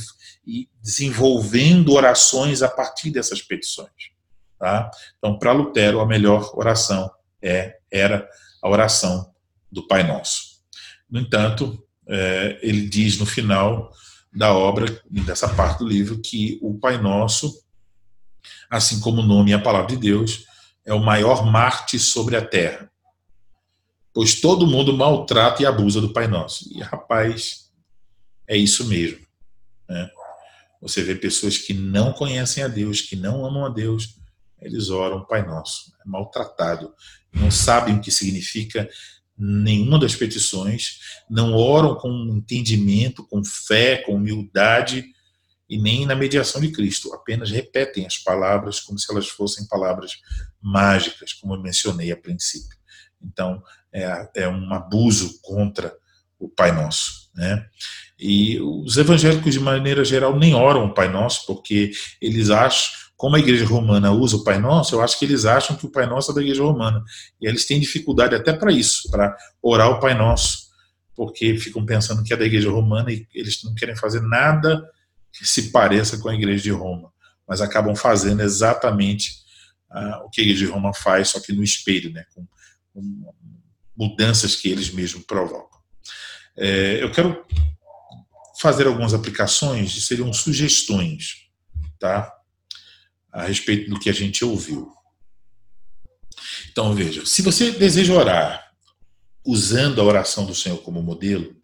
e, 0.47 0.69
desenvolvendo 0.83 1.93
orações 1.93 2.61
a 2.61 2.69
partir 2.69 3.11
dessas 3.11 3.41
petições. 3.41 4.11
Tá? 4.59 4.91
Então, 5.17 5.39
para 5.39 5.53
Lutero, 5.53 6.01
a 6.01 6.07
melhor 6.07 6.53
oração 6.55 7.11
é, 7.41 7.79
era 7.91 8.29
a 8.63 8.69
oração 8.69 9.33
do 9.71 9.87
Pai 9.87 10.03
Nosso. 10.03 10.61
No 11.09 11.21
entanto, 11.21 11.83
é, 12.09 12.59
ele 12.63 12.89
diz 12.89 13.17
no 13.19 13.27
final 13.27 13.93
da 14.33 14.53
obra, 14.53 15.01
dessa 15.09 15.49
parte 15.49 15.79
do 15.79 15.89
livro, 15.89 16.21
que 16.21 16.59
o 16.61 16.79
Pai 16.79 17.01
Nosso, 17.01 17.65
assim 18.69 19.01
como 19.01 19.23
o 19.23 19.27
nome 19.27 19.53
e 19.53 19.55
a 19.55 19.61
palavra 19.61 19.89
de 19.89 19.97
Deus, 19.97 20.45
é 20.85 20.93
o 20.93 21.01
maior 21.01 21.47
Marte 21.47 21.99
sobre 21.99 22.37
a 22.37 22.45
terra. 22.45 22.90
Pois 24.13 24.41
todo 24.41 24.67
mundo 24.67 24.97
maltrata 24.97 25.63
e 25.63 25.67
abusa 25.67 26.01
do 26.01 26.13
Pai 26.13 26.27
Nosso. 26.27 26.69
E, 26.73 26.81
rapaz, 26.81 27.71
é 28.47 28.57
isso 28.57 28.87
mesmo. 28.87 29.21
Né? 29.89 30.11
Você 30.83 31.03
vê 31.03 31.15
pessoas 31.15 31.59
que 31.59 31.75
não 31.75 32.13
conhecem 32.13 32.63
a 32.63 32.69
Deus, 32.69 33.01
que 33.01 33.17
não 33.17 33.45
amam 33.45 33.65
a 33.65 33.69
Deus, 33.69 34.17
eles 34.61 34.91
oram 34.91 35.25
Pai 35.25 35.47
Nosso. 35.47 35.93
É 36.05 36.09
maltratado. 36.09 36.93
Não 37.33 37.51
sabem 37.51 37.97
o 37.97 38.01
que 38.01 38.11
significa 38.11 38.89
nenhuma 39.41 39.99
das 39.99 40.15
petições, 40.15 40.99
não 41.29 41.55
oram 41.55 41.95
com 41.95 42.11
entendimento, 42.37 43.27
com 43.27 43.43
fé, 43.43 43.97
com 43.97 44.17
humildade 44.17 45.07
e 45.67 45.79
nem 45.79 46.05
na 46.05 46.15
mediação 46.15 46.61
de 46.61 46.71
Cristo, 46.71 47.15
apenas 47.15 47.51
repetem 47.51 48.05
as 48.05 48.19
palavras 48.19 48.81
como 48.81 48.99
se 48.99 49.11
elas 49.11 49.29
fossem 49.29 49.67
palavras 49.67 50.21
mágicas, 50.61 51.33
como 51.33 51.55
eu 51.55 51.63
mencionei 51.63 52.13
a 52.13 52.17
princípio. 52.17 52.77
Então, 53.23 53.63
é, 53.93 54.29
é 54.37 54.49
um 54.49 54.73
abuso 54.73 55.41
contra 55.43 55.93
o 56.39 56.49
Pai 56.49 56.73
Nosso. 56.73 57.31
Né? 57.35 57.65
E 58.19 58.61
os 58.61 58.97
evangélicos, 58.97 59.53
de 59.53 59.61
maneira 59.61 60.05
geral, 60.05 60.39
nem 60.39 60.55
oram 60.55 60.87
o 60.87 60.95
Pai 60.95 61.09
Nosso, 61.09 61.47
porque 61.47 61.93
eles 62.21 62.51
acham, 62.51 62.93
como 63.17 63.37
a 63.37 63.39
igreja 63.39 63.65
romana 63.67 64.11
usa 64.11 64.37
o 64.37 64.45
Pai 64.45 64.59
Nosso, 64.59 64.95
eu 64.95 65.03
acho 65.03 65.19
que 65.19 65.25
eles 65.25 65.45
acham 65.45 65.77
que 65.77 65.87
o 65.87 65.91
Pai 65.91 66.07
Nosso 66.07 66.33
é 66.33 66.35
da 66.35 66.41
igreja 66.41 66.63
romana. 66.63 67.03
E 67.41 67.47
eles 67.47 67.67
têm 67.67 67.81
dificuldade 67.81 68.35
até 68.35 68.53
para 68.53 68.73
isso, 68.73 69.11
para 69.11 69.37
orar 69.63 69.91
o 69.91 70.01
Pai 70.01 70.15
Nosso, 70.15 70.71
porque 71.15 71.57
ficam 71.57 71.85
pensando 71.85 72.23
que 72.23 72.33
é 72.33 72.37
da 72.37 72.47
igreja 72.47 72.71
romana 72.71 73.13
e 73.13 73.27
eles 73.35 73.63
não 73.63 73.75
querem 73.75 73.97
fazer 73.97 74.21
nada 74.23 74.83
que 75.33 75.47
se 75.47 75.71
pareça 75.71 76.19
com 76.19 76.29
a 76.29 76.35
igreja 76.35 76.63
de 76.63 76.71
Roma, 76.71 77.13
mas 77.47 77.61
acabam 77.61 77.95
fazendo 77.95 78.43
exatamente 78.43 79.33
uh, 79.91 80.25
o 80.25 80.31
que 80.31 80.41
a 80.41 80.45
igreja 80.45 80.67
de 80.67 80.73
Roma 80.73 80.93
faz, 80.93 81.29
só 81.29 81.41
que 81.41 81.53
no 81.53 81.63
espelho, 81.63 82.13
né, 82.13 82.25
com, 82.35 82.47
com 82.93 83.35
mudanças 84.01 84.57
que 84.57 84.71
eles 84.71 84.91
mesmos 84.91 85.25
provocam. 85.27 85.79
É, 86.57 87.03
eu 87.03 87.13
quero 87.13 87.45
fazer 88.59 88.87
algumas 88.87 89.13
aplicações, 89.13 90.07
seriam 90.07 90.33
sugestões, 90.33 91.49
tá? 91.99 92.35
a 93.31 93.45
respeito 93.45 93.91
do 93.91 93.99
que 93.99 94.09
a 94.09 94.13
gente 94.13 94.45
ouviu. 94.45 94.91
Então, 96.71 96.95
veja, 96.95 97.25
se 97.27 97.43
você 97.43 97.71
deseja 97.73 98.15
orar 98.15 98.73
usando 99.45 100.01
a 100.01 100.05
oração 100.05 100.47
do 100.47 100.55
Senhor 100.55 100.79
como 100.79 101.03
modelo, 101.03 101.55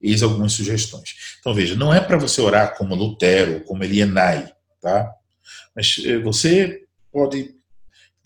eis 0.00 0.22
algumas 0.22 0.52
sugestões. 0.52 1.36
Então, 1.40 1.54
veja, 1.54 1.74
não 1.74 1.92
é 1.92 2.00
para 2.00 2.18
você 2.18 2.40
orar 2.40 2.76
como 2.76 2.94
Lutero, 2.94 3.64
como 3.64 3.82
Elienay, 3.82 4.52
tá? 4.80 5.10
Mas 5.74 5.96
eh, 6.04 6.18
você 6.18 6.84
pode 7.10 7.55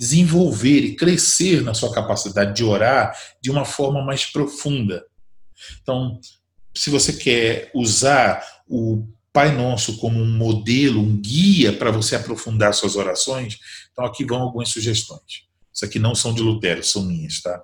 desenvolver 0.01 0.81
e 0.81 0.97
crescer 0.97 1.63
na 1.63 1.75
sua 1.75 1.93
capacidade 1.93 2.57
de 2.57 2.65
orar 2.65 3.15
de 3.39 3.51
uma 3.51 3.67
forma 3.67 4.03
mais 4.03 4.25
profunda. 4.25 5.05
Então, 5.83 6.19
se 6.75 6.89
você 6.89 7.13
quer 7.13 7.71
usar 7.75 8.43
o 8.67 9.07
Pai 9.31 9.55
Nosso 9.55 9.99
como 9.99 10.19
um 10.19 10.39
modelo, 10.39 11.03
um 11.03 11.21
guia 11.21 11.71
para 11.75 11.91
você 11.91 12.17
aprofundar 12.17 12.73
suas 12.73 12.97
orações, 12.97 13.59
então 13.93 14.03
aqui 14.07 14.25
vão 14.25 14.41
algumas 14.41 14.71
sugestões. 14.71 15.45
Isso 15.71 15.85
aqui 15.85 15.99
não 15.99 16.15
são 16.15 16.33
de 16.33 16.41
Lutero, 16.41 16.83
são 16.83 17.05
minhas, 17.05 17.43
tá? 17.43 17.63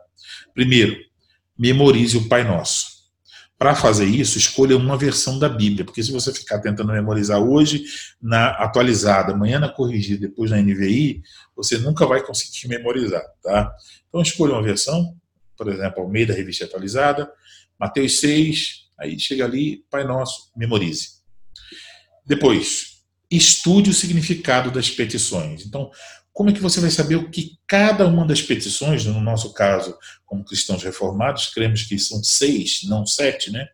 Primeiro, 0.52 0.94
memorize 1.58 2.18
o 2.18 2.28
Pai 2.28 2.44
Nosso. 2.44 2.95
Para 3.58 3.74
fazer 3.74 4.04
isso, 4.04 4.36
escolha 4.36 4.76
uma 4.76 4.98
versão 4.98 5.38
da 5.38 5.48
Bíblia, 5.48 5.84
porque 5.84 6.02
se 6.02 6.12
você 6.12 6.32
ficar 6.32 6.58
tentando 6.58 6.92
memorizar 6.92 7.40
hoje 7.40 7.84
na 8.20 8.50
atualizada, 8.50 9.32
amanhã 9.32 9.58
na 9.58 9.68
corrigida, 9.68 10.28
depois 10.28 10.50
na 10.50 10.60
NVI, 10.60 11.22
você 11.54 11.78
nunca 11.78 12.04
vai 12.04 12.22
conseguir 12.22 12.68
memorizar, 12.68 13.24
tá? 13.42 13.74
Então 14.08 14.20
escolha 14.20 14.52
uma 14.52 14.62
versão, 14.62 15.16
por 15.56 15.68
exemplo, 15.68 16.02
ao 16.02 16.08
meio 16.08 16.26
da 16.26 16.34
revista 16.34 16.66
atualizada, 16.66 17.30
Mateus 17.78 18.20
6, 18.20 18.88
aí 18.98 19.18
chega 19.18 19.44
ali, 19.46 19.84
Pai 19.90 20.04
Nosso, 20.04 20.50
memorize. 20.54 21.16
Depois, 22.26 22.96
estude 23.30 23.90
o 23.90 23.94
significado 23.94 24.70
das 24.70 24.90
petições. 24.90 25.64
Então, 25.64 25.90
como 26.36 26.50
é 26.50 26.52
que 26.52 26.60
você 26.60 26.82
vai 26.82 26.90
saber 26.90 27.16
o 27.16 27.30
que 27.30 27.58
cada 27.66 28.06
uma 28.06 28.26
das 28.26 28.42
petições, 28.42 29.06
no 29.06 29.22
nosso 29.22 29.54
caso, 29.54 29.96
como 30.26 30.44
cristãos 30.44 30.82
reformados, 30.82 31.46
cremos 31.46 31.84
que 31.84 31.98
são 31.98 32.22
seis, 32.22 32.80
não 32.82 33.06
sete, 33.06 33.50
né? 33.50 33.66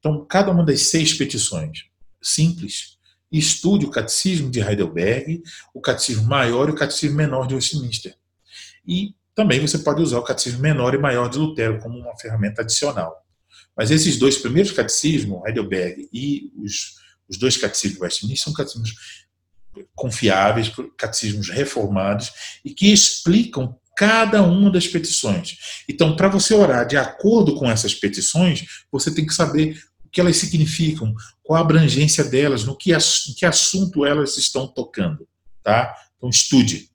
Então, 0.00 0.26
cada 0.26 0.50
uma 0.50 0.64
das 0.64 0.82
seis 0.82 1.14
petições, 1.14 1.84
simples, 2.20 2.98
estude 3.30 3.86
o 3.86 3.90
catecismo 3.90 4.50
de 4.50 4.58
Heidelberg, 4.58 5.44
o 5.72 5.80
catecismo 5.80 6.24
maior 6.24 6.68
e 6.68 6.72
o 6.72 6.74
catecismo 6.74 7.16
menor 7.16 7.46
de 7.46 7.54
Westminster. 7.54 8.16
E 8.84 9.14
também 9.32 9.60
você 9.60 9.78
pode 9.78 10.02
usar 10.02 10.18
o 10.18 10.24
catecismo 10.24 10.58
menor 10.58 10.94
e 10.94 10.98
maior 10.98 11.30
de 11.30 11.38
Lutero 11.38 11.78
como 11.78 11.96
uma 11.96 12.18
ferramenta 12.18 12.62
adicional. 12.62 13.14
Mas 13.76 13.92
esses 13.92 14.18
dois 14.18 14.36
primeiros 14.36 14.72
catecismos, 14.72 15.40
Heidelberg 15.46 16.08
e 16.12 16.50
os 16.56 17.00
os 17.32 17.38
dois 17.38 17.56
catecismos 17.56 17.96
de 17.96 18.02
Westminster 18.02 18.44
são 18.44 18.52
catecismos 18.52 18.94
confiáveis, 19.94 20.70
catecismos 20.96 21.48
reformados 21.48 22.30
e 22.64 22.72
que 22.74 22.92
explicam 22.92 23.76
cada 23.96 24.42
uma 24.42 24.70
das 24.70 24.86
petições. 24.86 25.56
Então, 25.88 26.16
para 26.16 26.28
você 26.28 26.54
orar 26.54 26.86
de 26.86 26.96
acordo 26.96 27.54
com 27.54 27.70
essas 27.70 27.94
petições, 27.94 28.64
você 28.90 29.14
tem 29.14 29.26
que 29.26 29.34
saber 29.34 29.78
o 30.04 30.08
que 30.08 30.20
elas 30.20 30.36
significam, 30.36 31.14
qual 31.42 31.58
a 31.58 31.62
abrangência 31.62 32.24
delas, 32.24 32.64
no 32.64 32.76
que, 32.76 32.92
em 32.92 33.34
que 33.36 33.46
assunto 33.46 34.04
elas 34.04 34.36
estão 34.36 34.66
tocando. 34.66 35.28
Tá? 35.62 35.94
Então, 36.16 36.30
estude. 36.30 36.90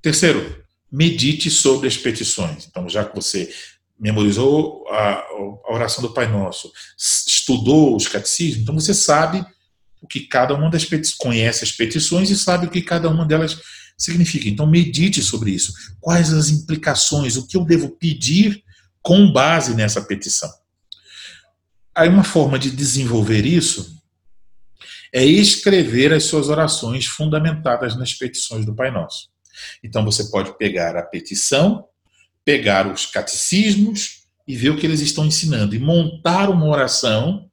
Terceiro, 0.00 0.62
medite 0.90 1.50
sobre 1.50 1.88
as 1.88 1.96
petições. 1.96 2.66
Então, 2.66 2.88
já 2.88 3.04
que 3.04 3.14
você 3.14 3.52
memorizou 3.98 4.86
a, 4.88 5.14
a 5.64 5.72
oração 5.72 6.02
do 6.02 6.12
Pai 6.12 6.26
Nosso, 6.26 6.70
estudou 6.98 7.96
os 7.96 8.08
catecismos, 8.08 8.62
então 8.62 8.74
você 8.74 8.92
sabe 8.92 9.44
o 10.02 10.06
que 10.06 10.20
cada 10.20 10.54
uma 10.54 10.68
das 10.68 10.84
petições, 10.84 11.16
conhece 11.16 11.64
as 11.64 11.72
petições 11.72 12.28
e 12.30 12.36
sabe 12.36 12.66
o 12.66 12.70
que 12.70 12.82
cada 12.82 13.08
uma 13.08 13.24
delas 13.24 13.58
significa. 13.96 14.48
Então 14.48 14.66
medite 14.66 15.22
sobre 15.22 15.52
isso. 15.52 15.72
Quais 16.00 16.32
as 16.32 16.50
implicações, 16.50 17.36
o 17.36 17.46
que 17.46 17.56
eu 17.56 17.64
devo 17.64 17.90
pedir 17.90 18.62
com 19.00 19.32
base 19.32 19.74
nessa 19.74 20.02
petição. 20.02 20.50
Aí 21.94 22.08
uma 22.08 22.24
forma 22.24 22.58
de 22.58 22.70
desenvolver 22.70 23.46
isso 23.46 23.96
é 25.12 25.24
escrever 25.24 26.12
as 26.12 26.24
suas 26.24 26.48
orações 26.48 27.06
fundamentadas 27.06 27.96
nas 27.96 28.12
petições 28.14 28.64
do 28.64 28.74
Pai 28.74 28.90
Nosso. 28.90 29.28
Então 29.82 30.04
você 30.04 30.24
pode 30.30 30.56
pegar 30.56 30.96
a 30.96 31.02
petição 31.02 31.86
pegar 32.44 32.86
os 32.86 33.06
catecismos 33.06 34.22
e 34.46 34.56
ver 34.56 34.70
o 34.70 34.76
que 34.76 34.86
eles 34.86 35.00
estão 35.00 35.24
ensinando 35.24 35.74
e 35.74 35.78
montar 35.78 36.50
uma 36.50 36.66
oração 36.66 37.48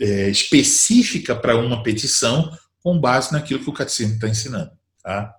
é, 0.00 0.28
específica 0.28 1.34
para 1.34 1.56
uma 1.56 1.82
petição 1.82 2.56
com 2.82 2.98
base 2.98 3.32
naquilo 3.32 3.60
que 3.60 3.70
o 3.70 3.72
catecismo 3.72 4.14
está 4.14 4.28
ensinando. 4.28 4.70
Tá? 5.02 5.34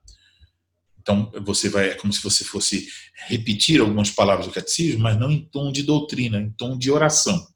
Então, 1.00 1.32
você 1.44 1.70
vai, 1.70 1.90
é 1.90 1.96
como 1.96 2.14
se 2.14 2.22
você 2.22 2.44
fosse 2.44 2.88
repetir 3.28 3.80
algumas 3.80 4.12
palavras 4.12 4.48
do 4.48 4.54
catecismo, 4.54 5.02
mas 5.02 5.18
não 5.18 5.32
em 5.32 5.46
tom 5.46 5.72
de 5.72 5.84
doutrina, 5.84 6.40
em 6.40 6.52
tom 6.52 6.78
de 6.78 6.92
oração. 6.92 7.48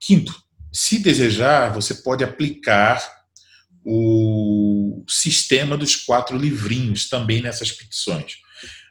Quinto, 0.00 0.34
se 0.72 0.98
desejar, 0.98 1.72
você 1.72 1.94
pode 1.94 2.24
aplicar 2.24 3.24
o 3.84 5.04
sistema 5.06 5.76
dos 5.76 5.94
quatro 5.94 6.36
livrinhos 6.36 7.08
também 7.08 7.42
nessas 7.42 7.70
petições 7.70 8.44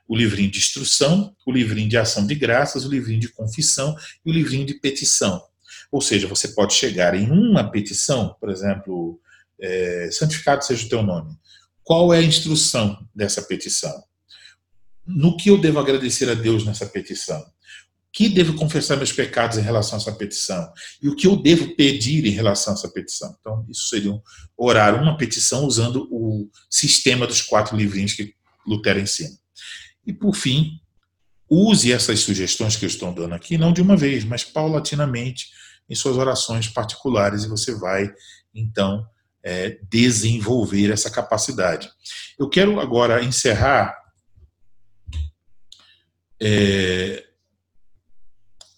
o 0.08 0.16
livrinho 0.16 0.52
de 0.52 0.60
instrução, 0.60 1.36
o 1.46 1.52
livrinho 1.52 1.90
de 1.90 1.98
ação 1.98 2.28
de 2.28 2.36
graças, 2.36 2.86
o 2.86 2.90
livrinho 2.90 3.20
de 3.20 3.30
confissão 3.30 3.96
e 4.26 4.30
o 4.30 4.34
livrinho 4.34 4.66
de 4.66 4.76
petição. 4.76 5.42
Ou 5.94 6.02
seja, 6.02 6.28
você 6.28 6.48
pode 6.48 6.74
chegar 6.74 7.14
em 7.14 7.30
uma 7.30 7.70
petição, 7.70 8.36
por 8.42 8.50
exemplo, 8.50 9.22
é, 9.62 10.10
santificado 10.12 10.66
seja 10.66 10.88
o 10.88 10.90
teu 10.90 11.04
nome. 11.04 11.38
Qual 11.84 12.12
é 12.12 12.18
a 12.18 12.24
instrução 12.24 12.98
dessa 13.14 13.44
petição? 13.44 14.04
No 15.06 15.38
que 15.38 15.52
eu 15.52 15.62
devo 15.62 15.78
agradecer 15.78 16.28
a 16.28 16.34
Deus 16.34 16.66
nessa 16.66 16.88
petição? 16.88 17.46
que 18.16 18.30
devo 18.30 18.54
confessar 18.54 18.96
meus 18.96 19.12
pecados 19.12 19.58
em 19.58 19.62
relação 19.62 19.98
a 19.98 20.02
essa 20.02 20.12
petição 20.12 20.72
e 21.02 21.10
o 21.10 21.16
que 21.16 21.26
eu 21.26 21.36
devo 21.36 21.76
pedir 21.76 22.24
em 22.28 22.30
relação 22.30 22.72
a 22.74 22.76
essa 22.78 22.88
petição. 22.88 23.36
Então, 23.40 23.66
isso 23.68 23.90
seria 23.90 24.12
um, 24.12 24.22
orar 24.56 25.02
uma 25.02 25.18
petição 25.18 25.66
usando 25.66 26.08
o 26.12 26.48
sistema 26.70 27.26
dos 27.26 27.42
quatro 27.42 27.76
livrinhos 27.76 28.14
que 28.14 28.36
Lutero 28.68 29.00
ensina. 29.00 29.36
E, 30.06 30.14
por 30.14 30.36
fim, 30.36 30.80
use 31.50 31.92
essas 31.92 32.20
sugestões 32.20 32.76
que 32.76 32.86
eu 32.86 32.88
estou 32.88 33.12
dando 33.12 33.34
aqui, 33.34 33.58
não 33.58 33.74
de 33.74 33.82
uma 33.82 33.98
vez, 33.98 34.24
mas 34.24 34.44
paulatinamente 34.44 35.48
em 35.90 35.96
suas 35.96 36.18
orações 36.18 36.68
particulares, 36.68 37.44
e 37.44 37.50
você 37.50 37.76
vai, 37.76 38.12
então, 38.54 39.06
é, 39.44 39.78
desenvolver 39.90 40.92
essa 40.92 41.10
capacidade. 41.10 41.90
Eu 42.40 42.48
quero 42.50 42.80
agora 42.80 43.24
encerrar. 43.24 43.96
É, 46.42 47.26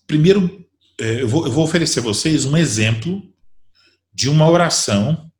primeiro, 0.07 0.65
é, 0.99 1.21
eu, 1.21 1.27
vou, 1.27 1.45
eu 1.45 1.51
vou 1.51 1.63
oferecer 1.63 1.99
a 1.99 2.03
vocês 2.03 2.45
um 2.45 2.57
exemplo 2.57 3.21
de 4.13 4.29
uma 4.29 4.49
oração 4.49 5.31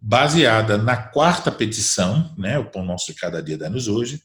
baseada 0.00 0.78
na 0.78 0.96
quarta 0.96 1.52
petição, 1.52 2.34
né, 2.38 2.58
o 2.58 2.70
pão 2.70 2.84
nosso 2.84 3.12
de 3.12 3.18
cada 3.18 3.42
dia 3.42 3.58
dá-nos 3.58 3.86
hoje, 3.86 4.22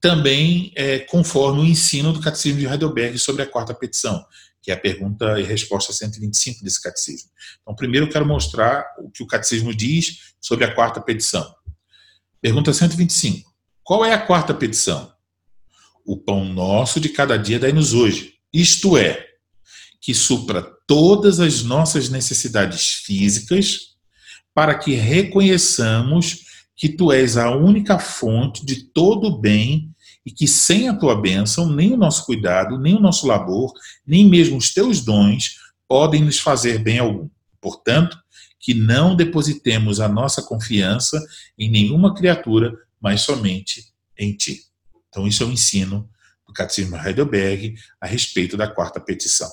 também 0.00 0.72
é, 0.74 0.98
conforme 0.98 1.60
o 1.60 1.64
ensino 1.64 2.12
do 2.12 2.20
Catecismo 2.20 2.58
de 2.58 2.66
Heidelberg 2.66 3.16
sobre 3.18 3.42
a 3.42 3.46
quarta 3.46 3.72
petição, 3.72 4.24
que 4.62 4.70
é 4.70 4.74
a 4.74 4.80
pergunta 4.80 5.40
e 5.40 5.44
resposta 5.44 5.92
125 5.92 6.62
desse 6.62 6.82
catecismo. 6.82 7.30
Então, 7.62 7.74
primeiro 7.74 8.06
eu 8.06 8.10
quero 8.10 8.26
mostrar 8.26 8.84
o 8.98 9.10
que 9.10 9.22
o 9.22 9.26
catecismo 9.26 9.74
diz 9.74 10.34
sobre 10.40 10.64
a 10.64 10.74
quarta 10.74 11.00
petição. 11.00 11.54
Pergunta 12.40 12.72
125. 12.72 13.50
Qual 13.82 14.04
é 14.04 14.12
a 14.12 14.20
quarta 14.20 14.52
petição? 14.52 15.12
O 16.04 16.16
pão 16.16 16.44
nosso 16.44 17.00
de 17.00 17.08
cada 17.08 17.36
dia 17.36 17.58
dai-nos 17.58 17.92
hoje. 17.92 18.34
Isto 18.52 18.96
é, 18.96 19.26
que 20.00 20.14
supra 20.14 20.62
todas 20.86 21.40
as 21.40 21.62
nossas 21.62 22.08
necessidades 22.08 22.94
físicas, 23.04 23.96
para 24.54 24.74
que 24.74 24.94
reconheçamos 24.94 26.44
que 26.76 26.88
tu 26.88 27.12
és 27.12 27.36
a 27.36 27.50
única 27.50 27.98
fonte 27.98 28.64
de 28.64 28.84
todo 28.92 29.28
o 29.28 29.40
bem 29.40 29.94
e 30.24 30.30
que 30.30 30.46
sem 30.46 30.88
a 30.88 30.94
tua 30.94 31.20
bênção, 31.20 31.70
nem 31.72 31.92
o 31.92 31.96
nosso 31.96 32.26
cuidado, 32.26 32.78
nem 32.78 32.94
o 32.94 33.00
nosso 33.00 33.26
labor, 33.26 33.72
nem 34.06 34.28
mesmo 34.28 34.56
os 34.56 34.72
teus 34.72 35.00
dons 35.00 35.56
podem 35.86 36.22
nos 36.22 36.38
fazer 36.38 36.78
bem 36.78 36.98
algum. 36.98 37.28
Portanto, 37.60 38.18
que 38.60 38.74
não 38.74 39.16
depositemos 39.16 40.00
a 40.00 40.08
nossa 40.08 40.42
confiança 40.42 41.24
em 41.58 41.70
nenhuma 41.70 42.14
criatura, 42.14 42.76
mas 43.00 43.22
somente 43.22 43.86
em 44.18 44.36
ti. 44.36 44.62
Então, 45.08 45.26
isso 45.26 45.42
é 45.42 45.46
o 45.46 45.52
ensino 45.52 46.08
do 46.46 46.52
Catecismo 46.52 46.96
Heidelberg 46.96 47.76
a 48.00 48.06
respeito 48.06 48.56
da 48.56 48.68
quarta 48.68 49.00
petição. 49.00 49.50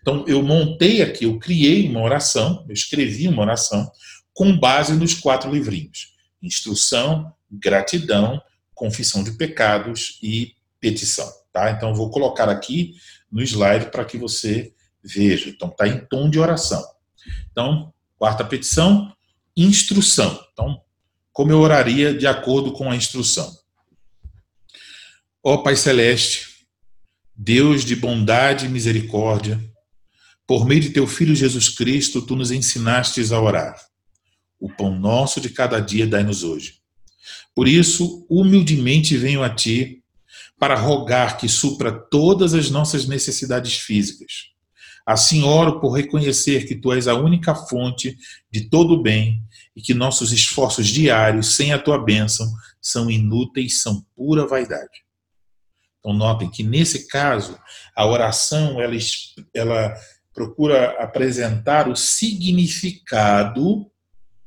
Então, 0.00 0.24
eu 0.26 0.42
montei 0.42 1.02
aqui, 1.02 1.24
eu 1.24 1.38
criei 1.38 1.88
uma 1.88 2.00
oração, 2.00 2.64
eu 2.68 2.72
escrevi 2.72 3.28
uma 3.28 3.42
oração 3.42 3.90
com 4.32 4.58
base 4.58 4.94
nos 4.94 5.14
quatro 5.14 5.52
livrinhos: 5.52 6.14
instrução, 6.42 7.32
gratidão, 7.50 8.40
confissão 8.76 9.24
de 9.24 9.32
pecados 9.32 10.20
e 10.22 10.54
petição. 10.78 11.28
Tá? 11.52 11.72
Então, 11.72 11.94
vou 11.94 12.10
colocar 12.10 12.48
aqui 12.48 12.94
no 13.32 13.42
slide 13.42 13.90
para 13.90 14.04
que 14.04 14.16
você 14.16 14.72
veja. 15.02 15.48
Então, 15.48 15.68
está 15.68 15.88
em 15.88 16.06
tom 16.06 16.30
de 16.30 16.38
oração. 16.38 16.84
Então, 17.50 17.92
quarta 18.16 18.44
petição, 18.44 19.12
instrução. 19.56 20.38
Então, 20.52 20.80
como 21.32 21.50
eu 21.50 21.58
oraria 21.58 22.14
de 22.14 22.26
acordo 22.26 22.72
com 22.72 22.90
a 22.90 22.96
instrução? 22.96 23.52
Ó 25.42 25.58
Pai 25.58 25.76
Celeste, 25.76 26.66
Deus 27.34 27.84
de 27.84 27.96
bondade 27.96 28.66
e 28.66 28.68
misericórdia, 28.68 29.60
por 30.46 30.64
meio 30.64 30.80
de 30.80 30.90
teu 30.90 31.06
Filho 31.06 31.34
Jesus 31.34 31.68
Cristo, 31.68 32.22
tu 32.22 32.36
nos 32.36 32.50
ensinastes 32.50 33.32
a 33.32 33.40
orar. 33.40 33.76
O 34.58 34.68
pão 34.68 34.98
nosso 34.98 35.40
de 35.40 35.50
cada 35.50 35.80
dia 35.80 36.06
dai-nos 36.06 36.42
hoje. 36.42 36.75
Por 37.56 37.66
isso, 37.66 38.26
humildemente 38.28 39.16
venho 39.16 39.42
a 39.42 39.48
ti 39.48 40.04
para 40.58 40.74
rogar 40.74 41.38
que 41.38 41.48
supra 41.48 41.90
todas 41.90 42.52
as 42.52 42.70
nossas 42.70 43.06
necessidades 43.06 43.78
físicas. 43.78 44.50
Assim 45.06 45.42
oro 45.42 45.80
por 45.80 45.92
reconhecer 45.92 46.66
que 46.66 46.74
tu 46.74 46.92
és 46.92 47.08
a 47.08 47.14
única 47.14 47.54
fonte 47.54 48.14
de 48.50 48.68
todo 48.68 48.92
o 48.92 49.02
bem 49.02 49.42
e 49.74 49.80
que 49.80 49.94
nossos 49.94 50.32
esforços 50.32 50.86
diários 50.88 51.54
sem 51.54 51.72
a 51.72 51.78
tua 51.78 51.96
bênção 51.96 52.46
são 52.78 53.10
inúteis, 53.10 53.80
são 53.80 54.04
pura 54.14 54.46
vaidade. 54.46 55.06
Então 55.98 56.12
notem 56.12 56.50
que 56.50 56.62
nesse 56.62 57.06
caso 57.06 57.58
a 57.94 58.06
oração 58.06 58.82
ela, 58.82 58.96
ela 59.54 59.94
procura 60.34 60.90
apresentar 61.02 61.88
o 61.88 61.96
significado 61.96 63.90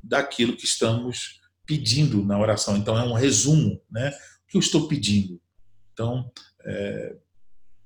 daquilo 0.03 0.56
que 0.56 0.65
estamos 0.65 1.39
pedindo 1.70 2.26
na 2.26 2.40
oração. 2.40 2.76
Então, 2.76 2.98
é 2.98 3.04
um 3.04 3.14
resumo, 3.14 3.80
né? 3.91 4.10
O 4.10 4.48
que 4.48 4.58
eu 4.58 4.60
estou 4.60 4.88
pedindo? 4.88 5.40
Então, 5.94 6.32
é, 6.66 7.16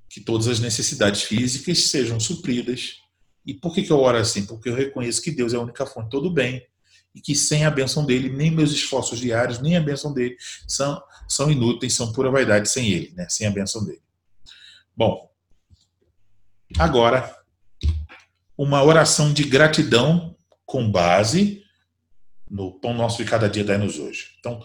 que 0.07 0.21
todas 0.21 0.47
as 0.47 0.61
necessidades 0.61 1.23
físicas 1.23 1.89
sejam 1.89 2.17
supridas. 2.17 2.99
E 3.45 3.53
por 3.53 3.75
que, 3.75 3.83
que 3.83 3.91
eu 3.91 3.99
oro 3.99 4.17
assim? 4.17 4.45
Porque 4.45 4.69
eu 4.69 4.73
reconheço 4.73 5.21
que 5.21 5.31
Deus 5.31 5.53
é 5.53 5.57
a 5.57 5.59
única 5.59 5.85
fonte 5.85 6.09
todo 6.09 6.31
bem 6.31 6.65
e 7.13 7.19
que 7.19 7.35
sem 7.35 7.65
a 7.65 7.69
benção 7.69 8.05
dele, 8.05 8.29
nem 8.29 8.49
meus 8.49 8.71
esforços 8.71 9.19
diários, 9.19 9.59
nem 9.59 9.75
a 9.75 9.81
benção 9.81 10.13
dele 10.13 10.37
são, 10.65 11.03
são 11.27 11.51
inúteis, 11.51 11.93
são 11.93 12.13
pura 12.13 12.31
vaidade 12.31 12.69
sem 12.69 12.89
ele, 12.89 13.11
né? 13.17 13.27
sem 13.29 13.45
a 13.45 13.51
benção 13.51 13.83
dele. 13.83 14.01
Bom, 14.95 15.29
agora, 16.79 17.37
uma 18.57 18.81
oração 18.81 19.33
de 19.33 19.43
gratidão 19.43 20.37
com 20.65 20.89
base 20.89 21.62
no 22.53 22.71
pão 22.71 22.93
nosso 22.93 23.17
de 23.17 23.27
cada 23.27 23.49
dia 23.49 23.63
dai-nos 23.63 23.97
hoje. 23.97 24.27
Então, 24.39 24.61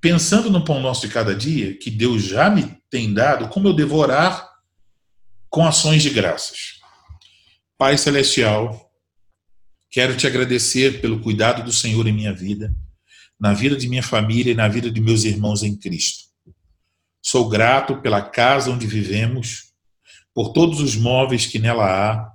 pensando 0.00 0.48
no 0.48 0.64
pão 0.64 0.80
nosso 0.80 1.04
de 1.04 1.12
cada 1.12 1.34
dia, 1.34 1.76
que 1.76 1.90
Deus 1.90 2.22
já 2.22 2.48
me 2.48 2.80
tem 2.88 3.12
dado, 3.12 3.48
como 3.48 3.66
eu 3.66 3.74
devorar 3.74 4.48
com 5.50 5.66
ações 5.66 6.00
de 6.00 6.10
graças. 6.10 6.78
Pai 7.76 7.98
Celestial, 7.98 8.88
quero 9.90 10.16
te 10.16 10.28
agradecer 10.28 11.00
pelo 11.00 11.20
cuidado 11.20 11.64
do 11.64 11.72
Senhor 11.72 12.06
em 12.06 12.12
minha 12.12 12.32
vida, 12.32 12.72
na 13.38 13.52
vida 13.52 13.76
de 13.76 13.88
minha 13.88 14.02
família 14.02 14.52
e 14.52 14.56
na 14.56 14.68
vida 14.68 14.88
de 14.88 15.00
meus 15.00 15.24
irmãos 15.24 15.64
em 15.64 15.76
Cristo. 15.76 16.28
Sou 17.20 17.48
grato 17.48 18.00
pela 18.00 18.22
casa 18.22 18.70
onde 18.70 18.86
vivemos, 18.86 19.72
por 20.32 20.52
todos 20.52 20.80
os 20.80 20.94
móveis 20.94 21.46
que 21.46 21.58
nela 21.58 21.84
há, 21.84 22.30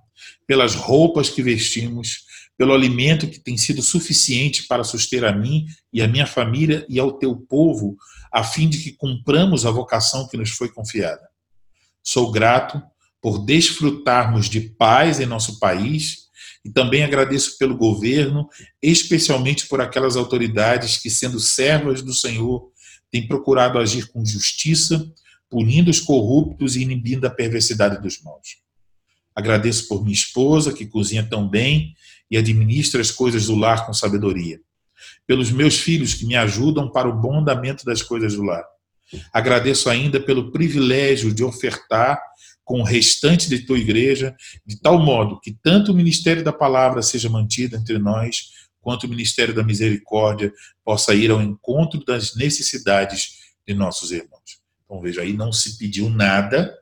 pelas 0.45 0.75
roupas 0.75 1.29
que 1.29 1.41
vestimos, 1.41 2.25
pelo 2.57 2.73
alimento 2.73 3.27
que 3.27 3.39
tem 3.39 3.57
sido 3.57 3.81
suficiente 3.81 4.67
para 4.67 4.83
suster 4.83 5.23
a 5.23 5.31
mim 5.31 5.65
e 5.91 6.01
a 6.01 6.07
minha 6.07 6.27
família 6.27 6.85
e 6.87 6.99
ao 6.99 7.13
teu 7.13 7.35
povo, 7.35 7.97
a 8.31 8.43
fim 8.43 8.69
de 8.69 8.77
que 8.77 8.91
cumpramos 8.91 9.65
a 9.65 9.71
vocação 9.71 10.27
que 10.27 10.37
nos 10.37 10.51
foi 10.51 10.69
confiada. 10.69 11.27
Sou 12.03 12.31
grato 12.31 12.81
por 13.21 13.45
desfrutarmos 13.45 14.49
de 14.49 14.61
paz 14.61 15.19
em 15.19 15.25
nosso 15.25 15.59
país 15.59 16.23
e 16.65 16.69
também 16.69 17.03
agradeço 17.03 17.57
pelo 17.57 17.75
governo, 17.75 18.47
especialmente 18.81 19.67
por 19.67 19.81
aquelas 19.81 20.15
autoridades 20.15 20.97
que, 20.97 21.09
sendo 21.09 21.39
servas 21.39 22.01
do 22.01 22.13
Senhor, 22.13 22.71
têm 23.11 23.27
procurado 23.27 23.77
agir 23.77 24.07
com 24.11 24.25
justiça, 24.25 25.05
punindo 25.49 25.91
os 25.91 25.99
corruptos 25.99 26.75
e 26.75 26.81
inibindo 26.81 27.25
a 27.25 27.29
perversidade 27.29 28.01
dos 28.01 28.21
maus. 28.21 28.57
Agradeço 29.35 29.87
por 29.87 30.01
minha 30.01 30.13
esposa, 30.13 30.73
que 30.73 30.85
cozinha 30.85 31.23
tão 31.23 31.47
bem 31.47 31.93
e 32.29 32.37
administra 32.37 33.01
as 33.01 33.11
coisas 33.11 33.47
do 33.47 33.55
lar 33.55 33.85
com 33.85 33.93
sabedoria. 33.93 34.59
Pelos 35.27 35.51
meus 35.51 35.79
filhos 35.79 36.13
que 36.13 36.25
me 36.25 36.35
ajudam 36.35 36.91
para 36.91 37.07
o 37.07 37.13
bom 37.13 37.39
andamento 37.39 37.85
das 37.85 38.01
coisas 38.01 38.35
do 38.35 38.43
lar. 38.43 38.63
Agradeço 39.31 39.89
ainda 39.89 40.19
pelo 40.19 40.51
privilégio 40.51 41.33
de 41.33 41.43
ofertar 41.43 42.19
com 42.63 42.79
o 42.79 42.83
restante 42.83 43.49
de 43.49 43.59
tua 43.65 43.77
igreja, 43.77 44.35
de 44.65 44.79
tal 44.79 44.97
modo 44.97 45.39
que 45.39 45.55
tanto 45.61 45.91
o 45.91 45.95
ministério 45.95 46.43
da 46.43 46.53
palavra 46.53 47.01
seja 47.01 47.29
mantido 47.29 47.75
entre 47.75 47.97
nós, 47.97 48.51
quanto 48.79 49.05
o 49.05 49.09
ministério 49.09 49.53
da 49.53 49.63
misericórdia 49.63 50.51
possa 50.83 51.13
ir 51.13 51.31
ao 51.31 51.41
encontro 51.41 52.03
das 52.03 52.35
necessidades 52.35 53.53
de 53.67 53.73
nossos 53.73 54.11
irmãos. 54.11 54.61
Então 54.85 55.01
veja 55.01 55.21
aí, 55.21 55.33
não 55.33 55.51
se 55.51 55.77
pediu 55.77 56.09
nada, 56.09 56.77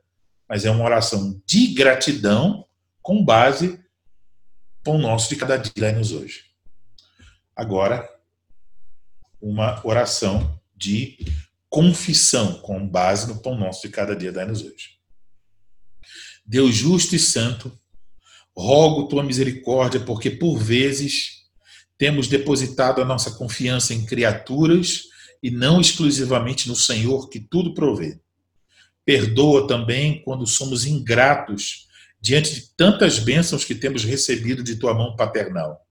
mas 0.48 0.64
é 0.64 0.70
uma 0.70 0.84
oração 0.84 1.40
de 1.46 1.68
gratidão 1.68 2.64
com 3.00 3.24
base 3.24 3.80
pão 4.82 4.98
nosso 4.98 5.28
de 5.28 5.36
cada 5.36 5.56
dia 5.56 5.72
dai-nos 5.76 6.12
hoje. 6.12 6.44
Agora, 7.54 8.08
uma 9.40 9.80
oração 9.86 10.60
de 10.76 11.18
confissão 11.68 12.60
com 12.60 12.86
base 12.86 13.28
no 13.28 13.40
pão 13.40 13.56
nosso 13.56 13.82
de 13.82 13.88
cada 13.88 14.14
dia 14.14 14.32
dai-nos 14.32 14.62
hoje. 14.62 14.98
Deus 16.44 16.74
justo 16.74 17.14
e 17.14 17.18
santo, 17.18 17.76
rogo 18.56 19.08
tua 19.08 19.22
misericórdia, 19.22 20.00
porque 20.00 20.30
por 20.30 20.58
vezes 20.58 21.42
temos 21.96 22.26
depositado 22.26 23.00
a 23.00 23.04
nossa 23.04 23.30
confiança 23.32 23.94
em 23.94 24.04
criaturas 24.04 25.04
e 25.42 25.50
não 25.50 25.80
exclusivamente 25.80 26.68
no 26.68 26.76
Senhor 26.76 27.28
que 27.28 27.40
tudo 27.40 27.74
provê. 27.74 28.20
Perdoa 29.04 29.66
também 29.66 30.22
quando 30.22 30.46
somos 30.46 30.84
ingratos 30.84 31.88
diante 32.22 32.54
de 32.54 32.74
tantas 32.76 33.18
bênçãos 33.18 33.64
que 33.64 33.74
temos 33.74 34.04
recebido 34.04 34.62
de 34.62 34.76
tua 34.76 34.94
mão 34.94 35.16
paternal. 35.16 35.84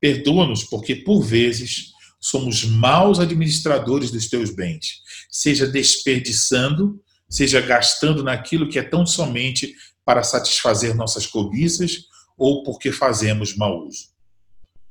Perdoa-nos 0.00 0.64
porque, 0.64 0.96
por 0.96 1.22
vezes, 1.22 1.92
somos 2.18 2.64
maus 2.64 3.20
administradores 3.20 4.10
dos 4.10 4.28
teus 4.28 4.50
bens, 4.50 5.02
seja 5.30 5.66
desperdiçando, 5.66 7.00
seja 7.28 7.60
gastando 7.60 8.24
naquilo 8.24 8.68
que 8.70 8.78
é 8.78 8.82
tão 8.82 9.04
somente 9.04 9.74
para 10.04 10.22
satisfazer 10.22 10.94
nossas 10.96 11.26
cobiças 11.26 12.04
ou 12.36 12.62
porque 12.62 12.90
fazemos 12.90 13.54
mau 13.54 13.86
uso. 13.86 14.08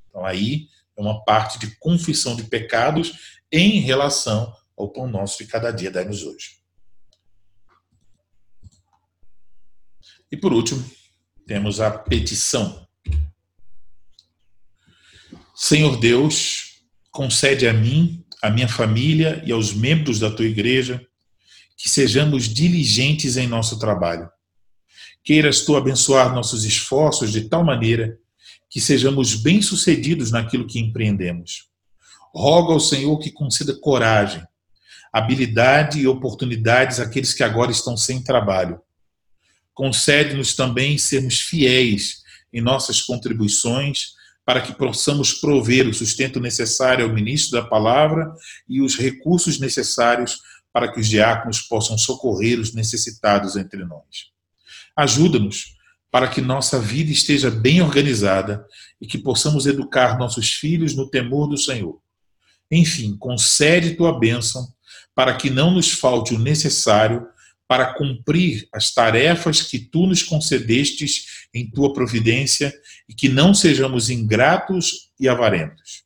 Então, 0.08 0.24
aí 0.24 0.68
é 0.96 1.02
uma 1.02 1.24
parte 1.24 1.58
de 1.58 1.76
confissão 1.80 2.36
de 2.36 2.44
pecados 2.44 3.14
em 3.52 3.80
relação 3.80 4.54
ao 4.78 4.90
pão 4.90 5.08
nosso 5.08 5.40
de 5.40 5.46
cada 5.48 5.72
dia, 5.72 5.90
dai-nos 5.90 6.22
hoje. 6.24 6.57
E 10.32 10.36
por 10.36 10.52
último, 10.52 10.84
temos 11.46 11.80
a 11.80 11.90
petição. 11.90 12.86
Senhor 15.56 15.98
Deus, 15.98 16.82
concede 17.10 17.68
a 17.68 17.74
mim, 17.74 18.24
à 18.44 18.50
minha 18.50 18.68
família 18.68 19.42
e 19.46 19.52
aos 19.52 19.74
membros 19.74 20.20
da 20.20 20.30
tua 20.30 20.46
igreja 20.46 21.02
que 21.78 21.90
sejamos 21.90 22.44
diligentes 22.44 23.38
em 23.38 23.48
nosso 23.48 23.80
trabalho. 23.80 24.30
Queiras 25.24 25.62
tu 25.64 25.76
abençoar 25.76 26.34
nossos 26.34 26.66
esforços 26.66 27.32
de 27.32 27.50
tal 27.50 27.64
maneira 27.64 28.18
que 28.70 28.82
sejamos 28.82 29.36
bem-sucedidos 29.36 30.32
naquilo 30.32 30.68
que 30.68 30.80
empreendemos. 30.80 31.70
Rogo 32.36 32.74
ao 32.74 32.80
Senhor 32.80 33.18
que 33.20 33.32
conceda 33.32 33.80
coragem, 33.80 34.44
habilidade 35.14 36.00
e 36.00 36.08
oportunidades 36.08 37.00
àqueles 37.00 37.34
que 37.34 37.44
agora 37.44 37.72
estão 37.72 37.96
sem 37.96 38.22
trabalho 38.22 38.80
concede-nos 39.78 40.56
também 40.56 40.98
sermos 40.98 41.40
fiéis 41.40 42.24
em 42.52 42.60
nossas 42.60 43.00
contribuições 43.00 44.16
para 44.44 44.60
que 44.60 44.74
possamos 44.74 45.34
prover 45.34 45.88
o 45.88 45.94
sustento 45.94 46.40
necessário 46.40 47.06
ao 47.06 47.14
ministro 47.14 47.62
da 47.62 47.68
palavra 47.68 48.34
e 48.68 48.82
os 48.82 48.98
recursos 48.98 49.60
necessários 49.60 50.40
para 50.74 50.92
que 50.92 51.00
os 51.00 51.08
diáconos 51.08 51.62
possam 51.62 51.96
socorrer 51.96 52.60
os 52.60 52.74
necessitados 52.74 53.56
entre 53.56 53.86
nós. 53.86 54.32
Ajuda-nos 54.96 55.76
para 56.10 56.28
que 56.28 56.42
nossa 56.42 56.80
vida 56.80 57.12
esteja 57.12 57.52
bem 57.52 57.80
organizada 57.80 58.66
e 59.00 59.06
que 59.06 59.20
possamos 59.20 59.68
educar 59.68 60.18
nossos 60.18 60.54
filhos 60.54 60.96
no 60.96 61.08
temor 61.08 61.48
do 61.48 61.58
Senhor. 61.58 62.02
Enfim, 62.72 63.16
concede 63.16 63.96
tua 63.96 64.18
bênção 64.18 64.68
para 65.14 65.36
que 65.36 65.52
não 65.52 65.70
nos 65.70 65.92
falte 65.92 66.34
o 66.34 66.40
necessário 66.40 67.28
para 67.68 67.94
cumprir 67.94 68.68
as 68.74 68.94
tarefas 68.94 69.62
que 69.62 69.78
tu 69.78 70.08
nos 70.08 70.24
concedestes 70.24 71.48
em 71.54 71.70
tua 71.70 71.92
providência 71.94 72.74
e 73.10 73.14
que 73.14 73.28
não 73.28 73.54
sejamos 73.54 74.10
ingratos 74.10 75.12
e 75.20 75.28
avarentos. 75.28 76.04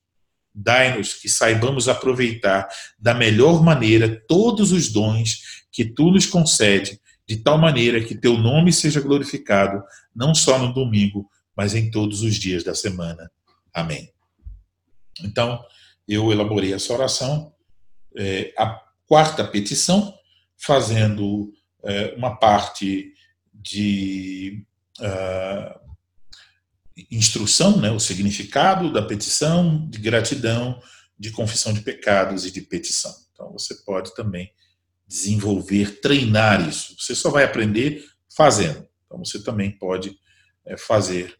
Dai-nos 0.53 1.13
que 1.13 1.29
saibamos 1.29 1.87
aproveitar 1.87 2.67
da 2.99 3.13
melhor 3.13 3.63
maneira 3.63 4.21
todos 4.27 4.71
os 4.71 4.89
dons 4.89 5.63
que 5.71 5.85
tu 5.85 6.11
nos 6.11 6.25
concede, 6.25 6.99
de 7.27 7.37
tal 7.37 7.57
maneira 7.57 8.03
que 8.03 8.15
teu 8.15 8.37
nome 8.37 8.73
seja 8.73 8.99
glorificado, 8.99 9.81
não 10.13 10.35
só 10.35 10.59
no 10.59 10.73
domingo, 10.73 11.29
mas 11.55 11.75
em 11.75 11.89
todos 11.91 12.23
os 12.23 12.35
dias 12.35 12.63
da 12.63 12.73
semana. 12.73 13.31
Amém. 13.73 14.11
Então, 15.23 15.63
eu 16.07 16.31
elaborei 16.31 16.73
essa 16.73 16.91
oração. 16.91 17.53
É, 18.17 18.53
a 18.57 18.81
quarta 19.07 19.45
petição 19.45 20.13
fazendo 20.61 21.51
é, 21.83 22.13
uma 22.15 22.35
parte 22.35 23.13
de 23.53 24.65
uh, 24.99 25.79
instrução, 27.09 27.79
né, 27.79 27.91
o 27.91 27.99
significado 27.99 28.91
da 28.91 29.01
petição, 29.01 29.87
de 29.89 29.99
gratidão, 29.99 30.81
de 31.17 31.31
confissão 31.31 31.73
de 31.73 31.81
pecados 31.81 32.45
e 32.45 32.51
de 32.51 32.61
petição. 32.61 33.13
Então 33.31 33.51
você 33.51 33.75
pode 33.83 34.13
também 34.15 34.51
desenvolver, 35.07 35.99
treinar 35.99 36.67
isso. 36.67 36.95
Você 36.97 37.13
só 37.13 37.29
vai 37.29 37.43
aprender 37.43 38.03
fazendo. 38.35 38.87
Então 39.05 39.23
você 39.23 39.43
também 39.43 39.71
pode 39.71 40.17
é, 40.65 40.77
fazer 40.77 41.35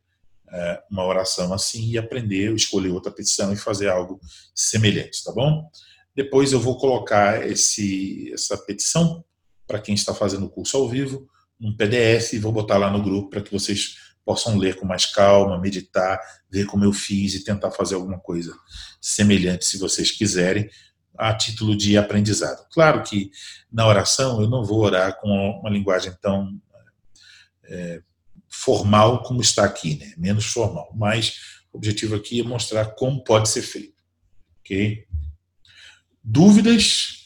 é, 0.52 0.84
uma 0.92 1.06
oração 1.06 1.54
assim 1.54 1.92
e 1.92 1.98
aprender, 1.98 2.54
escolher 2.54 2.90
outra 2.90 3.12
petição 3.12 3.54
e 3.54 3.58
fazer 3.58 3.90
algo 3.90 4.20
semelhante, 4.54 5.24
tá 5.24 5.32
bom? 5.32 5.70
Depois 6.16 6.52
eu 6.52 6.60
vou 6.60 6.78
colocar 6.78 7.48
esse, 7.48 8.32
essa 8.34 8.58
petição 8.58 9.24
para 9.66 9.80
quem 9.80 9.96
está 9.96 10.14
fazendo 10.14 10.46
o 10.46 10.50
curso 10.50 10.78
ao 10.78 10.90
vivo, 10.90 11.28
um 11.60 11.76
PDF 11.76 12.34
e 12.34 12.40
vou 12.40 12.52
botar 12.52 12.78
lá 12.78 12.90
no 12.90 13.02
grupo 13.02 13.30
para 13.30 13.42
que 13.42 13.52
vocês 13.52 13.96
possam 14.26 14.58
ler 14.58 14.76
com 14.76 14.86
mais 14.86 15.06
calma, 15.06 15.60
meditar, 15.60 16.20
ver 16.50 16.66
como 16.66 16.84
eu 16.84 16.94
fiz 16.94 17.34
e 17.34 17.44
tentar 17.44 17.72
fazer 17.72 17.96
alguma 17.96 18.20
coisa 18.20 18.54
semelhante, 19.00 19.66
se 19.66 19.78
vocês 19.78 20.12
quiserem, 20.12 20.70
a 21.18 21.34
título 21.34 21.76
de 21.76 21.98
aprendizado. 21.98 22.68
Claro 22.72 23.04
que 23.04 23.32
na 23.72 23.88
oração 23.88 24.42
eu 24.42 24.50
não 24.50 24.64
vou 24.64 24.82
orar 24.82 25.20
com 25.20 25.30
uma 25.60 25.70
linguagem 25.70 26.14
tão 26.22 26.60
é, 27.64 28.02
formal 28.50 29.24
como 29.24 29.42
está 29.42 29.64
aqui, 29.64 29.96
né? 29.96 30.14
menos 30.18 30.46
formal, 30.46 30.92
mas 30.96 31.38
o 31.72 31.78
objetivo 31.78 32.16
aqui 32.16 32.42
é 32.42 32.44
mostrar 32.44 32.86
como 32.96 33.24
pode 33.24 33.50
ser 33.50 33.62
feito. 33.62 34.02
Ok? 34.60 35.08
Dúvidas? 36.24 37.22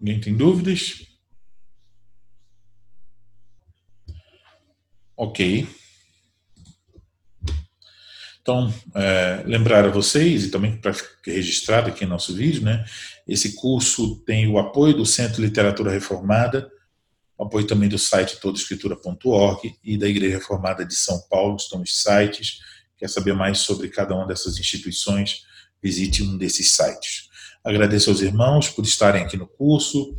Ninguém 0.00 0.20
tem 0.20 0.36
dúvidas? 0.36 1.06
Ok. 5.16 5.68
Então, 8.40 8.74
é, 8.96 9.44
lembrar 9.46 9.84
a 9.84 9.90
vocês, 9.90 10.44
e 10.44 10.50
também 10.50 10.76
para 10.76 10.92
ficar 10.92 11.30
registrado 11.30 11.88
aqui 11.88 12.04
em 12.04 12.08
nosso 12.08 12.34
vídeo, 12.34 12.62
né, 12.62 12.84
esse 13.28 13.54
curso 13.54 14.16
tem 14.24 14.48
o 14.48 14.58
apoio 14.58 14.96
do 14.96 15.06
Centro 15.06 15.36
de 15.36 15.42
Literatura 15.42 15.92
Reformada, 15.92 16.71
apoio 17.42 17.66
também 17.66 17.88
do 17.88 17.98
site 17.98 18.40
todoescritura.org 18.40 19.74
e 19.82 19.96
da 19.96 20.08
Igreja 20.08 20.36
Reformada 20.36 20.84
de 20.84 20.94
São 20.94 21.20
Paulo, 21.30 21.56
estão 21.56 21.80
os 21.80 22.02
sites. 22.02 22.60
Quer 22.96 23.08
saber 23.08 23.34
mais 23.34 23.58
sobre 23.58 23.88
cada 23.88 24.14
uma 24.14 24.26
dessas 24.26 24.58
instituições? 24.58 25.44
Visite 25.82 26.22
um 26.22 26.36
desses 26.36 26.70
sites. 26.70 27.28
Agradeço 27.64 28.10
aos 28.10 28.20
irmãos 28.20 28.68
por 28.68 28.84
estarem 28.84 29.24
aqui 29.24 29.36
no 29.36 29.46
curso, 29.46 30.14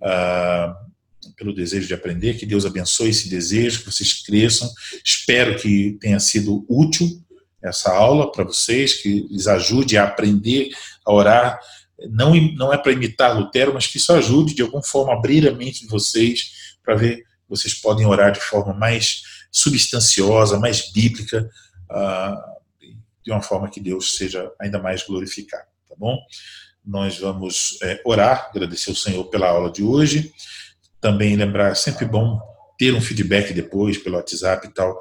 uh, 0.00 0.74
pelo 1.36 1.54
desejo 1.54 1.86
de 1.86 1.94
aprender. 1.94 2.38
Que 2.38 2.46
Deus 2.46 2.64
abençoe 2.64 3.10
esse 3.10 3.28
desejo, 3.28 3.80
que 3.80 3.90
vocês 3.90 4.22
cresçam. 4.22 4.70
Espero 5.04 5.58
que 5.58 5.96
tenha 6.00 6.20
sido 6.20 6.64
útil 6.68 7.22
essa 7.62 7.92
aula 7.92 8.30
para 8.30 8.44
vocês, 8.44 8.94
que 8.94 9.26
lhes 9.30 9.46
ajude 9.46 9.96
a 9.96 10.04
aprender 10.04 10.70
a 11.04 11.12
orar 11.12 11.60
não, 12.10 12.34
não 12.54 12.72
é 12.72 12.78
para 12.78 12.92
imitar 12.92 13.36
Lutero, 13.36 13.74
mas 13.74 13.86
que 13.86 13.96
isso 13.96 14.12
ajude 14.12 14.54
de 14.54 14.62
alguma 14.62 14.82
forma 14.82 15.12
a 15.12 15.16
abrir 15.16 15.46
a 15.48 15.52
mente 15.52 15.82
de 15.82 15.86
vocês 15.86 16.61
para 16.82 16.94
ver 16.94 17.24
vocês 17.48 17.74
podem 17.74 18.06
orar 18.06 18.32
de 18.32 18.40
forma 18.40 18.72
mais 18.72 19.22
substanciosa, 19.50 20.58
mais 20.58 20.90
bíblica, 20.90 21.50
uh, 21.90 22.52
de 23.22 23.30
uma 23.30 23.42
forma 23.42 23.68
que 23.68 23.78
Deus 23.78 24.16
seja 24.16 24.50
ainda 24.60 24.80
mais 24.80 25.02
glorificado, 25.02 25.66
tá 25.88 25.94
bom? 25.96 26.18
Nós 26.84 27.18
vamos 27.18 27.78
é, 27.82 28.00
orar, 28.04 28.48
agradecer 28.50 28.90
ao 28.90 28.96
Senhor 28.96 29.24
pela 29.26 29.48
aula 29.48 29.70
de 29.70 29.82
hoje, 29.82 30.32
também 31.00 31.36
lembrar, 31.36 31.72
é 31.72 31.74
sempre 31.74 32.06
bom 32.06 32.40
ter 32.78 32.94
um 32.94 33.00
feedback 33.00 33.52
depois 33.52 33.98
pelo 33.98 34.16
WhatsApp 34.16 34.66
e 34.66 34.70
tal, 34.70 34.98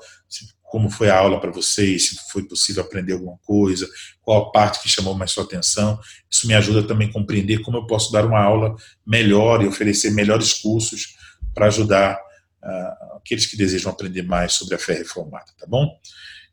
como 0.64 0.90
foi 0.90 1.10
a 1.10 1.18
aula 1.18 1.40
para 1.40 1.52
vocês, 1.52 2.10
se 2.10 2.32
foi 2.32 2.44
possível 2.44 2.84
aprender 2.84 3.14
alguma 3.14 3.38
coisa, 3.44 3.90
qual 4.22 4.44
a 4.44 4.52
parte 4.52 4.82
que 4.82 4.90
chamou 4.90 5.16
mais 5.16 5.32
sua 5.32 5.44
atenção. 5.44 6.00
Isso 6.30 6.48
me 6.48 6.54
ajuda 6.54 6.88
também 6.88 7.10
a 7.10 7.12
compreender 7.12 7.62
como 7.62 7.78
eu 7.78 7.88
posso 7.88 8.12
dar 8.12 8.26
uma 8.26 8.40
aula 8.40 8.76
melhor 9.06 9.64
e 9.64 9.68
oferecer 9.68 10.12
melhores 10.12 10.54
cursos 10.54 11.16
para 11.54 11.68
ajudar 11.68 12.18
uh, 12.64 13.18
aqueles 13.18 13.46
que 13.46 13.58
desejam 13.58 13.92
aprender 13.92 14.24
mais 14.24 14.54
sobre 14.54 14.76
a 14.76 14.80
fé 14.80 14.94
reformada, 14.94 15.52
tá 15.60 15.66
bom? 15.68 15.88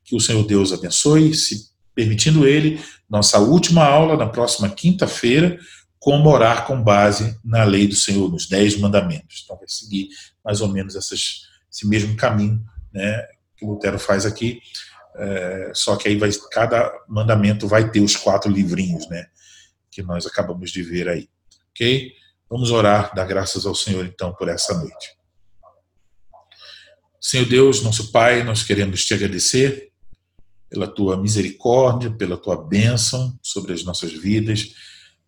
Que 0.04 0.16
o 0.16 0.20
Senhor 0.20 0.44
Deus 0.46 0.72
abençoe, 0.72 1.34
se 1.34 1.68
permitindo 1.94 2.46
Ele, 2.46 2.80
nossa 3.08 3.38
última 3.38 3.84
aula 3.84 4.16
na 4.16 4.28
próxima 4.28 4.68
quinta-feira, 4.68 5.58
como 5.98 6.30
orar 6.30 6.64
com 6.66 6.80
base 6.80 7.38
na 7.44 7.64
lei 7.64 7.86
do 7.88 7.96
Senhor, 7.96 8.30
nos 8.30 8.48
dez 8.48 8.76
mandamentos. 8.76 9.42
Então 9.44 9.56
vai 9.56 9.66
seguir 9.68 10.08
mais 10.44 10.60
ou 10.60 10.68
menos 10.68 10.94
essas, 10.94 11.42
esse 11.70 11.86
mesmo 11.86 12.16
caminho, 12.16 12.64
né, 12.92 13.26
que 13.56 13.66
Lutero 13.66 13.98
faz 13.98 14.24
aqui, 14.24 14.60
é, 15.16 15.72
só 15.74 15.96
que 15.96 16.08
aí 16.08 16.16
vai, 16.16 16.30
cada 16.52 16.90
mandamento 17.08 17.66
vai 17.66 17.90
ter 17.90 18.00
os 18.00 18.14
quatro 18.14 18.50
livrinhos, 18.50 19.08
né, 19.08 19.26
que 19.90 20.02
nós 20.02 20.24
acabamos 20.24 20.70
de 20.70 20.82
ver 20.82 21.08
aí, 21.08 21.28
ok? 21.70 22.12
Vamos 22.50 22.70
orar, 22.70 23.14
dar 23.14 23.26
graças 23.26 23.66
ao 23.66 23.74
Senhor 23.74 24.06
então 24.06 24.32
por 24.32 24.48
essa 24.48 24.72
noite. 24.78 25.18
Senhor 27.20 27.46
Deus, 27.46 27.82
nosso 27.82 28.10
Pai, 28.10 28.42
nós 28.42 28.62
queremos 28.62 29.04
te 29.04 29.12
agradecer 29.12 29.92
pela 30.70 30.86
tua 30.86 31.16
misericórdia, 31.20 32.10
pela 32.10 32.38
tua 32.38 32.56
bênção 32.56 33.38
sobre 33.42 33.74
as 33.74 33.84
nossas 33.84 34.12
vidas, 34.12 34.74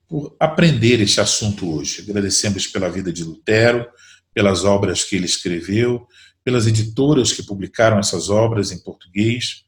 por 0.08 0.34
aprender 0.40 1.00
este 1.00 1.20
assunto 1.20 1.70
hoje. 1.70 2.02
Agradecemos 2.02 2.66
pela 2.66 2.88
vida 2.88 3.12
de 3.12 3.22
Lutero, 3.22 3.86
pelas 4.32 4.64
obras 4.64 5.04
que 5.04 5.16
ele 5.16 5.26
escreveu, 5.26 6.06
pelas 6.42 6.66
editoras 6.66 7.32
que 7.32 7.42
publicaram 7.42 7.98
essas 7.98 8.30
obras 8.30 8.72
em 8.72 8.78
português. 8.78 9.64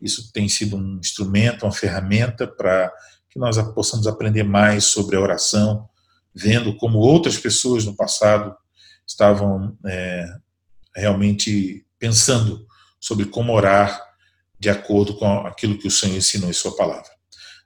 Isso 0.00 0.32
tem 0.32 0.48
sido 0.48 0.76
um 0.76 0.98
instrumento, 0.98 1.64
uma 1.64 1.72
ferramenta 1.72 2.46
para 2.46 2.90
que 3.28 3.38
nós 3.38 3.58
possamos 3.74 4.06
aprender 4.06 4.44
mais 4.44 4.84
sobre 4.84 5.16
a 5.16 5.20
oração, 5.20 5.88
vendo 6.36 6.76
como 6.76 6.98
outras 6.98 7.38
pessoas 7.38 7.86
no 7.86 7.96
passado 7.96 8.54
estavam 9.06 9.76
é, 9.86 10.28
realmente 10.94 11.86
pensando 11.98 12.66
sobre 13.00 13.24
como 13.24 13.54
orar 13.54 13.98
de 14.58 14.68
acordo 14.68 15.14
com 15.14 15.46
aquilo 15.46 15.78
que 15.78 15.88
o 15.88 15.90
Senhor 15.90 16.16
ensinou 16.16 16.50
em 16.50 16.52
Sua 16.54 16.76
palavra. 16.76 17.10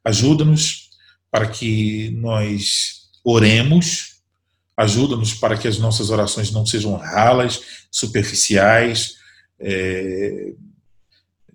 Ajuda-nos 0.04 0.90
para 1.30 1.48
que 1.48 2.10
nós 2.12 3.10
oremos, 3.24 4.22
ajuda-nos 4.76 5.34
para 5.34 5.58
que 5.58 5.66
as 5.66 5.78
nossas 5.78 6.10
orações 6.10 6.52
não 6.52 6.64
sejam 6.64 6.94
ralas, 6.94 7.60
superficiais, 7.90 9.16
é, 9.58 10.52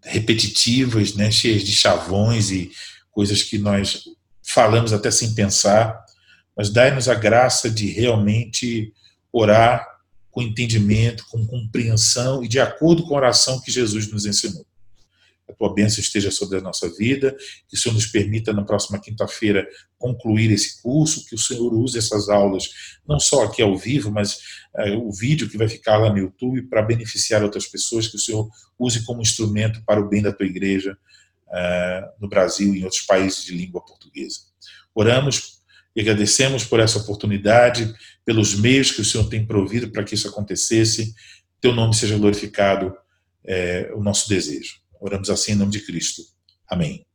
repetitivas, 0.03 1.15
né, 1.15 1.31
cheias 1.31 1.63
de 1.63 1.71
chavões 1.73 2.51
e 2.51 2.71
coisas 3.11 3.41
que 3.41 3.57
nós 3.57 4.03
falamos 4.43 4.93
até 4.93 5.09
sem 5.09 5.33
pensar, 5.33 6.04
mas 6.55 6.69
dai-nos 6.69 7.09
a 7.09 7.15
graça 7.15 7.69
de 7.69 7.87
realmente 7.87 8.93
orar 9.31 9.85
com 10.31 10.41
entendimento, 10.41 11.25
com 11.29 11.45
compreensão 11.45 12.43
e 12.43 12.47
de 12.47 12.59
acordo 12.59 13.03
com 13.03 13.13
a 13.13 13.17
oração 13.17 13.61
que 13.61 13.71
Jesus 13.71 14.11
nos 14.11 14.25
ensinou 14.25 14.65
a 15.47 15.53
tua 15.53 15.73
bênção 15.73 16.01
esteja 16.01 16.31
sobre 16.31 16.57
a 16.57 16.61
nossa 16.61 16.89
vida, 16.89 17.35
que 17.67 17.75
o 17.75 17.79
Senhor 17.79 17.93
nos 17.93 18.07
permita 18.07 18.51
na 18.51 18.63
próxima 18.63 18.99
quinta-feira 18.99 19.67
concluir 19.97 20.51
esse 20.51 20.81
curso, 20.81 21.25
que 21.25 21.35
o 21.35 21.37
Senhor 21.37 21.71
use 21.73 21.97
essas 21.97 22.29
aulas, 22.29 22.69
não 23.07 23.19
só 23.19 23.43
aqui 23.43 23.61
ao 23.61 23.77
vivo, 23.77 24.11
mas 24.11 24.37
uh, 24.75 25.07
o 25.07 25.11
vídeo 25.11 25.49
que 25.49 25.57
vai 25.57 25.67
ficar 25.67 25.97
lá 25.97 26.09
no 26.09 26.17
YouTube 26.17 26.63
para 26.63 26.81
beneficiar 26.81 27.43
outras 27.43 27.67
pessoas, 27.67 28.07
que 28.07 28.15
o 28.15 28.19
Senhor 28.19 28.49
use 28.77 29.05
como 29.05 29.21
instrumento 29.21 29.83
para 29.85 30.01
o 30.01 30.09
bem 30.09 30.21
da 30.21 30.33
tua 30.33 30.47
igreja 30.47 30.97
uh, 31.47 32.09
no 32.19 32.27
Brasil 32.27 32.73
e 32.73 32.79
em 32.79 32.83
outros 32.83 33.03
países 33.03 33.43
de 33.43 33.53
língua 33.55 33.85
portuguesa. 33.85 34.39
Oramos 34.95 35.54
e 35.95 36.01
agradecemos 36.01 36.63
por 36.65 36.79
essa 36.79 36.99
oportunidade, 36.99 37.93
pelos 38.25 38.55
meios 38.55 38.91
que 38.91 39.01
o 39.01 39.05
Senhor 39.05 39.29
tem 39.29 39.45
provido 39.45 39.89
para 39.91 40.03
que 40.03 40.13
isso 40.13 40.27
acontecesse. 40.27 41.13
Teu 41.61 41.73
nome 41.73 41.95
seja 41.95 42.17
glorificado, 42.17 42.93
é 43.45 43.91
o 43.95 44.03
nosso 44.03 44.27
desejo. 44.27 44.75
Oramos 44.99 45.29
assim 45.29 45.53
em 45.53 45.55
nome 45.55 45.71
de 45.71 45.81
Cristo. 45.81 46.21
Amém. 46.67 47.05